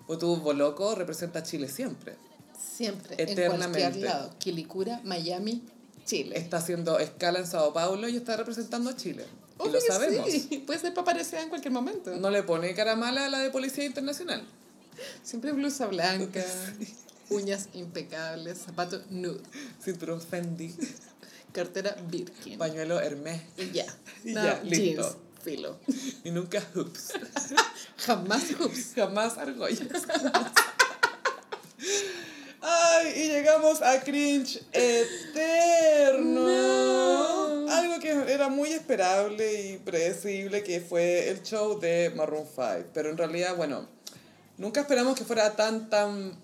Pues 0.07 0.17
tú, 0.19 0.35
Boloco, 0.37 0.95
representa 0.95 1.39
a 1.39 1.43
Chile 1.43 1.67
siempre. 1.69 2.15
Siempre, 2.59 3.15
en 3.21 3.29
Eternamente. 3.29 3.79
cualquier 3.79 4.03
lado. 4.05 4.33
Quilicura, 4.39 5.01
Miami, 5.03 5.63
Chile. 6.11 6.37
Está 6.37 6.57
haciendo 6.57 6.99
escala 6.99 7.39
en 7.39 7.47
Sao 7.47 7.71
Paulo 7.71 8.09
y 8.09 8.17
está 8.17 8.35
representando 8.35 8.89
a 8.89 8.97
Chile. 8.97 9.25
y 9.65 9.69
lo 9.69 9.79
sabemos. 9.79 10.29
sí, 10.29 10.61
puede 10.67 10.79
ser 11.23 11.39
en 11.39 11.47
cualquier 11.49 11.71
momento. 11.71 12.13
No 12.17 12.29
le 12.29 12.43
pone 12.43 12.73
cara 12.75 12.97
mala 12.97 13.27
a 13.27 13.29
la 13.29 13.39
de 13.39 13.49
Policía 13.49 13.85
Internacional. 13.85 14.43
Siempre 15.23 15.53
blusa 15.53 15.87
blanca, 15.87 16.43
uñas 17.29 17.69
impecables, 17.73 18.57
zapatos 18.57 19.03
nude, 19.09 19.39
Cinturón 19.81 20.19
Fendi, 20.21 20.75
cartera 21.53 21.95
Birkin. 22.09 22.57
pañuelo 22.59 22.99
Hermès 22.99 23.41
Y 23.57 23.71
ya. 23.71 23.85
Y 24.25 24.33
No, 24.33 24.43
ya, 24.43 24.61
jeans, 24.63 24.77
listo. 24.97 25.21
filo. 25.45 25.79
y 26.25 26.31
nunca 26.31 26.61
hoops. 26.75 27.13
Jamás 28.05 28.43
hoops. 28.59 28.95
Jamás 28.95 29.37
argollas. 29.37 29.79
Y 33.15 33.27
llegamos 33.29 33.81
a 33.81 33.99
cringe 34.01 34.61
eterno. 34.71 36.47
No. 36.47 37.71
Algo 37.71 37.99
que 37.99 38.11
era 38.31 38.49
muy 38.49 38.73
esperable 38.73 39.69
y 39.69 39.77
predecible, 39.77 40.63
que 40.63 40.81
fue 40.81 41.29
el 41.29 41.41
show 41.43 41.79
de 41.79 42.11
Maroon 42.15 42.45
5. 42.45 42.89
Pero 42.93 43.09
en 43.09 43.17
realidad, 43.17 43.55
bueno, 43.55 43.87
nunca 44.57 44.81
esperamos 44.81 45.15
que 45.15 45.25
fuera 45.25 45.55
tan, 45.55 45.89
tan... 45.89 46.39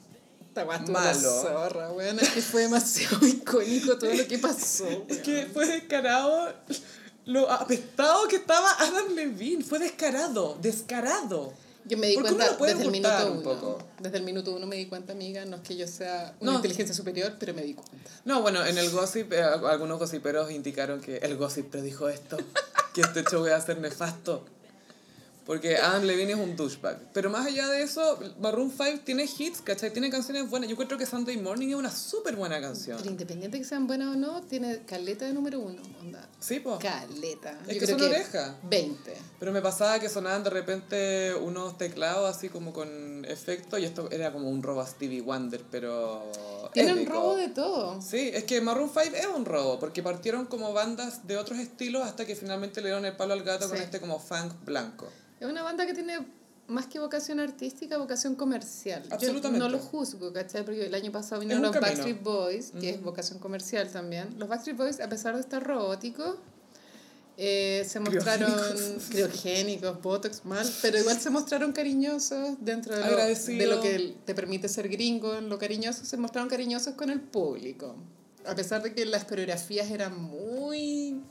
Malo. 0.90 1.42
zorra, 1.44 1.92
weón. 1.92 2.20
Es 2.20 2.30
que 2.30 2.42
fue 2.42 2.64
demasiado 2.64 3.28
icónico 3.28 3.96
todo 4.00 4.12
lo 4.12 4.28
que 4.28 4.40
pasó. 4.40 4.88
Es 5.08 5.20
que 5.20 5.46
fue 5.54 5.68
descarado 5.68 6.52
lo 7.26 7.52
apestado 7.52 8.28
que 8.28 8.38
estaba 8.38 8.72
Adam 8.80 9.14
Levine. 9.14 9.64
Fue 9.64 9.78
descarado, 9.78 10.58
descarado. 10.62 11.54
Yo 11.88 11.98
me 11.98 12.08
di 12.08 12.16
¿Por 12.16 12.26
qué 12.26 12.34
uno 12.34 12.44
cuenta 12.58 12.66
desde 12.66 12.84
el 12.84 12.92
minuto 12.92 13.26
un 13.28 13.32
uno. 13.34 13.42
poco? 13.44 13.80
Desde 14.00 14.18
el 14.18 14.24
minuto 14.24 14.54
uno 14.56 14.66
me 14.68 14.76
di 14.76 14.88
cuenta, 14.88 15.14
amiga. 15.14 15.46
No 15.46 15.58
es 15.58 15.62
que 15.62 15.76
yo 15.76 15.88
sea 15.88 16.36
una 16.40 16.52
No. 16.52 16.58
inteligencia 16.58 16.94
superior, 16.94 17.36
pero 17.40 17.54
me 17.54 17.62
di 17.62 17.74
cuenta. 17.74 18.10
No, 18.26 18.42
bueno, 18.42 18.66
en 18.66 18.78
el 18.78 18.90
gossip, 18.92 19.32
eh, 19.34 19.42
algunos 19.42 19.98
gossiperos 20.00 20.52
indicaron 20.52 21.00
que 21.02 21.18
el 21.18 21.38
gossip 21.38 21.70
predijo 21.70 22.10
esto, 22.10 22.38
que 22.94 23.02
este 23.02 23.24
show 23.24 23.46
iba 23.46 23.56
a 23.56 23.62
ser 23.62 23.80
nefasto. 23.80 24.46
Porque 25.48 25.78
Adam 25.78 26.04
Levine 26.04 26.34
es 26.34 26.38
un 26.38 26.58
douchebag. 26.58 27.00
Pero 27.14 27.30
más 27.30 27.48
allá 27.48 27.70
de 27.70 27.82
eso, 27.82 28.20
Maroon 28.42 28.70
5 28.70 29.00
tiene 29.06 29.24
hits, 29.24 29.62
¿cachai? 29.62 29.94
Tiene 29.94 30.10
canciones 30.10 30.50
buenas. 30.50 30.68
Yo 30.68 30.74
encuentro 30.74 30.98
que 30.98 31.06
Sunday 31.06 31.38
Morning 31.38 31.70
es 31.70 31.76
una 31.76 31.90
súper 31.90 32.36
buena 32.36 32.60
canción. 32.60 32.98
Pero 32.98 33.10
independiente 33.10 33.58
que 33.58 33.64
sean 33.64 33.88
buenas 33.88 34.14
o 34.14 34.20
no, 34.20 34.42
tiene 34.44 34.80
caleta 34.80 35.24
de 35.24 35.32
número 35.32 35.62
uno. 35.62 35.82
Onda. 36.02 36.28
Sí, 36.42 36.60
po. 36.60 36.78
Caleta. 36.80 37.58
Es 37.66 37.76
Yo 37.76 37.80
que 37.80 37.86
creo 37.86 37.98
son 37.98 38.08
oreja. 38.10 38.58
20. 38.64 39.14
Pero 39.40 39.54
me 39.54 39.62
pasaba 39.62 39.98
que 40.02 40.10
sonaban 40.10 40.44
de 40.44 40.50
repente 40.50 41.34
unos 41.36 41.78
teclados 41.78 42.36
así 42.36 42.50
como 42.50 42.74
con 42.74 43.24
efecto 43.24 43.78
y 43.78 43.86
esto 43.86 44.12
era 44.12 44.34
como 44.34 44.50
un 44.50 44.62
robo 44.62 44.82
a 44.82 44.86
Stevie 44.86 45.22
Wonder, 45.22 45.64
pero... 45.72 46.30
Tienen 46.74 46.98
épico. 46.98 47.14
robo 47.14 47.36
de 47.38 47.48
todo. 47.48 48.02
Sí, 48.02 48.32
es 48.34 48.44
que 48.44 48.60
Maroon 48.60 48.90
5 48.90 49.16
es 49.16 49.28
un 49.34 49.46
robo, 49.46 49.80
porque 49.80 50.04
partieron 50.04 50.46
como 50.48 50.74
bandas 50.74 51.26
de 51.26 51.38
otros 51.38 51.58
estilos 51.60 52.04
hasta 52.04 52.26
que 52.26 52.36
finalmente 52.36 52.82
le 52.82 52.90
dieron 52.90 53.06
el 53.06 53.16
palo 53.16 53.32
al 53.32 53.44
gato 53.44 53.70
con 53.70 53.78
este 53.78 54.02
como 54.02 54.20
funk 54.20 54.52
blanco. 54.66 55.08
Es 55.40 55.48
una 55.48 55.64
banda 55.64 55.86
que 55.86 55.94
tiene 55.94 56.26
más 56.68 56.88
que 56.88 57.00
vocación 57.00 57.40
artística, 57.40 57.98
vocación 57.98 58.36
comercial. 58.36 59.04
Absolutamente. 59.10 59.60
Yo 59.60 59.70
no 59.70 59.70
lo 59.70 59.80
juzgo, 59.80 60.34
¿cachai? 60.34 60.66
Porque 60.66 60.86
el 60.86 60.94
año 60.94 61.12
pasado 61.12 61.40
vinieron 61.40 61.64
los 61.64 61.72
camino. 61.72 61.92
Backstreet 61.92 62.24
Boys, 62.24 62.72
que 62.80 62.90
es 62.90 63.02
vocación 63.02 63.40
comercial 63.40 63.90
también. 63.90 64.38
Los 64.38 64.50
Backstreet 64.50 64.78
Boys, 64.78 65.00
a 65.00 65.08
pesar 65.08 65.36
de 65.36 65.42
estar 65.42 65.64
robóticos, 65.64 66.36
Eh, 67.40 67.86
se 67.88 68.00
mostraron 68.00 68.52
criogénicos, 69.12 70.02
botox, 70.02 70.44
mal, 70.44 70.68
pero 70.82 70.98
igual 70.98 71.20
se 71.20 71.30
mostraron 71.30 71.72
cariñosos 71.72 72.58
dentro 72.60 72.96
de 72.96 73.06
lo, 73.12 73.16
de 73.16 73.68
lo 73.68 73.80
que 73.80 74.16
te 74.26 74.34
permite 74.34 74.68
ser 74.68 74.90
gringo, 74.90 75.36
en 75.36 75.48
lo 75.48 75.60
cariñoso, 75.60 76.04
se 76.04 76.18
mostraron 76.18 76.50
cariñosos 76.50 76.96
con 76.96 77.12
el 77.12 77.22
público. 77.22 77.96
A 78.44 78.56
pesar 78.56 78.82
de 78.82 78.96
que 78.96 79.06
las 79.06 79.24
coreografías 79.26 79.92
eran 79.92 80.20
muy... 80.20 81.22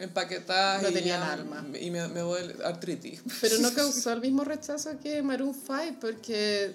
Empaquetadas 0.00 0.82
No 0.82 0.88
y 0.90 0.92
tenían 0.94 1.20
ya- 1.20 1.32
alma. 1.32 1.64
Y 1.80 1.90
me, 1.90 2.08
me 2.08 2.20
duele 2.20 2.54
artritis. 2.64 3.22
Pero 3.40 3.58
no 3.58 3.72
causó 3.74 4.12
el 4.12 4.20
mismo 4.20 4.42
rechazo 4.44 4.98
que 5.00 5.22
Maroon 5.22 5.54
5 5.54 5.96
porque, 6.00 6.74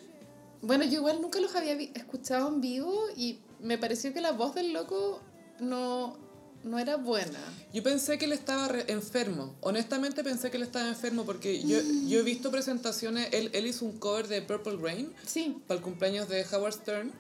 bueno, 0.61 0.85
yo 0.85 0.93
igual 0.99 1.21
nunca 1.21 1.39
los 1.39 1.55
había 1.55 1.73
escuchado 1.73 2.47
en 2.49 2.61
vivo 2.61 3.07
y 3.17 3.39
me 3.61 3.77
pareció 3.77 4.13
que 4.13 4.21
la 4.21 4.31
voz 4.31 4.53
del 4.55 4.73
loco 4.73 5.21
no, 5.59 6.17
no 6.63 6.77
era 6.79 6.97
buena. 6.97 7.39
Yo 7.73 7.81
pensé 7.83 8.17
que 8.17 8.25
él 8.25 8.31
estaba 8.33 8.67
re- 8.67 8.85
enfermo. 8.91 9.55
Honestamente 9.61 10.23
pensé 10.23 10.51
que 10.51 10.57
él 10.57 10.63
estaba 10.63 10.87
enfermo 10.87 11.25
porque 11.25 11.61
yo, 11.63 11.79
yo 12.07 12.19
he 12.19 12.23
visto 12.23 12.51
presentaciones. 12.51 13.29
Él, 13.31 13.49
él 13.53 13.65
hizo 13.67 13.85
un 13.85 13.97
cover 13.97 14.27
de 14.27 14.41
Purple 14.43 14.77
Rain 14.77 15.11
Sí. 15.25 15.57
para 15.67 15.79
el 15.79 15.83
cumpleaños 15.83 16.29
de 16.29 16.45
Howard 16.51 16.73
Stern. 16.73 17.11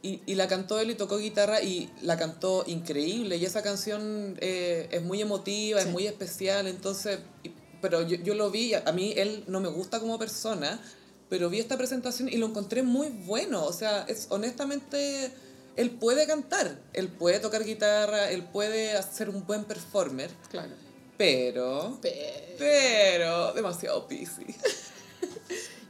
Y, 0.00 0.20
y 0.26 0.34
la 0.36 0.46
cantó 0.46 0.78
él 0.78 0.90
y 0.90 0.94
tocó 0.94 1.18
guitarra 1.18 1.60
y 1.60 1.90
la 2.02 2.16
cantó 2.16 2.62
increíble. 2.66 3.36
Y 3.36 3.44
esa 3.44 3.62
canción 3.62 4.36
eh, 4.40 4.88
es 4.92 5.02
muy 5.02 5.20
emotiva, 5.20 5.80
Sí. 5.80 5.86
es 5.88 5.92
muy 5.92 6.06
especial. 6.06 6.66
Entonces, 6.68 7.18
y- 7.42 7.50
pero 7.80 8.02
yo, 8.06 8.16
yo 8.16 8.34
lo 8.34 8.50
vi, 8.50 8.74
a 8.74 8.92
mí 8.92 9.12
él 9.16 9.44
no 9.48 9.60
me 9.60 9.68
gusta 9.68 9.98
como 10.00 10.18
persona, 10.18 10.80
pero 11.28 11.50
vi 11.50 11.58
esta 11.60 11.76
presentación 11.76 12.28
y 12.28 12.36
lo 12.36 12.46
encontré 12.46 12.82
muy 12.82 13.08
bueno. 13.08 13.64
O 13.64 13.72
sea, 13.72 14.04
es 14.08 14.26
honestamente, 14.30 15.32
él 15.76 15.90
puede 15.90 16.26
cantar, 16.26 16.78
él 16.92 17.08
puede 17.08 17.38
tocar 17.40 17.64
guitarra, 17.64 18.30
él 18.30 18.44
puede 18.44 19.00
ser 19.02 19.28
un 19.30 19.44
buen 19.46 19.64
performer, 19.64 20.30
Claro. 20.50 20.72
pero... 21.16 21.98
Pero 22.02 22.56
Pero 22.58 23.52
demasiado 23.52 24.06
piscy. 24.08 24.44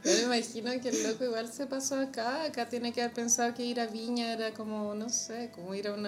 yo 0.03 0.11
me 0.29 0.37
imagino 0.37 0.71
que 0.81 0.89
el 0.89 1.03
loco 1.03 1.25
igual 1.25 1.51
se 1.51 1.67
pasó 1.67 1.99
acá. 1.99 2.43
Acá 2.45 2.67
tiene 2.67 2.93
que 2.93 3.01
haber 3.01 3.13
pensado 3.13 3.53
que 3.53 3.63
ir 3.63 3.79
a 3.79 3.87
Viña 3.87 4.33
era 4.33 4.53
como, 4.53 4.95
no 4.95 5.09
sé, 5.09 5.51
como 5.53 5.75
ir 5.75 5.87
a 5.87 5.93
un 5.93 6.07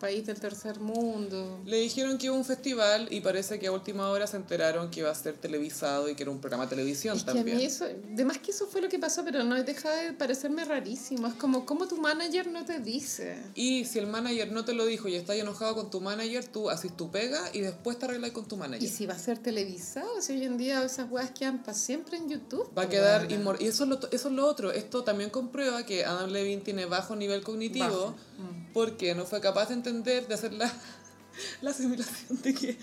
país 0.00 0.26
del 0.26 0.38
tercer 0.40 0.80
mundo. 0.80 1.60
Le 1.64 1.78
dijeron 1.78 2.18
que 2.18 2.26
iba 2.26 2.34
a 2.34 2.38
un 2.38 2.44
festival 2.44 3.08
y 3.10 3.20
parece 3.20 3.58
que 3.58 3.66
a 3.66 3.72
última 3.72 4.08
hora 4.08 4.26
se 4.26 4.36
enteraron 4.36 4.90
que 4.90 5.00
iba 5.00 5.10
a 5.10 5.14
ser 5.14 5.36
televisado 5.36 6.08
y 6.08 6.14
que 6.14 6.22
era 6.22 6.30
un 6.30 6.40
programa 6.40 6.64
de 6.64 6.70
televisión 6.70 7.16
Es 7.16 7.24
que 7.24 7.30
a 7.30 7.34
también. 7.34 7.56
mí 7.56 7.64
eso, 7.64 7.86
de 7.86 8.24
más 8.24 8.38
que 8.38 8.50
eso 8.50 8.66
fue 8.66 8.80
lo 8.80 8.88
que 8.88 8.98
pasó, 8.98 9.24
pero 9.24 9.42
no 9.44 9.62
deja 9.62 9.90
de 9.94 10.12
parecerme 10.12 10.64
rarísimo. 10.64 11.26
Es 11.26 11.34
como, 11.34 11.64
¿cómo 11.66 11.86
tu 11.88 11.96
manager 11.96 12.48
no 12.48 12.64
te 12.64 12.80
dice? 12.80 13.36
Y 13.54 13.84
si 13.84 13.98
el 13.98 14.06
manager 14.06 14.52
no 14.52 14.64
te 14.64 14.74
lo 14.74 14.86
dijo 14.86 15.08
y 15.08 15.14
estás 15.14 15.36
enojado 15.36 15.74
con 15.74 15.90
tu 15.90 16.00
manager, 16.00 16.44
tú 16.46 16.70
haces 16.70 16.96
tu 16.96 17.10
pega 17.10 17.40
y 17.52 17.60
después 17.60 17.98
te 17.98 18.04
arreglas 18.06 18.32
con 18.32 18.46
tu 18.46 18.56
manager. 18.56 18.82
Y 18.82 18.88
si 18.88 19.06
va 19.06 19.14
a 19.14 19.18
ser 19.18 19.38
televisado, 19.38 20.20
si 20.20 20.32
hoy 20.32 20.44
en 20.44 20.58
día 20.58 20.82
esas 20.84 21.10
weas 21.10 21.30
quedan 21.30 21.62
para 21.62 21.74
siempre 21.74 22.16
en 22.16 22.28
YouTube. 22.28 22.68
Va 22.76 22.82
a 22.82 22.88
quedar 22.88 23.22
weona. 23.22 23.34
inmor 23.34 23.56
Y 23.60 23.66
eso 23.66 23.84
es, 23.84 23.90
lo, 23.90 23.98
eso 24.10 24.28
es 24.28 24.34
lo 24.34 24.46
otro. 24.46 24.70
Esto 24.72 25.04
también 25.04 25.30
comprueba 25.30 25.84
que 25.86 26.04
Adam 26.04 26.30
Levine 26.30 26.62
tiene 26.62 26.86
bajo 26.86 27.16
nivel 27.16 27.42
cognitivo 27.42 27.84
Bajo. 27.84 28.10
Mm. 28.38 28.72
porque 28.72 29.14
no 29.14 29.24
fue 29.26 29.40
capaz 29.40 29.68
de 29.68 29.74
entender, 29.88 30.26
de 30.26 30.34
hacer 30.34 30.52
la, 30.54 30.72
la 31.62 31.70
asimilación 31.70 32.40
de 32.42 32.54
que 32.54 32.76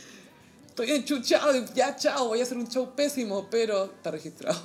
estoy 0.67 0.91
enchuchado 0.91 1.55
y 1.55 1.65
ya 1.73 1.95
chao, 1.95 2.27
voy 2.27 2.39
a 2.39 2.43
hacer 2.43 2.57
un 2.57 2.67
show 2.67 2.93
pésimo, 2.95 3.47
pero 3.49 3.85
está 3.85 4.11
registrado. 4.11 4.61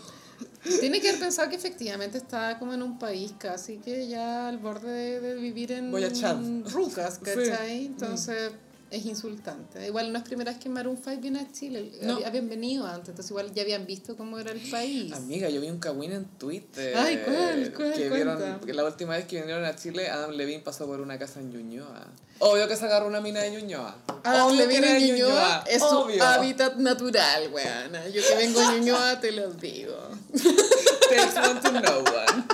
Tiene 0.80 1.00
que 1.00 1.08
haber 1.08 1.20
pensado 1.20 1.48
que 1.48 1.56
efectivamente 1.56 2.18
está 2.18 2.58
como 2.58 2.74
en 2.74 2.82
un 2.82 2.98
país 2.98 3.32
casi 3.38 3.78
que 3.78 4.06
ya 4.08 4.48
al 4.48 4.58
borde 4.58 4.90
de, 4.90 5.20
de 5.20 5.34
vivir 5.36 5.72
en 5.72 5.90
Chad. 6.12 6.36
rucas, 6.72 7.14
Sí. 7.14 7.20
¿cachai? 7.24 7.86
Entonces 7.86 8.52
es 8.90 9.04
insultante. 9.04 9.86
Igual 9.86 10.12
no 10.12 10.18
es 10.18 10.24
primera 10.24 10.52
vez 10.52 10.60
que 10.60 10.68
Maroon 10.68 10.96
5 11.02 11.20
viene 11.20 11.40
a 11.40 11.50
Chile. 11.52 11.92
No. 12.02 12.18
Hab- 12.20 12.26
Habían 12.26 12.48
venido 12.48 12.86
antes, 12.86 13.08
entonces 13.10 13.30
igual 13.30 13.52
ya 13.52 13.62
habían 13.62 13.84
visto 13.86 14.16
cómo 14.16 14.38
era 14.38 14.52
el 14.52 14.60
país. 14.70 15.12
Amiga, 15.12 15.48
yo 15.48 15.60
vi 15.60 15.68
un 15.68 15.78
cagüín 15.78 16.12
en 16.12 16.24
Twitter. 16.38 16.96
Ay, 16.96 17.22
¿cuál? 17.24 17.72
¿Cuál? 17.74 17.92
Que 17.94 18.08
vieron, 18.10 18.60
que 18.60 18.74
la 18.74 18.84
última 18.84 19.16
vez 19.16 19.26
que 19.26 19.38
vinieron 19.40 19.64
a 19.64 19.74
Chile, 19.76 20.08
Adam 20.08 20.30
Levine 20.32 20.60
pasó 20.62 20.86
por 20.86 21.00
una 21.00 21.18
casa 21.18 21.40
en 21.40 21.50
Ñuñoa. 21.50 22.06
Obvio 22.38 22.68
que 22.68 22.76
se 22.76 22.84
agarró 22.84 23.06
una 23.06 23.20
mina 23.20 23.40
de 23.40 23.50
Ñuñoa. 23.52 23.96
Adam 24.22 24.46
Obvio 24.48 24.66
Levine 24.66 24.98
en 24.98 25.06
Ñuñoa 25.16 25.64
es 25.68 25.78
su 25.80 25.86
obvio. 25.86 26.22
hábitat 26.22 26.76
natural, 26.76 27.50
weana. 27.52 28.06
Yo 28.08 28.20
que 28.22 28.34
vengo 28.36 28.60
de 28.60 28.78
Ñuñoa 28.80 29.20
te 29.20 29.32
lo 29.32 29.50
digo. 29.54 29.96
Takes 30.32 31.38
one 31.38 31.60
to 31.60 31.70
know 31.80 31.98
one. 32.00 32.44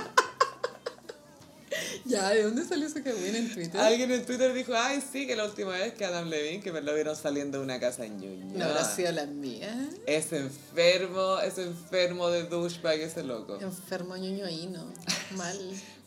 Ya, 2.05 2.31
¿de 2.31 2.43
dónde 2.43 2.65
salió 2.65 2.87
ese 2.87 3.03
cagüín 3.03 3.37
en 3.37 3.53
Twitter? 3.55 3.81
Alguien 3.81 4.11
en 4.11 4.25
Twitter 4.27 4.53
dijo, 4.53 4.73
ay, 4.75 5.03
sí, 5.13 5.27
que 5.27 5.37
la 5.37 5.45
última 5.45 5.71
vez 5.71 5.95
que 5.95 6.05
Adam 6.05 6.29
Levine, 6.29 6.61
que 6.63 6.73
me 6.73 6.81
lo 6.81 6.95
vieron 6.95 7.15
saliendo 7.17 7.59
de 7.59 7.65
una 7.65 7.79
casa 7.79 8.05
en 8.05 8.19
Ñuñoa. 8.19 8.59
No 8.59 8.65
habrá 8.65 8.85
sido 8.85 9.13
la 9.13 9.27
mía. 9.27 9.89
Es 10.07 10.33
enfermo, 10.33 11.39
es 11.41 11.59
enfermo 11.59 12.29
de 12.31 12.45
douchebag 12.45 13.01
ese 13.01 13.23
loco. 13.23 13.59
Enfermo 13.61 14.17
ñoñoíno. 14.17 14.93
Mal. 15.37 15.59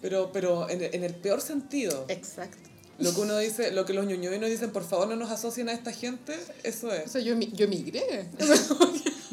Pero, 0.01 0.31
pero 0.33 0.69
en, 0.69 0.83
en 0.83 1.03
el 1.03 1.15
peor 1.15 1.41
sentido. 1.41 2.05
Exacto. 2.09 2.57
Lo 2.97 3.13
que 3.13 3.21
uno 3.21 3.37
dice, 3.37 3.71
lo 3.71 3.85
que 3.85 3.93
los 3.93 4.05
ñuñoinos 4.05 4.49
dicen, 4.49 4.71
por 4.71 4.83
favor 4.87 5.07
no 5.09 5.15
nos 5.17 5.29
asocien 5.29 5.67
a 5.67 5.73
esta 5.73 5.91
gente, 5.91 6.33
eso 6.63 6.87
O 6.87 6.93
es. 6.93 7.11
sea, 7.11 7.19
yo, 7.21 7.37
yo 7.39 7.67
migré. 7.67 8.29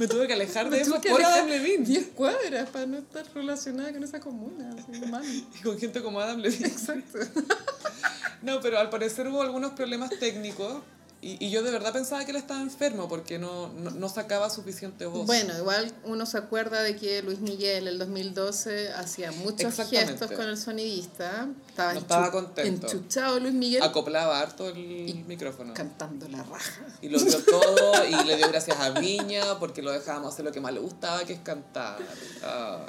Me 0.02 0.08
tuve 0.08 0.26
que 0.26 0.32
alejar 0.32 0.68
de 0.68 0.80
eso 0.80 1.00
por 1.00 1.24
Adam 1.24 1.46
Levine. 1.46 1.84
10 1.84 2.06
cuadras 2.16 2.68
para 2.70 2.86
no 2.86 2.98
estar 2.98 3.24
relacionada 3.36 3.92
con 3.92 4.02
esa 4.02 4.18
comuna. 4.18 4.74
Así. 5.16 5.46
Y 5.60 5.62
con 5.62 5.78
gente 5.78 6.02
como 6.02 6.18
Adam 6.18 6.40
Levine. 6.40 6.66
Exacto. 6.66 7.18
No, 8.42 8.60
pero 8.60 8.80
al 8.80 8.90
parecer 8.90 9.28
hubo 9.28 9.40
algunos 9.40 9.74
problemas 9.74 10.10
técnicos 10.18 10.82
y, 11.22 11.42
y 11.46 11.50
yo 11.50 11.62
de 11.62 11.70
verdad 11.70 11.92
pensaba 11.92 12.24
que 12.24 12.32
él 12.32 12.36
estaba 12.36 12.60
enfermo 12.60 13.08
porque 13.08 13.38
no, 13.38 13.72
no, 13.74 13.90
no 13.92 14.08
sacaba 14.08 14.50
suficiente 14.50 15.06
voz. 15.06 15.24
Bueno, 15.24 15.56
igual 15.56 15.92
uno 16.04 16.26
se 16.26 16.36
acuerda 16.36 16.82
de 16.82 16.96
que 16.96 17.22
Luis 17.22 17.38
Miguel 17.38 17.86
el 17.88 17.96
2012 17.98 18.92
hacía 18.92 19.30
muchos 19.32 19.74
gestos 19.88 20.32
con 20.32 20.48
el 20.48 20.58
sonidista. 20.58 21.48
Estaba, 21.68 21.92
No 21.94 22.00
estaba 22.00 22.26
enchu- 22.28 22.32
contento. 22.32 22.86
enchuchado 22.88 23.38
Luis 23.40 23.54
Miguel 23.54 23.82
Acoplaba 23.82 24.40
harto 24.40 24.68
el 24.68 25.24
micrófono. 25.26 25.72
cantando 25.74 26.28
la 26.28 26.42
raja. 26.42 26.82
Y 27.00 27.08
lo 27.08 27.18
dio 27.20 27.38
todo 27.44 28.04
y 28.04 28.24
le 28.24 28.36
dio 28.36 28.48
gracias 28.48 28.78
a 28.80 28.90
Viña 28.90 29.58
porque 29.60 29.80
lo 29.80 29.92
dejábamos 29.92 30.34
hacer 30.34 30.44
lo 30.44 30.52
que 30.52 30.60
más 30.60 30.72
le 30.74 30.80
gustaba, 30.80 31.24
que 31.24 31.34
es 31.34 31.40
cantar. 31.40 31.98
Ah. 32.42 32.86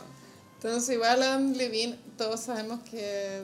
Entonces, 0.55 0.95
igual 0.95 1.21
Adam 1.21 1.53
Levine, 1.53 1.99
todos 2.17 2.39
sabemos 2.39 2.79
que 2.89 3.43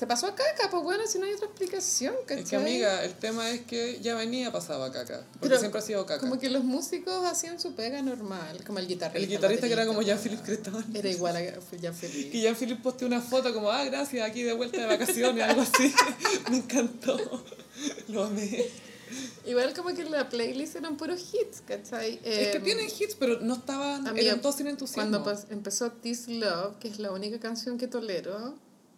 se 0.00 0.06
pasó 0.06 0.28
a 0.28 0.34
caca, 0.34 0.70
pues 0.70 0.82
bueno, 0.82 1.06
si 1.06 1.18
no 1.18 1.26
hay 1.26 1.34
otra 1.34 1.44
explicación, 1.44 2.14
¿cachai? 2.24 2.42
Es 2.42 2.48
que 2.48 2.56
amiga, 2.56 3.04
el 3.04 3.12
tema 3.16 3.50
es 3.50 3.60
que 3.60 4.00
ya 4.00 4.14
venía 4.14 4.50
pasaba 4.50 4.90
caca. 4.90 5.26
Porque 5.32 5.40
Pero 5.42 5.58
siempre 5.58 5.78
ha 5.78 5.82
sido 5.82 6.06
caca. 6.06 6.20
Como 6.20 6.38
que 6.38 6.48
los 6.48 6.64
músicos 6.64 7.22
hacían 7.26 7.60
su 7.60 7.74
pega 7.74 8.00
normal, 8.00 8.64
como 8.64 8.78
el 8.78 8.88
guitarrista. 8.88 9.18
El 9.18 9.28
guitarrista 9.28 9.66
que 9.66 9.74
era 9.74 9.84
como. 9.84 10.00
Jean-Philippe 10.00 10.42
Cretón. 10.42 10.86
Era 10.96 11.06
igual 11.06 11.36
a 11.36 11.42
Jean 11.42 11.94
Philippe. 11.94 12.30
Que 12.30 12.40
Jean-Philippe 12.40 12.82
posteó 12.82 13.08
una 13.08 13.20
foto 13.20 13.52
como, 13.52 13.70
ah, 13.70 13.84
gracias, 13.84 14.26
aquí 14.26 14.42
de 14.42 14.54
vuelta 14.54 14.80
de 14.80 14.86
vacaciones, 14.86 15.44
algo 15.44 15.60
así. 15.60 15.94
Me 16.50 16.56
encantó. 16.56 17.44
Lo 18.08 18.24
amé. 18.24 18.68
Igual 19.44 19.74
como 19.74 19.94
que 19.94 20.04
la 20.04 20.30
playlist 20.30 20.76
eran 20.76 20.96
puros 20.96 21.20
hits, 21.34 21.60
¿cachai? 21.60 22.18
es 22.24 22.48
que 22.48 22.56
Em, 22.56 22.64
tienen 22.64 22.86
hits, 22.86 23.16
pero 23.16 23.40
no 23.40 23.52
estaban, 23.52 24.08
amiga, 24.08 24.28
eran 24.28 24.40
todos 24.40 24.56
sin 24.56 24.66
entusiasmo. 24.66 25.22
Cuando 25.22 25.42
empezó 25.50 25.92
This 25.92 26.26
Love, 26.26 26.78
que 26.78 26.88
es 26.88 26.98
la 26.98 27.12
única 27.12 27.38
canción 27.38 27.76
que 27.76 27.86
tolero, 27.86 28.56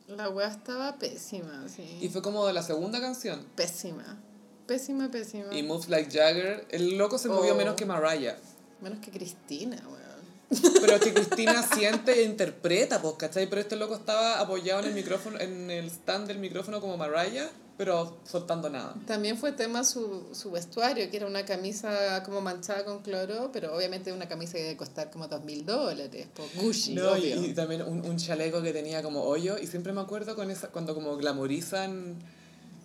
la 0.09 0.29
wea 0.29 0.49
estaba 0.49 0.97
pésima, 0.99 1.67
sí. 1.69 1.99
Y 2.01 2.09
fue 2.09 2.23
como 2.23 2.47
de 2.47 2.53
la 2.53 2.63
segunda 2.63 3.01
canción. 3.01 3.45
Pésima. 3.57 4.19
Pésima, 4.67 5.11
pésima. 5.11 5.55
Y 5.55 5.63
Moves 5.63 5.89
Like 5.89 6.11
Jagger, 6.11 6.67
el 6.71 6.97
loco 6.97 7.19
se 7.19 7.29
movió 7.29 7.53
Oh. 7.55 7.57
menos 7.57 7.75
que 7.75 7.85
Mariah. 7.87 8.37
Menos 8.81 8.99
que 9.01 9.11
Cristina, 9.11 9.77
weón. 9.87 10.73
Pero 10.81 11.01
que 11.01 11.15
Cristina 11.15 11.63
siente 11.75 12.13
e 12.21 12.25
interpreta, 12.25 13.01
pues, 13.01 13.15
¿cachai? 13.15 13.49
Pero 13.49 13.61
este 13.61 13.77
loco 13.77 13.95
estaba 13.95 14.39
apoyado 14.41 14.81
en 14.81 14.87
el 14.89 14.95
micrófono, 14.95 15.39
en 15.41 15.71
el 15.71 15.87
stand 15.87 16.27
del 16.29 16.39
micrófono 16.39 16.81
como 16.81 16.97
Mariah, 16.97 17.49
pero 17.77 18.19
soltando 18.25 18.69
nada. 18.71 18.95
También 19.07 19.37
fue 19.37 19.53
tema 19.53 19.85
su, 19.85 20.29
su 20.33 20.51
vestuario, 20.51 21.11
que 21.11 21.17
era 21.17 21.27
una 21.27 21.45
camisa 21.45 22.23
como 22.25 22.41
manchada 22.41 22.85
con 22.85 23.03
cloro, 23.03 23.51
pero 23.53 23.75
obviamente 23.75 24.13
una 24.13 24.29
camisa 24.29 24.55
que 24.55 24.63
debe 24.63 24.77
costar 24.77 25.11
como 25.11 25.29
dos 25.29 25.43
mil 25.45 25.65
dólares, 25.65 26.27
por 26.35 26.47
Gucci, 26.55 26.95
No, 26.95 27.17
y, 27.17 27.33
y 27.33 27.55
también 27.55 27.83
un, 27.83 28.05
un 28.05 28.17
chaleco 28.17 28.63
que 28.63 28.73
tenía 28.73 29.03
como 29.03 29.23
hoyo, 29.23 29.59
y 29.59 29.67
siempre 29.67 29.93
me 29.93 30.01
acuerdo 30.01 30.37
con 30.37 30.51
esa, 30.51 30.69
cuando 30.69 30.95
como 30.95 31.17
glamorizan 31.17 32.17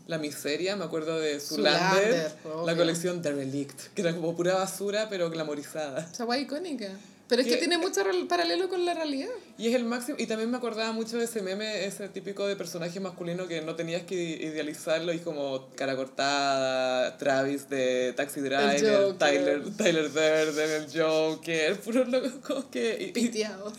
la 0.07 0.17
miseria, 0.17 0.75
me 0.75 0.85
acuerdo 0.85 1.19
de 1.19 1.39
Zulander, 1.39 2.31
la 2.65 2.75
colección 2.75 3.21
The 3.21 3.33
Relict, 3.33 3.93
que 3.93 4.01
era 4.01 4.15
como 4.15 4.35
pura 4.35 4.55
basura, 4.55 5.07
pero 5.09 5.29
glamorizada. 5.29 6.09
Esa 6.11 6.25
wea 6.25 6.39
icónica. 6.39 6.91
Pero 7.29 7.41
es 7.41 7.47
que 7.47 7.55
¿Qué? 7.55 7.59
tiene 7.59 7.77
mucho 7.77 8.03
rel- 8.05 8.25
paralelo 8.27 8.69
con 8.69 8.85
la 8.85 8.93
realidad. 8.93 9.27
Y 9.57 9.67
es 9.67 9.75
el 9.75 9.83
máximo, 9.83 10.17
y 10.19 10.27
también 10.27 10.49
me 10.49 10.57
acordaba 10.57 10.91
mucho 10.93 11.17
de 11.17 11.25
ese 11.25 11.41
meme, 11.41 11.85
ese 11.85 12.07
típico 12.07 12.47
de 12.47 12.55
personaje 12.55 12.99
masculino 13.01 13.47
que 13.47 13.61
no 13.61 13.75
tenías 13.75 14.03
que 14.03 14.15
idealizarlo, 14.15 15.11
y 15.13 15.19
como 15.19 15.67
cara 15.75 15.95
cortada, 15.97 17.17
Travis 17.17 17.69
de 17.69 18.13
Taxi 18.15 18.39
Driver, 18.41 18.79
Joker. 19.03 19.17
Tyler, 19.17 19.63
Tyler 19.75 20.07
Durden, 20.13 20.71
el 20.83 21.01
Joker, 21.01 21.79
puro 21.81 22.05
loco 22.05 22.29
como 22.47 22.69
que... 22.71 22.97
y- 22.99 23.03
y- 23.09 23.11
Piteado. 23.11 23.73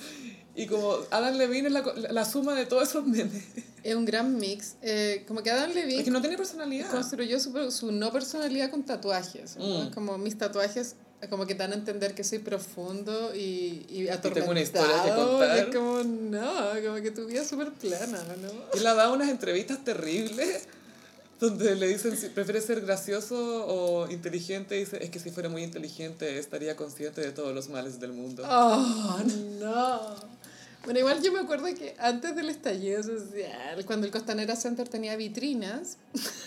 Y 0.55 0.67
como 0.67 0.97
Adam 1.13 1.37
Levine 1.37 1.69
es 1.69 1.73
la, 1.73 1.85
la 2.11 2.25
suma 2.25 2.55
de 2.57 2.67
todos 2.67 2.89
esos 2.89 3.07
memes. 3.07 3.45
Es 3.85 3.95
un 3.95 4.05
gran 4.05 4.37
mix. 4.39 4.75
Eh, 4.83 5.25
como 5.29 5.41
que 5.41 5.53
Adam 5.53 5.71
Levine 5.71 6.01
Es 6.01 6.05
que 6.05 6.11
no 6.11 6.21
tiene 6.21 6.37
personalidad. 6.37 6.91
construyó 6.91 7.39
su, 7.39 7.71
su 7.71 7.93
no 7.93 8.13
personalidad 8.13 8.69
con 8.69 8.83
tatuajes. 8.85 9.57
¿no? 9.57 9.85
Mm. 9.85 9.91
Como 9.93 10.19
mis 10.19 10.37
tatuajes 10.37 10.97
como 11.29 11.47
que 11.47 11.55
dan 11.55 11.73
a 11.73 11.75
entender 11.75 12.15
que 12.15 12.23
soy 12.23 12.39
profundo 12.39 13.35
y, 13.35 13.85
y 13.89 14.09
tengo 14.23 14.51
una 14.51 14.61
historia 14.61 15.03
que 15.03 15.11
atormentado, 15.11 15.39
contar. 15.39 15.57
y 15.57 15.61
es 15.61 15.77
como, 15.77 16.03
no, 16.05 16.83
como 16.85 17.03
que 17.03 17.11
tu 17.11 17.27
vida 17.27 17.43
es 17.43 17.49
súper 17.49 17.73
plana, 17.73 18.23
¿no? 18.41 18.49
Y 18.75 18.79
él 18.79 18.87
ha 18.87 18.95
dado 18.95 19.15
unas 19.15 19.29
entrevistas 19.29 19.85
terribles 19.85 20.69
donde 21.41 21.75
le 21.77 21.87
dicen 21.89 22.17
si 22.17 22.29
prefiere 22.29 22.61
ser 22.61 22.81
gracioso 22.81 23.67
o 23.67 24.11
inteligente. 24.11 24.77
Y 24.77 24.81
dice, 24.81 25.03
es 25.03 25.11
que 25.11 25.19
si 25.19 25.31
fuera 25.31 25.49
muy 25.49 25.63
inteligente 25.63 26.39
estaría 26.39 26.77
consciente 26.77 27.21
de 27.21 27.33
todos 27.33 27.55
los 27.55 27.69
males 27.69 28.01
del 28.01 28.13
mundo. 28.13 28.45
Oh, 28.49 29.19
no. 29.61 30.38
Bueno, 30.85 31.01
igual 31.01 31.23
yo 31.23 31.33
me 31.33 31.41
acuerdo 31.41 31.67
que 31.67 31.95
antes 31.99 32.35
del 32.35 32.49
estallido 32.49 33.03
social, 33.03 33.85
cuando 33.85 34.07
el 34.07 34.13
Costanera 34.13 34.57
Center 34.57 34.89
tenía 34.89 35.17
vitrinas, 35.17 35.99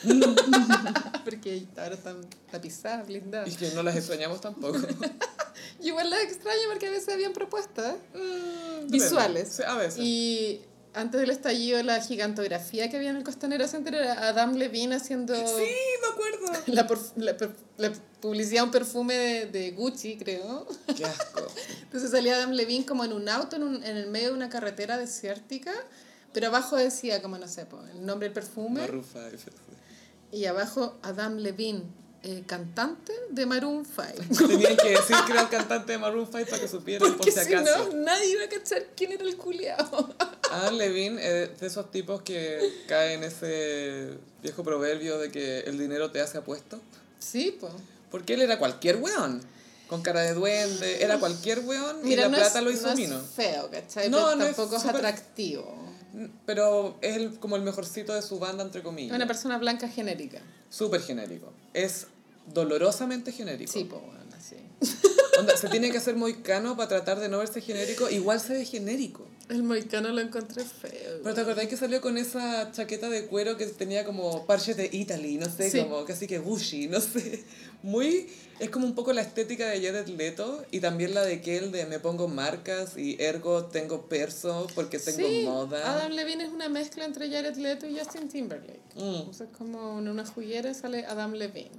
porque 1.26 1.66
ahora 1.78 1.96
están 1.96 2.22
tapizadas, 2.50 3.08
blindadas. 3.08 3.50
Y 3.50 3.56
que 3.56 3.70
no 3.72 3.84
las 3.84 3.96
extrañamos 3.96 4.42
tampoco. 4.42 4.80
Igual 5.82 6.10
las 6.10 6.24
extraño 6.24 6.62
porque 6.70 6.88
a 6.88 6.92
veces 6.92 7.10
habían 7.14 7.34
propuestas 7.34 7.96
Depende. 8.14 8.88
visuales. 8.90 9.50
Sí, 9.50 9.64
a 9.64 9.76
veces. 9.76 10.00
Y 10.00 10.62
antes 10.94 11.22
del 11.22 11.30
estallido, 11.30 11.82
la 11.84 12.02
gigantografía 12.02 12.90
que 12.90 12.98
había 12.98 13.10
en 13.12 13.18
el 13.18 13.24
Costanera 13.24 13.68
Center 13.68 13.96
era 13.96 14.28
Adam 14.30 14.56
Levine 14.56 14.96
haciendo 14.96 15.34
Sí, 15.36 15.64
me 16.02 16.08
acuerdo. 16.14 16.64
la, 16.68 16.88
la 17.16 17.38
la 17.78 17.94
publicidad 18.20 18.64
un 18.66 18.72
perfume 18.72 19.16
de, 19.18 19.46
de 19.48 19.72
Gucci, 19.72 20.18
creo. 20.18 20.68
Qué 20.96 21.06
asco. 21.06 21.48
Entonces 21.84 22.12
salía 22.12 22.36
Adam 22.36 22.52
Levine 22.52 22.86
como 22.86 23.04
en 23.06 23.14
un 23.14 23.28
auto 23.30 23.56
en, 23.56 23.64
un- 23.64 23.84
en 23.84 23.98
el 23.98 24.08
medio 24.10 24.30
de 24.30 24.34
una 24.36 24.50
carretera 24.50 24.98
desértica, 24.98 25.72
pero 26.34 26.48
abajo 26.48 26.76
decía, 26.78 27.22
como 27.22 27.38
no 27.38 27.48
sé, 27.48 27.66
el 27.94 28.06
nombre 28.06 28.28
del 28.28 28.34
perfume. 28.34 28.82
Maroon. 28.82 29.04
Y 30.32 30.46
abajo 30.46 30.98
Adam 31.02 31.38
Levine, 31.38 31.84
eh, 32.24 32.44
cantante 32.46 33.14
de 33.30 33.46
Maroon 33.46 33.86
5. 33.86 34.48
Tenían 34.48 34.78
que 34.78 34.90
decir 34.90 35.16
que 35.26 35.32
era 35.32 35.42
el 35.42 35.50
cantante 35.50 35.94
de 35.94 35.98
Maroon 35.98 36.28
5 36.32 36.46
para 36.50 36.62
que 36.62 36.68
supieran 36.68 37.08
por 37.10 37.18
Porque 37.18 37.32
si 37.32 37.40
si 37.46 37.54
acaso. 37.54 37.90
no, 37.94 37.98
nadie 38.06 38.32
iba 38.32 38.44
a 38.44 38.50
cachar 38.50 38.86
quién 38.96 39.12
era 39.14 39.24
el 39.24 39.36
culiao. 39.38 40.14
Adam 40.52 40.76
Levine 40.76 41.20
es 41.22 41.60
de 41.60 41.68
esos 41.68 41.90
tipos 41.92 42.22
que 42.22 42.60
cae 42.88 43.14
en 43.14 43.24
ese 43.24 44.18
viejo 44.44 44.64
proverbio 44.64 45.18
de 45.18 45.32
que 45.32 45.60
el 45.62 45.78
dinero 45.80 46.12
te 46.12 46.22
hace 46.22 46.38
apuesto. 46.38 46.80
Sí, 47.20 47.58
pues. 47.60 47.74
Porque 48.12 48.34
él 48.34 48.42
era 48.42 48.60
cualquier 48.60 48.98
weón. 48.98 49.42
Con 49.88 50.02
cara 50.04 50.22
de 50.22 50.34
duende, 50.34 51.04
era 51.04 51.20
cualquier 51.20 51.60
weón 51.60 51.98
Mira, 52.02 52.22
y 52.22 52.26
la 52.26 52.30
no 52.30 52.38
plata 52.38 52.60
es, 52.60 52.64
lo 52.66 52.72
hizo 52.72 52.88
no 52.88 52.96
mino. 52.96 53.20
es 53.20 53.26
feo, 53.30 53.70
¿cachai? 53.70 54.10
No, 54.10 54.18
Pero 54.20 54.36
no 54.38 54.46
es 54.46 54.56
tampoco 54.56 54.76
es, 54.78 54.82
súper- 54.84 54.96
atractivo. 54.98 55.76
Pero 56.46 56.98
es 57.02 57.16
el- 57.18 57.40
como 57.40 57.56
el 57.58 57.62
mejorcito 57.62 58.14
de 58.14 58.22
su 58.22 58.40
banda, 58.40 58.64
entre 58.64 58.80
Es 58.80 58.86
comillas. 58.86 59.16
una 59.16 59.28
persona 59.28 59.58
blanca 59.58 59.88
genérica. 59.90 60.42
Súper 60.70 61.02
genérico. 61.02 61.52
Es 61.74 62.08
dolorosamente 62.48 63.32
genérico. 63.32 63.72
Sí, 63.72 63.86
pues, 63.86 64.02
bueno, 64.02 64.20
sí. 64.42 64.56
Onda, 65.40 65.56
se 65.58 65.70
tiene 65.70 65.92
que 65.92 65.98
hacer 65.98 66.16
muy 66.16 66.36
cano 66.36 66.76
para 66.76 66.90
tratar 66.90 67.20
de 67.20 67.30
no 67.30 67.40
verse 67.40 67.62
genérico. 67.62 68.10
Igual 68.10 68.40
se 68.40 68.54
ve 68.54 68.66
genérico. 68.66 69.26
El 69.50 69.64
moicano 69.64 70.10
lo 70.10 70.22
encontré 70.22 70.64
feo. 70.64 71.20
Pero 71.24 71.36
¿te 71.36 71.42
acordás 71.42 71.68
que 71.68 71.76
salió 71.76 72.00
con 72.00 72.18
esa 72.18 72.72
chaqueta 72.72 73.10
de 73.10 73.26
cuero 73.26 73.58
que 73.58 73.66
tenía 73.66 74.06
como 74.06 74.46
parches 74.46 74.78
de 74.78 74.90
Italy? 74.92 75.38
No 75.38 75.50
sé, 75.50 75.70
Sí. 75.70 75.82
como 75.82 76.06
casi 76.06 76.28
que 76.28 76.40
Gucci, 76.40 76.88
no 76.88 77.00
sé. 77.02 77.44
Muy... 77.84 78.30
Es 78.60 78.70
como 78.70 78.86
un 78.86 78.94
poco 78.94 79.12
la 79.12 79.24
estética 79.24 79.68
de 79.68 79.82
Jared 79.82 80.08
Leto 80.08 80.64
y 80.70 80.82
también 80.82 81.16
la 81.16 81.26
de 81.26 81.42
Kel 81.42 81.72
de 81.72 81.88
me 81.88 82.00
pongo 82.00 82.28
marcas 82.28 82.96
y 82.96 83.18
ergo 83.20 83.66
tengo 83.66 84.08
perso 84.08 84.68
porque 84.76 85.00
tengo 85.00 85.28
sí, 85.28 85.44
moda. 85.46 85.96
Adam 85.96 86.12
Levine 86.12 86.44
es 86.44 86.52
una 86.52 86.70
mezcla 86.70 87.06
entre 87.06 87.28
Jared 87.32 87.56
Leto 87.56 87.88
y 87.88 87.98
Justin 87.98 88.30
Timberlake. 88.30 88.80
Mm. 88.96 89.30
O 89.30 89.34
sea, 89.34 89.48
como 89.48 89.98
en 89.98 90.08
una 90.08 90.26
juguera 90.28 90.76
sale 90.76 91.06
Adam 91.06 91.34
Levine. 91.34 91.72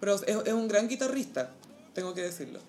Pero 0.00 0.14
es, 0.16 0.22
es 0.46 0.52
un 0.52 0.68
gran 0.68 0.88
guitarrista, 0.88 1.50
tengo 1.94 2.14
que 2.14 2.22
decirlo. 2.22 2.60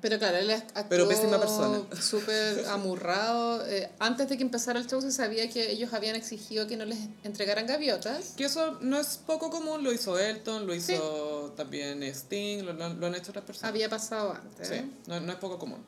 Pero 0.00 0.18
claro, 0.18 0.36
él 0.36 0.50
actuó 0.50 0.84
Pero 0.90 1.08
pésima 1.08 1.40
persona. 1.40 1.80
súper 2.02 2.66
amurrado. 2.66 3.66
Eh, 3.66 3.88
antes 3.98 4.28
de 4.28 4.36
que 4.36 4.42
empezara 4.42 4.78
el 4.78 4.86
show 4.86 5.00
se 5.00 5.10
sabía 5.10 5.48
que 5.48 5.70
ellos 5.70 5.94
habían 5.94 6.14
exigido 6.14 6.66
que 6.66 6.76
no 6.76 6.84
les 6.84 6.98
entregaran 7.22 7.66
gaviotas. 7.66 8.34
Que 8.36 8.44
eso 8.44 8.78
no 8.82 8.98
es 9.00 9.16
poco 9.26 9.48
común, 9.50 9.82
lo 9.82 9.92
hizo 9.92 10.18
Elton, 10.18 10.66
lo 10.66 10.74
hizo 10.74 11.54
también 11.56 12.02
Sting, 12.02 12.64
lo, 12.64 12.72
lo- 12.74 12.92
lo 12.94 13.06
han 13.06 13.14
hecho 13.14 13.30
otras 13.30 13.44
personas. 13.46 13.70
Había 13.70 13.88
pasado 13.88 14.32
antes. 14.34 14.68
Sí, 14.68 14.92
no, 15.06 15.20
no 15.20 15.32
es 15.32 15.38
poco 15.38 15.58
común. 15.58 15.82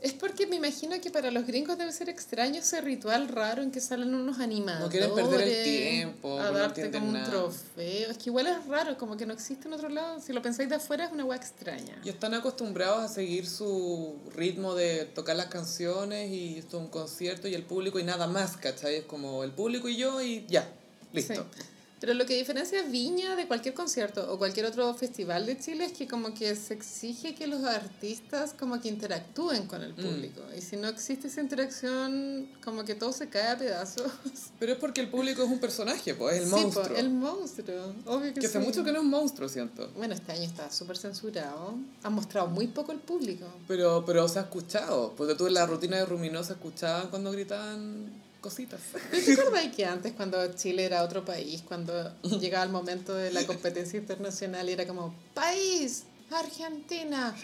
Es 0.00 0.12
porque 0.12 0.46
me 0.46 0.54
imagino 0.56 0.94
que 1.00 1.10
para 1.10 1.32
los 1.32 1.44
gringos 1.44 1.76
debe 1.76 1.90
ser 1.90 2.08
extraño 2.08 2.60
ese 2.60 2.80
ritual 2.80 3.26
raro 3.26 3.62
en 3.62 3.72
que 3.72 3.80
salen 3.80 4.14
unos 4.14 4.38
animadores. 4.38 4.84
No 4.84 4.90
quieren 4.90 5.12
perder 5.12 5.48
el 5.48 5.64
tiempo, 5.64 6.38
A 6.38 6.44
no 6.44 6.52
darte 6.52 6.82
entienden 6.84 7.00
como 7.00 7.06
un 7.12 7.18
nada. 7.18 7.30
trofeo. 7.30 8.10
Es 8.10 8.16
que 8.18 8.30
igual 8.30 8.46
es 8.46 8.64
raro, 8.66 8.96
como 8.96 9.16
que 9.16 9.26
no 9.26 9.32
existe 9.34 9.66
en 9.66 9.74
otro 9.74 9.88
lado. 9.88 10.20
Si 10.20 10.32
lo 10.32 10.40
pensáis 10.40 10.68
de 10.68 10.76
afuera 10.76 11.06
es 11.06 11.12
una 11.12 11.24
hueá 11.24 11.36
extraña. 11.36 12.00
Y 12.04 12.10
están 12.10 12.32
acostumbrados 12.34 13.02
a 13.02 13.08
seguir 13.08 13.48
su 13.48 14.14
ritmo 14.36 14.74
de 14.76 15.04
tocar 15.06 15.34
las 15.34 15.46
canciones 15.46 16.30
y 16.30 16.58
esto 16.58 16.76
es 16.78 16.84
un 16.84 16.90
concierto 16.90 17.48
y 17.48 17.54
el 17.54 17.64
público 17.64 17.98
y 17.98 18.04
nada 18.04 18.28
más, 18.28 18.56
¿cachai? 18.56 18.96
Es 18.96 19.04
como 19.04 19.42
el 19.42 19.50
público 19.50 19.88
y 19.88 19.96
yo 19.96 20.22
y 20.22 20.46
ya, 20.48 20.68
listo. 21.12 21.44
Sí. 21.56 21.62
Pero 22.00 22.14
lo 22.14 22.26
que 22.26 22.36
diferencia 22.36 22.82
Viña 22.82 23.34
de 23.34 23.46
cualquier 23.48 23.74
concierto 23.74 24.32
o 24.32 24.38
cualquier 24.38 24.66
otro 24.66 24.94
festival 24.94 25.46
de 25.46 25.58
Chile 25.58 25.84
es 25.86 25.92
que 25.92 26.06
como 26.06 26.32
que 26.32 26.54
se 26.54 26.74
exige 26.74 27.34
que 27.34 27.46
los 27.48 27.64
artistas 27.64 28.54
como 28.58 28.80
que 28.80 28.88
interactúen 28.88 29.66
con 29.66 29.80
Mm. 29.80 29.84
el 29.84 29.94
público. 29.94 30.40
Y 30.56 30.60
si 30.60 30.76
no 30.76 30.88
existe 30.88 31.26
esa 31.28 31.40
interacción, 31.40 32.48
como 32.64 32.84
que 32.84 32.94
todo 32.94 33.12
se 33.12 33.28
cae 33.28 33.48
a 33.48 33.58
pedazos. 33.58 34.10
Pero 34.60 34.72
es 34.72 34.78
porque 34.78 35.00
el 35.00 35.08
público 35.08 35.42
es 35.42 35.48
un 35.50 35.58
personaje, 35.58 36.14
pues, 36.14 36.36
es 36.36 36.42
el 36.42 36.48
Sí, 36.48 36.50
po, 36.54 36.60
monstruo. 36.60 36.96
el 36.96 37.10
monstruo. 37.10 37.92
Obvio 38.06 38.34
que, 38.34 38.40
Que 38.40 38.46
hace 38.46 38.60
sí. 38.60 38.64
mucho 38.64 38.84
que 38.84 38.92
no 38.92 38.98
es 38.98 39.04
un 39.04 39.10
monstruo, 39.10 39.48
siento. 39.48 39.88
Bueno, 39.96 40.14
este 40.14 40.32
año 40.32 40.42
está 40.44 40.70
súper 40.70 40.96
censurado. 40.96 41.74
Han 42.02 42.12
mostrado 42.12 42.46
muy 42.48 42.68
poco 42.68 42.92
el 42.92 42.98
público. 42.98 43.46
Pero, 43.66 44.04
pero 44.06 44.28
se 44.28 44.38
ha 44.38 44.42
escuchado. 44.42 45.14
Porque 45.16 45.34
tú 45.34 45.46
en 45.46 45.54
la 45.54 45.66
rutina 45.66 45.96
de 45.96 46.06
Ruminosa 46.06 46.52
escuchaban 46.54 47.08
cuando 47.08 47.32
gritaban 47.32 48.06
cositas. 48.40 48.80
¿Pero 49.10 49.24
te 49.24 49.32
acuerdas 49.32 49.74
que 49.74 49.84
antes, 49.84 50.12
cuando 50.12 50.54
Chile 50.54 50.84
era 50.84 51.02
otro 51.02 51.24
país, 51.24 51.62
cuando 51.66 52.12
llegaba 52.40 52.64
el 52.64 52.70
momento 52.70 53.14
de 53.14 53.32
la 53.32 53.46
competencia 53.46 53.98
internacional 53.98 54.68
y 54.68 54.72
era 54.72 54.86
como, 54.86 55.14
país, 55.34 56.04
Argentina? 56.30 57.34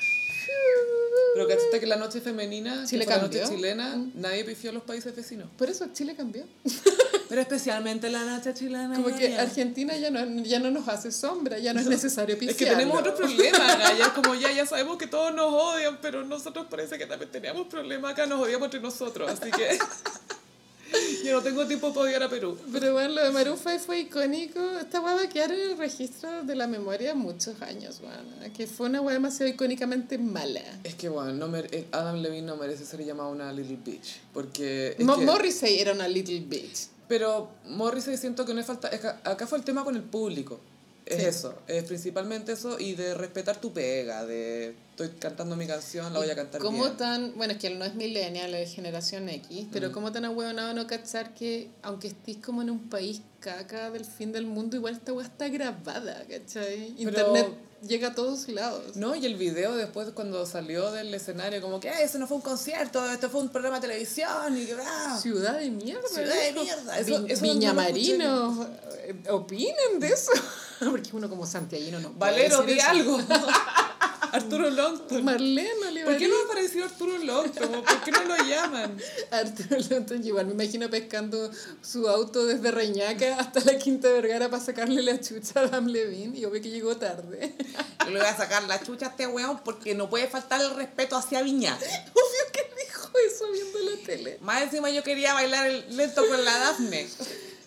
Pero 1.34 1.48
cachaste 1.48 1.80
que 1.80 1.86
la 1.86 1.96
noche 1.96 2.20
femenina, 2.20 2.82
que 2.82 2.86
Chile 2.86 3.04
fue 3.04 3.16
la 3.16 3.22
noche 3.22 3.42
chilena, 3.48 4.06
nadie 4.14 4.44
pifió 4.44 4.70
a 4.70 4.72
los 4.72 4.82
países 4.82 5.14
vecinos. 5.14 5.48
Por 5.56 5.68
eso 5.68 5.86
Chile 5.92 6.14
cambió. 6.14 6.44
Pero 7.28 7.40
especialmente 7.40 8.10
la 8.10 8.24
noche 8.24 8.52
chilena. 8.54 8.94
Como 8.94 9.16
que 9.16 9.36
Argentina 9.36 9.96
ya 9.96 10.10
no, 10.10 10.42
ya 10.42 10.60
no 10.60 10.70
nos 10.70 10.86
hace 10.88 11.10
sombra, 11.10 11.58
ya 11.58 11.72
no 11.72 11.80
es 11.80 11.86
necesario 11.86 12.36
Es 12.40 12.56
que 12.56 12.66
tenemos 12.66 12.98
otro 12.98 13.14
problema, 13.16 13.58
Gaya. 13.76 14.06
Es 14.06 14.12
como 14.12 14.34
ya, 14.34 14.52
ya 14.52 14.66
sabemos 14.66 14.98
que 14.98 15.06
todos 15.06 15.34
nos 15.34 15.52
odian, 15.52 15.98
pero 16.00 16.24
nosotros 16.24 16.66
parece 16.70 16.98
que 16.98 17.06
también 17.06 17.30
teníamos 17.32 17.66
problemas 17.66 18.12
acá, 18.12 18.26
nos 18.26 18.40
odiamos 18.40 18.66
entre 18.66 18.80
nosotros. 18.80 19.30
Así 19.30 19.50
que 19.50 19.78
yo 21.24 21.32
no 21.32 21.42
tengo 21.42 21.66
tiempo 21.66 21.90
para 21.92 22.06
odiar 22.06 22.22
a 22.22 22.28
Perú. 22.28 22.56
Pero 22.72 22.92
bueno, 22.92 23.14
lo 23.14 23.24
de 23.24 23.30
Maroon 23.30 23.58
5 23.58 23.78
fue 23.80 24.00
icónico. 24.00 24.60
Esta 24.78 25.00
hueá 25.00 25.14
va 25.14 25.22
a 25.22 25.28
quedar 25.28 25.52
en 25.52 25.70
el 25.72 25.78
registro 25.78 26.42
de 26.44 26.54
la 26.54 26.66
memoria 26.66 27.14
muchos 27.14 27.60
años, 27.62 28.00
bueno, 28.00 28.52
Que 28.56 28.66
fue 28.66 28.88
una 28.88 29.00
hueá 29.00 29.14
demasiado 29.14 29.50
icónicamente 29.50 30.18
mala. 30.18 30.60
Es 30.84 30.94
que, 30.94 31.08
bueno, 31.08 31.32
no 31.48 31.56
eh, 31.56 31.86
Adam 31.92 32.16
Levine 32.20 32.46
no 32.46 32.56
merece 32.56 32.84
ser 32.84 33.04
llamado 33.04 33.30
una 33.30 33.52
little 33.52 33.78
bitch. 33.84 34.20
Porque. 34.32 34.96
Mo- 35.00 35.18
que- 35.18 35.24
Morrissey 35.26 35.78
era 35.78 35.92
una 35.92 36.08
little 36.08 36.40
bitch. 36.40 36.88
Pero 37.08 37.50
Morrissey 37.66 38.16
siento 38.16 38.44
que 38.46 38.54
no 38.54 38.60
es 38.60 38.66
falta. 38.66 38.88
es 38.88 39.00
que 39.00 39.08
acá 39.08 39.46
fue 39.46 39.58
el 39.58 39.64
tema 39.64 39.84
con 39.84 39.94
el 39.96 40.02
público. 40.02 40.60
Es 41.06 41.18
Sí. 41.18 41.24
eso, 41.26 41.54
es 41.66 41.84
principalmente 41.84 42.52
eso 42.52 42.78
y 42.80 42.94
de 42.94 43.12
respetar 43.12 43.60
tu 43.60 43.74
pega, 43.74 44.24
de 44.24 44.74
estoy 44.90 45.10
cantando 45.18 45.54
mi 45.54 45.66
canción, 45.66 46.10
la 46.14 46.18
voy 46.18 46.30
a 46.30 46.34
cantar 46.34 46.62
¿Cómo 46.62 46.84
bien. 46.84 46.96
tan, 46.96 47.34
bueno, 47.36 47.52
es 47.52 47.58
que 47.58 47.66
él 47.66 47.78
no 47.78 47.84
es 47.84 47.94
millennial, 47.94 48.54
es 48.54 48.72
generación 48.74 49.28
X, 49.28 49.66
pero 49.70 49.90
Mm. 49.90 49.92
cómo 49.92 50.12
tan 50.12 50.24
ahueonado 50.24 50.72
no 50.72 50.86
cachar 50.86 51.34
que 51.34 51.68
aunque 51.82 52.06
estés 52.08 52.38
como 52.38 52.62
en 52.62 52.70
un 52.70 52.88
país 52.88 53.20
caca 53.40 53.90
del 53.90 54.06
fin 54.06 54.32
del 54.32 54.46
mundo, 54.46 54.76
igual 54.76 54.94
esta 54.94 55.12
hueá 55.12 55.26
está 55.26 55.48
grabada, 55.48 56.24
¿cachai? 56.26 56.94
Pero- 56.96 57.10
Internet 57.10 57.48
llega 57.86 58.08
a 58.08 58.14
todos 58.14 58.48
lados. 58.48 58.96
No, 58.96 59.14
y 59.14 59.26
el 59.26 59.34
video 59.34 59.76
después 59.76 60.08
cuando 60.14 60.46
salió 60.46 60.90
del 60.90 61.12
escenario, 61.12 61.60
como 61.60 61.80
que 61.80 61.90
"Ay, 61.90 62.04
eso 62.04 62.16
no 62.16 62.26
fue 62.26 62.38
un 62.38 62.42
concierto, 62.42 63.04
esto 63.10 63.28
fue 63.28 63.42
un 63.42 63.50
programa 63.50 63.78
de 63.78 63.88
televisión 63.88 64.56
y 64.56 64.64
que 64.64 64.74
ah". 64.80 65.18
Ciudad 65.20 65.58
de 65.58 65.70
mierda. 65.70 66.08
Ciudad 66.08 66.34
de 66.34 66.52
mierda. 66.54 66.98
Eso- 66.98 67.22
Vi- 67.24 67.30
eso 67.32 67.42
Viña. 67.42 67.74
Marino, 67.74 68.66
eh, 69.02 69.14
opinen 69.28 70.00
de 70.00 70.06
eso. 70.08 70.32
Porque 70.90 71.10
uno 71.12 71.28
como 71.28 71.46
santiaguino 71.46 72.00
no 72.00 72.12
puede 72.12 72.32
Valero, 72.32 72.62
di 72.62 72.80
algo. 72.80 73.18
Arturo 74.34 74.68
Longton. 74.68 75.24
Marlene 75.24 75.86
Olivarí. 75.88 76.04
¿Por 76.04 76.16
qué 76.16 76.28
no 76.28 76.34
apareció 76.44 76.84
Arturo 76.84 77.18
Longton? 77.18 77.70
¿Por 77.84 78.00
qué 78.02 78.10
no 78.10 78.24
lo 78.24 78.36
llaman? 78.36 78.98
Arturo 79.30 79.80
Longton, 79.90 80.26
igual 80.26 80.46
me 80.46 80.54
imagino 80.54 80.90
pescando 80.90 81.52
su 81.82 82.08
auto 82.08 82.44
desde 82.44 82.72
Reñaca 82.72 83.38
hasta 83.38 83.60
la 83.60 83.78
Quinta 83.78 84.08
Vergara 84.08 84.50
para 84.50 84.62
sacarle 84.62 85.02
la 85.02 85.20
chucha 85.20 85.60
a 85.60 85.62
Adam 85.64 85.86
Levine 85.86 86.36
y 86.36 86.44
obvio 86.46 86.60
que 86.60 86.70
llegó 86.70 86.96
tarde. 86.96 87.54
Yo 88.04 88.10
le 88.10 88.18
voy 88.18 88.28
a 88.28 88.36
sacar 88.36 88.64
la 88.64 88.82
chucha 88.82 89.06
a 89.06 89.08
este 89.10 89.28
weón 89.28 89.60
porque 89.64 89.94
no 89.94 90.10
puede 90.10 90.26
faltar 90.26 90.60
el 90.60 90.74
respeto 90.74 91.16
hacia 91.16 91.40
Viña. 91.42 91.76
Obvio 91.76 92.52
que 92.52 92.68
dijo 92.84 93.10
eso 93.28 93.44
viendo 93.52 93.78
la 93.78 94.04
tele. 94.04 94.38
Más 94.40 94.62
encima 94.62 94.90
yo 94.90 95.04
quería 95.04 95.32
bailar 95.34 95.66
el 95.68 95.96
lento 95.96 96.26
con 96.26 96.44
la 96.44 96.58
Daphne. 96.58 97.08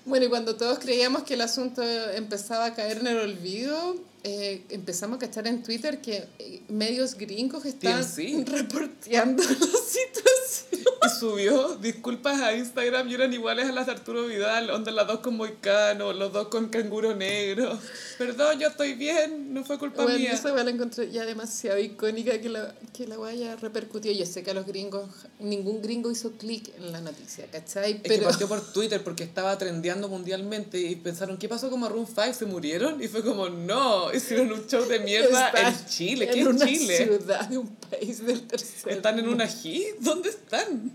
Bueno, 0.07 0.25
y 0.25 0.29
cuando 0.29 0.55
todos 0.55 0.79
creíamos 0.79 1.23
que 1.23 1.33
el 1.33 1.41
asunto 1.41 1.83
empezaba 1.83 2.63
a 2.67 2.73
caer 2.73 2.99
en 2.99 3.07
el 3.07 3.17
olvido, 3.17 3.97
eh, 4.27 4.61
empezamos 4.69 5.17
a 5.17 5.19
cachar 5.19 5.47
en 5.47 5.63
Twitter 5.63 6.01
que 6.01 6.27
eh, 6.37 6.61
medios 6.67 7.15
gringos 7.15 7.65
están 7.65 8.03
reporteando 8.45 9.41
la 9.41 9.49
situación. 9.49 10.83
Y 11.05 11.09
subió 11.17 11.75
disculpas 11.77 12.41
a 12.41 12.53
Instagram 12.53 13.07
y 13.07 13.13
eran 13.13 13.33
iguales 13.33 13.67
a 13.67 13.71
las 13.71 13.85
de 13.85 13.93
Arturo 13.93 14.25
Vidal, 14.25 14.69
onda 14.69 14.91
las 14.91 15.07
dos 15.07 15.19
con 15.19 15.37
Moicano, 15.37 16.11
los 16.11 16.33
dos 16.33 16.49
con 16.49 16.67
canguro 16.67 17.15
negro. 17.15 17.79
Perdón, 18.17 18.59
yo 18.59 18.67
estoy 18.67 18.95
bien, 18.95 19.53
no 19.53 19.63
fue 19.63 19.77
culpa 19.77 20.03
Bueno, 20.03 20.19
mía. 20.19 20.33
esa 20.33 20.51
la 20.51 20.69
encontré 20.69 21.09
ya 21.09 21.25
demasiado 21.25 21.79
icónica 21.79 22.41
que 22.41 22.49
la, 22.49 22.75
que 22.93 23.07
la 23.07 23.17
vaya 23.17 23.55
repercutió. 23.55 24.11
Yo 24.11 24.25
sé 24.25 24.43
que 24.43 24.51
a 24.51 24.53
los 24.53 24.65
gringos, 24.65 25.09
ningún 25.39 25.81
gringo 25.81 26.11
hizo 26.11 26.31
clic 26.33 26.69
en 26.77 26.91
la 26.91 26.99
noticia, 26.99 27.45
¿cachai? 27.49 27.93
Es 27.93 28.01
que 28.01 28.09
Pero 28.09 28.23
partió 28.25 28.47
por 28.47 28.73
Twitter 28.73 29.01
porque 29.03 29.23
estaba 29.23 29.57
trendeando 29.57 30.09
mundialmente 30.09 30.79
y 30.79 30.95
pensaron, 30.97 31.37
¿qué 31.37 31.47
pasó 31.47 31.69
con 31.69 31.79
Maroon 31.79 32.07
5? 32.07 32.33
¿Se 32.33 32.45
murieron? 32.45 33.01
Y 33.01 33.07
fue 33.07 33.23
como, 33.23 33.47
no, 33.49 34.11
hicieron 34.17 34.51
un 34.51 34.67
show 34.67 34.85
de 34.85 34.99
mierda 34.99 35.51
en 35.51 35.85
Chile. 35.87 36.27
¿Qué 36.27 36.41
en 36.41 36.47
es 36.47 36.47
una 36.47 36.65
Chile? 36.65 36.97
ciudad 36.97 37.47
de 37.47 37.57
un 37.57 37.75
país 37.75 38.25
del 38.25 38.47
tercer 38.47 38.93
¿Están 38.93 39.19
en 39.19 39.27
una 39.29 39.47
hit? 39.47 39.95
¿Dónde 39.99 40.29
están? 40.29 40.91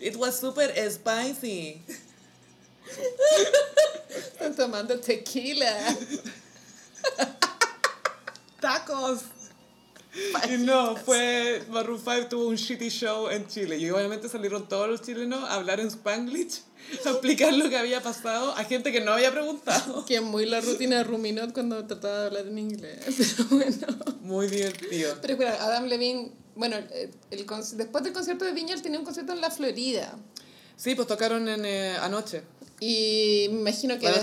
It 0.00 0.16
was 0.16 0.38
super 0.38 0.70
spicy. 0.90 1.80
Están 4.08 4.54
tomando 4.54 4.98
tequila. 4.98 5.96
¡Tacos! 8.60 9.20
Y 10.48 10.56
no, 10.58 10.96
fue 10.96 11.62
Maroon 11.68 11.98
5 11.98 12.26
tuvo 12.28 12.48
un 12.48 12.56
shitty 12.56 12.88
show 12.88 13.28
en 13.28 13.46
Chile 13.46 13.78
y 13.78 13.88
obviamente 13.90 14.28
salieron 14.28 14.68
todos 14.68 14.88
los 14.88 15.02
chilenos 15.02 15.44
a 15.48 15.54
hablar 15.54 15.78
en 15.78 15.86
Spanglish, 15.86 16.62
a 17.04 17.10
explicar 17.10 17.52
lo 17.52 17.68
que 17.68 17.76
había 17.76 18.02
pasado 18.02 18.52
a 18.52 18.64
gente 18.64 18.92
que 18.92 19.00
no 19.00 19.12
había 19.12 19.30
preguntado. 19.30 20.04
Que 20.04 20.20
muy 20.20 20.46
la 20.46 20.60
rutina 20.60 20.98
de 20.98 21.04
Ruminot 21.04 21.52
cuando 21.52 21.84
trataba 21.86 22.20
de 22.20 22.26
hablar 22.26 22.46
en 22.46 22.58
inglés. 22.58 23.00
Pero 23.36 23.48
bueno. 23.50 23.86
Muy 24.22 24.48
divertido. 24.48 25.16
Pero 25.20 25.34
espera, 25.34 25.64
Adam 25.64 25.86
Levine, 25.86 26.32
bueno, 26.54 26.76
el, 26.76 27.10
el 27.30 27.46
después 27.76 28.04
del 28.04 28.12
concierto 28.12 28.44
de 28.44 28.52
Viña, 28.52 28.74
él 28.74 28.82
tenía 28.82 28.98
un 28.98 29.04
concierto 29.04 29.32
en 29.32 29.40
la 29.40 29.50
Florida. 29.50 30.18
Sí, 30.76 30.94
pues 30.94 31.06
tocaron 31.08 31.48
en, 31.48 31.64
eh, 31.64 31.96
anoche. 32.00 32.42
Y 32.80 33.48
me 33.50 33.60
imagino 33.60 33.98
que 33.98 34.08
al 34.08 34.14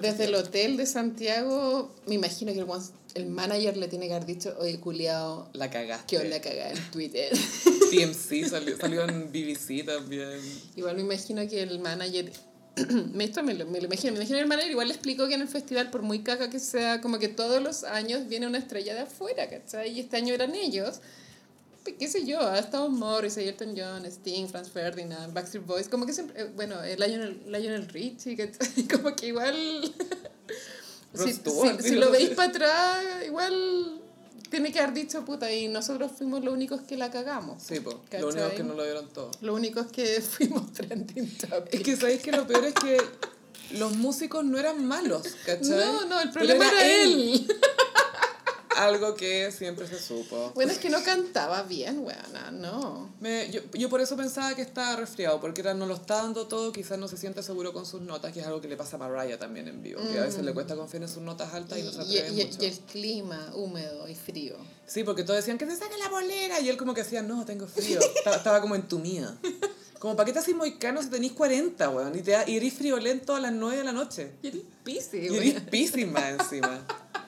desde 0.00 0.24
el 0.24 0.34
hotel 0.36 0.76
de 0.76 0.86
Santiago, 0.86 1.92
me 2.06 2.14
imagino 2.14 2.52
que 2.52 2.60
el, 2.60 2.66
el 3.14 3.26
manager 3.26 3.76
le 3.76 3.88
tiene 3.88 4.08
que 4.08 4.14
haber 4.14 4.26
dicho, 4.26 4.54
oye, 4.58 4.78
culiao, 4.80 5.48
La 5.52 5.70
cagaste. 5.70 6.06
qué 6.08 6.18
onda 6.18 6.40
cagada 6.40 6.72
en 6.72 6.90
Twitter. 6.90 7.32
TMC 7.90 8.48
salió, 8.48 8.76
salió 8.76 9.04
en 9.08 9.30
BBC 9.30 9.84
también. 9.86 10.40
igual 10.76 10.96
me 10.96 11.02
imagino 11.02 11.48
que 11.48 11.62
el 11.62 11.78
manager, 11.78 12.32
me, 13.12 13.24
esto 13.24 13.42
me 13.42 13.54
lo, 13.54 13.66
me 13.66 13.78
lo 13.80 13.86
imagino, 13.86 14.12
me 14.12 14.18
imagino 14.18 14.38
que 14.38 14.42
el 14.42 14.48
manager 14.48 14.70
igual 14.70 14.88
le 14.88 14.94
explicó 14.94 15.28
que 15.28 15.34
en 15.34 15.42
el 15.42 15.48
festival, 15.48 15.90
por 15.90 16.02
muy 16.02 16.20
caca 16.22 16.50
que 16.50 16.58
sea, 16.58 17.00
como 17.00 17.18
que 17.18 17.28
todos 17.28 17.62
los 17.62 17.84
años 17.84 18.28
viene 18.28 18.46
una 18.46 18.58
estrella 18.58 18.94
de 18.94 19.00
afuera, 19.00 19.48
¿cachai? 19.48 19.92
Y 19.92 20.00
este 20.00 20.16
año 20.16 20.34
eran 20.34 20.54
ellos. 20.54 21.00
Pues, 21.84 21.96
qué 21.98 22.08
sé 22.08 22.24
yo, 22.26 22.40
ha 22.40 22.58
estado 22.58 22.88
Morris, 22.88 23.36
Elton 23.36 23.74
John, 23.76 24.06
Sting, 24.06 24.48
Franz 24.48 24.70
Ferdinand, 24.70 25.32
Backstreet 25.34 25.66
Boys, 25.66 25.88
como 25.88 26.06
que 26.06 26.14
siempre, 26.14 26.42
eh, 26.42 26.50
bueno, 26.56 26.82
el 26.82 26.98
Lionel, 26.98 27.42
Lionel 27.46 27.88
Richie, 27.88 28.36
¿cachai? 28.36 28.88
como 28.90 29.14
que 29.14 29.28
igual... 29.28 29.94
Si, 31.14 31.32
si- 31.82 31.94
lo 31.96 32.10
veis 32.10 32.30
para 32.30 32.48
atrás, 32.50 33.04
igual 33.26 34.00
tiene 34.50 34.72
que 34.72 34.78
haber 34.80 34.94
dicho, 34.94 35.24
puta, 35.24 35.52
y 35.52 35.68
nosotros 35.68 36.12
fuimos 36.16 36.44
los 36.44 36.54
únicos 36.54 36.80
que 36.82 36.96
la 36.96 37.10
cagamos. 37.10 37.62
Sí, 37.62 37.80
pues. 37.80 37.96
Lo 38.20 38.28
único 38.28 38.46
es 38.46 38.52
que 38.54 38.62
no 38.62 38.74
lo 38.74 38.82
vieron 38.84 39.08
todo. 39.08 39.30
Lo 39.40 39.54
único 39.54 39.80
es 39.80 39.86
que 39.88 40.20
fuimos 40.20 40.72
trending 40.72 41.36
topic. 41.38 41.74
Es 41.74 41.82
que 41.82 41.96
sabéis 41.96 42.22
que 42.22 42.32
lo 42.32 42.46
peor 42.46 42.64
es 42.64 42.74
que 42.74 42.96
los 43.78 43.96
músicos 43.96 44.44
no 44.44 44.58
eran 44.58 44.84
malos, 44.84 45.22
¿cachai? 45.46 45.70
No, 45.70 46.04
no, 46.06 46.20
el 46.20 46.30
problema 46.30 46.68
era, 46.68 46.86
él. 47.02 47.46
Algo 48.76 49.14
que 49.14 49.50
siempre 49.52 49.86
se 49.86 49.98
supo. 50.00 50.52
Bueno, 50.54 50.72
es 50.72 50.78
que 50.78 50.90
no 50.90 51.02
cantaba 51.02 51.62
bien, 51.62 52.00
weona, 52.00 52.50
no. 52.50 53.10
Me- 53.20 53.50
yo, 53.50 53.60
yo 53.72 53.88
por 53.88 54.00
eso 54.00 54.16
pensaba 54.16 54.54
que 54.54 54.62
estaba 54.62 54.96
resfriado, 54.96 55.40
porque 55.40 55.60
era, 55.60 55.74
no 55.74 55.86
lo 55.86 55.94
está 55.94 56.16
dando 56.16 56.46
todo, 56.46 56.72
quizás 56.72 56.98
no 56.98 57.08
se 57.08 57.16
siente 57.16 57.42
seguro 57.42 57.72
con 57.72 57.86
sus 57.86 58.00
notas, 58.00 58.32
que 58.32 58.40
es 58.40 58.46
algo 58.46 58.60
que 58.60 58.68
le 58.68 58.76
pasa 58.76 58.96
a 58.96 58.98
Mariah 58.98 59.38
también 59.38 59.68
en 59.68 59.82
vivo, 59.82 60.00
que 60.12 60.18
a 60.18 60.22
veces 60.22 60.42
le 60.44 60.52
cuesta 60.52 60.74
confiar 60.76 61.02
en 61.02 61.08
sus 61.08 61.22
notas 61.22 61.52
altas 61.54 61.78
y 61.78 61.82
no 61.82 61.92
se 61.92 62.02
Y, 62.04 62.18
atreve 62.18 62.42
y- 62.42 62.44
mucho. 62.46 62.58
y 62.62 62.66
el 62.66 62.78
clima 62.80 63.50
húmedo 63.54 64.08
y 64.08 64.14
frío. 64.14 64.56
Sí, 64.86 65.04
porque 65.04 65.22
todos 65.24 65.36
decían 65.38 65.56
que 65.58 65.66
se 65.66 65.76
saque 65.76 65.96
la 65.98 66.08
bolera, 66.08 66.60
y 66.60 66.68
él 66.68 66.76
como 66.76 66.94
que 66.94 67.00
hacía, 67.02 67.22
no, 67.22 67.44
tengo 67.44 67.66
frío, 67.66 68.00
estaba, 68.16 68.36
estaba 68.36 68.60
como 68.60 68.74
entumida. 68.74 69.36
Como, 69.98 70.16
¿para 70.16 70.26
qué 70.26 70.32
te 70.34 70.40
haces 70.40 70.54
moicano 70.54 71.02
si 71.02 71.08
tenís 71.08 71.32
40, 71.32 71.88
weón? 71.88 72.18
Y, 72.18 72.20
te 72.22 72.36
y 72.46 72.56
eres 72.58 72.74
friolento 72.74 73.34
a 73.34 73.40
las 73.40 73.52
9 73.52 73.78
de 73.78 73.84
la 73.84 73.92
noche. 73.92 74.32
Y 74.42 74.48
eres 74.48 74.60
pisi, 74.84 75.16
Y 75.30 75.36
eres 75.36 75.60
písima 75.62 76.28
encima. 76.28 76.86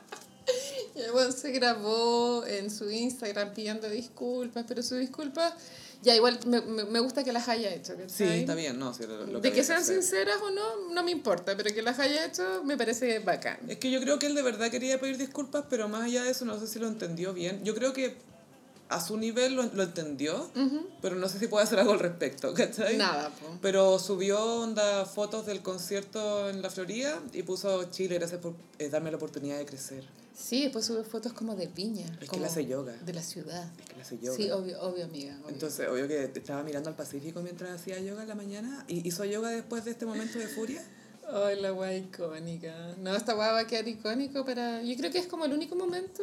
Y 0.97 1.01
el 1.01 1.11
weón 1.13 1.33
se 1.33 1.51
grabó 1.53 2.47
en 2.47 2.71
su 2.71 2.91
Instagram 2.91 3.53
pidiendo 3.53 3.89
disculpas, 3.91 4.65
pero 4.67 4.83
sus 4.83 4.99
disculpas, 4.99 5.53
ya 6.03 6.17
igual 6.17 6.39
me, 6.47 6.63
me, 6.63 6.85
me 6.85 7.01
gusta 7.01 7.23
que 7.23 7.33
las 7.33 7.49
haya 7.49 7.75
hecho. 7.75 7.95
Sí, 8.07 8.25
está 8.25 8.55
bien, 8.55 8.79
no, 8.79 8.95
sí, 8.95 9.05
lo 9.07 9.41
de 9.41 9.53
que 9.53 9.63
sean 9.63 9.85
sinceras 9.85 10.41
o 10.41 10.51
no, 10.51 10.89
no 10.95 11.03
me 11.03 11.11
importa, 11.11 11.55
pero 11.55 11.75
que 11.75 11.83
las 11.83 11.99
haya 11.99 12.25
hecho 12.25 12.63
me 12.65 12.79
parece 12.79 13.19
bacán. 13.19 13.59
Es 13.69 13.77
que 13.77 13.91
yo 13.91 14.01
creo 14.01 14.19
que 14.19 14.27
él 14.27 14.35
de 14.35 14.43
verdad 14.43 14.71
quería 14.71 14.99
pedir 14.99 15.19
disculpas, 15.19 15.65
pero 15.69 15.87
más 15.87 16.05
allá 16.05 16.25
de 16.25 16.31
eso 16.31 16.47
no 16.47 16.59
sé 16.59 16.67
si 16.67 16.79
lo 16.79 16.89
entendió 16.89 17.35
bien. 17.35 17.63
Yo 17.63 17.75
creo 17.75 17.93
que 17.93 18.17
a 18.89 19.01
su 19.01 19.17
nivel 19.17 19.55
lo, 19.55 19.63
lo 19.65 19.83
entendió, 19.83 20.51
pero 21.03 21.17
no 21.17 21.29
sé 21.29 21.39
si 21.39 21.49
puede 21.49 21.65
hacer 21.65 21.79
algo 21.79 21.93
al 21.93 21.99
respecto, 21.99 22.55
¿cachai? 22.55 22.97
Nada, 22.97 23.31
po. 23.31 23.59
Pero 23.61 23.99
subió 23.99 24.63
onda 24.63 25.05
fotos 25.07 25.47
del 25.47 25.63
concierto 25.63 26.49
en 26.49 26.63
la 26.63 26.71
Florida 26.71 27.21
y 27.33 27.43
puso 27.43 27.85
Chile, 27.91 28.17
gracias 28.17 28.41
por 28.41 28.55
eh, 28.79 28.89
darme 28.89 29.11
la 29.11 29.17
oportunidad 29.17 29.59
de 29.59 29.67
crecer. 29.67 30.05
Sí, 30.37 30.65
después 30.65 30.85
sube 30.85 31.03
fotos 31.03 31.33
como 31.33 31.57
de 31.57 31.67
Viña. 31.67 32.05
Es 32.05 32.19
que 32.19 32.27
como 32.27 32.43
él 32.43 32.51
hace 32.51 32.67
yoga. 32.67 32.93
De 32.93 33.15
la 33.15 33.23
ciudad. 33.23 33.73
Es 33.79 33.87
que 33.87 33.95
él 33.95 34.01
hace 34.03 34.19
yoga. 34.19 34.37
Sí, 34.37 34.51
obvio, 34.51 34.81
obvio, 34.83 35.05
amiga. 35.07 35.35
obvio. 35.41 35.49
Entonces, 35.49 35.89
obvio 35.89 36.07
que 36.07 36.25
estaba 36.25 36.63
mirando 36.63 36.91
al 36.91 36.97
Pacífico 36.97 37.41
mientras 37.41 37.71
hacía 37.71 37.99
yoga 38.01 38.23
en 38.23 38.29
la 38.29 38.35
mañana 38.35 38.85
y 38.87 39.07
hizo 39.09 39.25
yoga 39.25 39.49
después 39.49 39.87
de 39.87 39.93
este 39.93 40.05
momento 40.05 40.39
de 40.39 40.47
furia. 40.47 40.85
Ay, 41.33 41.59
la 41.61 41.71
guay 41.71 42.09
icónica. 42.09 42.95
No, 42.99 43.17
esta 43.17 43.33
guay 43.33 43.51
va 43.51 43.61
a 43.61 43.67
quedar 43.67 43.89
icónico 43.89 44.45
para... 44.45 44.83
Yo 44.83 44.95
creo 44.97 45.11
que 45.11 45.19
es 45.19 45.27
como 45.27 45.47
el 45.47 45.55
único 45.55 45.75
momento 45.75 46.23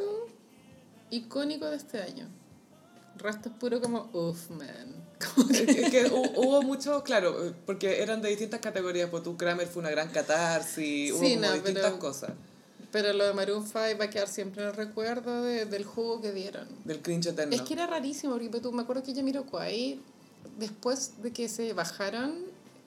icónico 1.09 1.65
de 1.65 1.77
este 1.77 1.99
año. 1.99 2.29
Resto 3.17 3.49
es 3.49 3.55
puro 3.55 3.79
como, 3.81 4.09
uff, 4.13 4.49
man. 4.49 5.03
Como 5.35 5.47
que- 5.47 5.63
Es 5.63 5.89
que 5.91 6.05
hu- 6.11 6.31
hubo 6.35 6.61
mucho, 6.63 7.01
claro, 7.03 7.53
porque 7.65 8.01
eran 8.01 8.21
de 8.21 8.29
distintas 8.29 8.59
categorías, 8.59 9.09
pues 9.09 9.23
tu 9.23 9.37
Kramer 9.37 9.67
fue 9.67 9.79
una 9.81 9.89
gran 9.91 10.09
catarsis, 10.09 11.11
hubo 11.13 11.19
Sí, 11.21 11.35
como 11.35 11.47
no, 11.47 11.53
distintas 11.53 11.83
pero- 11.85 11.99
cosas. 11.99 12.31
Pero 12.91 13.11
lo 13.13 13.25
de 13.25 13.33
Maroon 13.33 13.63
5 13.65 13.79
va 13.99 14.05
a 14.05 14.09
quedar 14.09 14.27
siempre 14.27 14.61
en 14.61 14.69
el 14.69 14.75
recuerdo 14.75 15.41
de- 15.43 15.65
del 15.65 15.83
jugo 15.85 16.21
que 16.21 16.31
dieron. 16.31 16.67
Del 16.85 17.01
cringe 17.01 17.27
eterno. 17.27 17.55
Es 17.55 17.61
que 17.61 17.73
era 17.73 17.87
rarísimo, 17.87 18.33
porque 18.33 18.59
tú, 18.59 18.71
me 18.71 18.81
acuerdo 18.83 19.01
que 19.01 19.15
Jamiroquai, 19.15 19.99
después 20.59 21.21
de 21.23 21.31
que 21.31 21.47
se 21.49 21.73
bajaron, 21.73 22.35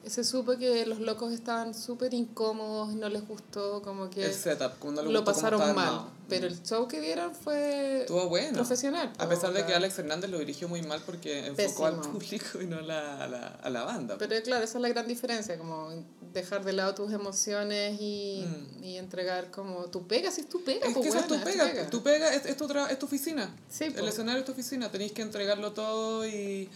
se 0.06 0.24
supo 0.24 0.56
que 0.56 0.86
los 0.86 1.00
locos 1.00 1.32
estaban 1.32 1.74
súper 1.74 2.14
incómodos, 2.14 2.94
no 2.94 3.08
les 3.08 3.26
gustó, 3.26 3.82
como 3.82 4.08
que 4.10 4.24
el 4.26 4.32
setup, 4.34 4.82
no 4.84 5.02
lo 5.02 5.24
pasaron 5.24 5.60
mal. 5.60 5.70
armado. 5.70 6.10
Pero 6.28 6.46
el 6.48 6.60
show 6.64 6.88
que 6.88 7.00
dieron 7.00 7.32
fue 7.34 8.00
Estuvo 8.00 8.28
bueno. 8.28 8.54
profesional. 8.54 9.12
A 9.18 9.28
pesar 9.28 9.52
de 9.52 9.64
que. 9.64 9.74
Alex 9.74 9.98
Hernández 9.98 10.28
lo 10.30 10.38
dirigió 10.38 10.68
muy 10.68 10.82
mal 10.82 11.00
porque 11.06 11.46
enfocó 11.46 11.86
al 11.86 12.00
público 12.00 12.60
y 12.60 12.66
no 12.66 12.78
a 12.78 12.82
la, 12.82 13.22
a 13.24 13.28
la, 13.28 13.46
a 13.62 13.70
la 13.70 13.84
banda. 13.84 14.16
Pero 14.18 14.34
claro, 14.42 14.64
esa 14.64 14.78
es 14.78 14.82
la 14.82 14.88
gran 14.88 15.06
diferencia, 15.06 15.56
como 15.56 15.90
dejar 16.32 16.64
de 16.64 16.72
lado 16.72 16.94
tus 16.94 17.12
emociones 17.12 18.00
y, 18.00 18.44
y 18.82 18.96
entregar 18.96 19.50
como 19.50 19.84
tu 19.86 20.06
pega, 20.06 20.30
si 20.30 20.40
es 20.42 20.48
tu 20.48 20.62
pega, 20.64 20.86
Mm. 20.86 20.88
es 20.88 20.94
pues 20.94 21.02
que 21.04 21.08
eso 21.10 21.18
es 21.20 21.26
tu 21.28 21.44
pega, 21.44 21.90
tu 21.90 22.02
pega 22.02 22.34
es, 22.34 22.44
es, 22.46 22.56
tu, 22.56 22.66
tra- 22.66 22.90
es 22.90 22.98
tu 22.98 23.06
oficina. 23.06 23.54
Sí, 23.70 23.84
el 23.84 24.08
escenario 24.08 24.40
es 24.40 24.44
tu 24.46 24.52
oficina, 24.52 24.90
tenéis 24.90 25.12
que 25.12 25.22
entregarlo 25.22 25.72
todo 25.72 26.26
y... 26.26 26.68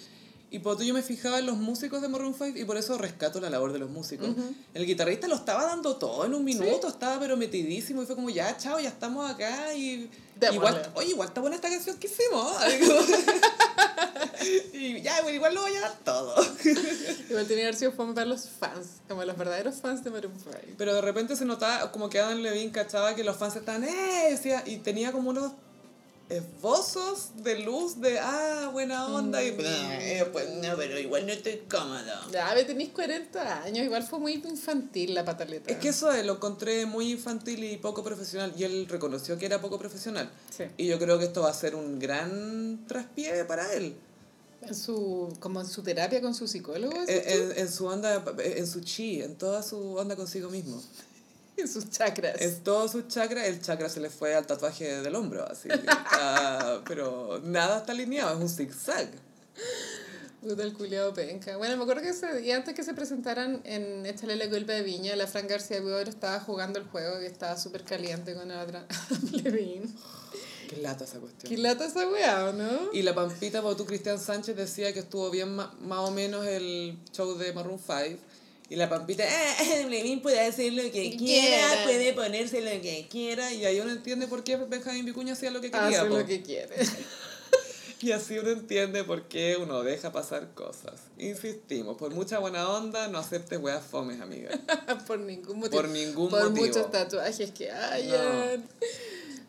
Y 0.50 0.58
por 0.58 0.74
eso 0.74 0.84
yo 0.84 0.94
me 0.94 1.02
fijaba 1.02 1.38
en 1.38 1.46
los 1.46 1.56
músicos 1.56 2.02
de 2.02 2.08
Maroon 2.08 2.34
5 2.34 2.58
y 2.58 2.64
por 2.64 2.76
eso 2.76 2.98
rescato 2.98 3.40
la 3.40 3.50
labor 3.50 3.72
de 3.72 3.78
los 3.78 3.88
músicos. 3.88 4.30
El 4.74 4.84
guitarrista 4.84 5.28
lo 5.28 5.36
estaba 5.36 5.64
dando 5.64 5.96
todo 5.96 6.24
en 6.24 6.34
un 6.34 6.44
minuto, 6.44 6.88
estaba 6.88 7.20
pero 7.20 7.36
metidísimo 7.36 8.02
y 8.02 8.06
fue 8.06 8.16
como, 8.16 8.30
ya, 8.30 8.56
chao, 8.56 8.80
ya 8.80 8.88
estamos 8.88 9.30
acá 9.30 9.74
y... 9.74 10.10
Démosle. 10.40 10.56
Igual, 10.56 10.92
oye, 10.94 11.10
igual 11.10 11.28
está 11.28 11.40
buena 11.40 11.56
esta 11.56 11.68
canción 11.68 11.98
que 11.98 12.06
hicimos. 12.06 12.56
Y 14.72 15.00
ya, 15.02 15.20
bueno, 15.22 15.36
igual 15.36 15.54
lo 15.54 15.62
voy 15.62 15.74
a 15.76 15.80
dar 15.80 15.98
todo. 16.04 16.34
Igual 17.28 17.46
tenía 17.46 17.62
que 17.62 17.62
haber 17.62 17.76
sido 17.76 17.92
fome 17.92 18.14
para 18.14 18.26
los 18.26 18.48
fans, 18.48 19.02
como 19.08 19.24
los 19.24 19.36
verdaderos 19.36 19.76
fans 19.76 20.02
de 20.04 20.10
Maroon 20.10 20.34
5. 20.38 20.56
Pero 20.76 20.94
de 20.94 21.00
repente 21.00 21.36
se 21.36 21.44
notaba 21.44 21.92
como 21.92 22.08
que 22.08 22.18
Adam 22.20 22.38
Levine 22.38 22.72
cachaba 22.72 23.14
que 23.14 23.24
los 23.24 23.36
fans 23.36 23.56
estaban, 23.56 23.84
¡eh! 23.84 24.38
Y 24.66 24.78
tenía 24.78 25.12
como 25.12 25.30
unos 25.30 25.52
esbozos 26.30 27.30
de 27.42 27.58
luz 27.58 28.00
de, 28.00 28.18
ah, 28.20 28.70
buena 28.72 29.06
onda. 29.06 29.42
Y 29.42 29.48
eh, 29.58 30.26
pues 30.32 30.48
no, 30.50 30.76
pero 30.76 30.98
igual 30.98 31.26
no 31.26 31.32
estoy 31.32 31.62
cómodo. 31.70 32.30
Ya, 32.32 32.54
tenéis 32.66 32.90
40 32.90 33.62
años, 33.64 33.84
igual 33.84 34.02
fue 34.04 34.18
muy 34.18 34.34
infantil 34.34 35.14
la 35.14 35.24
pataleta. 35.24 35.70
Es 35.70 35.78
que 35.78 35.88
eso 35.88 36.12
eh, 36.12 36.22
lo 36.24 36.34
encontré 36.34 36.86
muy 36.86 37.10
infantil 37.10 37.64
y 37.64 37.76
poco 37.78 38.02
profesional. 38.04 38.52
Y 38.56 38.64
él 38.64 38.86
reconoció 38.88 39.36
que 39.38 39.46
era 39.46 39.60
poco 39.60 39.78
profesional. 39.78 40.30
Sí. 40.56 40.64
Y 40.76 40.86
yo 40.86 40.98
creo 40.98 41.18
que 41.18 41.24
esto 41.26 41.42
va 41.42 41.50
a 41.50 41.54
ser 41.54 41.74
un 41.74 41.98
gran 41.98 42.84
traspié 42.86 43.44
para 43.44 43.72
él. 43.74 43.96
En 44.62 44.74
su, 44.74 45.34
como 45.40 45.60
en 45.62 45.66
su 45.66 45.82
terapia 45.82 46.20
con 46.20 46.34
su 46.34 46.46
psicólogo. 46.46 46.94
En, 46.94 47.06
¿sí? 47.06 47.12
en- 47.26 47.58
en 47.58 47.72
su 47.72 47.86
onda, 47.86 48.22
en 48.44 48.66
su 48.66 48.80
chi, 48.82 49.22
en 49.22 49.36
toda 49.36 49.62
su 49.62 49.94
onda 49.96 50.16
consigo 50.16 50.50
mismo. 50.50 50.82
En 51.60 51.68
sus 51.68 51.90
chakras. 51.90 52.40
En 52.40 52.62
todos 52.64 52.92
sus 52.92 53.08
chakras, 53.08 53.46
el 53.46 53.60
chakra 53.60 53.88
se 53.88 54.00
le 54.00 54.10
fue 54.10 54.34
al 54.34 54.46
tatuaje 54.46 55.00
del 55.02 55.14
hombro, 55.14 55.44
así. 55.50 55.68
Está- 55.68 56.82
pero 56.88 57.40
nada 57.44 57.78
está 57.78 57.92
alineado, 57.92 58.34
es 58.36 58.40
un 58.40 58.48
zigzag. 58.48 59.08
Puta 60.40 60.62
el 60.62 60.72
culiado 60.72 61.12
penca. 61.12 61.56
Bueno, 61.58 61.76
me 61.76 61.82
acuerdo 61.82 62.00
que 62.02 62.08
ese 62.10 62.34
día 62.38 62.56
antes 62.56 62.74
que 62.74 62.82
se 62.82 62.94
presentaran 62.94 63.60
en 63.64 64.06
Échale 64.06 64.36
la 64.36 64.48
culpa 64.48 64.72
de 64.72 64.82
Viña, 64.82 65.14
la 65.14 65.26
Fran 65.26 65.46
García 65.46 65.82
Buor 65.82 66.08
estaba 66.08 66.40
jugando 66.40 66.78
el 66.78 66.86
juego 66.86 67.20
y 67.20 67.26
estaba 67.26 67.58
súper 67.58 67.84
caliente 67.84 68.34
con 68.34 68.48
la 68.48 68.62
otra 68.62 68.86
Levin. 69.32 69.94
Qué 70.70 70.76
lata 70.78 71.04
esa 71.04 71.18
cuestión. 71.18 71.50
Qué 71.52 71.58
lata 71.58 71.84
esa 71.84 72.08
weá, 72.08 72.46
¿o 72.48 72.52
no? 72.54 72.70
Y 72.94 73.02
la 73.02 73.14
Pampita 73.14 73.60
Bautú 73.60 73.84
Cristian 73.84 74.18
Sánchez 74.18 74.56
decía 74.56 74.94
que 74.94 75.00
estuvo 75.00 75.28
bien 75.30 75.54
más 75.54 75.68
o 75.80 76.10
menos 76.10 76.46
el 76.46 76.96
show 77.12 77.36
de 77.36 77.52
Maroon 77.52 77.78
5. 77.78 78.18
Y 78.70 78.76
la 78.76 78.88
Pampita, 78.88 79.24
ah, 79.28 79.64
Levin 79.88 80.22
puede 80.22 80.40
hacer 80.40 80.72
lo 80.72 80.84
que 80.84 81.16
Quiera. 81.16 81.18
quiera, 81.18 81.84
puede 81.84 82.12
ponerse 82.14 82.60
lo 82.60 82.80
que 82.80 83.08
quiera. 83.10 83.52
Y 83.52 83.64
ahí 83.66 83.80
uno 83.80 83.90
entiende 83.90 84.28
por 84.28 84.44
qué 84.44 84.56
Benjamín 84.56 85.04
Vicuña 85.04 85.32
hacía 85.32 85.50
lo 85.50 85.60
que 85.60 85.72
quería. 85.72 85.88
Hace 86.02 86.08
po. 86.08 86.16
lo 86.18 86.24
que 86.26 86.40
quiere. 86.42 86.76
Y 88.02 88.12
así 88.12 88.38
uno 88.38 88.48
entiende 88.48 89.04
por 89.04 89.28
qué 89.28 89.58
uno 89.58 89.82
deja 89.82 90.10
pasar 90.10 90.54
cosas. 90.54 90.94
Insistimos, 91.18 91.98
por 91.98 92.14
mucha 92.14 92.38
buena 92.38 92.66
onda, 92.70 93.08
no 93.08 93.18
aceptes 93.18 93.58
weas 93.58 93.84
fomes, 93.84 94.22
amiga. 94.22 94.48
por 95.06 95.18
ningún 95.18 95.58
motivo. 95.58 95.82
Por 95.82 95.90
ningún 95.90 96.30
Por 96.30 96.48
motivo. 96.48 96.66
muchos 96.66 96.90
tatuajes 96.90 97.50
que 97.50 97.70
hayan. 97.70 98.66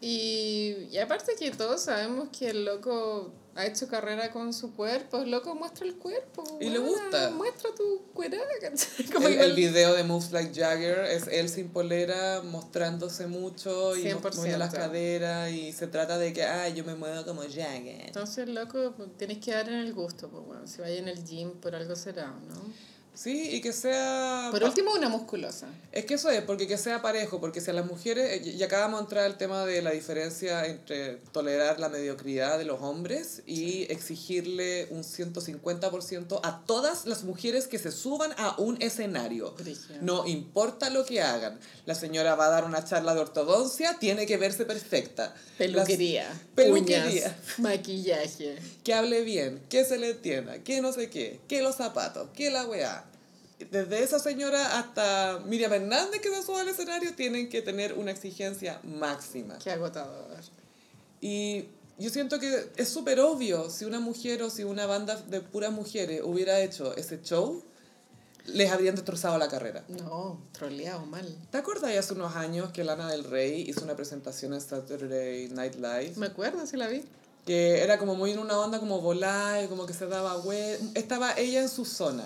Y, 0.02 0.88
y 0.92 0.98
aparte 0.98 1.34
que 1.38 1.52
todos 1.52 1.82
sabemos 1.82 2.30
que 2.38 2.50
el 2.50 2.66
loco 2.66 3.32
ha 3.56 3.66
hecho 3.66 3.88
carrera 3.88 4.32
con 4.32 4.54
su 4.54 4.74
cuerpo, 4.74 5.20
el 5.20 5.32
loco 5.32 5.54
muestra 5.56 5.86
el 5.86 5.96
cuerpo. 5.96 6.44
Y 6.60 6.70
le 6.70 6.80
weona, 6.80 7.04
gusta. 7.04 7.30
Muestra 7.32 7.70
tu 7.76 8.02
cuerada, 8.14 8.46
El, 9.30 9.54
video 9.54 9.94
de 9.94 10.04
Moves 10.04 10.32
Like 10.32 10.54
Jagger 10.60 11.00
es 11.06 11.28
él 11.28 11.50
sin 11.50 11.70
polera 11.70 12.42
mostrándose 12.44 13.28
mucho 13.28 13.96
y 13.96 14.04
100%. 14.04 14.36
moviendo 14.36 14.58
las 14.58 14.74
caderas 14.74 15.52
y 15.52 15.74
se 15.74 15.88
trata 15.88 16.18
de 16.18 16.34
que, 16.34 16.44
ah, 16.44 16.70
yo 16.70 16.84
me 16.86 16.96
muevo 16.96 17.26
como 17.26 17.42
Jagger. 17.42 18.08
Entonces, 18.08 18.48
loco, 18.48 18.96
tienes 19.18 19.40
que 19.40 19.52
dar 19.52 19.68
en 19.68 19.76
el 19.76 19.94
gusto, 19.94 20.30
pues 20.30 20.46
bueno, 20.46 20.66
si 20.66 20.82
vaya 20.82 20.98
en 20.98 21.10
el 21.10 21.24
gym 21.24 21.52
por 21.52 21.76
algo 21.76 21.96
será, 21.96 22.28
¿no? 22.28 22.91
Sí, 23.14 23.50
y 23.52 23.62
que 23.62 23.74
sea... 23.74 24.48
Por 24.52 24.64
último, 24.64 24.94
una 24.94 25.10
musculosa. 25.10 25.68
Es 25.92 26.06
que 26.06 26.14
eso 26.14 26.30
es, 26.30 26.42
porque 26.44 26.66
que 26.68 26.78
sea 26.78 27.02
parejo, 27.02 27.42
porque 27.42 27.60
si 27.60 27.70
a 27.70 27.74
las 27.74 27.86
mujeres, 27.86 28.46
y 28.48 28.52
y 28.52 28.64
acá 28.64 28.80
vamos 28.80 29.00
a 29.00 29.04
entrar 29.04 29.26
al 29.26 29.38
tema 29.38 29.66
de 29.66 29.82
la 29.82 29.92
diferencia 29.92 30.66
entre 30.66 31.18
tolerar 31.34 31.80
la 31.80 31.90
mediocridad 31.90 32.58
de 32.58 32.64
los 32.66 32.82
hombres 32.82 33.44
y 33.46 33.84
exigirle 33.92 34.88
un 34.92 35.04
150% 35.04 36.40
a 36.44 36.62
todas 36.66 37.06
las 37.06 37.24
mujeres 37.24 37.68
que 37.68 37.80
se 37.80 37.92
suban 37.92 38.32
a 38.38 38.56
un 38.60 38.82
escenario. 38.82 39.54
No 40.02 40.26
importa 40.26 40.90
lo 40.90 41.06
que 41.06 41.22
hagan. 41.22 41.60
La 41.86 41.96
señora 41.96 42.36
va 42.36 42.46
a 42.46 42.50
dar 42.50 42.64
una 42.64 42.84
charla 42.86 43.14
de 43.14 43.20
ortodoncia, 43.22 43.98
tiene 44.00 44.26
que 44.26 44.38
verse 44.38 44.66
perfecta. 44.66 45.36
Peluquería, 45.58 46.30
Las- 46.30 46.38
peluquería. 46.56 47.06
uñas, 47.08 47.34
maquillaje. 47.60 48.58
Que 48.84 48.94
hable 48.94 49.22
bien, 49.22 49.62
que 49.70 49.84
se 49.86 49.98
le 49.98 50.12
entienda, 50.12 50.60
que 50.64 50.82
no 50.82 50.94
sé 50.94 51.10
qué, 51.10 51.40
que 51.48 51.62
los 51.62 51.76
zapatos, 51.76 52.30
que 52.34 52.50
la 52.50 52.66
weá. 52.66 53.06
Desde 53.70 54.04
esa 54.04 54.20
señora 54.20 54.80
hasta 54.80 55.42
Miriam 55.46 55.74
Hernández 55.74 56.22
que 56.22 56.30
se 56.30 56.44
sube 56.44 56.62
al 56.62 56.70
escenario 56.70 57.14
tienen 57.16 57.50
que 57.50 57.62
tener 57.62 57.94
una 57.94 58.12
exigencia 58.12 58.80
máxima. 58.84 59.58
Qué 59.60 59.72
agotador. 59.72 60.40
Y 61.20 61.66
yo 61.98 62.10
siento 62.10 62.40
que 62.40 62.72
es 62.76 62.90
súper 62.90 63.20
obvio 63.20 63.70
si 63.70 63.86
una 63.86 64.00
mujer 64.00 64.42
o 64.42 64.50
si 64.50 64.64
una 64.64 64.86
banda 64.86 65.16
de 65.16 65.42
puras 65.42 65.72
mujeres 65.72 66.22
hubiera 66.24 66.60
hecho 66.60 66.96
ese 66.96 67.22
show, 67.22 67.64
les 68.48 68.72
habrían 68.72 68.96
destrozado 68.96 69.38
la 69.38 69.48
carrera. 69.48 69.84
No, 69.88 70.42
troleado 70.52 71.06
mal. 71.06 71.38
¿Te 71.52 71.60
acuerdas 71.60 71.96
hace 71.96 72.14
unos 72.14 72.36
años 72.36 72.72
que 72.72 72.84
Lana 72.84 73.10
del 73.12 73.24
Rey 73.24 73.70
hizo 73.70 73.84
una 73.84 73.96
presentación 73.96 74.54
en 74.54 74.62
Saturday 74.62 75.50
Night 75.50 75.76
Live? 75.76 76.14
Me 76.18 76.28
acuerdo, 76.28 76.66
si 76.66 76.78
la 76.78 76.88
vi. 76.88 77.04
Que 77.46 77.82
era 77.82 77.98
como 77.98 78.14
muy 78.16 78.32
en 78.32 78.40
una 78.40 78.58
onda 78.60 78.80
como 78.80 79.02
volar, 79.02 79.68
como 79.68 79.88
que 79.88 79.94
se 79.94 80.06
daba 80.06 80.38
hue- 80.44 80.78
Estaba 80.94 81.34
ella 81.38 81.62
en 81.62 81.70
su 81.70 81.86
zona. 81.86 82.24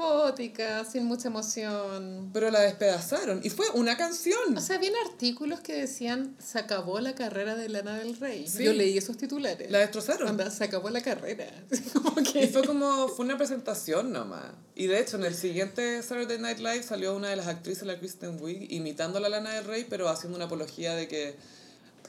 Robótica, 0.00 0.84
sin 0.84 1.04
mucha 1.04 1.28
emoción. 1.28 2.30
Pero 2.32 2.50
la 2.50 2.60
despedazaron. 2.60 3.40
Y 3.44 3.50
fue 3.50 3.66
una 3.74 3.96
canción. 3.96 4.56
O 4.56 4.60
sea, 4.60 4.76
habían 4.76 4.94
artículos 5.08 5.60
que 5.60 5.74
decían 5.74 6.36
se 6.44 6.58
acabó 6.58 6.98
la 7.00 7.14
carrera 7.14 7.54
de 7.54 7.68
Lana 7.68 7.98
del 7.98 8.16
Rey. 8.16 8.46
Sí. 8.48 8.64
Yo 8.64 8.72
leí 8.72 8.98
esos 8.98 9.16
titulares. 9.16 9.70
La 9.70 9.78
destrozaron. 9.78 10.28
Onda, 10.28 10.50
se 10.50 10.64
acabó 10.64 10.90
la 10.90 11.00
carrera. 11.00 11.46
Como 11.92 12.20
Y 12.20 12.24
que... 12.24 12.48
fue 12.48 12.64
como, 12.64 13.08
fue 13.08 13.24
una 13.24 13.36
presentación 13.38 14.12
nomás. 14.12 14.44
Y 14.74 14.88
de 14.88 15.00
hecho, 15.00 15.16
en 15.16 15.24
el 15.24 15.34
siguiente 15.34 16.02
Saturday 16.02 16.38
Night 16.38 16.58
Live 16.58 16.82
salió 16.82 17.14
una 17.14 17.28
de 17.28 17.36
las 17.36 17.46
actrices, 17.46 17.84
la 17.86 17.98
Kristen 17.98 18.38
Wiig, 18.42 18.70
imitando 18.72 19.18
a 19.18 19.20
la 19.20 19.28
Lana 19.28 19.52
del 19.54 19.64
Rey, 19.64 19.86
pero 19.88 20.08
haciendo 20.08 20.36
una 20.36 20.46
apología 20.46 20.94
de 20.94 21.08
que 21.08 21.36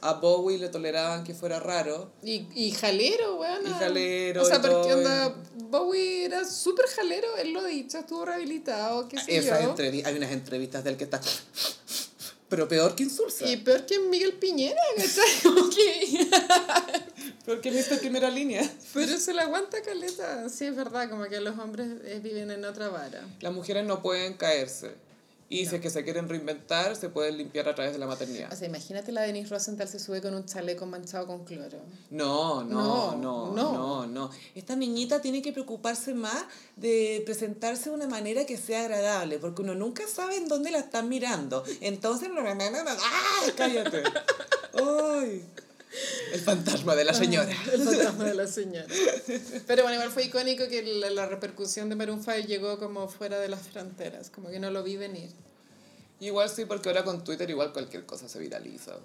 a 0.00 0.14
Bowie 0.14 0.58
le 0.58 0.68
toleraban 0.68 1.24
que 1.24 1.34
fuera 1.34 1.60
raro. 1.60 2.12
Y, 2.22 2.46
y 2.54 2.70
jalero, 2.72 3.36
weón. 3.36 3.66
Y 3.66 3.70
jalero 3.70 4.42
O 4.42 4.44
sea, 4.44 4.60
porque 4.60 4.94
onda, 4.94 5.34
Bowie 5.56 6.24
era 6.24 6.44
súper 6.44 6.86
jalero, 6.86 7.36
él 7.36 7.52
lo 7.52 7.60
ha 7.60 7.66
dicho, 7.66 7.98
estuvo 7.98 8.24
rehabilitado, 8.24 9.08
qué 9.08 9.18
sé 9.18 9.36
Esas 9.36 9.62
yo. 9.62 9.74
hay 9.78 10.16
unas 10.16 10.32
entrevistas 10.32 10.84
del 10.84 10.96
que 10.96 11.04
está... 11.04 11.20
Pero 12.48 12.66
peor 12.66 12.94
que 12.94 13.02
Insulsa. 13.02 13.46
Y 13.46 13.58
peor 13.58 13.84
que 13.84 13.98
Miguel 13.98 14.32
Piñera, 14.34 14.80
¿cachai? 14.96 16.30
Peor 17.44 17.60
que 17.60 17.70
Mr. 17.70 17.98
Primera 17.98 18.30
Línea. 18.30 18.68
Pero 18.94 19.18
se 19.18 19.34
la 19.34 19.42
aguanta 19.42 19.82
caleta. 19.82 20.48
Sí, 20.48 20.64
es 20.64 20.76
verdad, 20.76 21.10
como 21.10 21.24
que 21.24 21.40
los 21.40 21.58
hombres 21.58 21.88
eh, 22.04 22.20
viven 22.22 22.50
en 22.50 22.64
otra 22.64 22.88
vara. 22.88 23.26
Las 23.40 23.52
mujeres 23.52 23.86
no 23.86 24.02
pueden 24.02 24.34
caerse. 24.34 24.92
Y 25.50 25.64
si 25.64 25.76
es 25.76 25.80
que 25.80 25.88
se 25.88 26.04
quieren 26.04 26.28
reinventar, 26.28 26.94
se 26.94 27.08
pueden 27.08 27.38
limpiar 27.38 27.68
a 27.70 27.74
través 27.74 27.94
de 27.94 27.98
la 27.98 28.06
maternidad. 28.06 28.52
O 28.52 28.56
sea, 28.56 28.68
imagínate 28.68 29.12
la 29.12 29.22
Denise 29.22 29.48
Rosenthal 29.48 29.88
se 29.88 29.98
sube 29.98 30.20
con 30.20 30.34
un 30.34 30.44
chaleco 30.44 30.84
manchado 30.84 31.26
con 31.26 31.44
cloro. 31.44 31.78
No, 32.10 32.62
no, 32.64 33.14
No, 33.14 33.16
no, 33.16 33.54
no. 33.54 33.72
no, 33.72 34.06
no, 34.06 34.30
Esta 34.54 34.76
niñita 34.76 35.22
tiene 35.22 35.40
que 35.40 35.52
preocuparse 35.52 36.12
más 36.12 36.44
de 36.76 37.22
presentarse 37.24 37.88
de 37.88 37.96
una 37.96 38.06
manera 38.06 38.44
que 38.44 38.58
sea 38.58 38.80
agradable, 38.82 39.38
porque 39.38 39.62
uno 39.62 39.74
nunca 39.74 40.06
sabe 40.06 40.36
en 40.36 40.48
dónde 40.48 40.70
la 40.70 40.80
están 40.80 41.08
mirando. 41.08 41.64
Entonces, 41.80 42.28
¡ah! 42.36 43.46
Cállate. 43.56 44.02
¡Ay! 44.74 45.44
El 46.32 46.40
fantasma 46.40 46.94
de 46.94 47.04
la 47.04 47.14
señora. 47.14 47.50
El 47.72 47.82
fantasma 47.82 48.24
de 48.24 48.34
la 48.34 48.46
señora. 48.46 48.86
Pero 49.66 49.82
bueno, 49.82 49.94
igual 49.94 50.10
fue 50.10 50.24
icónico 50.24 50.68
que 50.68 50.82
la, 50.82 51.10
la 51.10 51.26
repercusión 51.26 51.88
de 51.88 51.96
Maroon 51.96 52.22
5 52.22 52.46
llegó 52.46 52.78
como 52.78 53.08
fuera 53.08 53.38
de 53.38 53.48
las 53.48 53.62
fronteras, 53.68 54.30
como 54.30 54.50
que 54.50 54.58
no 54.58 54.70
lo 54.70 54.82
vi 54.82 54.96
venir. 54.96 55.30
Igual 56.20 56.50
sí, 56.50 56.64
porque 56.64 56.88
ahora 56.88 57.04
con 57.04 57.22
Twitter 57.22 57.48
igual 57.48 57.72
cualquier 57.72 58.04
cosa 58.04 58.28
se 58.28 58.38
viraliza. 58.38 58.96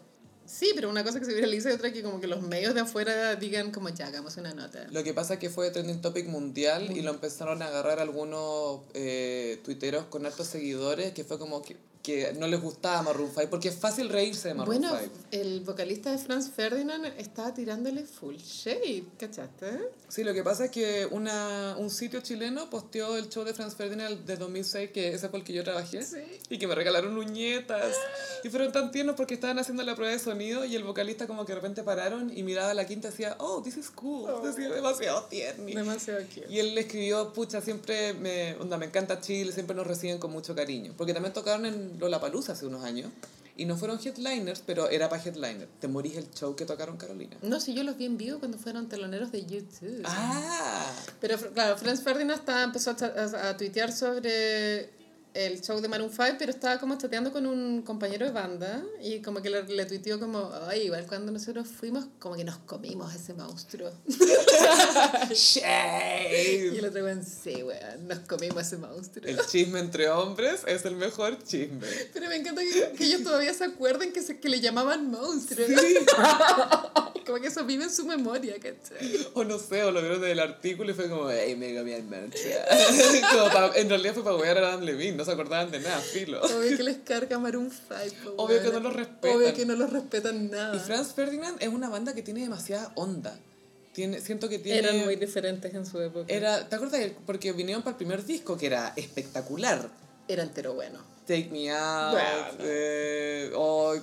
Sí, 0.54 0.72
pero 0.76 0.88
una 0.90 1.04
cosa 1.04 1.20
que 1.20 1.26
se 1.26 1.34
viraliza 1.34 1.72
y 1.72 1.74
otra 1.74 1.92
que 1.92 2.04
como 2.04 2.22
que 2.22 2.28
los 2.28 2.42
medios 2.44 2.76
de 2.76 2.82
afuera 2.82 3.36
digan 3.36 3.72
como 3.72 3.90
ya, 3.90 4.06
hagamos 4.08 4.38
una 4.38 4.54
nota. 4.54 4.86
Lo 4.92 5.04
que 5.04 5.14
pasa 5.14 5.34
es 5.36 5.40
que 5.40 5.50
fue 5.50 5.72
trending 5.72 6.00
topic 6.02 6.28
mundial 6.28 6.96
y 6.96 7.02
lo 7.02 7.10
empezaron 7.10 7.62
a 7.64 7.68
agarrar 7.68 8.00
algunos 8.00 8.82
eh, 8.94 9.60
tuiteros 9.64 10.06
con 10.06 10.26
altos 10.28 10.46
seguidores 10.48 11.14
que 11.14 11.24
fue 11.24 11.40
como 11.40 11.64
que, 11.64 11.76
que 12.04 12.34
no 12.34 12.48
les 12.48 12.62
gustaba 12.62 13.02
Maroon 13.02 13.32
5 13.34 13.50
porque 13.50 13.70
es 13.70 13.76
fácil 13.76 14.10
reírse 14.10 14.50
de 14.50 14.54
Maroon 14.56 14.78
Bueno, 14.82 14.96
5. 15.02 15.14
el 15.32 15.62
vocalista 15.62 16.12
de 16.12 16.18
Franz 16.18 16.52
Ferdinand 16.52 17.06
estaba 17.18 17.54
tirándole 17.54 18.04
full 18.04 18.36
shade, 18.36 19.06
¿cachaste? 19.18 19.80
Sí, 20.10 20.24
lo 20.24 20.34
que 20.34 20.44
pasa 20.44 20.66
es 20.66 20.72
que 20.72 21.08
una, 21.10 21.76
un 21.80 21.90
sitio 21.90 22.20
chileno 22.22 22.70
posteó 22.70 23.18
el 23.18 23.30
show 23.30 23.44
de 23.46 23.54
Franz 23.54 23.74
Ferdinand 23.76 24.26
de 24.26 24.36
2006, 24.38 24.92
que 24.92 25.14
ese 25.14 25.30
fue 25.30 25.40
el 25.40 25.46
que 25.46 25.54
yo 25.54 25.64
trabajé, 25.64 26.04
Sí. 26.04 26.18
y 26.50 26.60
que 26.60 26.68
me 26.68 26.76
regalaron 26.76 27.18
uñetas. 27.18 27.96
Y 28.44 28.50
fueron 28.50 28.72
tan 28.74 28.92
tiernos 28.92 29.16
porque 29.16 29.34
estaban 29.36 29.58
haciendo 29.58 29.82
la 29.84 29.96
prueba 29.96 30.12
de 30.12 30.20
sonido 30.20 30.43
y 30.44 30.76
el 30.76 30.84
vocalista 30.84 31.28
como 31.28 31.46
que 31.46 31.54
de 31.54 31.56
repente 31.56 31.84
pararon 31.84 32.36
y 32.36 32.44
miraba 32.44 32.72
a 32.72 32.74
la 32.74 32.86
quinta 32.86 33.08
y 33.08 33.12
decía, 33.12 33.36
oh, 33.40 33.62
this 33.62 33.78
is 33.78 33.90
cool, 33.90 34.30
decía 34.44 34.70
demasiado 34.70 35.24
tierno. 35.24 35.66
Demasiado 35.66 36.22
cute. 36.28 36.48
Y 36.50 36.60
él 36.60 36.76
le 36.76 36.82
escribió, 36.82 37.34
pucha, 37.34 37.62
siempre 37.62 38.14
me, 38.14 38.56
onda, 38.56 38.78
me 38.78 38.86
encanta 38.86 39.22
Chile, 39.22 39.52
siempre 39.52 39.76
nos 39.76 39.88
reciben 39.88 40.18
con 40.20 40.32
mucho 40.32 40.56
cariño. 40.56 40.94
Porque 40.98 41.14
también 41.14 41.34
tocaron 41.34 41.66
en 41.66 42.00
Lollapalooza 42.00 42.54
hace 42.54 42.66
unos 42.66 42.84
años. 42.84 43.12
Y 43.56 43.66
no 43.66 43.78
fueron 43.78 44.00
headliners, 44.04 44.64
pero 44.66 44.90
era 44.90 45.10
para 45.10 45.22
headliner. 45.22 45.68
Te 45.80 45.88
morís 45.88 46.18
el 46.18 46.28
show 46.32 46.56
que 46.56 46.66
tocaron 46.66 46.98
Carolina. 46.98 47.38
No, 47.44 47.60
si 47.60 47.76
yo 47.76 47.84
los 47.84 47.98
vi 47.98 48.06
en 48.06 48.18
vivo 48.18 48.40
cuando 48.40 48.58
fueron 48.58 48.90
teloneros 48.90 49.32
de 49.32 49.46
YouTube. 49.46 50.02
¡Ah! 50.06 50.92
Pero 51.22 51.38
claro, 51.54 51.78
Franz 51.78 52.02
Ferdinand 52.02 52.40
estaba, 52.40 52.64
empezó 52.64 52.92
a, 52.92 52.96
a, 53.06 53.50
a 53.50 53.58
tuitear 53.58 53.92
sobre 53.92 54.90
el 55.34 55.62
show 55.62 55.80
de 55.82 55.88
Maroon 55.88 56.10
5, 56.10 56.36
pero 56.38 56.52
estaba 56.52 56.80
como 56.80 56.98
chateando 56.98 57.32
con 57.32 57.46
un 57.46 57.82
compañero 57.82 58.26
de 58.26 58.32
banda 58.32 58.84
y 59.02 59.22
como 59.22 59.42
que 59.42 59.50
le, 59.50 59.64
le 59.64 59.86
tuiteó 59.86 60.20
como, 60.20 60.52
ay, 60.68 60.84
igual 60.84 61.06
cuando 61.08 61.32
nosotros 61.32 61.68
fuimos, 61.68 62.06
como 62.20 62.36
que 62.36 62.44
nos 62.44 62.58
comimos 62.60 63.14
ese 63.16 63.34
monstruo. 63.34 63.92
Y 65.34 66.78
el 66.78 66.86
otro 66.86 67.04
weón, 67.04 67.24
sí, 67.24 67.64
weón, 67.64 68.08
nos 68.08 68.20
comimos 68.20 68.62
ese 68.64 68.78
monstruo. 68.78 69.26
El 69.26 69.40
chisme 69.46 69.80
entre 69.80 70.10
hombres 70.10 70.62
es 70.68 70.86
el 70.86 70.96
mejor 70.96 71.42
chisme. 71.44 71.88
Pero 72.14 72.28
me 72.28 72.36
encanta 72.36 72.62
que, 72.62 72.94
que 72.98 73.06
ellos 73.06 73.24
todavía 73.24 73.54
se 73.54 73.66
acuerden 73.66 74.12
que, 74.14 74.22
se, 74.22 74.40
que 74.40 74.50
le 74.50 74.60
llamaban 74.60 75.10
monstruo. 75.10 75.66
como 77.26 77.40
que 77.42 77.48
eso 77.48 77.64
vive 77.66 77.84
en 77.86 77.90
su 77.92 78.06
memoria, 78.06 78.56
¿cachai? 78.56 79.28
O 79.34 79.44
no 79.44 79.58
sé, 79.60 79.84
o 79.84 79.92
lo 79.92 80.02
vieron 80.02 80.22
del 80.22 80.40
artículo 80.40 80.92
y 80.92 80.94
fue 80.94 81.10
como, 81.10 81.30
hey, 81.30 81.56
me 81.56 81.74
cambié 81.74 81.98
el 81.98 82.04
mantra. 82.04 82.40
como 83.32 83.50
pa- 83.52 83.72
en 83.76 83.90
realidad 83.90 84.14
fue 84.14 84.24
para 84.24 84.36
apoyar 84.36 84.58
a 84.60 84.68
Adam 84.70 84.82
Levine, 84.84 85.18
no 85.18 85.26
se 85.26 85.32
acordaban 85.32 85.72
de 85.72 85.80
nada, 85.80 86.00
filo. 86.00 86.42
Obvio 86.42 86.78
que 86.78 86.84
les 86.84 86.98
carga 86.98 87.40
Maroon 87.40 87.70
5. 87.72 88.36
po, 88.36 88.44
Obvio 88.44 88.62
que 88.62 88.70
no 88.72 88.80
los 88.80 88.94
respetan. 88.94 89.38
Obvio 89.38 89.54
que 89.54 89.66
no 89.66 89.76
los 89.76 89.90
respetan 89.92 90.52
nada. 90.52 90.76
Y 90.76 90.80
Franz 90.80 91.14
Ferdinand 91.14 91.62
es 91.62 91.70
una 91.70 91.90
banda 91.90 92.14
que 92.14 92.22
tiene 92.22 92.42
demasiada 92.42 92.92
onda. 92.96 93.38
Tiene, 93.94 94.20
siento 94.22 94.50
que 94.50 94.58
tiene... 94.58 94.80
Eran 94.80 95.00
muy 95.06 95.16
diferentes 95.18 95.72
en 95.74 95.86
su 95.86 96.02
época. 96.02 96.26
Era, 96.34 96.68
¿Te 96.68 96.76
acuerdas? 96.76 97.00
Porque 97.28 97.52
vinieron 97.54 97.84
para 97.84 97.92
el 97.92 97.98
primer 97.98 98.26
disco 98.26 98.58
que 98.58 98.66
era 98.66 98.92
espectacular. 98.96 99.88
Era 100.28 100.42
entero 100.44 100.74
bueno. 100.74 101.00
Take 101.28 101.50
Me 101.52 101.70
Out. 101.72 102.12
Bueno. 102.14 102.58
eh, 102.62 103.52
oh, 103.56 103.94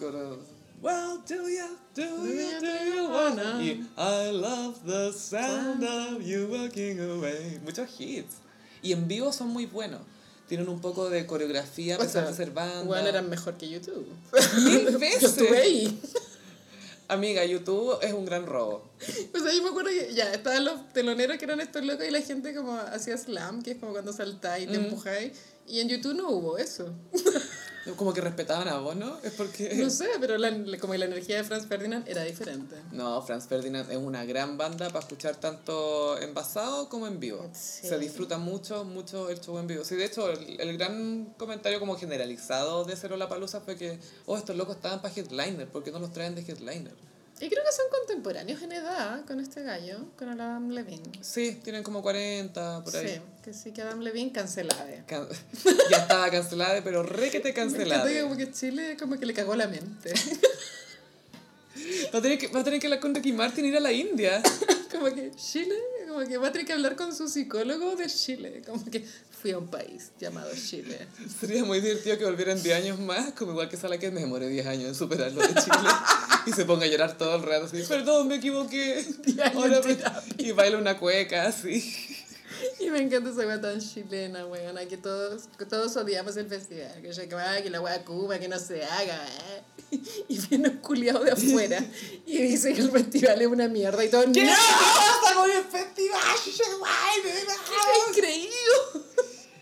Well, 0.82 1.19
do 1.28 1.48
you, 1.48 1.66
do 1.94 2.02
you, 2.02 2.59
do 2.61 2.66
you 2.90 3.09
wanna? 3.11 3.62
Y 3.62 3.86
I 3.98 4.31
love 4.32 4.78
the 4.86 5.12
sound 5.12 5.85
of 5.85 6.23
you 6.23 6.47
walking 6.51 6.98
away. 7.01 7.61
Muchos 7.65 7.89
hits. 7.98 8.36
Y 8.82 8.93
en 8.93 9.07
vivo 9.07 9.31
son 9.32 9.48
muy 9.48 9.66
buenos. 9.66 10.01
Tienen 10.48 10.69
un 10.69 10.81
poco 10.81 11.11
de 11.11 11.27
coreografía, 11.27 11.97
O 11.97 12.01
pesar 12.01 12.23
sea, 12.23 12.31
de 12.31 12.36
ser 12.36 12.51
banda. 12.52 12.82
Bueno, 12.85 13.09
eran 13.09 13.28
mejor 13.28 13.59
que 13.59 13.69
YouTube. 13.69 14.07
Mil 14.65 14.85
Yo 14.93 14.98
veces. 14.98 15.23
estuve 15.24 15.59
ahí. 15.59 16.01
Amiga, 17.09 17.44
YouTube 17.44 17.98
es 18.02 18.12
un 18.12 18.24
gran 18.24 18.47
robo. 18.47 18.89
Sea, 19.01 19.52
yo 19.52 19.62
me 19.62 19.69
acuerdo 19.69 19.90
que 19.90 20.15
ya 20.15 20.32
estaban 20.32 20.65
los 20.65 20.93
teloneros 20.93 21.36
que 21.39 21.44
eran 21.44 21.61
estos 21.61 21.85
locos 21.85 22.07
y 22.07 22.11
la 22.11 22.20
gente 22.23 22.55
como 22.55 22.74
hacía 22.78 23.19
slam, 23.19 23.62
que 23.62 23.73
es 23.73 23.78
como 23.78 23.93
cuando 23.93 24.12
saltáis 24.12 24.65
y 24.69 24.73
te 24.73 24.78
Mm. 24.78 24.85
empujáis. 24.85 25.32
Y 25.66 25.81
en 25.81 25.89
YouTube 25.89 26.15
no 26.15 26.31
hubo 26.31 26.57
eso. 26.57 26.93
Como 27.97 28.12
que 28.12 28.20
respetaban 28.20 28.69
a 28.69 28.78
vos, 28.78 28.94
¿no? 28.94 29.19
Es 29.23 29.32
porque... 29.32 29.74
No 29.74 29.89
sé, 29.89 30.07
pero 30.20 30.36
la, 30.36 30.51
como 30.78 30.94
la 30.94 31.07
energía 31.07 31.36
de 31.36 31.44
Franz 31.44 31.66
Ferdinand 31.66 32.07
era 32.07 32.23
diferente. 32.24 32.77
No, 32.93 33.23
Franz 33.23 33.47
Ferdinand 33.47 33.90
es 33.90 33.97
una 33.97 34.24
gran 34.24 34.59
banda 34.59 34.89
para 34.89 35.01
escuchar 35.01 35.36
tanto 35.36 36.19
envasado 36.19 36.89
como 36.89 37.07
en 37.07 37.19
vivo. 37.19 37.48
Sí. 37.55 37.89
Se 37.89 37.98
disfruta 37.98 38.36
mucho, 38.39 38.85
mucho 38.85 39.31
el 39.31 39.40
show 39.40 39.59
en 39.59 39.66
vivo. 39.66 39.85
Sí, 39.85 39.97
de 39.97 40.05
hecho, 40.05 40.31
el, 40.31 40.61
el 40.61 40.77
gran 40.77 41.35
comentario 41.39 41.81
como 41.81 41.97
generalizado 41.97 42.85
de 42.85 42.97
Cero 42.97 43.16
La 43.16 43.28
Palusa 43.28 43.61
fue 43.61 43.77
que, 43.77 43.98
oh, 44.27 44.36
estos 44.36 44.57
locos 44.57 44.77
estaban 44.77 45.01
para 45.01 45.15
headliner, 45.15 45.66
¿por 45.69 45.82
qué 45.82 45.90
no 45.90 45.98
los 45.98 46.12
traen 46.12 46.35
de 46.35 46.43
headliner? 46.43 47.10
Y 47.41 47.49
creo 47.49 47.65
que 47.65 47.73
son 47.73 47.87
contemporáneos 47.91 48.61
en 48.62 48.73
edad 48.73 49.25
con 49.25 49.41
este 49.41 49.62
gallo, 49.62 50.11
con 50.19 50.29
Adam 50.29 50.69
Levine. 50.69 51.11
Sí, 51.23 51.59
tienen 51.65 51.83
como 51.83 52.03
40 52.03 52.85
por 52.85 52.95
ahí. 52.97 53.09
Sí, 53.09 53.21
que 53.43 53.55
sí 53.55 53.73
que 53.73 53.81
Adam 53.81 54.01
Levine 54.01 54.31
cancelada. 54.31 54.87
Can- 55.07 55.27
ya 55.91 55.97
estaba 55.97 56.31
cancelada, 56.31 56.85
pero 56.85 57.03
re 57.03 57.31
que 57.31 57.41
te 57.41 57.53
Me 57.55 57.61
encanta 57.62 58.09
que 58.09 58.21
como 58.23 58.37
que 58.37 58.53
Chile 58.53 58.97
como 58.99 59.19
que 59.19 59.25
le 59.25 59.33
cagó 59.33 59.57
la 59.57 59.69
mente. 59.69 60.12
Va 62.15 62.19
a 62.19 62.23
tener 62.23 62.39
que, 62.39 62.49
va 62.49 62.61
a 62.61 62.65
tener 62.65 62.79
que 62.79 62.87
hablar 62.89 63.01
con 63.01 63.15
Ricky 63.15 63.33
Martin 63.33 63.65
ir 63.65 63.77
a 63.77 63.81
la 63.81 63.93
India. 63.93 64.43
como 64.91 65.07
que 65.07 65.31
Chile, 65.35 65.77
como 66.09 66.21
que 66.27 66.37
va 66.37 66.49
a 66.49 66.53
tener 66.53 66.67
que 66.67 66.75
hablar 66.75 66.95
con 66.95 67.15
su 67.15 67.27
psicólogo 67.27 67.97
de 67.97 68.07
Chile. 68.07 68.62
Como 68.67 68.85
que 68.85 69.05
fui 69.41 69.53
a 69.53 69.59
un 69.59 69.69
país 69.69 70.11
llamado 70.21 70.51
Chile. 70.55 71.07
Sería 71.41 71.65
muy 71.65 71.81
divertido 71.81 72.19
que 72.19 72.25
volvieran 72.25 72.62
10 72.62 72.77
años 72.77 72.99
más, 73.01 73.33
como 73.33 73.53
igual 73.53 73.69
que 73.69 73.77
Sala 73.77 73.99
que 73.99 74.11
me 74.11 74.21
demoré 74.21 74.49
10 74.49 74.67
años 74.67 74.89
en 74.89 74.95
superar 74.95 75.33
lo 75.33 75.41
de 75.41 75.55
Chile. 75.55 75.89
y 76.47 76.53
se 76.53 76.65
ponga 76.65 76.85
a 76.85 76.89
llorar 76.89 77.17
todo 77.17 77.37
el 77.37 77.43
rato 77.43 77.67
así, 77.67 77.83
perdón, 77.89 78.29
me 78.29 78.37
equivoqué. 78.37 79.05
10 79.25 79.39
años 79.41 79.57
Ahora 79.57 79.79
en 79.79 79.87
me-. 79.89 80.45
Y 80.45 80.53
baila 80.53 80.79
una 80.79 80.99
cueca 80.99 81.47
así. 81.47 82.17
Y 82.79 82.91
me 82.91 83.01
encanta 83.01 83.31
esa 83.31 83.47
wea 83.47 83.59
tan 83.59 83.81
chilena, 83.81 84.45
weona, 84.45 84.85
que 84.85 84.99
todos, 84.99 85.45
que 85.57 85.65
todos 85.65 85.97
odiamos 85.97 86.37
el 86.37 86.47
festival. 86.47 87.01
Que, 87.01 87.11
ya 87.11 87.27
que, 87.27 87.35
"Ay, 87.35 87.62
que 87.62 87.71
la 87.71 87.81
wea 87.81 88.05
Cuba, 88.05 88.39
que 88.39 88.49
no 88.49 88.59
se 88.59 88.85
haga. 88.85 89.19
eh". 89.27 89.62
Y 90.29 90.39
viene 90.47 90.69
un 90.69 90.77
culiado 90.77 91.25
de 91.25 91.33
afuera 91.33 91.83
y 92.27 92.39
dice 92.43 92.75
que 92.75 92.83
el 92.83 92.91
festival 92.91 93.41
es 93.41 93.49
una 93.49 93.67
mierda 93.67 94.05
y 94.05 94.09
todo. 94.11 94.27
¡No! 94.27 94.33
pasa 94.35 95.35
con 95.35 95.51
el 95.51 95.65
festival? 95.65 96.21
¡Es 96.47 98.09
increíble! 98.11 98.55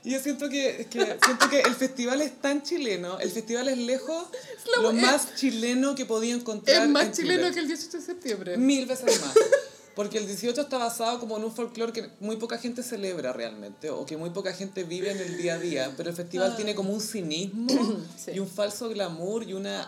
Y 0.09 0.13
yo 0.13 0.21
siento 0.21 0.49
que, 0.49 0.87
que, 0.91 1.19
siento 1.23 1.51
que 1.51 1.61
el 1.61 1.75
festival 1.75 2.23
es 2.23 2.41
tan 2.41 2.63
chileno, 2.63 3.19
el 3.21 3.31
festival 3.31 3.69
es 3.69 3.77
lejos 3.77 4.25
lo 4.81 4.95
más 4.95 5.35
chileno 5.35 5.95
que 5.95 6.07
podía 6.07 6.35
encontrar. 6.35 6.85
Es 6.85 6.89
más 6.89 7.05
en 7.09 7.13
chileno 7.13 7.43
Chile. 7.43 7.53
que 7.53 7.61
el 7.61 7.69
18 7.69 7.97
de 7.99 8.03
septiembre. 8.03 8.57
Mil 8.57 8.87
veces 8.87 9.21
más. 9.21 9.35
Porque 9.95 10.17
el 10.17 10.27
18 10.27 10.63
está 10.63 10.79
basado 10.79 11.21
como 11.21 11.37
en 11.37 11.45
un 11.45 11.55
folclore 11.55 11.93
que 11.93 12.09
muy 12.21 12.37
poca 12.37 12.57
gente 12.57 12.83
celebra 12.83 13.35
realmente, 13.35 13.91
o 13.91 14.07
que 14.07 14.17
muy 14.17 14.31
poca 14.31 14.55
gente 14.55 14.83
vive 14.85 15.11
en 15.11 15.19
el 15.19 15.37
día 15.37 15.57
a 15.57 15.59
día, 15.59 15.93
pero 15.95 16.09
el 16.09 16.17
festival 16.17 16.57
tiene 16.57 16.75
como 16.75 16.91
un 16.95 17.03
cinismo 17.03 17.67
Ah. 17.71 17.97
Sí. 18.25 18.31
y 18.35 18.39
un 18.39 18.49
falso 18.49 18.89
glamour 18.89 19.43
y 19.43 19.53
una, 19.53 19.87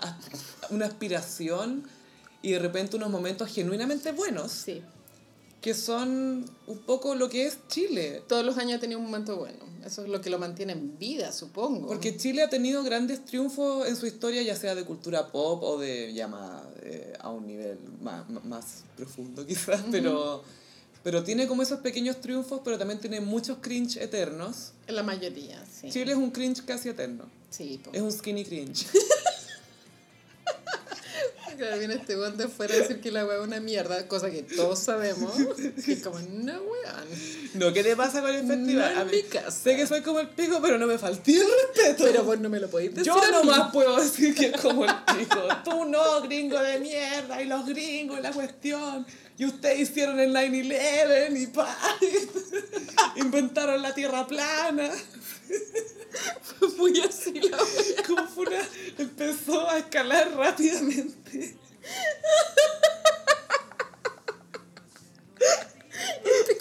una 0.69 0.85
aspiración 0.85 1.89
y 2.43 2.53
de 2.53 2.59
repente 2.59 2.97
unos 2.97 3.09
momentos 3.09 3.49
genuinamente 3.49 4.13
buenos, 4.13 4.53
Sí. 4.53 4.83
Que 5.61 5.75
son 5.75 6.45
un 6.67 6.79
poco 6.79 7.15
lo 7.15 7.29
que 7.29 7.47
es 7.47 7.59
Chile. 7.69 8.23
Todos 8.27 8.45
los 8.45 8.57
años 8.59 8.79
ha 8.79 8.81
tenido 8.81 8.99
un 8.99 9.07
momento 9.07 9.37
bueno. 9.37 9.71
Eso 9.85 10.03
es 10.03 10.09
lo 10.11 10.21
que 10.21 10.29
lo 10.31 10.39
mantiene 10.39 10.73
en 10.73 10.99
vida, 10.99 11.33
supongo. 11.33 11.89
Porque 11.89 12.17
Chile 12.17 12.43
ha 12.43 12.51
tenido 12.51 12.83
grandes 12.83 13.25
triunfos 13.25 13.89
en 13.89 13.97
su 13.97 14.07
historia, 14.07 14.43
ya 14.43 14.55
sea 14.55 14.75
de 14.75 14.85
cultura 14.85 15.33
pop 15.33 15.63
o 15.63 15.79
de 15.79 16.13
más, 16.29 16.63
eh, 16.83 17.15
a 17.19 17.31
un 17.31 17.47
nivel 17.47 17.79
más, 18.03 18.29
más 18.45 18.85
profundo 18.97 19.47
quizás, 19.47 19.83
pero, 19.91 20.43
pero 21.03 21.25
tiene 21.25 21.47
como 21.49 21.63
esos 21.63 21.81
pequeños 21.81 22.21
triunfos, 22.21 22.61
pero 22.63 22.79
también 22.79 23.01
tiene 23.01 23.21
muchos 23.21 23.59
cringe 23.61 23.97
eternos. 23.97 24.73
La 24.87 25.03
mayoría, 25.03 25.65
sí. 25.67 25.91
Chile 25.91 26.13
es 26.13 26.19
un 26.19 26.31
cringe 26.31 26.63
casi 26.65 26.91
eterno, 26.91 27.25
Sí, 27.51 27.81
po. 27.83 27.91
es 27.93 28.03
un 28.03 28.13
skinny 28.13 28.45
cringe. 28.45 28.87
Claro, 31.61 31.79
viene 31.79 31.93
este 31.93 32.17
weón 32.17 32.39
de 32.39 32.49
fuera 32.49 32.73
a 32.75 32.79
decir 32.79 33.03
que 33.03 33.11
la 33.13 33.27
weá 33.27 33.37
es 33.37 33.43
una 33.43 33.61
mierda, 33.61 34.09
cosa 34.09 34.31
que 34.31 34.43
todos 34.43 34.79
sabemos. 34.79 35.35
Y 35.87 35.93
es 35.93 36.03
como, 36.03 36.19
no 36.19 36.55
weón. 36.55 37.07
No, 37.53 37.71
¿qué 37.75 37.83
te 37.83 37.95
pasa 37.95 38.23
con 38.23 38.35
el 38.35 38.47
festival? 38.47 38.95
No 38.95 39.01
A 39.03 39.05
mí-. 39.05 39.23
Sé 39.51 39.77
que 39.77 39.87
soy 39.87 40.01
como 40.01 40.21
el 40.21 40.29
pico, 40.29 40.59
pero 40.63 40.79
no 40.79 40.87
me 40.87 40.97
falté 40.97 41.35
el 41.35 41.43
respeto. 41.45 42.05
Pero 42.05 42.25
vos 42.25 42.41
no 42.41 42.49
me 42.49 42.61
lo 42.61 42.71
podéis 42.71 42.95
decir. 42.95 43.13
Yo 43.13 43.31
nomás 43.31 43.71
puedo 43.73 44.01
decir 44.01 44.35
que 44.35 44.47
es 44.47 44.59
como 44.59 44.87
el 44.87 44.91
pico. 45.19 45.39
Tú 45.63 45.85
no, 45.85 46.23
gringo 46.23 46.59
de 46.63 46.81
mierda, 46.81 47.43
y 47.43 47.45
los 47.45 47.67
gringos, 47.67 48.21
y 48.21 48.23
la 48.23 48.33
cuestión. 48.33 49.07
Y 49.37 49.45
ustedes 49.45 49.81
hicieron 49.81 50.19
el 50.19 50.35
9-11 50.35 51.43
y 51.43 51.47
pa. 51.49 51.77
Inventaron 53.17 53.83
la 53.83 53.95
tierra 53.95 54.27
plana. 54.27 54.91
Muy 56.77 57.01
así 57.01 57.41
la 57.41 57.57
weá. 57.57 58.03
Como 58.07 58.27
fue 58.29 58.47
una. 58.47 58.61
Empezó 58.99 59.69
a 59.69 59.79
escalar 59.79 60.35
rápidamente. 60.37 61.57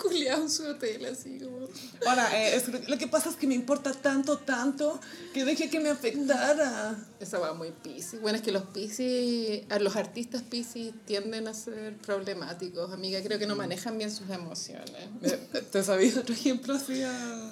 culiado 0.10 0.42
en 0.44 0.50
su 0.50 0.64
hotel, 0.66 1.06
así 1.06 1.40
como. 1.40 1.68
Ahora, 2.08 2.38
eh, 2.38 2.56
es- 2.56 2.90
lo 2.90 2.98
que 2.98 3.08
pasa 3.08 3.30
es 3.30 3.36
que 3.36 3.48
me 3.48 3.56
importa 3.56 3.94
tanto, 3.94 4.38
tanto, 4.38 5.00
que 5.34 5.46
dejé 5.46 5.70
que 5.70 5.80
me 5.80 5.90
afectara. 5.90 6.98
Esa 7.20 7.40
weá 7.40 7.54
muy 7.54 7.72
piscis. 7.72 8.20
Bueno, 8.22 8.38
es 8.38 8.44
que 8.44 8.52
los 8.52 8.64
piscis, 8.64 9.62
los 9.80 9.96
artistas 9.96 10.42
piscis 10.42 10.94
tienden 11.06 11.48
a 11.48 11.54
ser 11.54 11.96
problemáticos, 11.98 12.92
amiga. 12.92 13.22
Creo 13.22 13.38
que 13.40 13.48
no 13.48 13.56
manejan 13.56 13.98
bien 13.98 14.12
sus 14.12 14.30
emociones. 14.30 15.08
¿Te 15.72 15.84
sabías 15.84 16.18
otro 16.18 16.34
ejemplo 16.34 16.74
así? 16.76 17.02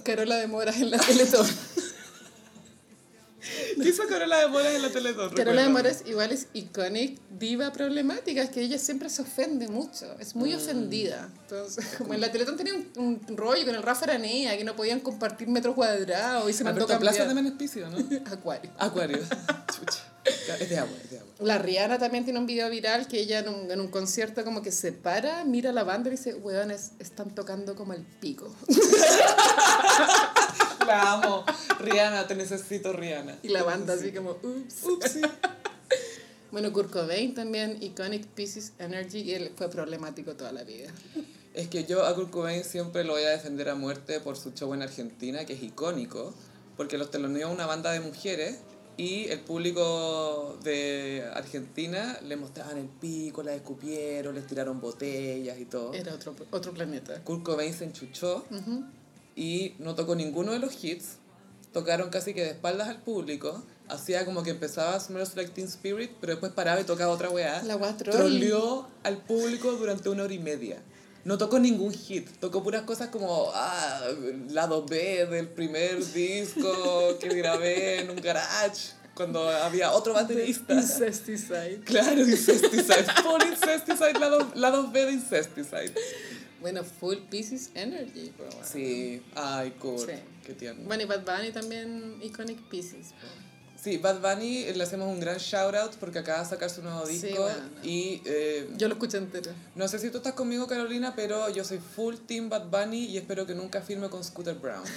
Carola 0.03 0.35
de 0.37 0.47
Moras 0.47 0.77
en 0.77 0.91
la 0.91 0.97
Teletón. 0.99 1.47
¿Qué 3.81 3.89
hizo 3.89 4.03
Carola 4.07 4.39
de 4.39 4.47
Moras 4.47 4.73
en 4.73 4.81
la 4.81 4.89
Teletón? 4.89 5.33
Carola 5.33 5.63
de. 5.63 5.69
Moras 5.69 6.03
igual 6.05 6.31
es 6.31 6.47
iconic 6.53 7.19
diva 7.37 7.71
problemática, 7.71 8.41
es 8.41 8.49
que 8.49 8.61
ella 8.61 8.77
siempre 8.79 9.09
se 9.09 9.21
ofende 9.21 9.67
mucho, 9.67 10.15
es 10.19 10.35
muy 10.35 10.53
Mm. 10.53 10.57
ofendida. 10.57 11.29
Entonces, 11.43 11.85
como 11.97 12.13
en 12.13 12.21
la 12.21 12.31
Teletón 12.31 12.57
tenía 12.57 12.73
un, 12.73 12.89
un 13.27 13.37
rollo 13.37 13.65
con 13.65 13.75
el 13.75 13.83
Rafa 13.83 14.05
Aranea, 14.05 14.57
que 14.57 14.63
no 14.63 14.75
podían 14.75 14.99
compartir 15.01 15.47
metros 15.47 15.75
cuadrados 15.75 16.49
y 16.49 16.53
se 16.53 16.63
mandó 16.63 16.85
Alberto 16.85 16.99
Plaza 16.99 17.25
también 17.25 17.55
es 17.59 17.75
¿no? 17.75 17.97
Acuario. 18.31 18.71
Acuario. 18.77 19.19
Chucha. 19.19 19.99
Es 20.59 20.69
de 20.69 20.77
agua, 20.77 20.97
es 21.03 21.09
de 21.11 21.19
agua. 21.19 21.31
La 21.39 21.57
Rihanna 21.57 21.99
también 21.99 22.25
tiene 22.25 22.39
un 22.39 22.47
video 22.47 22.69
viral 22.69 23.07
que 23.07 23.19
ella 23.19 23.39
en 23.39 23.47
un, 23.49 23.71
en 23.71 23.79
un 23.79 23.87
concierto 23.87 24.43
como 24.43 24.61
que 24.61 24.71
se 24.73 24.91
para, 24.91 25.45
mira 25.45 25.71
la 25.71 25.83
banda 25.83 26.09
y 26.09 26.11
dice, 26.11 26.33
weones, 26.35 26.91
están 26.99 27.33
tocando 27.33 27.75
como 27.75 27.93
el 27.93 28.01
pico. 28.01 28.53
La 30.87 31.13
amo. 31.13 31.45
Rihanna, 31.79 32.27
te 32.27 32.35
necesito, 32.35 32.93
Rihanna. 32.93 33.37
Y 33.43 33.49
la 33.49 33.63
banda 33.63 33.93
así 33.93 34.11
como, 34.11 34.31
ups. 34.31 34.83
Upsi. 34.83 35.21
Bueno, 36.49 36.71
Kurt 36.71 36.89
Cobain 36.91 37.33
también, 37.33 37.77
Iconic 37.83 38.25
Pieces 38.27 38.71
Energy, 38.79 39.19
y 39.19 39.33
él 39.33 39.51
fue 39.57 39.69
problemático 39.69 40.35
toda 40.35 40.53
la 40.53 40.63
vida. 40.63 40.89
Es 41.53 41.67
que 41.67 41.83
yo 41.83 42.05
a 42.05 42.15
Kurt 42.15 42.31
Cobain 42.31 42.63
siempre 42.63 43.03
lo 43.03 43.13
voy 43.13 43.23
a 43.23 43.31
defender 43.31 43.67
a 43.67 43.75
muerte 43.75 44.21
por 44.21 44.37
su 44.37 44.51
show 44.53 44.73
en 44.73 44.81
Argentina, 44.81 45.43
que 45.45 45.53
es 45.53 45.61
icónico, 45.61 46.33
porque 46.77 46.97
los 46.97 47.11
teloneó 47.11 47.51
una 47.51 47.65
banda 47.65 47.91
de 47.91 47.99
mujeres 47.99 48.59
y 48.95 49.25
el 49.27 49.41
público 49.41 50.57
de 50.63 51.29
Argentina 51.33 52.17
le 52.23 52.37
mostraban 52.37 52.77
el 52.77 52.87
pico, 52.87 53.43
la 53.43 53.53
escupieron, 53.53 54.33
les 54.33 54.47
tiraron 54.47 54.79
botellas 54.79 55.59
y 55.59 55.65
todo. 55.65 55.93
Era 55.93 56.13
otro, 56.13 56.33
otro 56.51 56.73
planeta. 56.73 57.23
Kurt 57.23 57.43
Cobain 57.43 57.73
se 57.73 57.83
enchuchó 57.83 58.45
Ujú. 58.49 58.85
Y 59.37 59.75
no 59.77 59.95
tocó 59.95 60.15
ninguno 60.15 60.51
de 60.51 60.59
los 60.59 60.83
hits. 60.83 61.19
Tocaron 61.71 62.09
casi 62.09 62.33
que 62.33 62.43
de 62.43 62.49
espaldas 62.49 62.89
al 62.89 63.01
público 63.01 63.63
hacía 63.87 64.25
como 64.25 64.41
que 64.41 64.49
empezaba 64.49 64.99
Smells 64.99 65.35
Like 65.35 65.51
Teen 65.51 65.67
Spirit, 65.67 66.11
pero 66.19 66.33
después 66.33 66.51
paraba 66.51 66.81
y 66.81 66.83
tocaba 66.83 67.13
otra 67.13 67.29
weá. 67.29 67.61
La 67.63 67.75
weá 67.75 67.95
troll. 67.95 68.15
Trolleó 68.15 68.87
al 69.03 69.17
público 69.17 69.71
durante 69.73 70.09
una 70.09 70.23
hora 70.23 70.33
y 70.33 70.39
media. 70.39 70.81
No 71.23 71.37
tocó 71.37 71.59
ningún 71.59 71.93
hit, 71.93 72.27
tocó 72.39 72.63
puras 72.63 72.83
cosas 72.83 73.09
como 73.09 73.51
ah, 73.53 74.01
lado 74.49 74.85
B 74.85 75.25
del 75.27 75.49
primer 75.49 76.03
disco 76.13 77.17
que 77.19 77.27
grabé 77.29 77.99
en 77.99 78.09
un 78.09 78.15
garage 78.15 78.93
cuando 79.13 79.49
había 79.49 79.91
otro 79.91 80.13
baterista. 80.13 80.73
Incesticide. 80.73 81.81
Claro, 81.83 82.21
Incesticide. 82.21 83.03
Full 83.23 83.41
Incesticide, 83.51 84.19
lado, 84.19 84.51
lado 84.55 84.89
B 84.89 85.05
de 85.05 85.11
Incesticide. 85.11 85.93
Bueno, 86.61 86.83
full 86.83 87.17
Pieces 87.29 87.71
Energy, 87.75 88.31
bro. 88.37 88.49
Sí, 88.63 89.21
ay, 89.35 89.71
cool. 89.79 89.99
Sí. 89.99 90.13
Qué 90.45 90.53
tierno. 90.53 90.83
Bueno, 90.85 91.03
y 91.03 91.05
Bad 91.05 91.25
Bunny 91.25 91.51
también, 91.51 92.17
Iconic 92.21 92.59
Pieces, 92.69 93.13
bro. 93.21 93.46
Sí, 93.81 93.97
Bad 93.97 94.19
Bunny 94.21 94.63
eh, 94.63 94.73
le 94.75 94.83
hacemos 94.83 95.07
un 95.07 95.19
gran 95.19 95.37
shout 95.37 95.75
out 95.75 95.93
porque 95.99 96.19
acaba 96.19 96.43
de 96.43 96.49
sacar 96.49 96.69
su 96.69 96.81
nuevo 96.81 97.05
Sí, 97.05 97.13
disco 97.19 97.43
bueno. 97.43 97.59
y 97.83 98.21
eh, 98.25 98.69
Yo 98.75 98.87
lo 98.87 98.95
escuché 98.95 99.17
entero. 99.17 99.51
no 99.75 99.87
sé 99.87 99.99
si 99.99 100.09
tú 100.09 100.17
estás 100.17 100.33
conmigo 100.33 100.65
Carolina, 100.67 101.13
pero 101.15 101.47
yo 101.49 101.63
soy 101.63 101.79
full 101.79 102.15
team 102.25 102.49
Bad 102.49 102.69
Bunny 102.69 103.05
y 103.05 103.17
espero 103.17 103.45
que 103.45 103.53
nunca 103.55 103.81
firme 103.81 104.09
con 104.09 104.23
Scooter 104.23 104.55
Brown. 104.55 104.83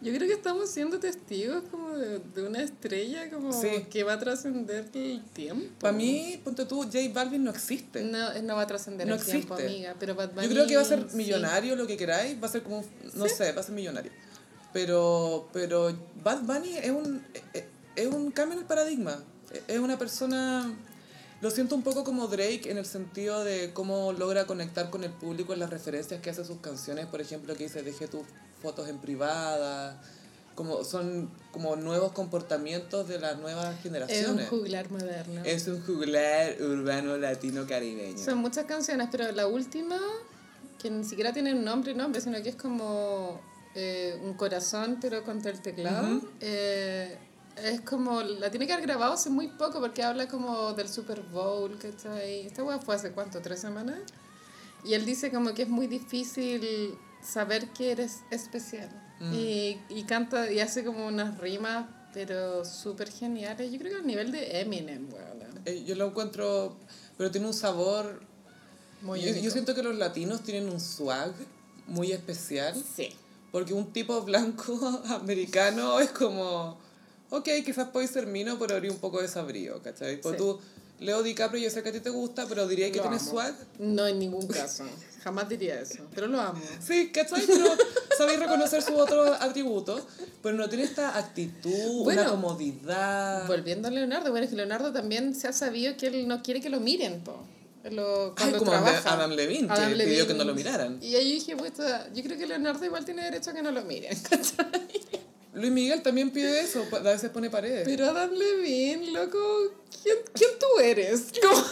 Yo 0.00 0.14
creo 0.14 0.28
que 0.28 0.34
estamos 0.34 0.70
siendo 0.70 1.00
testigos 1.00 1.64
como 1.72 1.90
de, 1.98 2.20
de 2.20 2.42
una 2.44 2.62
estrella 2.62 3.28
como 3.28 3.52
Sí. 3.52 3.86
que 3.90 4.04
va 4.04 4.12
a 4.12 4.18
trascender 4.20 4.88
el 4.94 5.24
tiempo. 5.24 5.66
Para 5.80 5.92
mí, 5.92 6.40
ponte 6.44 6.64
tú, 6.66 6.82
J 6.84 6.98
Balvin 7.12 7.42
no 7.42 7.50
existe. 7.50 8.04
No, 8.04 8.40
no 8.42 8.54
va 8.54 8.62
a 8.62 8.66
trascender 8.68 9.08
No 9.08 9.16
el 9.16 9.24
tiempo, 9.24 9.54
existe. 9.54 9.74
amiga. 9.74 9.96
Pero 9.98 10.14
Bad 10.14 10.30
Bunny, 10.34 10.46
Yo 10.46 10.52
creo 10.52 10.66
que 10.68 10.76
va 10.76 10.82
a 10.82 10.84
ser 10.84 11.04
sí. 11.10 11.16
millonario, 11.16 11.74
lo 11.74 11.88
que 11.88 11.96
queráis, 11.96 12.40
va 12.40 12.46
a 12.46 12.50
ser 12.52 12.62
como, 12.62 12.84
no 13.14 13.26
sé, 13.28 13.50
va 13.50 13.60
a 13.60 13.64
ser 13.64 13.74
millonario. 13.74 14.12
Pero, 14.72 15.48
pero 15.52 15.92
Bad 16.22 16.42
Bunny 16.42 16.76
es 16.76 16.90
un, 16.90 17.26
es- 17.52 17.64
es 18.02 18.06
un 18.14 18.30
cambio 18.30 18.54
en 18.54 18.60
el 18.60 18.66
paradigma. 18.66 19.22
Es 19.66 19.78
una 19.78 19.98
persona, 19.98 20.72
lo 21.40 21.50
siento 21.50 21.74
un 21.74 21.82
poco 21.82 22.04
como 22.04 22.26
Drake 22.28 22.70
en 22.70 22.78
el 22.78 22.86
sentido 22.86 23.44
de 23.44 23.72
cómo 23.72 24.12
logra 24.12 24.46
conectar 24.46 24.90
con 24.90 25.04
el 25.04 25.10
público 25.10 25.52
en 25.52 25.60
las 25.60 25.70
referencias 25.70 26.20
que 26.20 26.30
hace 26.30 26.44
sus 26.44 26.58
canciones. 26.58 27.06
Por 27.06 27.20
ejemplo, 27.20 27.54
que 27.56 27.64
dice, 27.64 27.82
dejé 27.82 28.08
tus 28.08 28.22
fotos 28.62 28.88
en 28.88 28.98
privada. 28.98 30.00
Como, 30.54 30.82
son 30.82 31.30
como 31.52 31.76
nuevos 31.76 32.10
comportamientos 32.12 33.06
de 33.06 33.20
las 33.20 33.38
nuevas 33.38 33.66
Es 33.68 33.76
un 33.76 33.82
generaciones. 33.82 34.48
juglar 34.48 34.90
moderno. 34.90 35.42
Es 35.44 35.68
un 35.68 35.80
juglar 35.86 36.56
urbano 36.60 37.16
latino 37.16 37.64
caribeño. 37.66 38.18
Son 38.18 38.38
muchas 38.38 38.64
canciones, 38.66 39.06
pero 39.10 39.30
la 39.32 39.46
última, 39.46 39.96
que 40.82 40.90
ni 40.90 41.04
siquiera 41.04 41.32
tiene 41.32 41.54
un 41.54 41.64
nombre 41.64 41.94
nombre, 41.94 42.20
sino 42.20 42.42
que 42.42 42.48
es 42.48 42.56
como 42.56 43.40
eh, 43.76 44.20
un 44.24 44.34
corazón, 44.34 44.98
pero 45.00 45.22
contra 45.22 45.52
el 45.52 45.60
teclado. 45.62 46.16
Ujú. 46.16 46.28
eh, 46.40 47.16
es 47.64 47.80
como, 47.82 48.22
la 48.22 48.50
tiene 48.50 48.66
que 48.66 48.72
haber 48.72 48.86
grabado 48.86 49.12
hace 49.14 49.30
muy 49.30 49.48
poco 49.48 49.80
porque 49.80 50.02
habla 50.02 50.28
como 50.28 50.72
del 50.74 50.88
Super 50.88 51.22
Bowl, 51.22 51.76
¿cachai? 51.78 52.46
Esta 52.46 52.62
hueá 52.64 52.78
fue 52.78 52.94
hace 52.94 53.12
cuánto, 53.12 53.40
tres 53.40 53.60
semanas. 53.60 53.98
Y 54.84 54.94
él 54.94 55.04
dice 55.04 55.30
como 55.30 55.54
que 55.54 55.62
es 55.62 55.68
muy 55.68 55.86
difícil 55.86 56.96
saber 57.22 57.68
que 57.70 57.92
eres 57.92 58.20
especial. 58.30 58.88
Mm. 59.20 59.34
Y, 59.34 59.80
y 59.88 60.04
canta 60.04 60.50
y 60.50 60.60
hace 60.60 60.84
como 60.84 61.06
unas 61.06 61.38
rimas, 61.38 61.86
pero 62.14 62.64
súper 62.64 63.10
geniales. 63.10 63.70
Yo 63.72 63.78
creo 63.78 63.92
que 63.92 63.98
al 63.98 64.06
nivel 64.06 64.30
de 64.32 64.60
Eminem, 64.60 65.08
weón. 65.12 65.38
Eh, 65.64 65.84
Yo 65.84 65.94
lo 65.96 66.06
encuentro, 66.06 66.76
pero 67.16 67.30
tiene 67.30 67.46
un 67.48 67.54
sabor 67.54 68.20
Muy 69.02 69.20
yo, 69.20 69.34
yo 69.34 69.50
siento 69.50 69.74
que 69.74 69.82
los 69.82 69.96
latinos 69.96 70.42
tienen 70.42 70.70
un 70.70 70.80
swag 70.80 71.32
muy 71.88 72.12
especial, 72.12 72.74
Sí. 72.96 73.08
porque 73.50 73.74
un 73.74 73.92
tipo 73.92 74.22
blanco 74.22 74.78
americano 75.08 75.98
es 76.00 76.10
como, 76.10 76.78
ok, 77.30 77.48
quizás 77.64 77.88
podéis 77.88 78.10
ser 78.10 78.26
mino, 78.26 78.58
pero 78.58 78.74
habría 78.74 78.90
un 78.90 78.98
poco 78.98 79.20
de 79.20 79.28
sabrío, 79.28 79.82
¿cachai? 79.82 80.20
Pues 80.20 80.34
Sí. 80.34 80.38
tú, 80.38 80.60
Leo 81.00 81.22
DiCaprio, 81.22 81.62
yo 81.62 81.70
sé 81.70 81.82
que 81.84 81.90
a 81.90 81.92
ti 81.92 82.00
te 82.00 82.10
gusta, 82.10 82.46
pero 82.48 82.66
diría 82.66 82.90
que 82.90 82.98
tienes 82.98 83.22
swag. 83.22 83.54
No, 83.78 84.06
en 84.06 84.18
ningún 84.18 84.46
caso. 84.48 84.84
Jamás 85.22 85.48
diría 85.48 85.80
eso. 85.80 86.04
Pero 86.14 86.26
lo 86.26 86.40
amo. 86.40 86.60
Sí, 86.84 87.10
¿cachai? 87.12 87.44
Pero 87.46 87.66
sabéis 88.16 88.40
reconocer 88.40 88.82
sus 88.82 88.96
otros 88.96 89.30
atributos, 89.40 90.02
pero 90.42 90.56
no 90.56 90.68
tiene 90.68 90.84
esta 90.84 91.16
actitud, 91.16 92.02
Bueno, 92.02 92.22
una 92.22 92.30
comodidad. 92.30 93.46
Volviendo 93.46 93.86
a 93.88 93.90
Leonardo, 93.92 94.30
bueno, 94.30 94.44
es 94.44 94.50
que 94.50 94.56
Leonardo 94.56 94.92
también 94.92 95.34
se 95.36 95.46
ha 95.46 95.52
sabido 95.52 95.96
que 95.96 96.08
él 96.08 96.26
no 96.26 96.42
quiere 96.42 96.60
que 96.60 96.68
lo 96.70 96.80
miren, 96.80 97.20
po. 97.20 97.44
Lo, 97.90 98.34
cuando 98.36 98.58
como 98.58 98.72
trabaja. 98.72 99.14
Adam 99.14 99.30
Levine, 99.30 99.68
que 99.68 100.04
pidió 100.04 100.26
que 100.26 100.34
no 100.34 100.44
lo 100.44 100.54
miraran. 100.54 100.98
Y 101.00 101.14
ahí 101.14 101.34
dije, 101.34 101.56
puta, 101.56 102.12
yo 102.12 102.22
creo 102.24 102.36
que 102.36 102.46
Leonardo 102.46 102.84
igual 102.84 103.04
tiene 103.04 103.22
derecho 103.22 103.50
a 103.50 103.54
que 103.54 103.62
no 103.62 103.70
lo 103.70 103.82
miren, 103.84 104.18
¿cachai? 104.28 104.88
Luis 105.54 105.72
Miguel 105.72 106.02
también 106.02 106.30
pide 106.30 106.60
eso, 106.60 106.84
a 106.92 106.98
veces 107.00 107.30
pone 107.30 107.50
paredes. 107.50 107.82
Pero 107.84 108.06
Adam 108.06 108.30
Levine, 108.32 109.10
loco, 109.12 109.38
¿quién, 110.02 110.16
quién 110.32 110.50
tú 110.58 110.66
eres? 110.80 111.26
Como- 111.42 111.64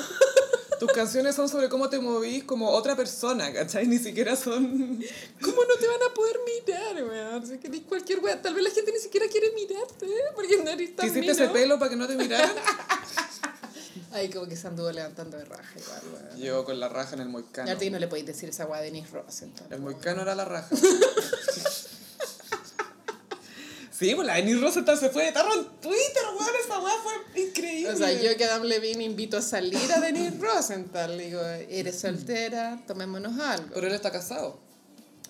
Tus 0.81 0.93
canciones 0.93 1.35
son 1.35 1.49
sobre 1.49 1.71
cómo 1.71 1.89
te 1.89 1.99
movís 1.99 2.45
como 2.45 2.69
otra 2.71 2.95
persona, 2.95 3.51
¿cachai? 3.53 3.87
Ni 3.87 3.99
siquiera 3.99 4.37
son... 4.37 5.03
¿Cómo 5.43 5.65
no 5.65 5.75
te 5.81 5.87
van 5.87 6.03
a 6.11 6.13
poder 6.15 6.37
mirar, 6.45 7.03
weón? 7.05 7.47
Si 7.47 7.57
querés 7.59 7.81
cualquier 7.89 8.19
weón, 8.21 8.43
tal 8.43 8.53
vez 8.55 8.63
la 8.65 8.71
gente 8.71 8.93
ni 8.93 8.99
siquiera 8.99 9.27
quiere 9.29 9.53
mirarte, 9.53 10.05
¿eh? 10.05 10.21
porque 10.35 10.59
no 10.63 10.71
eres 10.71 10.95
tan 10.95 11.07
¿Te 11.07 11.13
hiciste 11.13 11.33
ese 11.33 11.41
mino. 11.43 11.53
pelo 11.55 11.79
para 11.79 11.91
que 11.91 11.97
no 11.97 12.07
te 12.07 12.15
miraran? 12.17 12.51
Ay, 14.13 14.29
como 14.31 14.47
que 14.49 14.57
se 14.57 14.67
anduvo 14.67 14.91
levantando 14.93 15.37
de 15.39 15.45
raja 15.47 15.73
igual, 15.79 16.01
weón. 16.13 16.37
Llegó 16.41 16.65
con 16.67 16.79
la 16.79 16.89
raja 16.91 17.15
en 17.15 17.21
el 17.23 17.29
Y 17.29 17.33
moicano. 17.33 17.71
a 17.71 17.77
ti 17.77 17.89
no 17.91 17.99
le 17.99 18.07
podéis 18.09 18.27
decir 18.27 18.49
esa 18.51 18.67
weá 18.67 18.79
a 18.81 18.83
Denise 18.83 19.09
Ross, 19.13 19.43
entonces. 19.43 19.73
El 19.73 19.81
moicano 19.81 20.23
era 20.23 20.35
la 20.35 20.45
raja. 20.45 20.69
Sí, 23.99 24.15
pues 24.15 24.27
la 24.27 24.35
Denise 24.35 24.61
Rosenthal 24.61 24.99
se 24.99 25.11
fue 25.11 25.25
de 25.25 25.33
tarro 25.33 25.55
en 25.55 25.65
Twitter, 25.81 26.23
weón. 26.39 26.51
Esa 26.65 26.79
weá 26.81 26.95
fue 27.03 27.43
increíble. 27.43 27.93
O 27.93 27.97
sea, 27.97 28.13
yo 28.13 28.37
que 28.37 28.45
Adam 28.45 28.63
Levine 28.63 29.05
invito 29.05 29.37
a 29.37 29.43
salir 29.43 29.93
a 29.93 30.01
Denise 30.01 30.39
Rosenthal. 30.39 31.19
Digo, 31.19 31.41
eres 31.43 32.01
soltera, 32.01 32.83
tomémonos 32.87 33.39
algo. 33.41 33.71
Pero 33.75 33.87
él 33.87 33.95
está 33.95 34.11
casado. 34.11 34.59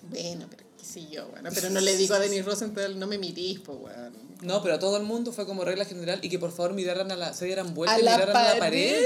Bueno, 0.09 0.47
pero 0.49 0.63
qué 0.77 0.85
sé 0.85 1.07
yo, 1.07 1.27
bueno. 1.27 1.49
Pero 1.53 1.69
no 1.69 1.79
le 1.79 1.95
digo 1.97 2.15
a 2.15 2.19
Denise 2.19 2.43
Rosenthal, 2.43 2.97
no 2.99 3.07
me 3.07 3.17
mirís, 3.17 3.59
pues, 3.59 3.77
weón. 3.79 4.27
No, 4.41 4.61
pero 4.61 4.75
a 4.75 4.79
todo 4.79 4.97
el 4.97 5.03
mundo 5.03 5.31
fue 5.31 5.45
como 5.45 5.65
regla 5.65 5.83
general 5.85 6.19
y 6.21 6.29
que 6.29 6.37
por 6.37 6.51
favor 6.51 6.73
miraran 6.73 7.11
a 7.11 7.15
la... 7.15 7.33
Se 7.33 7.45
dieran 7.45 7.73
vuelta 7.73 7.95
A 7.95 7.99
y 7.99 8.03
la 8.03 8.17
miraran 8.17 8.37
a 8.37 8.53
la 8.53 8.59
pared. 8.59 9.03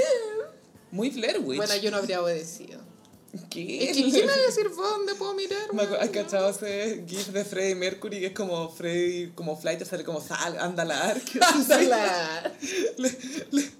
Muy 0.90 1.08
Blair 1.08 1.38
Witch. 1.38 1.56
Bueno, 1.56 1.74
yo 1.76 1.90
no 1.90 1.96
habría 1.96 2.22
obedecido. 2.22 2.81
¿Qué? 3.48 3.90
Es 3.90 3.96
que, 3.96 4.02
¿quién 4.02 4.26
me 4.26 4.32
va 4.32 4.34
a 4.34 4.46
decir 4.46 4.70
dónde 4.76 5.14
puedo 5.14 5.32
mirar, 5.34 5.72
Me? 5.72 5.82
¿Has 5.82 6.10
cachado 6.10 6.50
ese 6.50 7.02
gif 7.06 7.28
de 7.28 7.44
Freddie 7.44 7.74
Mercury 7.74 8.20
que 8.20 8.26
es 8.26 8.32
como 8.32 8.68
Freddie, 8.68 9.32
como 9.34 9.56
Flight, 9.56 9.82
sale 9.84 10.04
como 10.04 10.20
sal, 10.20 10.58
andalar? 10.58 11.20
Ándala. 11.40 12.52
Le, 12.98 13.10
le, 13.50 13.70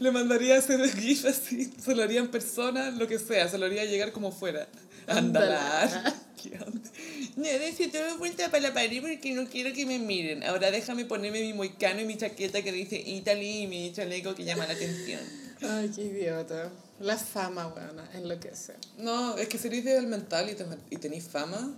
le 0.00 0.10
mandaría 0.10 0.56
ese 0.56 0.76
gif 0.88 1.24
así, 1.24 1.72
se 1.82 1.94
lo 1.94 2.02
haría 2.02 2.20
en 2.20 2.28
persona, 2.28 2.90
lo 2.90 3.06
que 3.06 3.18
sea, 3.18 3.48
se 3.48 3.58
lo 3.58 3.66
haría 3.66 3.84
llegar 3.84 4.10
como 4.10 4.32
fuera. 4.32 4.66
Andalar. 5.06 5.84
Andalar. 5.84 6.14
¿Qué 6.42 6.52
onda? 6.54 6.90
No, 7.36 7.42
necesito 7.42 7.98
dar 7.98 8.16
vuelta 8.18 8.50
para 8.50 8.62
la 8.62 8.74
pared 8.74 9.00
porque 9.02 9.32
no 9.34 9.46
quiero 9.46 9.72
que 9.74 9.84
me 9.86 9.98
miren. 9.98 10.42
Ahora 10.44 10.70
déjame 10.70 11.04
ponerme 11.04 11.40
mi 11.42 11.52
moicano 11.52 12.00
y 12.00 12.06
mi 12.06 12.16
chaqueta 12.16 12.62
que 12.62 12.72
dice 12.72 12.96
Italy 12.96 13.62
y 13.62 13.66
mi 13.66 13.92
chaleco 13.92 14.34
que 14.34 14.44
llama 14.44 14.66
la 14.66 14.72
atención. 14.72 15.20
Ay, 15.62 15.90
qué 15.94 16.02
idiota. 16.02 16.70
La 17.00 17.16
fama, 17.16 17.68
weón, 17.68 18.00
enloquece. 18.14 18.74
No, 18.98 19.36
es 19.36 19.48
que 19.48 19.58
seréis 19.58 19.84
del 19.84 20.06
mental 20.06 20.50
y, 20.50 20.54
te, 20.54 20.66
y 20.90 20.96
tenéis 20.96 21.28
fama. 21.28 21.74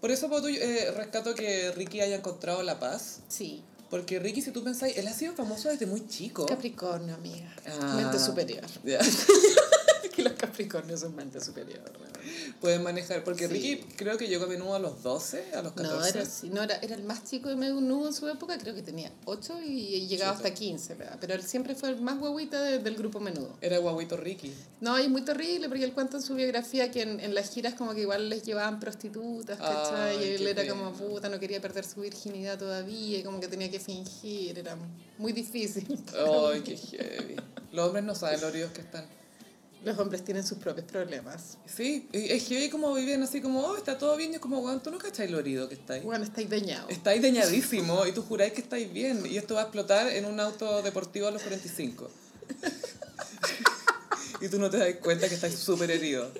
Por 0.00 0.10
eso 0.10 0.28
Poto, 0.28 0.48
eh, 0.48 0.90
rescato 0.96 1.34
que 1.34 1.72
Ricky 1.72 2.00
haya 2.00 2.16
encontrado 2.16 2.62
la 2.62 2.78
paz. 2.78 3.20
Sí. 3.28 3.62
Porque 3.90 4.18
Ricky, 4.18 4.42
si 4.42 4.50
tú 4.50 4.64
pensáis, 4.64 4.96
él 4.96 5.06
ha 5.06 5.12
sido 5.12 5.34
famoso 5.34 5.68
desde 5.68 5.86
muy 5.86 6.06
chico. 6.08 6.46
Capricornio, 6.46 7.14
amiga. 7.14 7.54
Ah. 7.66 7.94
Mente 7.96 8.18
superior. 8.18 8.64
Ya. 8.84 8.98
que 10.14 10.22
los 10.22 10.32
Capricornios 10.34 11.00
son 11.00 11.14
mente 11.14 11.40
superior. 11.40 11.80
weón. 11.98 12.13
Pueden 12.60 12.82
manejar. 12.82 13.24
Porque 13.24 13.46
Sí. 13.48 13.52
Ricky 13.52 13.76
creo 13.96 14.16
que 14.18 14.26
llegó 14.28 14.44
a 14.44 14.48
menudo 14.48 14.74
a 14.74 14.78
los 14.78 15.02
12, 15.02 15.54
a 15.54 15.62
los 15.62 15.72
14. 15.72 15.82
No, 15.96 16.04
era, 16.06 16.22
así, 16.22 16.48
no 16.50 16.62
era, 16.62 16.76
era 16.76 16.94
el 16.94 17.04
más 17.04 17.24
chico 17.24 17.48
de 17.48 17.56
menudo 17.56 18.06
en 18.08 18.14
su 18.14 18.28
época, 18.28 18.56
creo 18.58 18.74
que 18.74 18.82
tenía 18.82 19.10
8 19.26 19.60
y 19.66 20.06
llegaba 20.06 20.36
hasta 20.36 20.52
15, 20.54 20.94
¿verdad? 20.94 21.18
pero 21.20 21.34
él 21.34 21.42
siempre 21.42 21.74
fue 21.74 21.90
el 21.90 22.00
más 22.00 22.18
guaguita 22.18 22.60
de- 22.62 22.78
del 22.78 22.96
grupo 22.96 23.20
menudo. 23.20 23.56
Era 23.60 23.78
guaguito 23.78 24.16
Ricky. 24.16 24.52
No, 24.80 25.00
y 25.00 25.08
muy 25.08 25.22
terrible 25.22 25.68
porque 25.68 25.84
él 25.84 25.92
cuenta 25.92 26.16
en 26.18 26.22
su 26.22 26.34
biografía 26.34 26.90
que 26.90 27.02
en, 27.02 27.20
en 27.20 27.34
las 27.34 27.50
giras 27.50 27.74
como 27.74 27.94
que 27.94 28.02
igual 28.02 28.28
les 28.28 28.42
llevaban 28.42 28.80
prostitutas, 28.80 29.58
¿cachai? 29.58 30.16
Ay, 30.18 30.24
y 30.24 30.34
él 30.34 30.46
era 30.46 30.62
pena. 30.62 30.74
como 30.74 30.92
puta, 30.92 31.28
no 31.28 31.38
quería 31.40 31.60
perder 31.60 31.84
su 31.84 32.00
virginidad 32.00 32.58
todavía, 32.58 33.18
y 33.18 33.22
como 33.22 33.40
que 33.40 33.48
tenía 33.48 33.70
que 33.70 33.80
fingir, 33.80 34.58
era 34.58 34.76
muy 35.18 35.32
difícil. 35.32 35.86
Ay, 36.52 36.60
qué 36.62 36.76
heavy. 36.76 37.36
Los 37.72 37.86
hombres 37.86 38.04
no 38.04 38.14
saben 38.14 38.40
lo 38.40 38.48
heridos 38.48 38.72
que 38.72 38.80
están. 38.82 39.04
Los 39.84 39.98
hombres 39.98 40.24
tienen 40.24 40.44
sus 40.44 40.56
propios 40.58 40.86
problemas. 40.86 41.58
Sí, 41.66 42.08
es 42.12 42.48
heavy 42.48 42.70
como 42.70 42.94
viven 42.94 43.22
así 43.22 43.42
como, 43.42 43.60
oh, 43.60 43.76
está 43.76 43.98
todo 43.98 44.16
bien. 44.16 44.32
Y 44.32 44.36
es 44.36 44.40
como, 44.40 44.60
weón, 44.60 44.82
tú 44.82 44.90
no 44.90 44.98
cacháis 44.98 45.30
lo 45.30 45.38
herido 45.38 45.68
que 45.68 45.74
estáis. 45.74 46.02
Bueno, 46.02 46.24
estáis 46.24 46.48
dañados. 46.48 46.90
Estáis 46.90 47.20
dañadísimo 47.20 48.06
y 48.06 48.12
tú 48.12 48.22
juráis 48.22 48.54
que 48.54 48.62
estáis 48.62 48.90
bien. 48.90 49.26
Y 49.26 49.36
esto 49.36 49.54
va 49.54 49.60
a 49.60 49.64
explotar 49.64 50.08
en 50.08 50.24
un 50.24 50.40
auto 50.40 50.80
deportivo 50.80 51.28
a 51.28 51.30
los 51.30 51.42
45. 51.42 52.10
y 54.40 54.48
tú 54.48 54.58
no 54.58 54.70
te 54.70 54.78
das 54.78 54.94
cuenta 55.02 55.28
que 55.28 55.34
estás 55.34 55.54
súper 55.54 55.90
herido. 55.90 56.30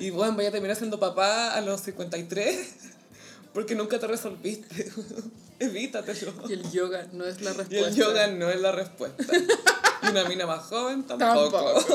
Y 0.00 0.10
bueno, 0.10 0.34
voy 0.34 0.46
a 0.46 0.50
terminar 0.50 0.76
siendo 0.76 0.98
papá 0.98 1.54
a 1.54 1.60
los 1.60 1.80
53 1.82 2.93
Porque 3.54 3.74
nunca 3.74 3.98
te 3.98 4.06
resolviste. 4.06 4.90
Evítatelo. 5.60 6.32
Y 6.48 6.52
el 6.54 6.70
yoga 6.72 7.06
no 7.12 7.24
es 7.24 7.40
la 7.40 7.52
Y 7.52 7.54
respuesta. 7.54 7.88
el 7.88 7.94
yoga 7.94 8.26
no 8.26 8.50
es 8.50 8.60
la 8.60 8.72
respuesta. 8.72 9.24
Y 10.02 10.08
una 10.08 10.24
mina 10.28 10.46
más 10.46 10.64
joven 10.64 11.04
tampoco. 11.06 11.50
Tampoco. 11.52 11.86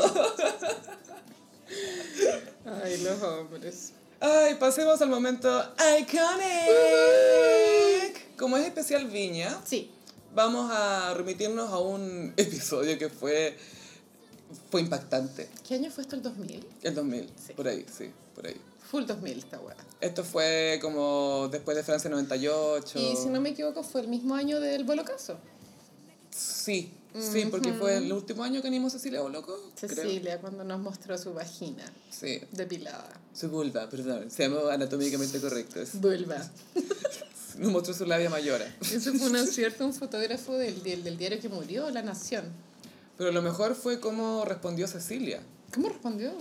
Ay, 2.83 2.97
los 3.01 3.21
hombres. 3.21 3.91
Ay, 4.19 4.55
pasemos 4.55 5.01
al 5.01 5.09
momento 5.09 5.49
iconic. 5.99 6.29
Como 8.37 8.57
es 8.57 8.65
especial 8.65 9.05
Viña, 9.07 9.61
Sí. 9.65 9.91
vamos 10.33 10.71
a 10.73 11.13
remitirnos 11.13 11.69
a 11.71 11.77
un 11.79 12.33
episodio 12.37 12.97
que 12.97 13.09
fue 13.09 13.57
fue 14.71 14.81
impactante. 14.81 15.47
¿Qué 15.67 15.75
año 15.75 15.91
fue 15.91 16.01
esto? 16.03 16.15
¿El 16.15 16.23
2000? 16.23 16.65
El 16.81 16.95
2000, 16.95 17.29
Sí. 17.45 17.53
por 17.53 17.67
ahí, 17.67 17.85
sí, 17.95 18.11
por 18.33 18.47
ahí. 18.47 18.59
Full 18.89 19.05
2000 19.05 19.37
esta 19.39 19.59
weá. 19.59 19.75
Esto 20.01 20.23
fue 20.23 20.79
como 20.81 21.49
después 21.51 21.75
de 21.75 21.83
Francia 21.83 22.09
98. 22.09 22.99
Y 22.99 23.15
si 23.17 23.27
no 23.27 23.41
me 23.41 23.49
equivoco, 23.49 23.83
fue 23.83 24.01
el 24.01 24.07
mismo 24.07 24.33
año 24.35 24.59
del 24.59 24.83
Bolocaso. 24.85 25.37
Sí, 26.31 26.91
sí, 27.19 27.45
porque 27.51 27.73
fue 27.73 27.97
el 27.97 28.11
último 28.13 28.43
año 28.43 28.61
que 28.61 28.67
animó 28.67 28.89
Cecilia 28.89 29.21
Boloco, 29.21 29.57
creo. 29.79 29.89
Cecilia, 29.95 30.39
cuando 30.39 30.63
nos 30.63 30.79
mostró 30.79 31.17
su 31.17 31.33
vagina 31.33 31.83
Sí, 32.09 32.39
depilada. 32.51 33.09
su 33.33 33.49
vulva, 33.49 33.89
perdón, 33.89 34.29
seamos 34.31 34.69
anatómicamente 34.71 35.39
correctos. 35.41 35.89
Vulva. 35.93 36.37
Nos 37.57 37.71
mostró 37.73 37.93
su 37.93 38.05
labia 38.05 38.29
mayora. 38.29 38.73
Eso 38.79 39.11
fue 39.15 39.27
un 39.27 39.35
acierto, 39.35 39.83
un 39.85 39.93
fotógrafo 39.93 40.53
del, 40.57 40.81
del, 40.81 41.03
del 41.03 41.17
diario 41.17 41.41
que 41.41 41.49
murió, 41.49 41.89
La 41.89 42.01
Nación. 42.03 42.45
Pero 43.17 43.31
lo 43.33 43.41
mejor 43.41 43.75
fue 43.75 43.99
cómo 43.99 44.45
respondió 44.45 44.87
Cecilia. 44.87 45.41
¿Cómo 45.73 45.89
respondió? 45.89 46.31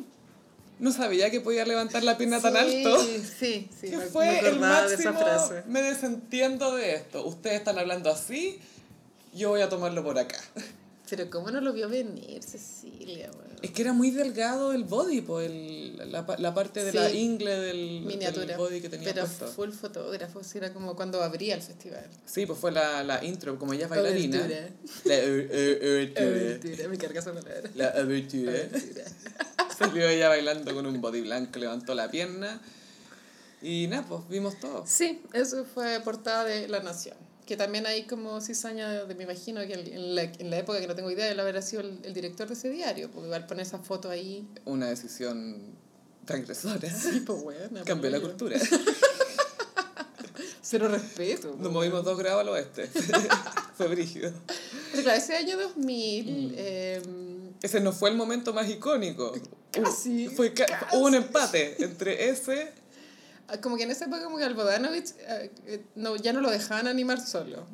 No 0.81 0.93
sabía 0.93 1.31
que 1.31 1.41
podía 1.41 1.65
levantar 1.65 2.03
la 2.05 2.17
pierna 2.17 2.41
tan 2.41 2.57
alto. 2.57 2.99
Sí, 3.03 3.69
sí. 3.81 3.91
Que 3.91 3.97
me- 3.97 4.07
fue 4.07 4.27
me 4.27 4.39
el 4.39 4.45
de 4.45 4.53
máximo. 4.61 5.01
esa 5.01 5.13
frase. 5.13 5.63
Me 5.67 5.83
desentiendo 5.83 6.75
de 6.77 6.95
esto. 6.95 7.27
Ustedes 7.27 7.57
están 7.57 7.79
hablando 7.79 8.11
así, 8.11 8.59
yo 9.35 9.49
voy 9.51 9.61
a 9.61 9.69
tomarlo 9.69 10.03
por 10.05 10.19
acá. 10.19 10.39
Pero 11.11 11.31
¿cómo 11.31 11.51
no 11.51 11.61
lo 11.63 11.73
vio 11.73 11.89
venir, 11.89 12.43
Cecilia? 12.43 13.31
weón? 13.33 13.49
Es 13.63 13.71
que 13.73 13.81
era 13.83 13.93
muy 13.95 14.11
delgado 14.11 14.73
el 14.73 14.85
body, 14.85 15.23
po, 15.23 15.41
el, 15.41 15.97
la, 16.13 16.25
la 16.39 16.55
parte 16.55 16.85
de 16.85 16.93
la 16.93 17.11
ingle 17.11 17.57
del, 17.59 18.03
Miniatura. 18.03 18.45
del 18.47 18.57
body 18.59 18.81
que 18.83 18.89
tenía 18.91 19.13
Pero 19.15 19.25
puesto. 19.27 19.49
full 19.49 19.71
fotógrafo, 19.71 20.45
sí, 20.45 20.59
era 20.59 20.73
como 20.73 20.95
cuando 20.95 21.23
abría 21.23 21.55
el 21.55 21.63
festival. 21.63 22.05
Sí, 22.27 22.45
pues 22.47 22.59
fue 22.59 22.71
la, 22.73 23.03
la 23.03 23.25
intro, 23.25 23.59
como 23.59 23.73
ella 23.73 23.85
es 23.85 23.91
bailarina. 23.91 24.45
Abertura. 24.45 24.69
La 25.07 25.15
er- 25.15 25.51
er- 25.51 25.83
abertura. 25.83 26.27
Abertura, 26.27 26.89
me 26.89 26.99
carga 26.99 27.21
esa 27.21 27.33
palabra. 27.33 27.71
La 27.75 27.89
abertura. 27.89 28.53
Abertura. 28.53 29.05
Salió 29.79 30.09
ella 30.09 30.29
bailando 30.29 30.75
con 30.75 30.87
un 30.87 31.01
body 31.01 31.21
blanco, 31.21 31.59
levantó 31.59 31.95
la 31.95 32.11
pierna. 32.11 32.61
Y 33.63 33.87
nada, 33.89 34.05
pues 34.09 34.29
vimos 34.29 34.59
todo. 34.59 34.85
Sí, 34.87 35.23
eso 35.33 35.65
fue 35.65 36.01
portada 36.01 36.45
de 36.45 36.69
La 36.69 36.81
Nación. 36.81 37.17
Que 37.47 37.57
también 37.57 37.87
hay 37.87 38.07
como 38.07 38.41
cizaña 38.41 39.05
de, 39.05 39.15
me 39.15 39.25
imagino 39.25 39.61
que 39.67 39.73
en 39.73 40.15
la, 40.15 40.23
en 40.23 40.51
la 40.51 40.59
época 40.59 40.81
que 40.81 40.87
no 40.87 40.95
tengo 40.95 41.11
idea, 41.11 41.31
él 41.31 41.41
habrá 41.41 41.63
sido 41.63 41.83
el, 41.83 41.99
el 42.03 42.13
director 42.13 42.47
de 42.47 42.55
ese 42.55 42.71
diario, 42.71 43.11
porque 43.11 43.27
igual 43.27 43.47
pone 43.47 43.63
esa 43.63 43.79
foto 43.79 44.11
ahí. 44.11 44.47
Una 44.65 44.87
decisión 44.87 45.77
transgresora. 46.25 46.91
Sí, 46.91 47.21
pues 47.21 47.43
bueno. 47.43 47.83
Cambió 47.85 48.11
la 48.11 48.21
pues, 48.21 48.31
cultura. 48.31 48.59
Cero 50.71 50.89
respeto. 50.89 51.57
Nos 51.59 51.73
movimos 51.73 52.05
dos 52.05 52.19
grados 52.19 52.43
al 52.43 52.49
oeste. 52.51 52.91
fue 53.77 53.89
brígido. 53.89 54.33
Pero 54.91 55.03
claro, 55.03 55.19
ese 55.19 55.35
año 55.37 55.57
2000, 55.57 56.25
Mm. 56.27 56.53
eh, 56.57 57.03
Ese 57.63 57.81
no 57.81 57.93
fue 57.93 58.11
el 58.11 58.17
momento 58.17 58.53
más 58.53 58.69
icónico. 58.69 59.33
Casi, 59.71 60.29
Fue 60.29 60.53
ca- 60.53 60.67
casi. 60.67 60.97
Hubo 60.97 61.07
un 61.07 61.15
empate 61.15 61.83
entre 61.83 62.29
ese. 62.29 62.71
ah, 63.49 63.59
como 63.63 63.77
que 63.79 63.85
en 63.85 63.91
esa 63.93 64.05
época 64.05 64.23
como 64.25 64.37
que 64.37 64.45
al 64.45 64.53
Bodanovich 64.55 65.13
eh, 65.27 65.51
eh, 65.67 65.85
no, 65.95 66.17
ya 66.17 66.33
no 66.35 66.41
lo 66.43 66.51
dejaban 66.51 66.87
animar 66.87 67.19
solo. 67.27 67.65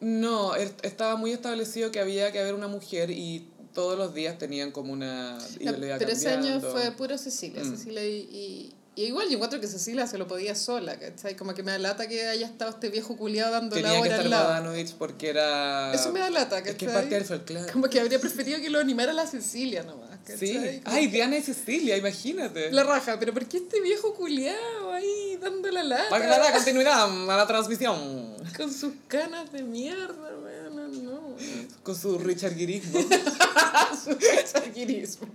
No, 0.00 0.56
er- 0.56 0.74
estaba 0.82 1.16
muy 1.16 1.32
establecido 1.32 1.90
que 1.90 2.00
había 2.00 2.32
que 2.32 2.40
haber 2.40 2.54
una 2.54 2.68
mujer 2.68 3.10
y 3.10 3.48
todos 3.74 3.96
los 3.98 4.14
días 4.14 4.38
tenían 4.38 4.72
como 4.72 4.92
una. 4.94 5.38
No, 5.60 5.74
pero 5.78 6.10
ese 6.10 6.30
año 6.30 6.40
cambiando. 6.60 6.72
fue 6.72 6.90
puro 6.92 7.18
Cecilia, 7.18 7.62
Mm. 7.62 7.70
Cecilia 7.76 8.04
y, 8.06 8.16
y, 8.30 8.74
y 8.94 9.04
igual 9.04 9.26
yo 9.28 9.34
encuentro 9.36 9.58
que 9.58 9.66
Cecilia 9.68 10.06
se 10.06 10.18
lo 10.18 10.26
podía 10.26 10.54
sola, 10.54 10.98
¿cachai? 10.98 11.34
Como 11.34 11.54
que 11.54 11.62
me 11.62 11.72
da 11.72 11.78
lata 11.78 12.06
que 12.08 12.26
haya 12.26 12.46
estado 12.46 12.70
este 12.72 12.90
viejo 12.90 13.16
culiado 13.16 13.50
dando 13.52 13.74
la 13.76 13.82
Tenía 13.82 13.92
que 13.94 13.98
hora 14.00 14.08
estar 14.10 14.24
al 14.26 14.30
lado. 14.30 14.48
Badanovich 14.50 14.92
porque 14.94 15.30
era. 15.30 15.94
Eso 15.94 16.12
me 16.12 16.20
da 16.20 16.28
lata, 16.28 16.58
Es 16.58 16.64
que 16.64 16.70
es 16.70 16.76
¿cachai? 16.76 16.92
parte 16.94 17.14
del 17.14 17.24
folclore. 17.24 17.72
Como 17.72 17.88
que 17.88 18.00
habría 18.00 18.20
preferido 18.20 18.60
que 18.60 18.68
lo 18.68 18.78
animara 18.80 19.12
la 19.14 19.26
Cecilia 19.26 19.82
nomás, 19.82 20.10
Sí. 20.26 20.52
¿cachai? 20.52 20.80
Como 20.82 20.96
Ay, 20.96 21.06
que- 21.06 21.12
Diana 21.12 21.36
y 21.38 21.42
Cecilia, 21.42 21.96
imagínate. 21.96 22.70
La 22.70 22.84
raja, 22.84 23.18
pero 23.18 23.32
¿por 23.32 23.46
qué 23.46 23.56
este 23.58 23.80
viejo 23.80 24.12
culiado 24.14 24.92
ahí 24.92 25.38
dando 25.40 25.70
la 25.70 25.82
lata? 25.84 26.10
Para 26.10 26.24
que 26.24 26.30
le 26.30 26.38
da 26.38 26.52
continuidad 26.52 27.30
a 27.30 27.36
la 27.36 27.46
transmisión. 27.46 28.36
Con 28.56 28.70
sus 28.72 28.92
canas 29.08 29.50
de 29.52 29.62
mierda, 29.62 30.14
weón, 30.44 31.04
no. 31.04 31.34
Con 31.82 31.96
su 31.96 32.18
Richard 32.18 32.54
Guirismo. 32.54 33.00
su 34.04 34.18
chaquirismo. 34.52 35.28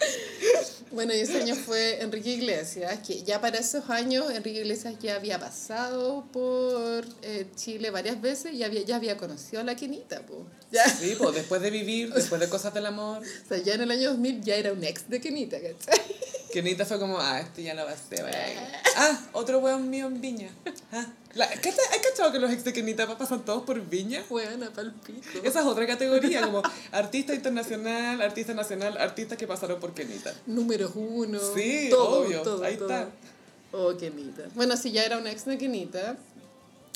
Bueno, 0.92 1.14
y 1.14 1.20
ese 1.20 1.40
año 1.40 1.54
fue 1.54 2.00
Enrique 2.02 2.30
Iglesias, 2.30 2.98
que 3.06 3.22
ya 3.22 3.40
para 3.40 3.58
esos 3.58 3.88
años 3.90 4.30
Enrique 4.30 4.60
Iglesias 4.60 4.94
ya 5.00 5.14
había 5.16 5.38
pasado 5.38 6.24
por 6.32 7.04
eh, 7.22 7.46
Chile 7.54 7.90
varias 7.90 8.20
veces 8.20 8.54
y 8.54 8.64
había, 8.64 8.82
ya 8.82 8.96
había 8.96 9.16
conocido 9.16 9.60
a 9.60 9.64
la 9.64 9.76
Kenita, 9.76 10.26
po. 10.26 10.46
Ya, 10.72 10.88
Sí, 10.88 11.14
pues 11.16 11.34
después 11.34 11.62
de 11.62 11.70
vivir, 11.70 12.12
después 12.14 12.40
de 12.40 12.48
cosas 12.48 12.74
del 12.74 12.86
amor. 12.86 13.22
o 13.22 13.48
sea, 13.48 13.58
ya 13.58 13.74
en 13.74 13.82
el 13.82 13.90
año 13.90 14.10
2000 14.10 14.42
ya 14.42 14.56
era 14.56 14.72
un 14.72 14.82
ex 14.82 15.08
de 15.08 15.20
Kenita, 15.20 15.58
¿cachai? 15.60 16.00
Que 16.52 16.62
Nita 16.62 16.84
fue 16.84 16.98
como, 16.98 17.20
ah, 17.20 17.40
este 17.40 17.62
ya 17.62 17.74
no 17.74 17.84
va 17.84 17.92
a. 17.92 17.96
Ah, 18.96 19.28
otro 19.32 19.60
weón 19.60 19.88
mío 19.88 20.08
en 20.08 20.20
Viña. 20.20 20.50
Ah, 20.92 21.06
la, 21.34 21.48
¿qué 21.48 21.72
te- 21.72 21.82
¿Hay 21.92 22.00
cachado 22.00 22.32
que 22.32 22.38
los 22.38 22.50
ex 22.50 22.64
de 22.64 22.72
Kenita 22.72 23.06
pasan 23.16 23.44
todos 23.44 23.62
por 23.62 23.80
Viña? 23.80 24.24
Buena, 24.28 24.70
pa'l 24.70 24.92
pico. 24.92 25.20
Esa 25.44 25.60
es 25.60 25.66
otra 25.66 25.86
categoría, 25.86 26.42
como 26.42 26.62
artista 26.92 27.34
internacional, 27.34 28.20
artista 28.20 28.52
nacional, 28.54 28.96
artistas 28.98 29.38
que 29.38 29.46
pasaron 29.46 29.78
por 29.80 29.94
Kenita. 29.94 30.34
Número 30.46 30.90
uno. 30.94 31.38
Sí, 31.54 31.88
todo, 31.90 32.20
obvio, 32.26 32.42
todo, 32.42 32.64
ahí 32.64 32.76
todo. 32.76 32.90
está. 32.90 33.08
Oh, 33.72 33.96
Kenita. 33.96 34.42
Bueno, 34.54 34.76
si 34.76 34.90
ya 34.90 35.04
era 35.04 35.18
un 35.18 35.26
ex 35.28 35.44
de 35.44 35.56
Kenita, 35.56 36.16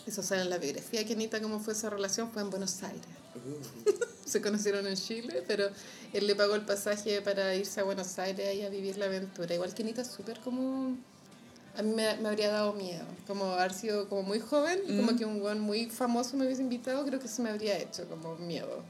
eso 0.07 0.23
sale 0.23 0.43
en 0.43 0.51
la 0.51 0.59
biografía 0.59 1.01
de 1.01 1.07
Kenita, 1.07 1.41
cómo 1.41 1.61
fue 1.61 1.73
esa 1.73 1.89
relación, 1.89 2.31
fue 2.33 2.43
en 2.43 2.51
Buenos 2.51 2.83
Aires. 2.83 3.01
Se 4.27 4.41
conocieron 4.43 4.87
en 4.87 4.97
Chile, 4.97 5.45
pero 5.47 5.69
él 6.13 6.27
le 6.27 6.35
pagó 6.35 6.55
el 6.57 6.63
pasaje 6.63 7.21
para 7.23 7.55
irse 7.55 7.81
a 7.81 7.85
Buenos 7.85 8.19
Aires 8.19 8.55
y 8.57 8.63
a 8.63 8.69
vivir 8.69 8.97
la 8.97 9.05
aventura. 9.07 9.55
Igual 9.55 9.73
Kenita 9.75 10.03
es 10.03 10.09
súper 10.09 10.41
como... 10.41 10.97
A 11.77 11.83
mí 11.83 11.93
me, 11.93 12.17
me 12.19 12.29
habría 12.29 12.51
dado 12.51 12.73
miedo. 12.73 13.05
Como 13.27 13.47
haber 13.47 13.73
sido 13.73 14.09
como 14.09 14.23
muy 14.23 14.39
joven, 14.41 14.81
como 14.97 15.17
que 15.19 15.25
un 15.25 15.41
buen 15.41 15.59
muy 15.61 15.87
famoso 15.87 16.37
me 16.37 16.45
hubiese 16.47 16.63
invitado, 16.63 17.05
creo 17.05 17.19
que 17.21 17.29
se 17.29 17.43
me 17.43 17.51
habría 17.51 17.79
hecho 17.79 18.07
como 18.09 18.37
miedo. 18.37 18.83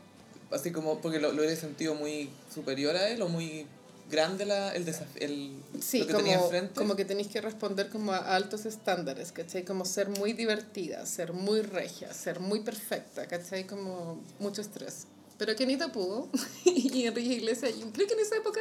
Así 0.51 0.70
como, 0.73 0.98
porque 1.01 1.19
lo, 1.19 1.32
lo 1.32 1.43
he 1.43 1.56
sentido 1.56 1.94
muy 1.94 2.31
superior 2.55 2.94
a 2.97 3.09
él 3.09 3.23
o 3.23 3.28
muy 3.28 3.66
grande 4.11 4.44
la, 4.44 4.74
el 4.74 4.85
desafío, 4.85 5.23
el, 5.27 5.56
Sí, 5.81 6.01
lo 6.01 6.06
que 6.06 6.12
como, 6.12 6.24
tenía 6.24 6.39
enfrente. 6.40 6.74
como 6.74 6.94
que 6.94 7.05
tenéis 7.06 7.28
que 7.28 7.40
responder 7.40 7.89
como 7.89 8.12
a 8.12 8.19
altos 8.36 8.66
estándares, 8.66 9.32
¿cachai? 9.32 9.65
Como 9.65 9.85
ser 9.86 10.11
muy 10.11 10.35
divertida, 10.35 11.06
ser 11.06 11.32
muy 11.32 11.62
regia, 11.62 12.12
ser 12.12 12.39
muy 12.40 12.61
perfecta, 12.61 13.27
¿cachai? 13.27 13.66
Como 13.66 14.20
mucho 14.39 14.61
estrés. 14.61 15.06
Pero 15.39 15.56
Kenita 15.56 15.90
pudo, 15.90 16.28
y 16.66 17.06
Enrique 17.06 17.35
Iglesias, 17.35 17.73
y 17.78 17.82
creo 17.90 18.06
que 18.06 18.12
en 18.15 18.20
esa 18.20 18.36
época 18.36 18.61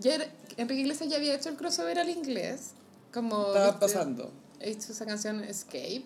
ya 0.00 0.16
era- 0.16 0.26
Enrique 0.56 0.80
Iglesias 0.82 1.08
ya 1.08 1.16
había 1.16 1.34
hecho 1.36 1.48
el 1.48 1.56
crossover 1.56 1.98
al 2.00 2.10
inglés, 2.10 2.72
como... 3.12 3.46
Estaba 3.48 3.78
pasando. 3.78 4.30
Hizo 4.64 4.92
esa 4.92 5.06
canción 5.06 5.42
Escape, 5.44 6.04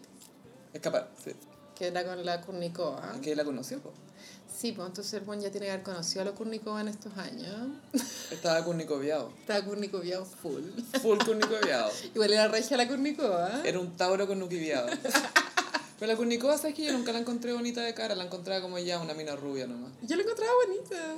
Escapar, 0.72 1.10
sí. 1.22 1.32
que 1.74 1.88
era 1.88 2.04
con 2.04 2.24
la 2.24 2.40
Kurnikova. 2.40 3.18
Que 3.22 3.36
la 3.36 3.44
conoció, 3.44 3.80
po. 3.80 3.92
Sí, 4.56 4.72
pues 4.72 4.88
entonces 4.88 5.12
el 5.14 5.20
buen 5.20 5.40
ya 5.40 5.50
tiene 5.50 5.66
que 5.66 5.72
haber 5.72 5.84
conocido 5.84 6.22
a 6.22 6.24
la 6.24 6.32
Kurnikova 6.32 6.80
en 6.80 6.88
estos 6.88 7.16
años. 7.18 7.68
Estaba 8.30 8.64
con 8.64 8.78
Nico 8.78 8.98
Viado. 8.98 9.30
Estaba 9.40 9.62
Kurnikova 9.62 10.24
full. 10.24 10.62
Full 11.02 11.18
con 11.18 11.38
Nico 11.38 11.54
Viado. 11.62 11.90
Igual 12.14 12.32
era 12.32 12.48
regia 12.48 12.76
la 12.78 12.88
Kurnikova. 12.88 13.62
Era 13.64 13.78
un 13.78 13.94
Tauro 13.96 14.26
con 14.26 14.38
Nuki 14.38 14.56
Viado. 14.56 14.88
Pero 15.98 16.12
la 16.12 16.16
Kurnikova, 16.16 16.56
¿sabes 16.56 16.74
que 16.74 16.84
Yo 16.84 16.92
nunca 16.92 17.12
la 17.12 17.18
encontré 17.18 17.52
bonita 17.52 17.82
de 17.82 17.92
cara, 17.92 18.14
la 18.14 18.24
encontraba 18.24 18.62
como 18.62 18.78
ya 18.78 18.98
una 18.98 19.12
mina 19.12 19.36
rubia 19.36 19.66
nomás. 19.66 19.92
Yo 20.02 20.16
la 20.16 20.22
encontraba 20.22 20.52
bonita. 20.66 21.16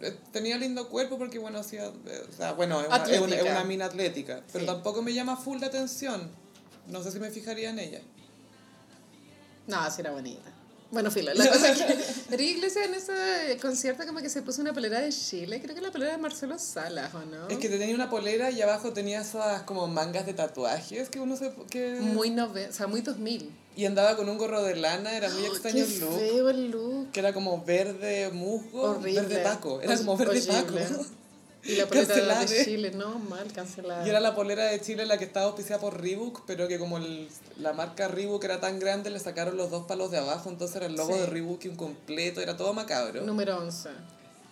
Eh, 0.00 0.16
Tenía 0.32 0.56
lindo 0.58 0.88
cuerpo 0.88 1.18
porque, 1.18 1.38
bueno, 1.38 1.58
hacía... 1.58 1.86
eh, 1.86 2.22
O 2.28 2.36
sea, 2.36 2.52
bueno, 2.52 2.80
es 2.80 2.86
una, 2.88 3.04
es 3.04 3.20
una, 3.20 3.36
es 3.36 3.42
una 3.42 3.64
mina 3.64 3.84
atlética. 3.86 4.42
Pero 4.52 4.60
Sí. 4.60 4.66
tampoco 4.66 5.02
me 5.02 5.12
llama 5.14 5.36
full 5.36 5.60
la 5.60 5.66
atención. 5.68 6.30
No 6.88 7.02
sé 7.02 7.12
si 7.12 7.20
me 7.20 7.30
fijaría 7.30 7.70
en 7.70 7.78
ella. 7.78 8.00
No, 9.66 9.90
sí 9.90 10.00
era 10.00 10.10
bonita. 10.10 10.50
Bueno, 10.90 11.08
filo, 11.08 11.32
la 11.34 11.46
cosa 11.52 11.70
es 11.70 11.78
que 11.82 11.92
Enrique 12.34 12.50
Iglesias 12.58 12.86
en 12.86 12.94
ese 12.94 13.56
concierto 13.62 14.04
como 14.06 14.18
que 14.20 14.28
se 14.28 14.42
puso 14.42 14.60
una 14.60 14.72
polera 14.72 14.98
de 15.00 15.10
Chile, 15.10 15.60
creo 15.62 15.72
que 15.76 15.80
la 15.80 15.92
polera 15.92 16.10
de 16.12 16.18
Marcelo 16.18 16.58
Salas, 16.58 17.14
¿o 17.14 17.20
no? 17.24 17.46
Es 17.48 17.58
que 17.58 17.68
tenía 17.68 17.94
una 17.94 18.10
polera 18.10 18.50
y 18.50 18.60
abajo 18.60 18.92
tenía 18.92 19.20
esas 19.20 19.62
como 19.62 19.86
mangas 19.86 20.26
de 20.26 20.34
tatuajes 20.34 21.08
que 21.08 21.20
uno 21.20 21.36
se... 21.36 21.52
Que... 21.70 21.94
Muy 22.00 22.30
nove, 22.30 22.66
o 22.68 22.72
sea, 22.72 22.88
muy 22.88 23.02
2000. 23.02 23.52
Y 23.76 23.86
andaba 23.86 24.16
con 24.16 24.28
un 24.28 24.36
gorro 24.36 24.62
de 24.62 24.76
lana, 24.76 25.16
era 25.16 25.28
muy 25.30 25.44
extraño 25.46 25.84
Qué 25.86 25.92
el 25.94 26.00
look. 26.00 26.18
feo 26.18 26.50
el 26.50 26.70
look. 26.70 27.12
Que 27.12 27.20
era 27.20 27.32
como 27.32 27.62
verde 27.64 28.30
musgo, 28.32 28.82
Horrible. 28.82 29.20
verde 29.22 29.36
taco. 29.42 29.80
Era 29.80 29.96
como 29.96 30.16
verde 30.16 30.40
taco. 30.42 30.74
Y 31.62 31.76
la 31.76 31.86
polera 31.88 32.06
Cancelada. 32.06 32.44
de 32.46 32.64
Chile, 32.64 32.90
no, 32.92 33.18
mal, 33.18 33.52
cancelada. 33.52 34.06
Y 34.06 34.10
era 34.10 34.18
la 34.20 34.34
polera 34.34 34.64
de 34.64 34.80
Chile 34.80 35.04
la 35.06 35.18
que 35.18 35.24
estaba 35.24 35.46
auspiciada 35.46 35.80
por 35.80 36.00
Reebok, 36.00 36.42
pero 36.46 36.66
que 36.68 36.78
como 36.78 36.98
el- 36.98 37.28
la 37.58 37.72
marca 37.74 38.08
Reebok 38.08 38.42
era 38.44 38.60
tan 38.60 38.78
grande, 38.80 39.10
le 39.10 39.18
sacaron 39.20 39.56
los 39.56 39.70
dos 39.70 39.86
palos 39.86 40.10
de 40.10 40.18
abajo, 40.18 40.48
entonces 40.50 40.76
era 40.76 40.86
el 40.86 40.94
logo 40.94 41.12
Sí. 41.12 41.20
de 41.20 41.26
Reebok 41.26 41.64
incompleto, 41.66 42.40
era 42.40 42.56
todo 42.56 42.72
macabro. 42.72 43.22
Número 43.22 43.58
11. 43.58 43.90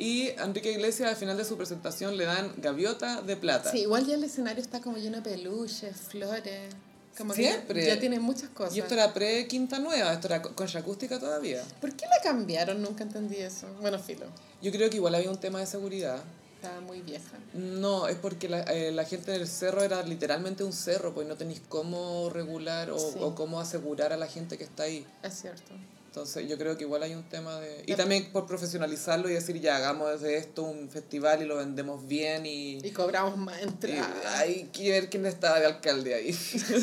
Y 0.00 0.28
Enrique 0.38 0.70
Iglesias 0.70 1.08
al 1.10 1.16
final 1.16 1.36
de 1.36 1.44
su 1.44 1.56
presentación 1.56 2.16
le 2.16 2.24
dan 2.24 2.52
gaviota 2.58 3.20
de 3.22 3.36
plata. 3.36 3.72
Sí, 3.72 3.80
igual 3.80 4.06
ya 4.06 4.14
el 4.14 4.22
escenario 4.22 4.62
está 4.62 4.80
como 4.80 4.96
lleno 4.98 5.16
de 5.16 5.22
peluches, 5.22 5.96
flores. 6.08 6.72
Como 7.18 7.34
Siempre. 7.34 7.84
ya, 7.84 7.98
tiene 7.98 8.20
muchas 8.20 8.48
cosas. 8.50 8.76
Y 8.76 8.80
esto 8.80 8.94
era 8.94 9.12
pre-quinta 9.12 9.80
nueva, 9.80 10.12
esto 10.12 10.28
era 10.28 10.40
co- 10.40 10.54
concha 10.54 10.78
acústica 10.78 11.18
todavía. 11.18 11.62
¿Por 11.80 11.92
qué 11.96 12.06
la 12.06 12.22
cambiaron? 12.22 12.80
Nunca 12.80 13.02
entendí 13.02 13.36
eso. 13.36 13.66
Bueno, 13.80 13.98
filo. 13.98 14.26
Yo 14.62 14.70
creo 14.70 14.88
que 14.88 14.96
igual 14.96 15.16
había 15.16 15.28
un 15.30 15.36
tema 15.38 15.58
de 15.58 15.66
seguridad. 15.66 16.22
Estaba 16.54 16.80
muy 16.80 17.02
vieja. 17.02 17.36
No, 17.54 18.06
es 18.08 18.16
porque 18.16 18.48
la, 18.48 18.60
eh, 18.62 18.92
la 18.92 19.04
gente 19.04 19.32
del 19.32 19.46
cerro 19.48 19.82
era 19.82 20.02
literalmente 20.04 20.62
un 20.64 20.72
cerro, 20.72 21.12
pues 21.12 21.26
no 21.26 21.34
tenéis 21.36 21.60
cómo 21.68 22.30
regular 22.30 22.90
o, 22.90 22.98
Sí. 22.98 23.16
o 23.20 23.34
cómo 23.34 23.60
asegurar 23.60 24.12
a 24.12 24.16
la 24.16 24.26
gente 24.28 24.56
que 24.56 24.64
está 24.64 24.84
ahí. 24.84 25.04
Es 25.22 25.40
cierto. 25.40 25.72
Entonces 26.18 26.48
yo 26.48 26.58
creo 26.58 26.76
que 26.76 26.82
igual 26.84 27.02
hay 27.04 27.14
un 27.14 27.22
tema 27.28 27.60
de... 27.60 27.84
Y 27.86 27.94
también 27.94 28.30
por 28.32 28.46
profesionalizarlo 28.46 29.30
y 29.30 29.34
decir, 29.34 29.60
ya 29.60 29.76
hagamos 29.76 30.20
de 30.20 30.36
esto 30.36 30.64
un 30.64 30.90
festival 30.90 31.42
y 31.42 31.46
lo 31.46 31.56
vendemos 31.56 32.06
bien 32.08 32.44
y... 32.44 32.78
Y 32.78 32.90
cobramos 32.90 33.36
más 33.36 33.62
entradas. 33.62 34.10
hay 34.36 34.64
que 34.72 34.90
ver 34.90 35.08
quién 35.08 35.24
estaba 35.26 35.60
de 35.60 35.66
alcalde 35.66 36.14
ahí. 36.14 36.36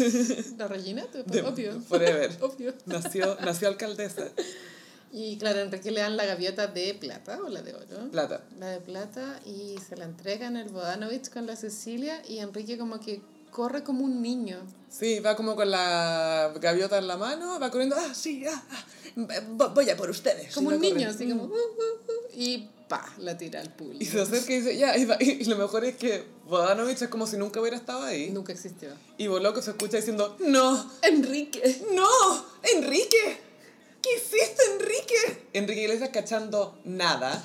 La 0.57 0.67
Regina, 0.67 1.05
De- 1.25 1.41
obvio. 1.41 1.81
forever. 1.81 2.31
obvio. 2.41 2.73
Nació, 2.85 3.37
nació 3.43 3.67
alcaldesa. 3.67 4.29
Y 5.11 5.37
claro, 5.37 5.59
Enrique 5.59 5.91
le 5.91 6.01
dan 6.01 6.17
la 6.17 6.25
gaviota 6.25 6.67
de 6.67 6.93
plata 6.93 7.39
o 7.45 7.49
la 7.49 7.61
de 7.61 7.73
oro. 7.73 8.11
Plata. 8.11 8.41
La 8.59 8.67
de 8.71 8.79
plata 8.81 9.39
y 9.45 9.75
se 9.87 9.95
la 9.95 10.05
entregan 10.05 10.57
el 10.57 10.69
Bodanovich 10.69 11.29
con 11.29 11.45
la 11.45 11.55
Cecilia 11.55 12.21
y 12.27 12.39
Enrique 12.39 12.77
como 12.77 12.99
que 12.99 13.21
corre 13.55 13.83
como 13.85 14.03
un 14.03 14.21
niño. 14.21 14.57
Sí, 14.89 15.21
va 15.21 15.37
como 15.37 15.55
con 15.55 15.71
la 15.71 16.51
gaviota 16.59 16.97
en 16.97 17.07
la 17.07 17.15
mano, 17.15 17.57
va 17.57 17.71
corriendo, 17.71 17.95
ah, 17.97 18.13
sí, 18.13 18.43
ah, 18.45 18.63
ah, 18.69 18.85
vo- 19.57 19.73
voy 19.73 19.89
a 19.89 19.95
por 19.95 20.09
ustedes. 20.09 20.53
Como 20.53 20.69
un 20.71 20.79
niño, 20.81 21.07
así 21.09 21.29
como... 21.29 21.45
"Uh, 21.45 21.47
uh, 21.47 22.11
uh", 22.11 22.27
y 22.33 22.69
pa, 22.89 23.13
la 23.19 23.37
tira 23.37 23.61
al 23.61 23.73
público. 23.73 24.03
Y 24.03 24.05
se 24.07 24.19
acerca 24.19 24.51
y 24.51 24.57
dice, 24.57 24.77
ya, 24.77 24.97
y, 24.97 25.05
va- 25.05 25.15
y 25.21 25.45
lo 25.45 25.55
mejor 25.55 25.85
es 25.85 25.95
que 25.95 26.25
Bodanovich 26.49 27.01
es 27.01 27.07
como 27.07 27.27
si 27.27 27.37
nunca 27.37 27.61
hubiera 27.61 27.77
estado 27.77 28.03
ahí. 28.03 28.29
Nunca 28.29 28.51
existió. 28.51 28.89
Y 29.17 29.27
Boloco 29.27 29.61
se 29.61 29.71
escucha 29.71 29.95
diciendo, 29.97 30.35
no, 30.39 30.91
Enrique. 31.01 31.81
no, 31.93 32.09
Enrique, 32.75 33.37
¿qué 34.01 34.09
hiciste, 34.17 34.61
Enrique? 34.73 35.47
Enrique 35.53 35.81
Iglesias 35.83 36.09
cachando 36.11 36.77
nada. 36.83 37.41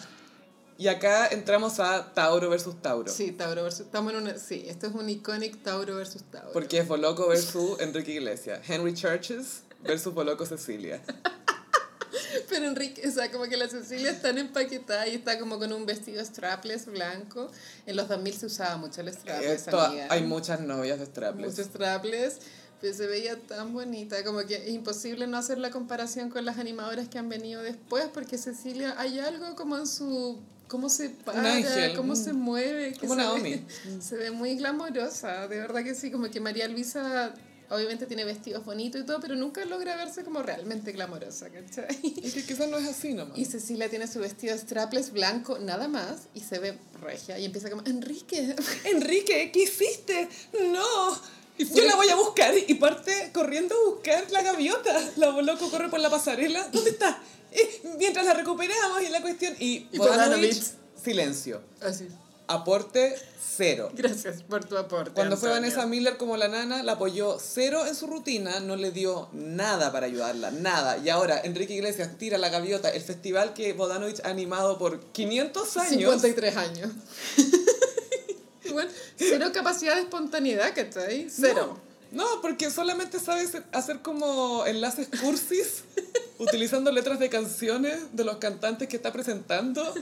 Y 0.81 0.89
acá 0.89 1.27
entramos 1.27 1.79
a 1.79 2.15
Tauro 2.15 2.49
versus 2.49 2.81
Tauro. 2.81 3.13
Sí, 3.13 3.33
Tauro 3.33 3.65
versus... 3.65 3.81
Estamos 3.83 4.15
en 4.15 4.21
una... 4.21 4.39
Sí, 4.39 4.65
esto 4.67 4.87
es 4.87 4.95
un 4.95 5.11
iconic 5.11 5.63
Tauro 5.63 5.97
versus 5.97 6.23
Tauro. 6.23 6.53
Porque 6.53 6.79
es 6.79 6.89
Boloco 6.89 7.29
versus 7.29 7.79
Enrique 7.81 8.13
Iglesias. 8.13 8.63
Henry 8.67 8.95
Churches 8.95 9.61
versus 9.83 10.15
Boloco 10.15 10.47
Cecilia. 10.47 11.03
Pero 12.49 12.65
Enrique, 12.65 13.07
o 13.07 13.11
sea, 13.11 13.31
como 13.31 13.45
que 13.45 13.59
la 13.59 13.69
Cecilia 13.69 14.11
está 14.11 14.31
empaquetada 14.31 15.07
y 15.07 15.17
está 15.17 15.39
como 15.39 15.59
con 15.59 15.71
un 15.71 15.85
vestido 15.85 16.25
strapless 16.25 16.87
blanco. 16.87 17.51
En 17.85 17.97
los 17.97 18.09
2000 18.09 18.35
se 18.35 18.47
usaba 18.47 18.79
mucho 18.79 19.03
el 19.03 19.13
strapless, 19.13 19.67
Esto- 19.67 19.79
amiga. 19.79 20.07
hay 20.09 20.23
muchas 20.23 20.61
novias 20.61 20.99
de 20.99 21.05
strapless. 21.05 21.51
Muchos 21.51 21.67
strapless. 21.67 22.39
Pero 22.81 22.95
se 22.95 23.07
veía 23.07 23.39
tan 23.39 23.75
bonita, 23.75 24.25
como 24.25 24.39
que 24.47 24.55
es 24.55 24.71
imposible 24.71 25.27
no 25.27 25.37
hacer 25.37 25.59
la 25.59 25.71
comparación 25.71 26.31
con 26.31 26.47
las 26.47 26.57
animadoras 26.57 27.09
que 27.11 27.19
han 27.19 27.29
venido 27.29 27.61
después, 27.61 28.07
porque 28.15 28.39
Cecilia, 28.39 28.95
hay 28.97 29.19
algo 29.19 29.55
como 29.55 29.77
en 29.77 29.87
su... 29.87 30.41
cómo 30.71 30.89
se 30.89 31.11
para, 31.11 31.97
cómo 31.97 32.15
se 32.15 32.33
mueve. 32.33 32.95
Como 32.99 33.15
se 33.15 33.21
Naomi. 33.21 33.51
Ve, 33.51 33.65
se 34.01 34.17
ve 34.17 34.31
muy 34.31 34.55
glamorosa, 34.57 35.49
de 35.49 35.59
verdad 35.59 35.83
que 35.83 35.95
sí, 35.95 36.11
como 36.11 36.31
que 36.31 36.41
María 36.41 36.69
Luisa 36.69 37.35
obviamente 37.71 38.07
tiene 38.07 38.25
vestidos 38.25 38.65
bonitos 38.65 39.01
y 39.01 39.05
todo, 39.05 39.21
pero 39.21 39.37
nunca 39.37 39.65
logra 39.65 39.97
verse 39.97 40.25
como 40.25 40.43
realmente 40.43 40.93
glamorosa, 40.93 41.51
¿cachai? 41.51 42.15
Es 42.23 42.35
que 42.35 42.45
quizás 42.45 42.69
no 42.69 42.79
es 42.79 42.89
así 42.89 43.15
nomás. 43.15 43.39
Y 43.39 43.45
Cecilia 43.45 43.89
tiene 43.89 44.07
su 44.07 44.19
vestido 44.21 44.57
strapless 44.57 45.13
blanco, 45.13 45.59
nada 45.59 45.87
más, 45.87 46.29
y 46.35 46.41
se 46.41 46.59
ve 46.59 46.79
regia. 47.01 47.39
Y 47.39 47.45
empieza 47.45 47.71
como, 47.71 47.83
Enrique, 47.87 48.57
Enrique, 48.85 49.51
¿qué 49.53 49.63
hiciste? 49.63 50.29
No. 50.73 51.21
Yo 51.59 51.85
la 51.85 51.95
voy 51.95 52.09
a 52.09 52.17
buscar 52.27 52.55
y 52.67 52.75
parte 52.75 53.31
corriendo 53.33 53.75
a 53.75 53.91
buscar 53.91 54.31
la 54.31 54.43
gaviota. 54.43 54.99
La 55.17 55.31
Boloco 55.31 55.71
corre 55.71 55.89
por 55.89 56.01
la 56.01 56.11
pasarela. 56.11 56.67
¿Dónde 56.73 56.91
está? 56.91 57.21
Eh, 57.53 57.83
mientras 57.99 58.25
la 58.25 58.35
recuperamos 58.35 59.03
y 59.03 59.09
la 59.09 59.21
cuestión. 59.21 59.55
Y, 59.59 59.89
Y 59.93 59.99
Bodanovich, 59.99 60.63
silencio. 61.03 61.63
así. 61.81 62.09
Aporte 62.47 63.15
cero. 63.57 63.91
Gracias 63.95 64.43
por 64.43 64.65
tu 64.65 64.77
aporte. 64.77 65.13
Cuando 65.13 65.37
fue 65.37 65.51
Antonio. 65.51 65.71
Vanessa 65.71 65.87
Miller 65.87 66.17
como 66.17 66.37
la 66.37 66.49
nana, 66.49 66.83
la 66.83 66.93
apoyó 66.93 67.39
cero 67.39 67.87
en 67.87 67.95
su 67.95 68.09
rutina, 68.09 68.59
no 68.59 68.75
le 68.75 68.91
dio 68.91 69.29
nada 69.33 69.93
para 69.93 70.07
ayudarla, 70.07 70.51
nada. 70.51 70.99
Y 70.99 71.11
ahora 71.11 71.41
Enrique 71.45 71.75
Iglesias 71.75 72.19
tira 72.19 72.39
la 72.39 72.49
gaviota, 72.49 72.89
el 72.91 73.03
festival 73.03 73.55
que 73.55 73.73
Bodanovich 73.73 74.21
ha 74.25 74.31
animado 74.31 74.79
por 74.79 74.99
500 75.13 75.77
años. 75.77 75.91
53 75.91 76.57
años. 76.57 76.91
Igual, 78.65 78.89
cero 79.17 79.51
capacidad 79.53 79.95
de 79.95 80.03
espontaneidad, 80.03 80.75
¿cachai? 80.75 81.29
Cero. 81.31 81.79
No, 82.13 82.25
no, 82.35 82.41
porque 82.41 82.71
solamente 82.71 83.19
sabes 83.21 83.53
hacer 83.73 84.01
como 84.01 84.65
enlaces 84.67 85.09
cursis, 85.21 85.85
utilizando 86.41 86.91
letras 86.91 87.21
de 87.21 87.29
canciones 87.29 87.99
de 88.13 88.25
los 88.25 88.39
cantantes 88.39 88.89
que 88.89 88.97
está 88.97 89.13
presentando. 89.13 89.95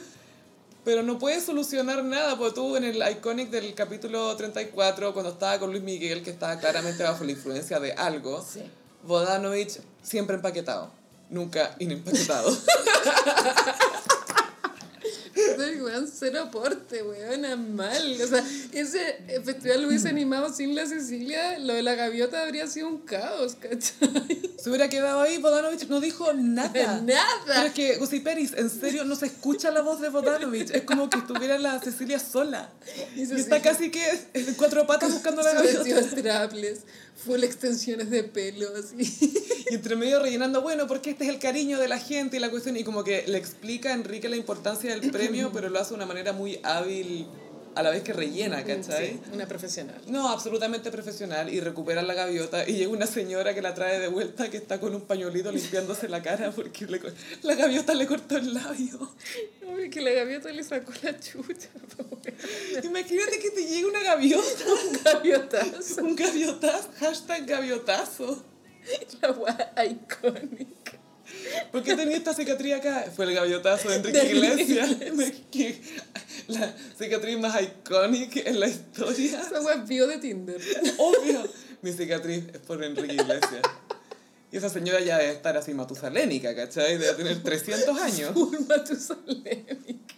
Pero 0.85 1.03
no 1.03 1.19
puedes 1.19 1.45
solucionar 1.45 2.03
nada, 2.03 2.39
porque 2.39 2.55
tú 2.55 2.77
en 2.77 2.85
el 2.85 2.97
Iconic 2.97 3.51
del 3.51 3.75
capítulo 3.75 4.35
34, 4.37 5.13
cuando 5.13 5.33
estaba 5.33 5.59
con 5.59 5.71
Luis 5.71 5.83
Miguel, 5.83 6.23
que 6.23 6.31
estaba 6.31 6.59
claramente 6.59 7.03
bajo 7.03 7.25
la 7.25 7.33
influencia 7.33 7.79
de 7.79 7.93
algo, 7.93 8.43
Sí. 8.43 8.63
Bodanovich 9.03 9.81
siempre 10.03 10.37
empaquetado, 10.37 10.91
nunca 11.29 11.75
inempaquetado. 11.79 12.57
Entonces, 15.51 15.83
weón, 15.83 16.11
cero 16.13 16.41
aporte, 16.43 17.03
weón, 17.03 17.75
mal. 17.75 18.21
O 18.23 18.27
sea, 18.27 18.45
ese 18.73 19.19
festival 19.45 19.83
lo 19.83 19.89
hubiese 19.89 20.09
animado 20.09 20.53
sin 20.53 20.75
la 20.75 20.87
Cecilia, 20.87 21.59
lo 21.59 21.75
de 21.75 21.83
la 21.83 21.95
gaviota 21.95 22.43
habría 22.43 22.67
sido 22.67 22.89
un 22.89 22.99
caos, 22.99 23.57
¿cachai? 23.57 24.53
Se 24.59 24.71
hubiera 24.71 24.89
quedado 24.89 25.21
ahí, 25.21 25.39
Bodanovich 25.39 25.87
no 25.89 26.01
dijo 26.01 26.33
nada. 26.33 26.71
Pero 26.73 27.03
Nada. 27.03 27.67
es 27.67 27.73
que, 27.73 27.97
Gusi 27.97 28.21
Peris, 28.21 28.53
en 28.57 28.69
serio, 28.71 29.05
no 29.05 29.15
se 29.15 29.27
escucha 29.27 29.71
la 29.71 29.83
voz 29.83 30.01
de 30.01 30.09
Bodanovich. 30.09 30.71
Es 30.71 30.83
como 30.83 31.09
que 31.09 31.19
estuviera 31.19 31.59
la 31.59 31.81
Cecilia 31.81 32.19
sola. 32.19 32.71
Y 33.15 33.21
Y 33.21 33.41
está 33.41 33.63
casi 33.63 33.91
que 33.91 34.05
en 34.35 34.55
cuatro 34.55 34.87
patas 34.87 35.13
buscando 35.13 35.43
la 35.43 35.53
gaviota. 35.55 36.09
Full 37.19 37.43
extensiones 37.43 38.11
de 38.11 38.23
pelo, 38.25 38.69
así. 38.79 39.35
Y 39.71 39.75
entre 39.75 39.97
medio 39.97 40.21
rellenando, 40.21 40.63
bueno, 40.63 40.87
porque 40.87 41.11
este 41.11 41.25
es 41.25 41.31
el 41.31 41.39
cariño 41.39 41.79
de 41.79 41.89
la 41.89 41.99
gente 41.99 42.37
y 42.37 42.41
la 42.41 42.51
cuestión. 42.51 42.77
Y 42.77 42.85
como 42.85 43.05
que 43.05 43.25
le 43.27 43.37
explica 43.37 43.91
a 43.91 43.95
Enrique 43.95 44.29
la 44.29 44.37
importancia 44.37 44.97
del 44.97 45.11
premio, 45.11 45.51
pero 45.53 45.69
lo 45.69 45.79
hace 45.79 45.91
de 45.91 45.97
una 45.97 46.07
manera 46.07 46.33
muy 46.33 46.61
hábil 46.63 47.27
a 47.79 47.83
la 47.85 47.91
vez 47.91 48.03
que 48.03 48.13
rellena, 48.13 48.65
¿cachai? 48.65 49.09
Sí, 49.11 49.21
una 49.33 49.47
profesional. 49.47 50.01
No, 50.09 50.29
absolutamente 50.31 50.91
profesional 50.91 51.53
y 51.53 51.61
recupera 51.61 52.03
la 52.03 52.13
gaviota 52.13 52.69
y 52.69 52.73
llega 52.75 52.91
una 52.91 53.07
señora 53.07 53.55
que 53.55 53.63
la 53.63 53.73
trae 53.75 54.01
de 54.01 54.09
vuelta 54.09 54.51
que 54.51 54.57
está 54.57 54.81
con 54.81 54.95
un 54.97 55.03
pañuelito 55.03 55.53
limpiándose 55.53 56.09
la 56.09 56.21
cara 56.21 56.51
porque 56.51 56.87
le 56.87 57.01
la 57.43 57.55
gaviota 57.55 57.95
le 57.95 58.07
cortó 58.07 58.37
el 58.37 58.53
labio. 58.53 59.13
Uy, 59.63 59.91
que 59.91 60.01
la 60.01 60.11
gaviota 60.11 60.51
le 60.51 60.65
sacó 60.65 60.93
la 61.03 61.19
chucha, 61.21 61.69
po, 61.97 62.03
weón. 62.11 62.85
Imagínate 62.85 63.39
que 63.39 63.51
te 63.51 63.65
llegue 63.65 63.87
una 63.87 64.03
gaviota, 64.03 64.65
Gaviotazo. 65.05 66.03
un 66.03 66.17
gaviotazo, 66.17 66.89
hashtag 66.99 67.47
gaviotazo. 67.47 68.43
La 69.21 69.31
weá 69.33 69.85
icónica. 69.85 70.78
¿Por 71.73 71.83
qué 71.83 71.95
tenía 71.97 72.17
esta 72.17 72.35
cicatriz 72.35 72.75
acá? 72.75 73.07
Fue 73.15 73.25
el 73.27 73.35
gaviotazo 73.35 73.89
de 73.91 73.97
Enrique 73.97 74.19
De 74.19 74.27
Iglesias. 74.35 74.91
Que- 75.51 75.81
La 76.49 76.75
cicatriz 76.99 77.39
más 77.39 77.61
icónica 77.63 78.41
en 78.45 78.61
la 78.61 78.69
historia. 78.69 79.41
Esa 79.41 79.73
es 79.75 79.89
bio 79.89 80.07
de 80.07 80.19
Tinder. 80.19 80.61
Obvio. 80.99 81.43
Mi 81.83 81.93
cicatriz 81.93 82.45
es 82.53 82.59
por 82.61 82.83
Enrique 82.83 83.15
Iglesias. 83.15 83.63
Y 84.51 84.57
esa 84.57 84.69
señora 84.71 85.01
ya 85.01 85.19
debe 85.19 85.33
estar 85.33 85.57
así 85.57 85.75
matusalénica, 85.75 86.55
¿cachai? 86.57 86.97
Debe 86.97 87.13
tener 87.15 87.43
300 87.43 88.01
años. 88.01 88.33
Urma 88.35 88.83
tu 88.83 88.97
solémica. 88.97 90.15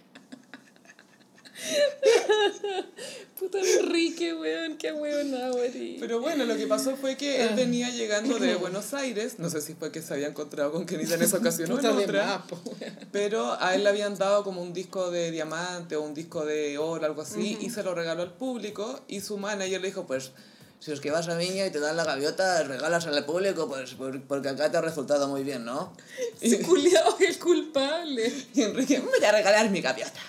Puta 3.41 3.59
Enrique, 3.59 4.35
weón, 4.35 4.77
qué 4.77 4.93
weón 4.93 5.31
morir. 5.31 5.97
Pero 5.99 6.21
bueno, 6.21 6.45
lo 6.45 6.57
que 6.59 6.67
pasó 6.67 6.95
fue 6.97 7.17
que 7.17 7.43
él 7.43 7.55
venía 7.57 7.89
llegando 7.89 8.39
de 8.39 8.55
Buenos 8.57 8.93
Aires. 8.93 9.39
No 9.39 9.49
sé 9.49 9.63
si 9.63 9.73
fue 9.75 9.91
que 9.91 10.03
se 10.03 10.13
había 10.13 10.27
encontrado 10.29 10.71
con 10.73 10.85
Kenita 10.85 11.15
en 11.15 11.23
esa 11.23 11.39
ocasión 11.39 11.73
o 11.73 11.79
en 11.81 11.87
otra. 11.87 12.27
más, 12.27 12.43
po, 12.47 12.61
weón. 12.65 12.99
Pero 13.11 13.57
a 13.59 13.75
él 13.75 13.83
le 13.85 13.89
habían 13.89 14.19
dado 14.19 14.45
como 14.45 14.61
un 14.61 14.75
disco 14.75 15.11
de 15.11 15.31
diamante 15.31 15.97
o 15.97 16.03
un 16.03 16.13
disco 16.13 16.45
de 16.45 16.77
oro, 16.77 17.07
algo 17.07 17.23
así, 17.23 17.57
y 17.63 17.71
se 17.71 17.83
lo 17.83 17.95
regaló 17.95 18.21
al 18.23 18.35
público. 18.35 19.01
Y 19.09 19.21
su 19.23 19.39
manager 19.39 19.81
le 19.81 19.87
dijo, 19.89 20.07
pues, 20.07 20.33
si 20.79 20.93
es 20.93 21.01
que 21.01 21.11
vas 21.11 21.29
a 21.29 21.37
Viña 21.39 21.65
y 21.67 21.71
te 21.71 21.81
dan 21.81 21.97
la 21.97 22.05
gaviota, 22.05 22.63
regalas 22.65 23.07
al 23.07 23.25
público, 23.25 23.69
pues, 23.69 23.95
por- 23.95 24.21
porque 24.25 24.51
acá 24.51 24.71
te 24.71 24.77
ha 24.77 24.81
resultado 24.83 25.29
muy 25.29 25.45
bien, 25.45 25.65
¿no? 25.65 25.95
Ese 26.43 26.61
culiao 26.67 27.17
es 27.19 27.31
el 27.31 27.39
culpable. 27.39 28.31
Y 28.55 28.61
Enrique, 28.63 28.99
me 29.01 29.07
voy 29.07 29.25
a 29.25 29.33
regalar 29.33 29.71
mi 29.71 29.81
gaviota. 29.81 30.21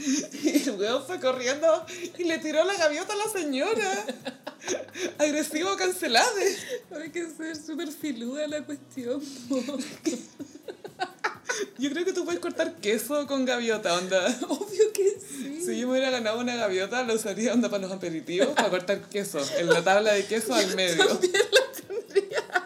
Y 0.42 0.68
el 0.68 0.70
weón 0.72 1.04
fue 1.06 1.20
corriendo 1.20 1.84
y 2.18 2.24
le 2.24 2.38
tiró 2.38 2.64
la 2.64 2.74
gaviota 2.74 3.12
a 3.12 3.16
la 3.16 3.28
señora. 3.28 4.06
Agresivo 5.18 5.76
cancelado. 5.76 6.28
Hay 7.00 7.10
que 7.10 7.26
ser 7.30 7.56
súper 7.56 7.88
filuda 7.88 8.46
la 8.46 8.64
cuestión. 8.64 9.22
Yo 11.78 11.90
creo 11.90 12.04
que 12.04 12.12
tú 12.12 12.24
puedes 12.24 12.40
cortar 12.40 12.76
queso 12.76 13.26
con 13.26 13.44
gaviota, 13.44 13.94
onda. 13.94 14.26
Obvio 14.48 14.92
que 14.92 15.18
sí. 15.20 15.62
Si 15.64 15.78
yo 15.78 15.86
me 15.86 15.92
hubiera 15.94 16.10
ganado 16.10 16.38
una 16.38 16.54
gaviota, 16.54 17.02
la 17.02 17.14
usaría 17.14 17.52
onda 17.52 17.68
para 17.68 17.82
los 17.82 17.92
aperitivos, 17.92 18.48
para 18.48 18.70
cortar 18.70 19.00
queso. 19.08 19.40
En 19.58 19.68
la 19.68 19.82
tabla 19.82 20.12
de 20.12 20.24
queso 20.26 20.54
al 20.54 20.74
medio. 20.76 21.06
Tabla 21.06 22.59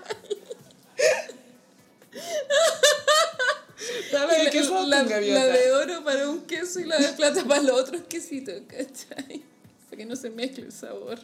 la, 4.12 4.50
queso 4.50 4.86
la- 4.86 4.98
con 5.00 5.08
gaviota. 5.08 5.46
la 5.46 5.46
de 5.52 5.72
oro 5.72 6.04
para 6.04 6.28
un 6.28 6.42
queso 6.42 6.80
y 6.80 6.84
la 6.84 6.98
de 6.98 7.08
plata 7.14 7.44
para 7.44 7.62
los 7.62 7.80
otros 7.80 8.02
quesitos, 8.08 8.62
¿cachai? 8.66 9.42
Para 9.86 9.96
que 9.96 10.06
no 10.06 10.16
se 10.16 10.30
mezcle 10.30 10.64
el 10.66 10.72
sabor. 10.72 11.18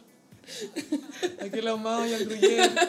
Aquí 1.39 1.59
el 1.59 1.67
ahumado 1.67 2.05
y 2.07 2.13
el. 2.13 2.79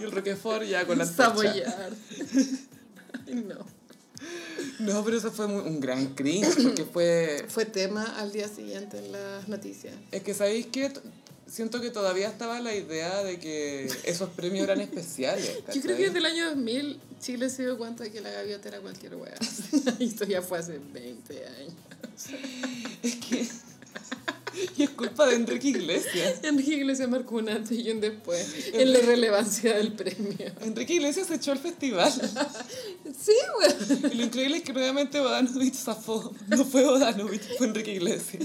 Y 0.00 0.04
el 0.04 0.10
roquefort 0.12 0.64
ya 0.64 0.86
con 0.86 0.98
la. 0.98 1.06
Saboyar. 1.06 1.90
Ay, 3.26 3.34
no. 3.34 3.66
No, 4.78 5.04
pero 5.04 5.16
eso 5.18 5.30
fue 5.32 5.48
muy- 5.48 5.62
un 5.68 5.80
gran 5.80 6.14
cringe, 6.14 6.62
porque 6.62 6.84
fue... 6.84 7.44
Fue 7.48 7.64
tema 7.64 8.04
al 8.18 8.30
día 8.32 8.46
siguiente 8.48 8.98
en 8.98 9.10
las 9.12 9.48
noticias. 9.48 9.94
Es 10.12 10.22
que, 10.22 10.32
¿sabéis 10.34 10.66
qué? 10.66 10.92
Siento 11.52 11.82
que 11.82 11.90
todavía 11.90 12.28
estaba 12.28 12.60
la 12.60 12.74
idea 12.74 13.22
de 13.22 13.38
que 13.38 13.86
esos 14.04 14.30
premios 14.30 14.64
eran 14.64 14.80
especiales. 14.80 15.58
Yo 15.74 15.82
creo 15.82 15.98
que 15.98 16.04
desde 16.04 16.18
el 16.18 16.24
año 16.24 16.46
2000 16.46 16.98
Chile 17.20 17.50
se 17.50 17.64
dio 17.64 17.76
cuenta 17.76 18.04
de 18.04 18.10
que 18.10 18.22
la 18.22 18.30
gaviota 18.30 18.70
era 18.70 18.80
cualquier 18.80 19.16
wea. 19.16 19.34
y 19.98 20.04
esto 20.08 20.24
ya 20.24 20.40
fue 20.40 20.60
hace 20.60 20.78
20 20.78 21.46
años. 21.46 21.74
Es 23.02 23.16
que... 23.16 23.48
Y 24.76 24.82
es 24.84 24.90
culpa 24.90 25.26
de 25.26 25.34
Enrique 25.34 25.68
Iglesias. 25.68 26.40
Enrique 26.42 26.74
Iglesias 26.74 27.08
marcó 27.08 27.36
un 27.36 27.48
antes 27.50 27.78
y 27.78 27.90
un 27.90 28.00
después 28.00 28.46
en 28.72 28.92
la 28.92 28.98
irrelevancia 28.98 29.76
del 29.76 29.92
premio. 29.92 30.52
Enrique 30.60 30.94
Iglesias 30.94 31.30
echó 31.30 31.52
el 31.52 31.58
festival. 31.58 32.12
Sí, 33.18 33.32
wea. 33.58 34.10
Y 34.12 34.16
lo 34.16 34.24
increíble 34.24 34.58
es 34.58 34.62
que 34.62 34.72
nuevamente 34.72 35.20
Bodanovich 35.20 35.74
zafó. 35.74 36.34
No 36.48 36.64
fue 36.66 36.84
Bodanovich, 36.84 37.56
fue 37.56 37.66
Enrique 37.66 37.92
Iglesias. 37.94 38.44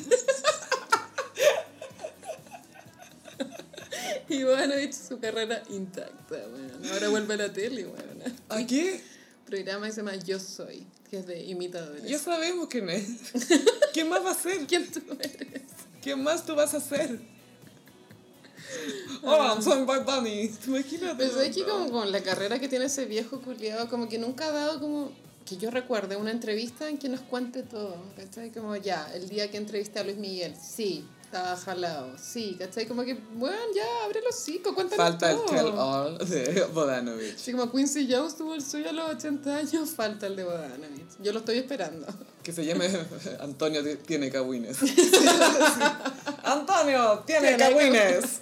Y 4.30 4.44
van 4.44 4.72
a 4.72 4.78
hecho 4.78 4.98
su 5.10 5.20
carrera 5.20 5.62
intacta, 5.70 6.36
weón. 6.36 6.91
Ahora 6.91 7.10
vuelve 7.10 7.34
a 7.36 7.38
la 7.38 7.54
tele, 7.54 7.86
weón. 7.86 8.24
¿A 8.49 8.66
qué? 8.66 9.02
programa 9.48 9.86
que 9.86 9.94
se 9.94 10.02
llama 10.02 10.16
Yo 10.18 10.40
Soy, 10.40 10.86
que 11.10 11.20
es 11.20 11.26
de 11.26 11.41
imitadores. 11.44 12.04
Ya 12.04 12.20
sabemos 12.20 12.68
quién 12.70 12.90
es. 12.90 13.08
¿Quién 13.94 14.10
más 14.10 14.24
va 14.24 14.32
a 14.32 14.36
ser? 14.36 14.68
¿Quién 14.68 14.91
tú 14.91 15.02
eres? 15.20 15.62
¿Quién 16.02 16.22
más 16.22 16.45
tú 16.45 16.54
vas 16.54 16.74
a 16.74 16.82
ser? 16.82 17.20
Hola, 19.24 19.62
soy 19.62 19.86
Bad 19.86 20.06
Bunny. 20.06 20.52
Imagínate. 20.68 21.16
Pero 21.18 21.34
sabes 21.34 21.56
que 21.56 21.64
como 21.64 21.90
con 21.90 22.12
la 22.12 22.22
carrera 22.22 22.60
que 22.60 22.68
tiene 22.68 22.86
ese 22.86 23.06
viejo 23.06 23.41
culiado, 23.41 23.90
como 23.90 24.10
que 24.10 24.18
nunca 24.18 24.48
ha 24.48 24.52
dado 24.52 24.80
como 24.80 25.12
que 25.45 25.56
yo 25.56 25.72
recuerde 25.72 26.18
una 26.18 26.32
entrevista 26.32 26.90
en 26.90 26.98
que 26.98 27.08
nos 27.08 27.22
cuente 27.22 27.64
todo, 27.64 28.04
¿cachai? 28.18 28.52
Como 28.52 28.76
ya, 28.76 29.10
el 29.14 29.30
día 29.30 29.49
que 29.49 29.56
entrevisté 29.56 29.99
a 29.99 30.04
Luis 30.04 30.18
Miguel, 30.18 30.54
sí, 30.62 31.06
estaba 31.28 31.56
jalado, 31.58 32.12
sí, 32.18 32.56
¿cachai? 32.58 32.88
Como 32.88 33.04
que, 33.04 33.16
bueno, 33.34 33.58
ya, 33.76 33.84
abre 34.06 34.22
los 34.22 34.34
hocico, 34.36 34.74
cuéntanos 34.74 35.06
Falta 35.06 35.32
el 35.32 35.38
todo. 35.38 35.45
tell 35.48 35.68
all 35.78 36.18
de 36.18 36.64
Bodanovich. 36.74 37.36
Así 37.36 37.52
como 37.52 37.70
Quincy 37.72 38.08
Jones 38.12 38.36
tuvo 38.38 38.56
el 38.56 38.64
suyo 38.64 38.90
a 38.90 38.94
los 38.94 39.12
80 39.16 39.56
años, 39.58 39.90
falta 39.91 40.28
el 40.28 40.36
de 40.38 40.44
Bodanovich. 40.45 41.08
Yo 41.22 41.34
lo 41.34 41.40
estoy 41.40 41.58
esperando. 41.58 42.08
Que 42.44 42.54
se 42.54 42.64
llame 42.66 42.90
Antonio 43.41 43.84
ti- 43.84 43.98
tiene 44.06 44.32
cagüines. 44.32 44.78
Antonio 46.44 47.24
tiene 47.26 47.56
Tiene 47.56 47.58
cagüines. 47.64 48.40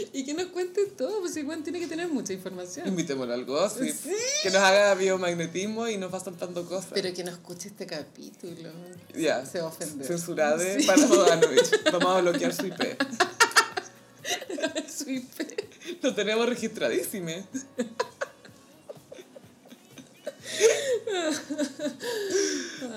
Y 0.12 0.24
que 0.24 0.34
nos 0.34 0.46
cuente 0.46 0.86
todo, 0.86 1.20
pues 1.20 1.36
igual 1.36 1.62
tiene 1.62 1.80
que 1.80 1.86
tener 1.86 2.08
mucha 2.08 2.32
información. 2.32 2.88
Invitémoslo 2.88 3.34
al 3.34 3.44
gossip. 3.44 3.94
Sí. 3.94 4.10
Que 4.42 4.50
nos 4.50 4.60
haga 4.62 4.94
biomagnetismo 4.94 5.88
y 5.88 5.96
nos 5.96 6.12
va 6.12 6.20
soltando 6.20 6.64
cosas. 6.66 6.90
Pero 6.94 7.12
que 7.14 7.24
no 7.24 7.30
escuche 7.30 7.68
este 7.68 7.86
capítulo. 7.86 8.70
Ya. 9.16 9.44
Se 9.46 9.58
va 9.60 9.66
a 9.66 9.68
ofender. 9.68 10.06
Censurade 10.06 10.80
Sí. 10.80 10.86
para 10.86 11.06
Bodanovich. 11.06 11.70
Vamos 11.92 12.16
a 12.16 12.20
bloquear 12.20 12.52
su 12.54 12.66
IP. 12.66 12.80
Su 14.88 15.10
IP. 15.10 16.02
Lo 16.02 16.14
tenemos 16.14 16.48
registradísimo. 16.48 17.30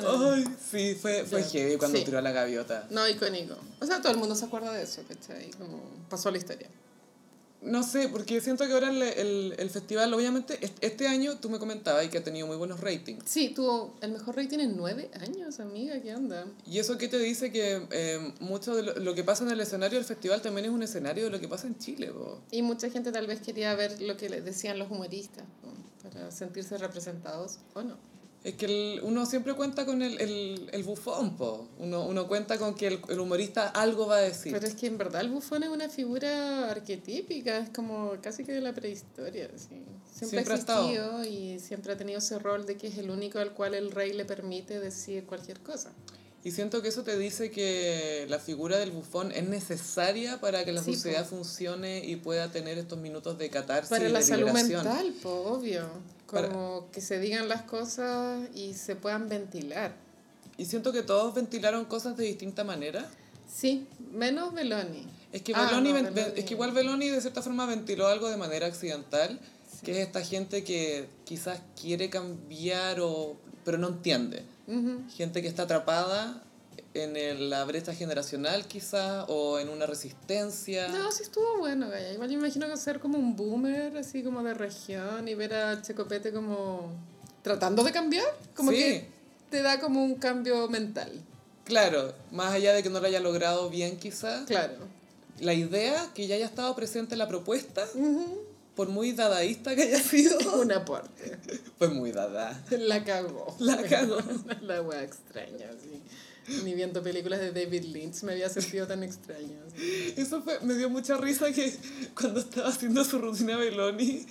Ay, 0.08 0.46
sí, 0.72 0.98
fue, 1.00 1.24
fue 1.26 1.42
Ya. 1.44 1.50
heavy 1.50 1.78
cuando 1.78 1.98
Sí. 1.98 2.06
tiró 2.06 2.18
a 2.18 2.22
la 2.22 2.32
gaviota. 2.32 2.88
No, 2.90 3.08
icónico. 3.08 3.56
O 3.80 3.86
sea, 3.86 4.02
todo 4.02 4.12
el 4.12 4.18
mundo 4.18 4.36
se 4.36 4.46
acuerda 4.46 4.72
de 4.72 4.84
eso, 4.84 5.02
¿cachai? 5.08 5.52
Como 5.52 5.82
pasó 6.10 6.30
a 6.30 6.32
la 6.32 6.38
historia. 6.38 6.68
No 7.64 7.82
sé, 7.84 8.10
porque 8.10 8.42
siento 8.42 8.66
que 8.68 8.74
ahora 8.74 8.90
el, 8.90 9.02
el, 9.02 9.56
el 9.58 9.70
festival, 9.70 10.14
obviamente, 10.14 10.58
est- 10.66 10.78
este 10.82 11.08
año 11.08 11.38
tú 11.40 11.50
me 11.50 11.60
comentabas 11.60 12.06
y 12.06 12.10
que 12.10 12.18
ha 12.18 12.24
tenido 12.24 12.46
muy 12.46 12.58
buenos 12.58 12.82
ratings. 12.82 13.24
Sí, 13.26 13.54
tuvo 13.56 13.96
el 14.02 14.12
mejor 14.12 14.36
rating 14.36 14.60
en 14.60 14.76
nueve 14.76 15.10
años, 15.22 15.60
amiga, 15.60 16.02
¿qué 16.02 16.14
onda? 16.16 16.46
¿Y 16.66 16.80
eso 16.80 16.98
qué 16.98 17.08
te 17.08 17.18
dice? 17.20 17.52
Que 17.52 17.88
eh, 17.92 18.34
mucho 18.42 18.76
de 18.76 18.84
lo, 18.84 18.96
lo 18.96 19.16
que 19.16 19.24
pasa 19.24 19.44
en 19.46 19.52
el 19.52 19.62
escenario 19.62 19.98
del 19.98 20.06
festival 20.06 20.42
también 20.42 20.66
es 20.66 20.72
un 20.72 20.84
escenario 20.84 21.24
de 21.26 21.30
lo 21.30 21.40
que 21.40 21.48
pasa 21.48 21.68
en 21.68 21.78
Chile. 21.78 22.12
po. 22.12 22.42
Y 22.52 22.62
mucha 22.62 22.90
gente 22.90 23.12
tal 23.12 23.28
vez 23.28 23.40
quería 23.42 23.74
ver 23.76 24.02
lo 24.02 24.18
que 24.18 24.28
decían 24.30 24.78
los 24.78 24.92
humoristas, 24.92 25.46
para 26.04 26.32
sentirse 26.32 26.78
representados, 26.78 27.60
¿o 27.74 27.82
no? 27.84 27.98
Es 28.44 28.56
que 28.56 28.66
el- 28.66 29.02
uno 29.04 29.26
siempre 29.26 29.54
cuenta 29.54 29.86
con 29.86 30.02
el, 30.02 30.20
el, 30.20 30.70
el 30.74 30.84
bufón, 30.84 31.38
po. 31.38 31.68
Uno, 31.80 32.06
uno 32.06 32.28
cuenta 32.28 32.58
con 32.58 32.76
que 32.76 32.88
el, 32.88 33.00
el 33.08 33.20
humorista 33.20 33.70
algo 33.70 34.08
va 34.08 34.18
a 34.18 34.22
decir. 34.22 34.52
Pero 34.52 34.68
es 34.68 34.76
que 34.76 34.88
en 34.88 34.98
verdad 34.98 35.22
el 35.22 35.30
bufón 35.30 35.64
es 35.64 35.70
una 35.70 35.88
figura 35.90 36.70
arquetípica, 36.72 37.60
es 37.60 37.70
como 37.70 38.12
casi 38.22 38.44
que 38.44 38.52
de 38.52 38.60
la 38.62 38.74
prehistoria. 38.74 39.50
así. 39.56 39.68
Siempre, 40.14 40.44
Siempre 40.44 40.54
ha 40.54 40.58
existido 40.58 41.24
y 41.26 41.60
siempre 41.60 41.94
ha 41.94 41.98
tenido 41.98 42.20
ese 42.20 42.38
rol 42.38 42.66
de 42.66 42.76
que 42.78 42.88
es 42.88 42.98
el 42.98 43.10
único 43.10 43.40
al 43.40 43.54
cual 43.54 43.74
el 43.76 43.92
rey 43.92 44.12
le 44.14 44.26
permite 44.26 44.80
decir 44.80 45.26
cualquier 45.26 45.60
cosa. 45.62 45.92
Y 46.46 46.52
siento 46.52 46.82
que 46.82 46.90
eso 46.90 47.04
te 47.04 47.18
dice 47.18 47.52
que 47.52 48.26
la 48.30 48.38
figura 48.38 48.78
del 48.78 48.92
bufón 48.92 49.32
es 49.32 49.48
necesaria 49.48 50.42
para 50.42 50.66
que 50.66 50.74
la 50.74 50.84
Sí, 50.84 50.94
sociedad 50.96 51.24
po. 51.24 51.38
funcione 51.38 52.04
y 52.06 52.18
pueda 52.18 52.52
tener 52.52 52.78
estos 52.78 53.00
minutos 53.00 53.38
de 53.38 53.50
catarsis 53.50 53.90
Para 53.90 54.10
y 54.10 54.12
la 54.12 54.20
de 54.20 54.26
salud 54.26 54.50
mental, 54.52 55.14
po, 55.22 55.30
obvio. 55.32 55.88
Para- 56.30 56.50
Como 56.50 56.90
que 56.92 57.00
se 57.00 57.20
digan 57.20 57.48
las 57.48 57.62
cosas 57.62 58.42
y 58.56 58.74
se 58.74 58.96
puedan 58.96 59.30
ventilar. 59.30 59.94
Y 60.58 60.66
siento 60.66 60.92
que 60.92 61.02
todos 61.02 61.34
ventilaron 61.34 61.86
cosas 61.86 62.18
de 62.18 62.26
distinta 62.26 62.64
manera. 62.64 63.08
Sí, 63.52 63.88
menos 64.12 64.54
Beloni. 64.54 65.08
Es 65.32 65.44
que, 65.44 65.54
Ah, 65.56 65.66
Beloni 65.68 65.90
no, 65.94 65.96
Beloni. 66.12 66.34
es 66.40 66.44
que 66.46 66.54
igual 66.56 66.72
Beloni 66.72 67.10
de 67.10 67.22
cierta 67.22 67.42
forma 67.42 67.66
ventiló 67.66 68.08
algo 68.08 68.30
de 68.30 68.38
manera 68.38 68.68
accidental, 68.68 69.40
que 69.84 69.92
es 69.92 70.08
esta 70.08 70.22
gente 70.24 70.64
que 70.64 71.08
quizás 71.24 71.60
quiere 71.80 72.10
cambiar 72.10 73.00
o 73.00 73.38
pero 73.64 73.78
no 73.78 73.88
entiende. 73.90 74.44
Gente 75.16 75.42
que 75.42 75.48
está 75.48 75.64
atrapada 75.64 76.42
en 76.94 77.18
el- 77.18 77.50
la 77.50 77.66
brecha 77.66 77.94
generacional 77.94 78.66
quizás 78.68 79.26
o 79.28 79.60
en 79.60 79.70
una 79.70 79.86
resistencia. 79.86 80.88
No, 80.90 81.12
sí 81.12 81.24
estuvo 81.24 81.58
bueno, 81.60 81.90
Gaya. 81.90 82.14
Igual 82.14 82.30
yo 82.30 82.38
me 82.40 82.48
imagino 82.48 82.68
que 82.68 82.78
ser 82.78 83.00
como 83.00 83.18
un 83.18 83.36
boomer, 83.36 83.98
así 83.98 84.24
como 84.24 84.44
de 84.44 84.54
región, 84.54 85.28
y 85.28 85.36
ver 85.36 85.54
a 85.54 85.82
Checopete 85.82 86.32
como 86.32 86.92
tratando 87.42 87.84
de 87.84 87.92
cambiar, 87.92 88.26
como 88.56 88.72
Sí. 88.72 88.78
que 88.78 89.08
te 89.50 89.62
da 89.62 89.80
como 89.80 90.04
un 90.04 90.16
cambio 90.16 90.68
mental. 90.70 91.12
Claro, 91.66 92.14
más 92.32 92.54
allá 92.54 92.74
de 92.74 92.84
que 92.84 92.90
no 92.90 93.00
lo 93.00 93.08
haya 93.08 93.20
logrado 93.20 93.70
bien 93.70 93.98
quizás, 93.98 94.46
Claro. 94.46 94.76
la 95.40 95.54
idea 95.54 96.10
que 96.14 96.28
ya 96.28 96.36
haya 96.36 96.46
estado 96.46 96.74
presente 96.76 97.16
en 97.16 97.20
la 97.20 97.28
propuesta. 97.28 97.86
Por 98.76 98.90
muy 98.90 99.12
dadaísta 99.12 99.76
que 99.76 99.84
haya 99.84 100.02
sido, 100.02 100.38
Un 100.62 100.72
aporte. 100.72 101.38
fue 101.78 101.90
muy 101.90 102.12
dada. 102.12 102.64
La 102.72 103.04
cagó. 103.04 103.56
La 103.60 103.82
cagó. 103.84 104.18
La 104.62 104.82
wea 104.82 105.04
extraña, 105.04 105.70
sí. 105.82 106.02
Ni 106.64 106.74
viendo 106.74 107.02
películas 107.02 107.40
de 107.40 107.52
David 107.54 107.84
Lynch 107.86 108.24
me 108.24 108.34
había 108.34 108.50
sentido 108.50 108.86
tan 108.86 109.02
extraño. 109.04 109.58
así. 109.68 110.14
Eso 110.18 110.42
fue, 110.42 110.60
me 110.62 110.74
dio 110.76 110.90
mucha 110.90 111.16
risa 111.18 111.52
que 111.54 111.74
cuando 112.20 112.42
estaba 112.42 112.68
haciendo 112.70 113.06
su 113.06 113.18
rutina 113.20 113.56
Beloni, 113.56 114.26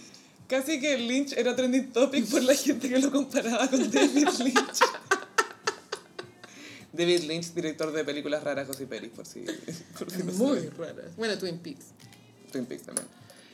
casi 0.46 0.78
que 0.78 0.98
Lynch 0.98 1.32
era 1.32 1.56
trending 1.56 1.90
topic 1.92 2.26
por 2.26 2.42
la 2.42 2.54
gente 2.54 2.90
que 2.90 2.98
lo 2.98 3.10
comparaba 3.10 3.66
con 3.68 3.90
David 3.90 4.28
Lynch. 4.40 4.58
David 6.92 7.22
Lynch, 7.22 7.54
director 7.54 7.90
de 7.92 8.04
películas 8.04 8.44
raras, 8.44 8.66
José 8.66 8.86
Peris, 8.86 9.10
por 9.12 9.24
si, 9.24 9.46
por 9.98 10.10
si 10.10 10.18
no 10.18 10.32
Muy 10.32 10.56
saben. 10.58 10.70
raras. 10.76 11.16
Bueno, 11.16 11.38
Twin 11.38 11.58
Peaks. 11.60 11.86
Twin 12.52 12.66
Peaks 12.66 12.82
también. 12.84 13.06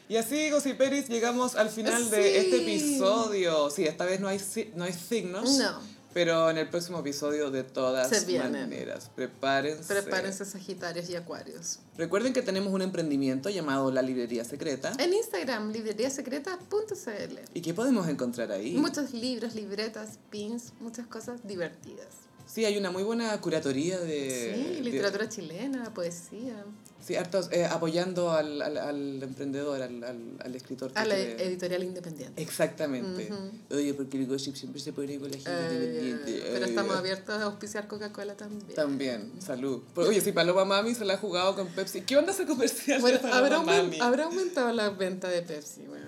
Y 0.09 0.16
así, 0.16 0.51
Gossip 0.51 0.76
Peris, 0.78 1.09
llegamos 1.09 1.55
al 1.55 1.68
final 1.68 2.09
de 2.10 2.16
Sí. 2.22 2.36
este 2.36 2.62
episodio. 2.62 3.70
Sí, 3.70 3.85
esta 3.85 4.05
vez 4.06 4.20
no 4.20 4.28
hay, 4.28 4.40
no 4.74 4.85
hay 4.85 4.93
signos. 4.93 5.59
No. 5.59 5.98
Pero 6.14 6.48
en 6.48 6.56
el 6.56 6.68
próximo 6.68 7.01
episodio, 7.01 7.51
de 7.51 7.62
todas 7.62 8.09
Se 8.09 8.39
maneras, 8.39 9.10
prepárense. 9.14 9.85
Prepárense 9.94 10.44
Sagitarios 10.47 11.09
y 11.10 11.16
Acuarios. 11.16 11.80
Recuerden 11.98 12.32
que 12.32 12.40
tenemos 12.40 12.72
un 12.72 12.80
emprendimiento 12.80 13.51
llamado 13.51 13.93
La 13.93 14.01
Librería 14.01 14.43
Secreta. 14.44 14.94
En 14.98 15.12
Instagram, 15.12 15.70
libreriasecreta.cl. 15.70 17.39
¿Y 17.55 17.60
qué 17.60 17.74
podemos 17.74 18.09
encontrar 18.09 18.51
ahí? 18.52 18.72
Muchos 18.72 19.12
libros, 19.12 19.55
libretas, 19.55 20.18
pins, 20.30 20.72
muchas 20.80 21.06
cosas 21.06 21.47
divertidas. 21.47 22.06
Sí, 22.47 22.64
hay 22.64 22.78
una 22.78 22.90
muy 22.90 23.02
buena 23.02 23.39
curatoría 23.43 23.98
de... 24.01 24.55
Sí, 24.56 24.74
de- 24.76 24.80
literatura 24.80 25.28
chilena, 25.28 25.93
poesía. 25.93 26.64
Sí, 27.04 27.16
hartos 27.16 27.48
eh, 27.52 27.64
apoyando 27.64 28.30
al, 28.32 28.60
al, 28.62 28.76
al 28.76 29.22
emprendedor, 29.22 29.80
al, 29.82 30.04
al, 30.04 30.20
al 30.44 30.54
escritor. 30.54 30.92
A 30.94 31.04
la 31.04 31.14
quiere- 31.14 31.42
editorial 31.46 31.84
independiente. 31.84 32.40
Exactamente. 32.42 33.30
Oye, 33.70 33.94
porque 33.94 34.18
el 34.18 34.26
gossip 34.26 34.54
siempre 34.56 34.80
se 34.80 34.92
pone 34.92 35.18
con 35.18 35.30
la 35.30 35.36
gente 35.36 35.50
Eh, 35.50 35.74
independiente. 35.74 36.42
pero 36.52 36.64
Ay, 36.64 36.70
estamos 36.70 36.96
abiertos 36.96 37.34
a 37.40 37.44
auspiciar 37.44 37.86
Coca-Cola 37.88 38.36
también. 38.36 38.74
También, 38.74 39.32
salud. 39.40 39.82
Oye, 39.96 40.20
si 40.20 40.32
Paloma 40.32 40.64
Mami 40.64 40.94
se 40.94 41.04
la 41.04 41.14
ha 41.14 41.18
jugado 41.18 41.54
con 41.54 41.68
Pepsi, 41.68 42.02
¿qué 42.02 42.16
onda 42.16 42.32
ese 42.32 42.46
comercial 42.46 43.00
Bueno, 43.00 43.18
de 43.18 43.32
¿habrá, 43.32 43.62
Mami? 43.62 43.98
¿habrá 44.00 44.24
aumentado 44.24 44.72
la 44.72 44.90
venta 44.90 45.28
de 45.28 45.42
Pepsi? 45.42 45.82
Bueno, 45.86 46.06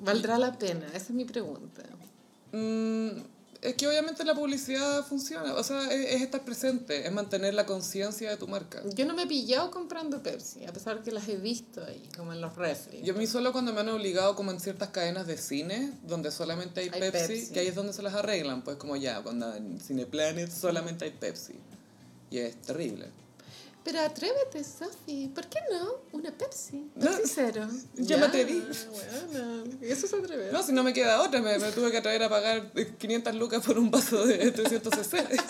¿Valdrá 0.00 0.38
la 0.38 0.56
pena? 0.58 0.86
Esa 0.88 0.96
es 0.96 1.10
mi 1.10 1.24
pregunta. 1.24 1.82
Mm, 2.52 3.08
es 3.60 3.74
que 3.74 3.88
obviamente 3.88 4.24
la 4.24 4.34
publicidad 4.34 5.04
funciona, 5.04 5.54
o 5.54 5.64
sea, 5.64 5.92
es, 5.92 6.14
es 6.14 6.22
estar 6.22 6.44
presente, 6.44 7.06
es 7.06 7.12
mantener 7.12 7.54
la 7.54 7.66
conciencia 7.66 8.30
de 8.30 8.36
tu 8.36 8.46
marca. 8.46 8.82
Yo 8.94 9.04
no 9.04 9.14
me 9.14 9.24
he 9.24 9.26
pillado 9.26 9.70
comprando 9.70 10.22
Pepsi, 10.22 10.64
a 10.64 10.72
pesar 10.72 11.02
que 11.02 11.10
las 11.10 11.28
he 11.28 11.36
visto 11.36 11.84
ahí, 11.84 12.08
como 12.16 12.32
en 12.32 12.40
los 12.40 12.54
refri. 12.56 13.02
Yo 13.02 13.14
a 13.14 13.16
mí 13.16 13.26
solo 13.26 13.52
cuando 13.52 13.72
me 13.72 13.80
han 13.80 13.88
obligado 13.88 14.36
como 14.36 14.50
en 14.52 14.60
ciertas 14.60 14.90
cadenas 14.90 15.26
de 15.26 15.36
cine, 15.36 15.92
donde 16.04 16.30
solamente 16.30 16.80
hay, 16.80 16.90
Hay 16.92 17.00
Pepsi, 17.00 17.34
Pepsi. 17.34 17.52
que 17.52 17.60
ahí 17.60 17.66
es 17.66 17.74
donde 17.74 17.92
se 17.92 18.02
las 18.02 18.14
arreglan, 18.14 18.62
pues 18.62 18.76
como 18.76 18.96
ya, 18.96 19.22
cuando 19.22 19.52
en 19.54 19.80
Cineplanet 19.80 20.50
solamente 20.50 21.04
hay 21.04 21.12
Pepsi. 21.12 21.54
Y 22.30 22.38
es 22.38 22.60
terrible. 22.62 23.10
Pero 23.88 24.02
atrévete, 24.02 24.62
Sofi. 24.64 25.28
¿Por 25.34 25.46
qué 25.46 25.60
no? 25.72 26.02
Una 26.12 26.30
Pepsi. 26.30 26.90
No, 26.94 27.10
Pepsi 27.10 27.32
cero. 27.36 27.66
yo 27.94 28.18
me 28.18 28.26
atreví. 28.26 28.62
Bueno, 28.90 29.64
eso 29.80 30.04
es 30.04 30.12
atrever. 30.12 30.52
No, 30.52 30.62
si 30.62 30.72
no 30.72 30.82
me 30.82 30.92
queda 30.92 31.22
otra, 31.22 31.40
me, 31.40 31.58
me 31.58 31.72
tuve 31.72 31.90
que 31.90 31.96
atrever 31.96 32.24
a 32.24 32.28
pagar 32.28 32.70
500 32.98 33.34
lucas 33.36 33.64
por 33.64 33.78
un 33.78 33.90
vaso 33.90 34.26
de 34.26 34.50
360. 34.50 35.42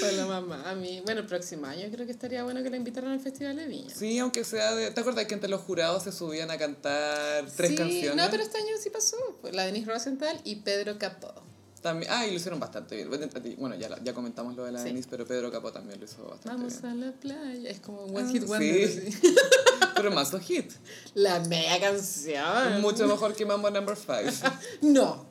Fue 0.00 0.12
la 0.14 0.26
mamá. 0.26 0.68
A 0.68 0.74
mí, 0.74 1.02
bueno, 1.04 1.20
el 1.20 1.26
próximo 1.28 1.66
año 1.66 1.86
creo 1.92 2.04
que 2.04 2.10
estaría 2.10 2.42
bueno 2.42 2.64
que 2.64 2.70
la 2.70 2.78
invitaran 2.78 3.12
al 3.12 3.20
Festival 3.20 3.54
de 3.54 3.68
Viña. 3.68 3.94
Sí, 3.94 4.18
aunque 4.18 4.42
sea 4.42 4.74
de... 4.74 4.90
¿Te 4.90 5.00
acuerdas 5.02 5.26
que 5.26 5.34
entre 5.34 5.48
los 5.48 5.60
jurados 5.60 6.02
se 6.02 6.10
subían 6.10 6.50
a 6.50 6.58
cantar 6.58 7.48
tres 7.56 7.70
sí, 7.70 7.76
canciones? 7.76 8.16
No, 8.16 8.28
pero 8.28 8.42
este 8.42 8.58
año 8.58 8.74
sí 8.80 8.90
pasó. 8.90 9.16
La 9.52 9.66
Denise 9.66 9.88
Rosenthal 9.88 10.40
y 10.42 10.56
Pedro 10.56 10.98
Capó. 10.98 11.44
También, 11.84 12.10
ah, 12.10 12.26
y 12.26 12.30
lo 12.30 12.36
hicieron 12.36 12.58
bastante 12.58 12.96
bien. 12.96 13.10
Bueno, 13.58 13.74
ya, 13.76 13.90
ya 14.02 14.14
comentamos 14.14 14.56
lo 14.56 14.64
de 14.64 14.72
la 14.72 14.78
Sí. 14.78 14.86
Denise, 14.86 15.06
pero 15.10 15.26
Pedro 15.26 15.52
Capó 15.52 15.70
también 15.70 15.98
lo 16.00 16.06
hizo 16.06 16.22
bastante 16.24 16.48
Vamos 16.48 16.80
bien. 16.80 16.92
a 16.92 16.94
la 16.94 17.12
playa. 17.12 17.68
Es 17.68 17.80
como 17.80 18.06
un 18.06 18.16
One 18.16 18.26
Ah, 18.26 18.32
Hit 18.32 18.44
Wonder. 18.46 18.88
sí. 18.88 19.18
Pero 19.94 20.10
más 20.10 20.32
un 20.32 20.40
hit. 20.40 20.72
La 21.12 21.40
mega 21.40 21.78
canción. 21.78 22.80
Mucho 22.80 23.06
mejor 23.06 23.34
que 23.34 23.44
Mambo 23.44 23.70
Number 23.70 23.94
5. 23.96 24.48
No. 24.80 25.26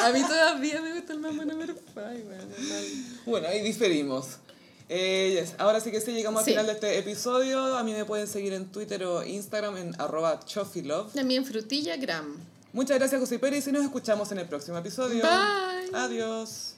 A 0.00 0.10
mí 0.12 0.22
todavía 0.22 0.80
me 0.80 0.94
gusta 0.94 1.12
el 1.12 1.18
Mambo 1.18 1.44
Number 1.44 1.74
5. 1.74 2.00
Bueno, 3.26 3.48
ahí 3.48 3.62
diferimos. 3.62 4.36
Eh, 4.88 5.40
yes. 5.42 5.54
Ahora 5.58 5.80
sí 5.80 5.90
que 5.90 6.00
sí, 6.00 6.12
llegamos 6.12 6.38
al 6.40 6.44
final 6.46 6.66
de 6.66 6.72
este 6.74 6.98
episodio. 6.98 7.76
A 7.76 7.82
mí 7.82 7.92
me 7.92 8.04
pueden 8.04 8.28
seguir 8.28 8.52
en 8.52 8.70
Twitter 8.70 9.02
o 9.04 9.24
Instagram 9.24 9.76
en 9.76 10.00
arroba 10.00 10.38
chofilove. 10.44 11.12
También 11.12 11.44
Frutilla 11.44 11.96
Gram. 11.96 12.36
Muchas 12.72 12.98
gracias, 12.98 13.20
José 13.20 13.38
Pérez, 13.38 13.66
y 13.66 13.72
nos 13.72 13.84
escuchamos 13.84 14.32
en 14.32 14.38
el 14.38 14.48
próximo 14.48 14.78
episodio. 14.78 15.22
Bye. 15.22 15.94
Adiós. 15.94 16.71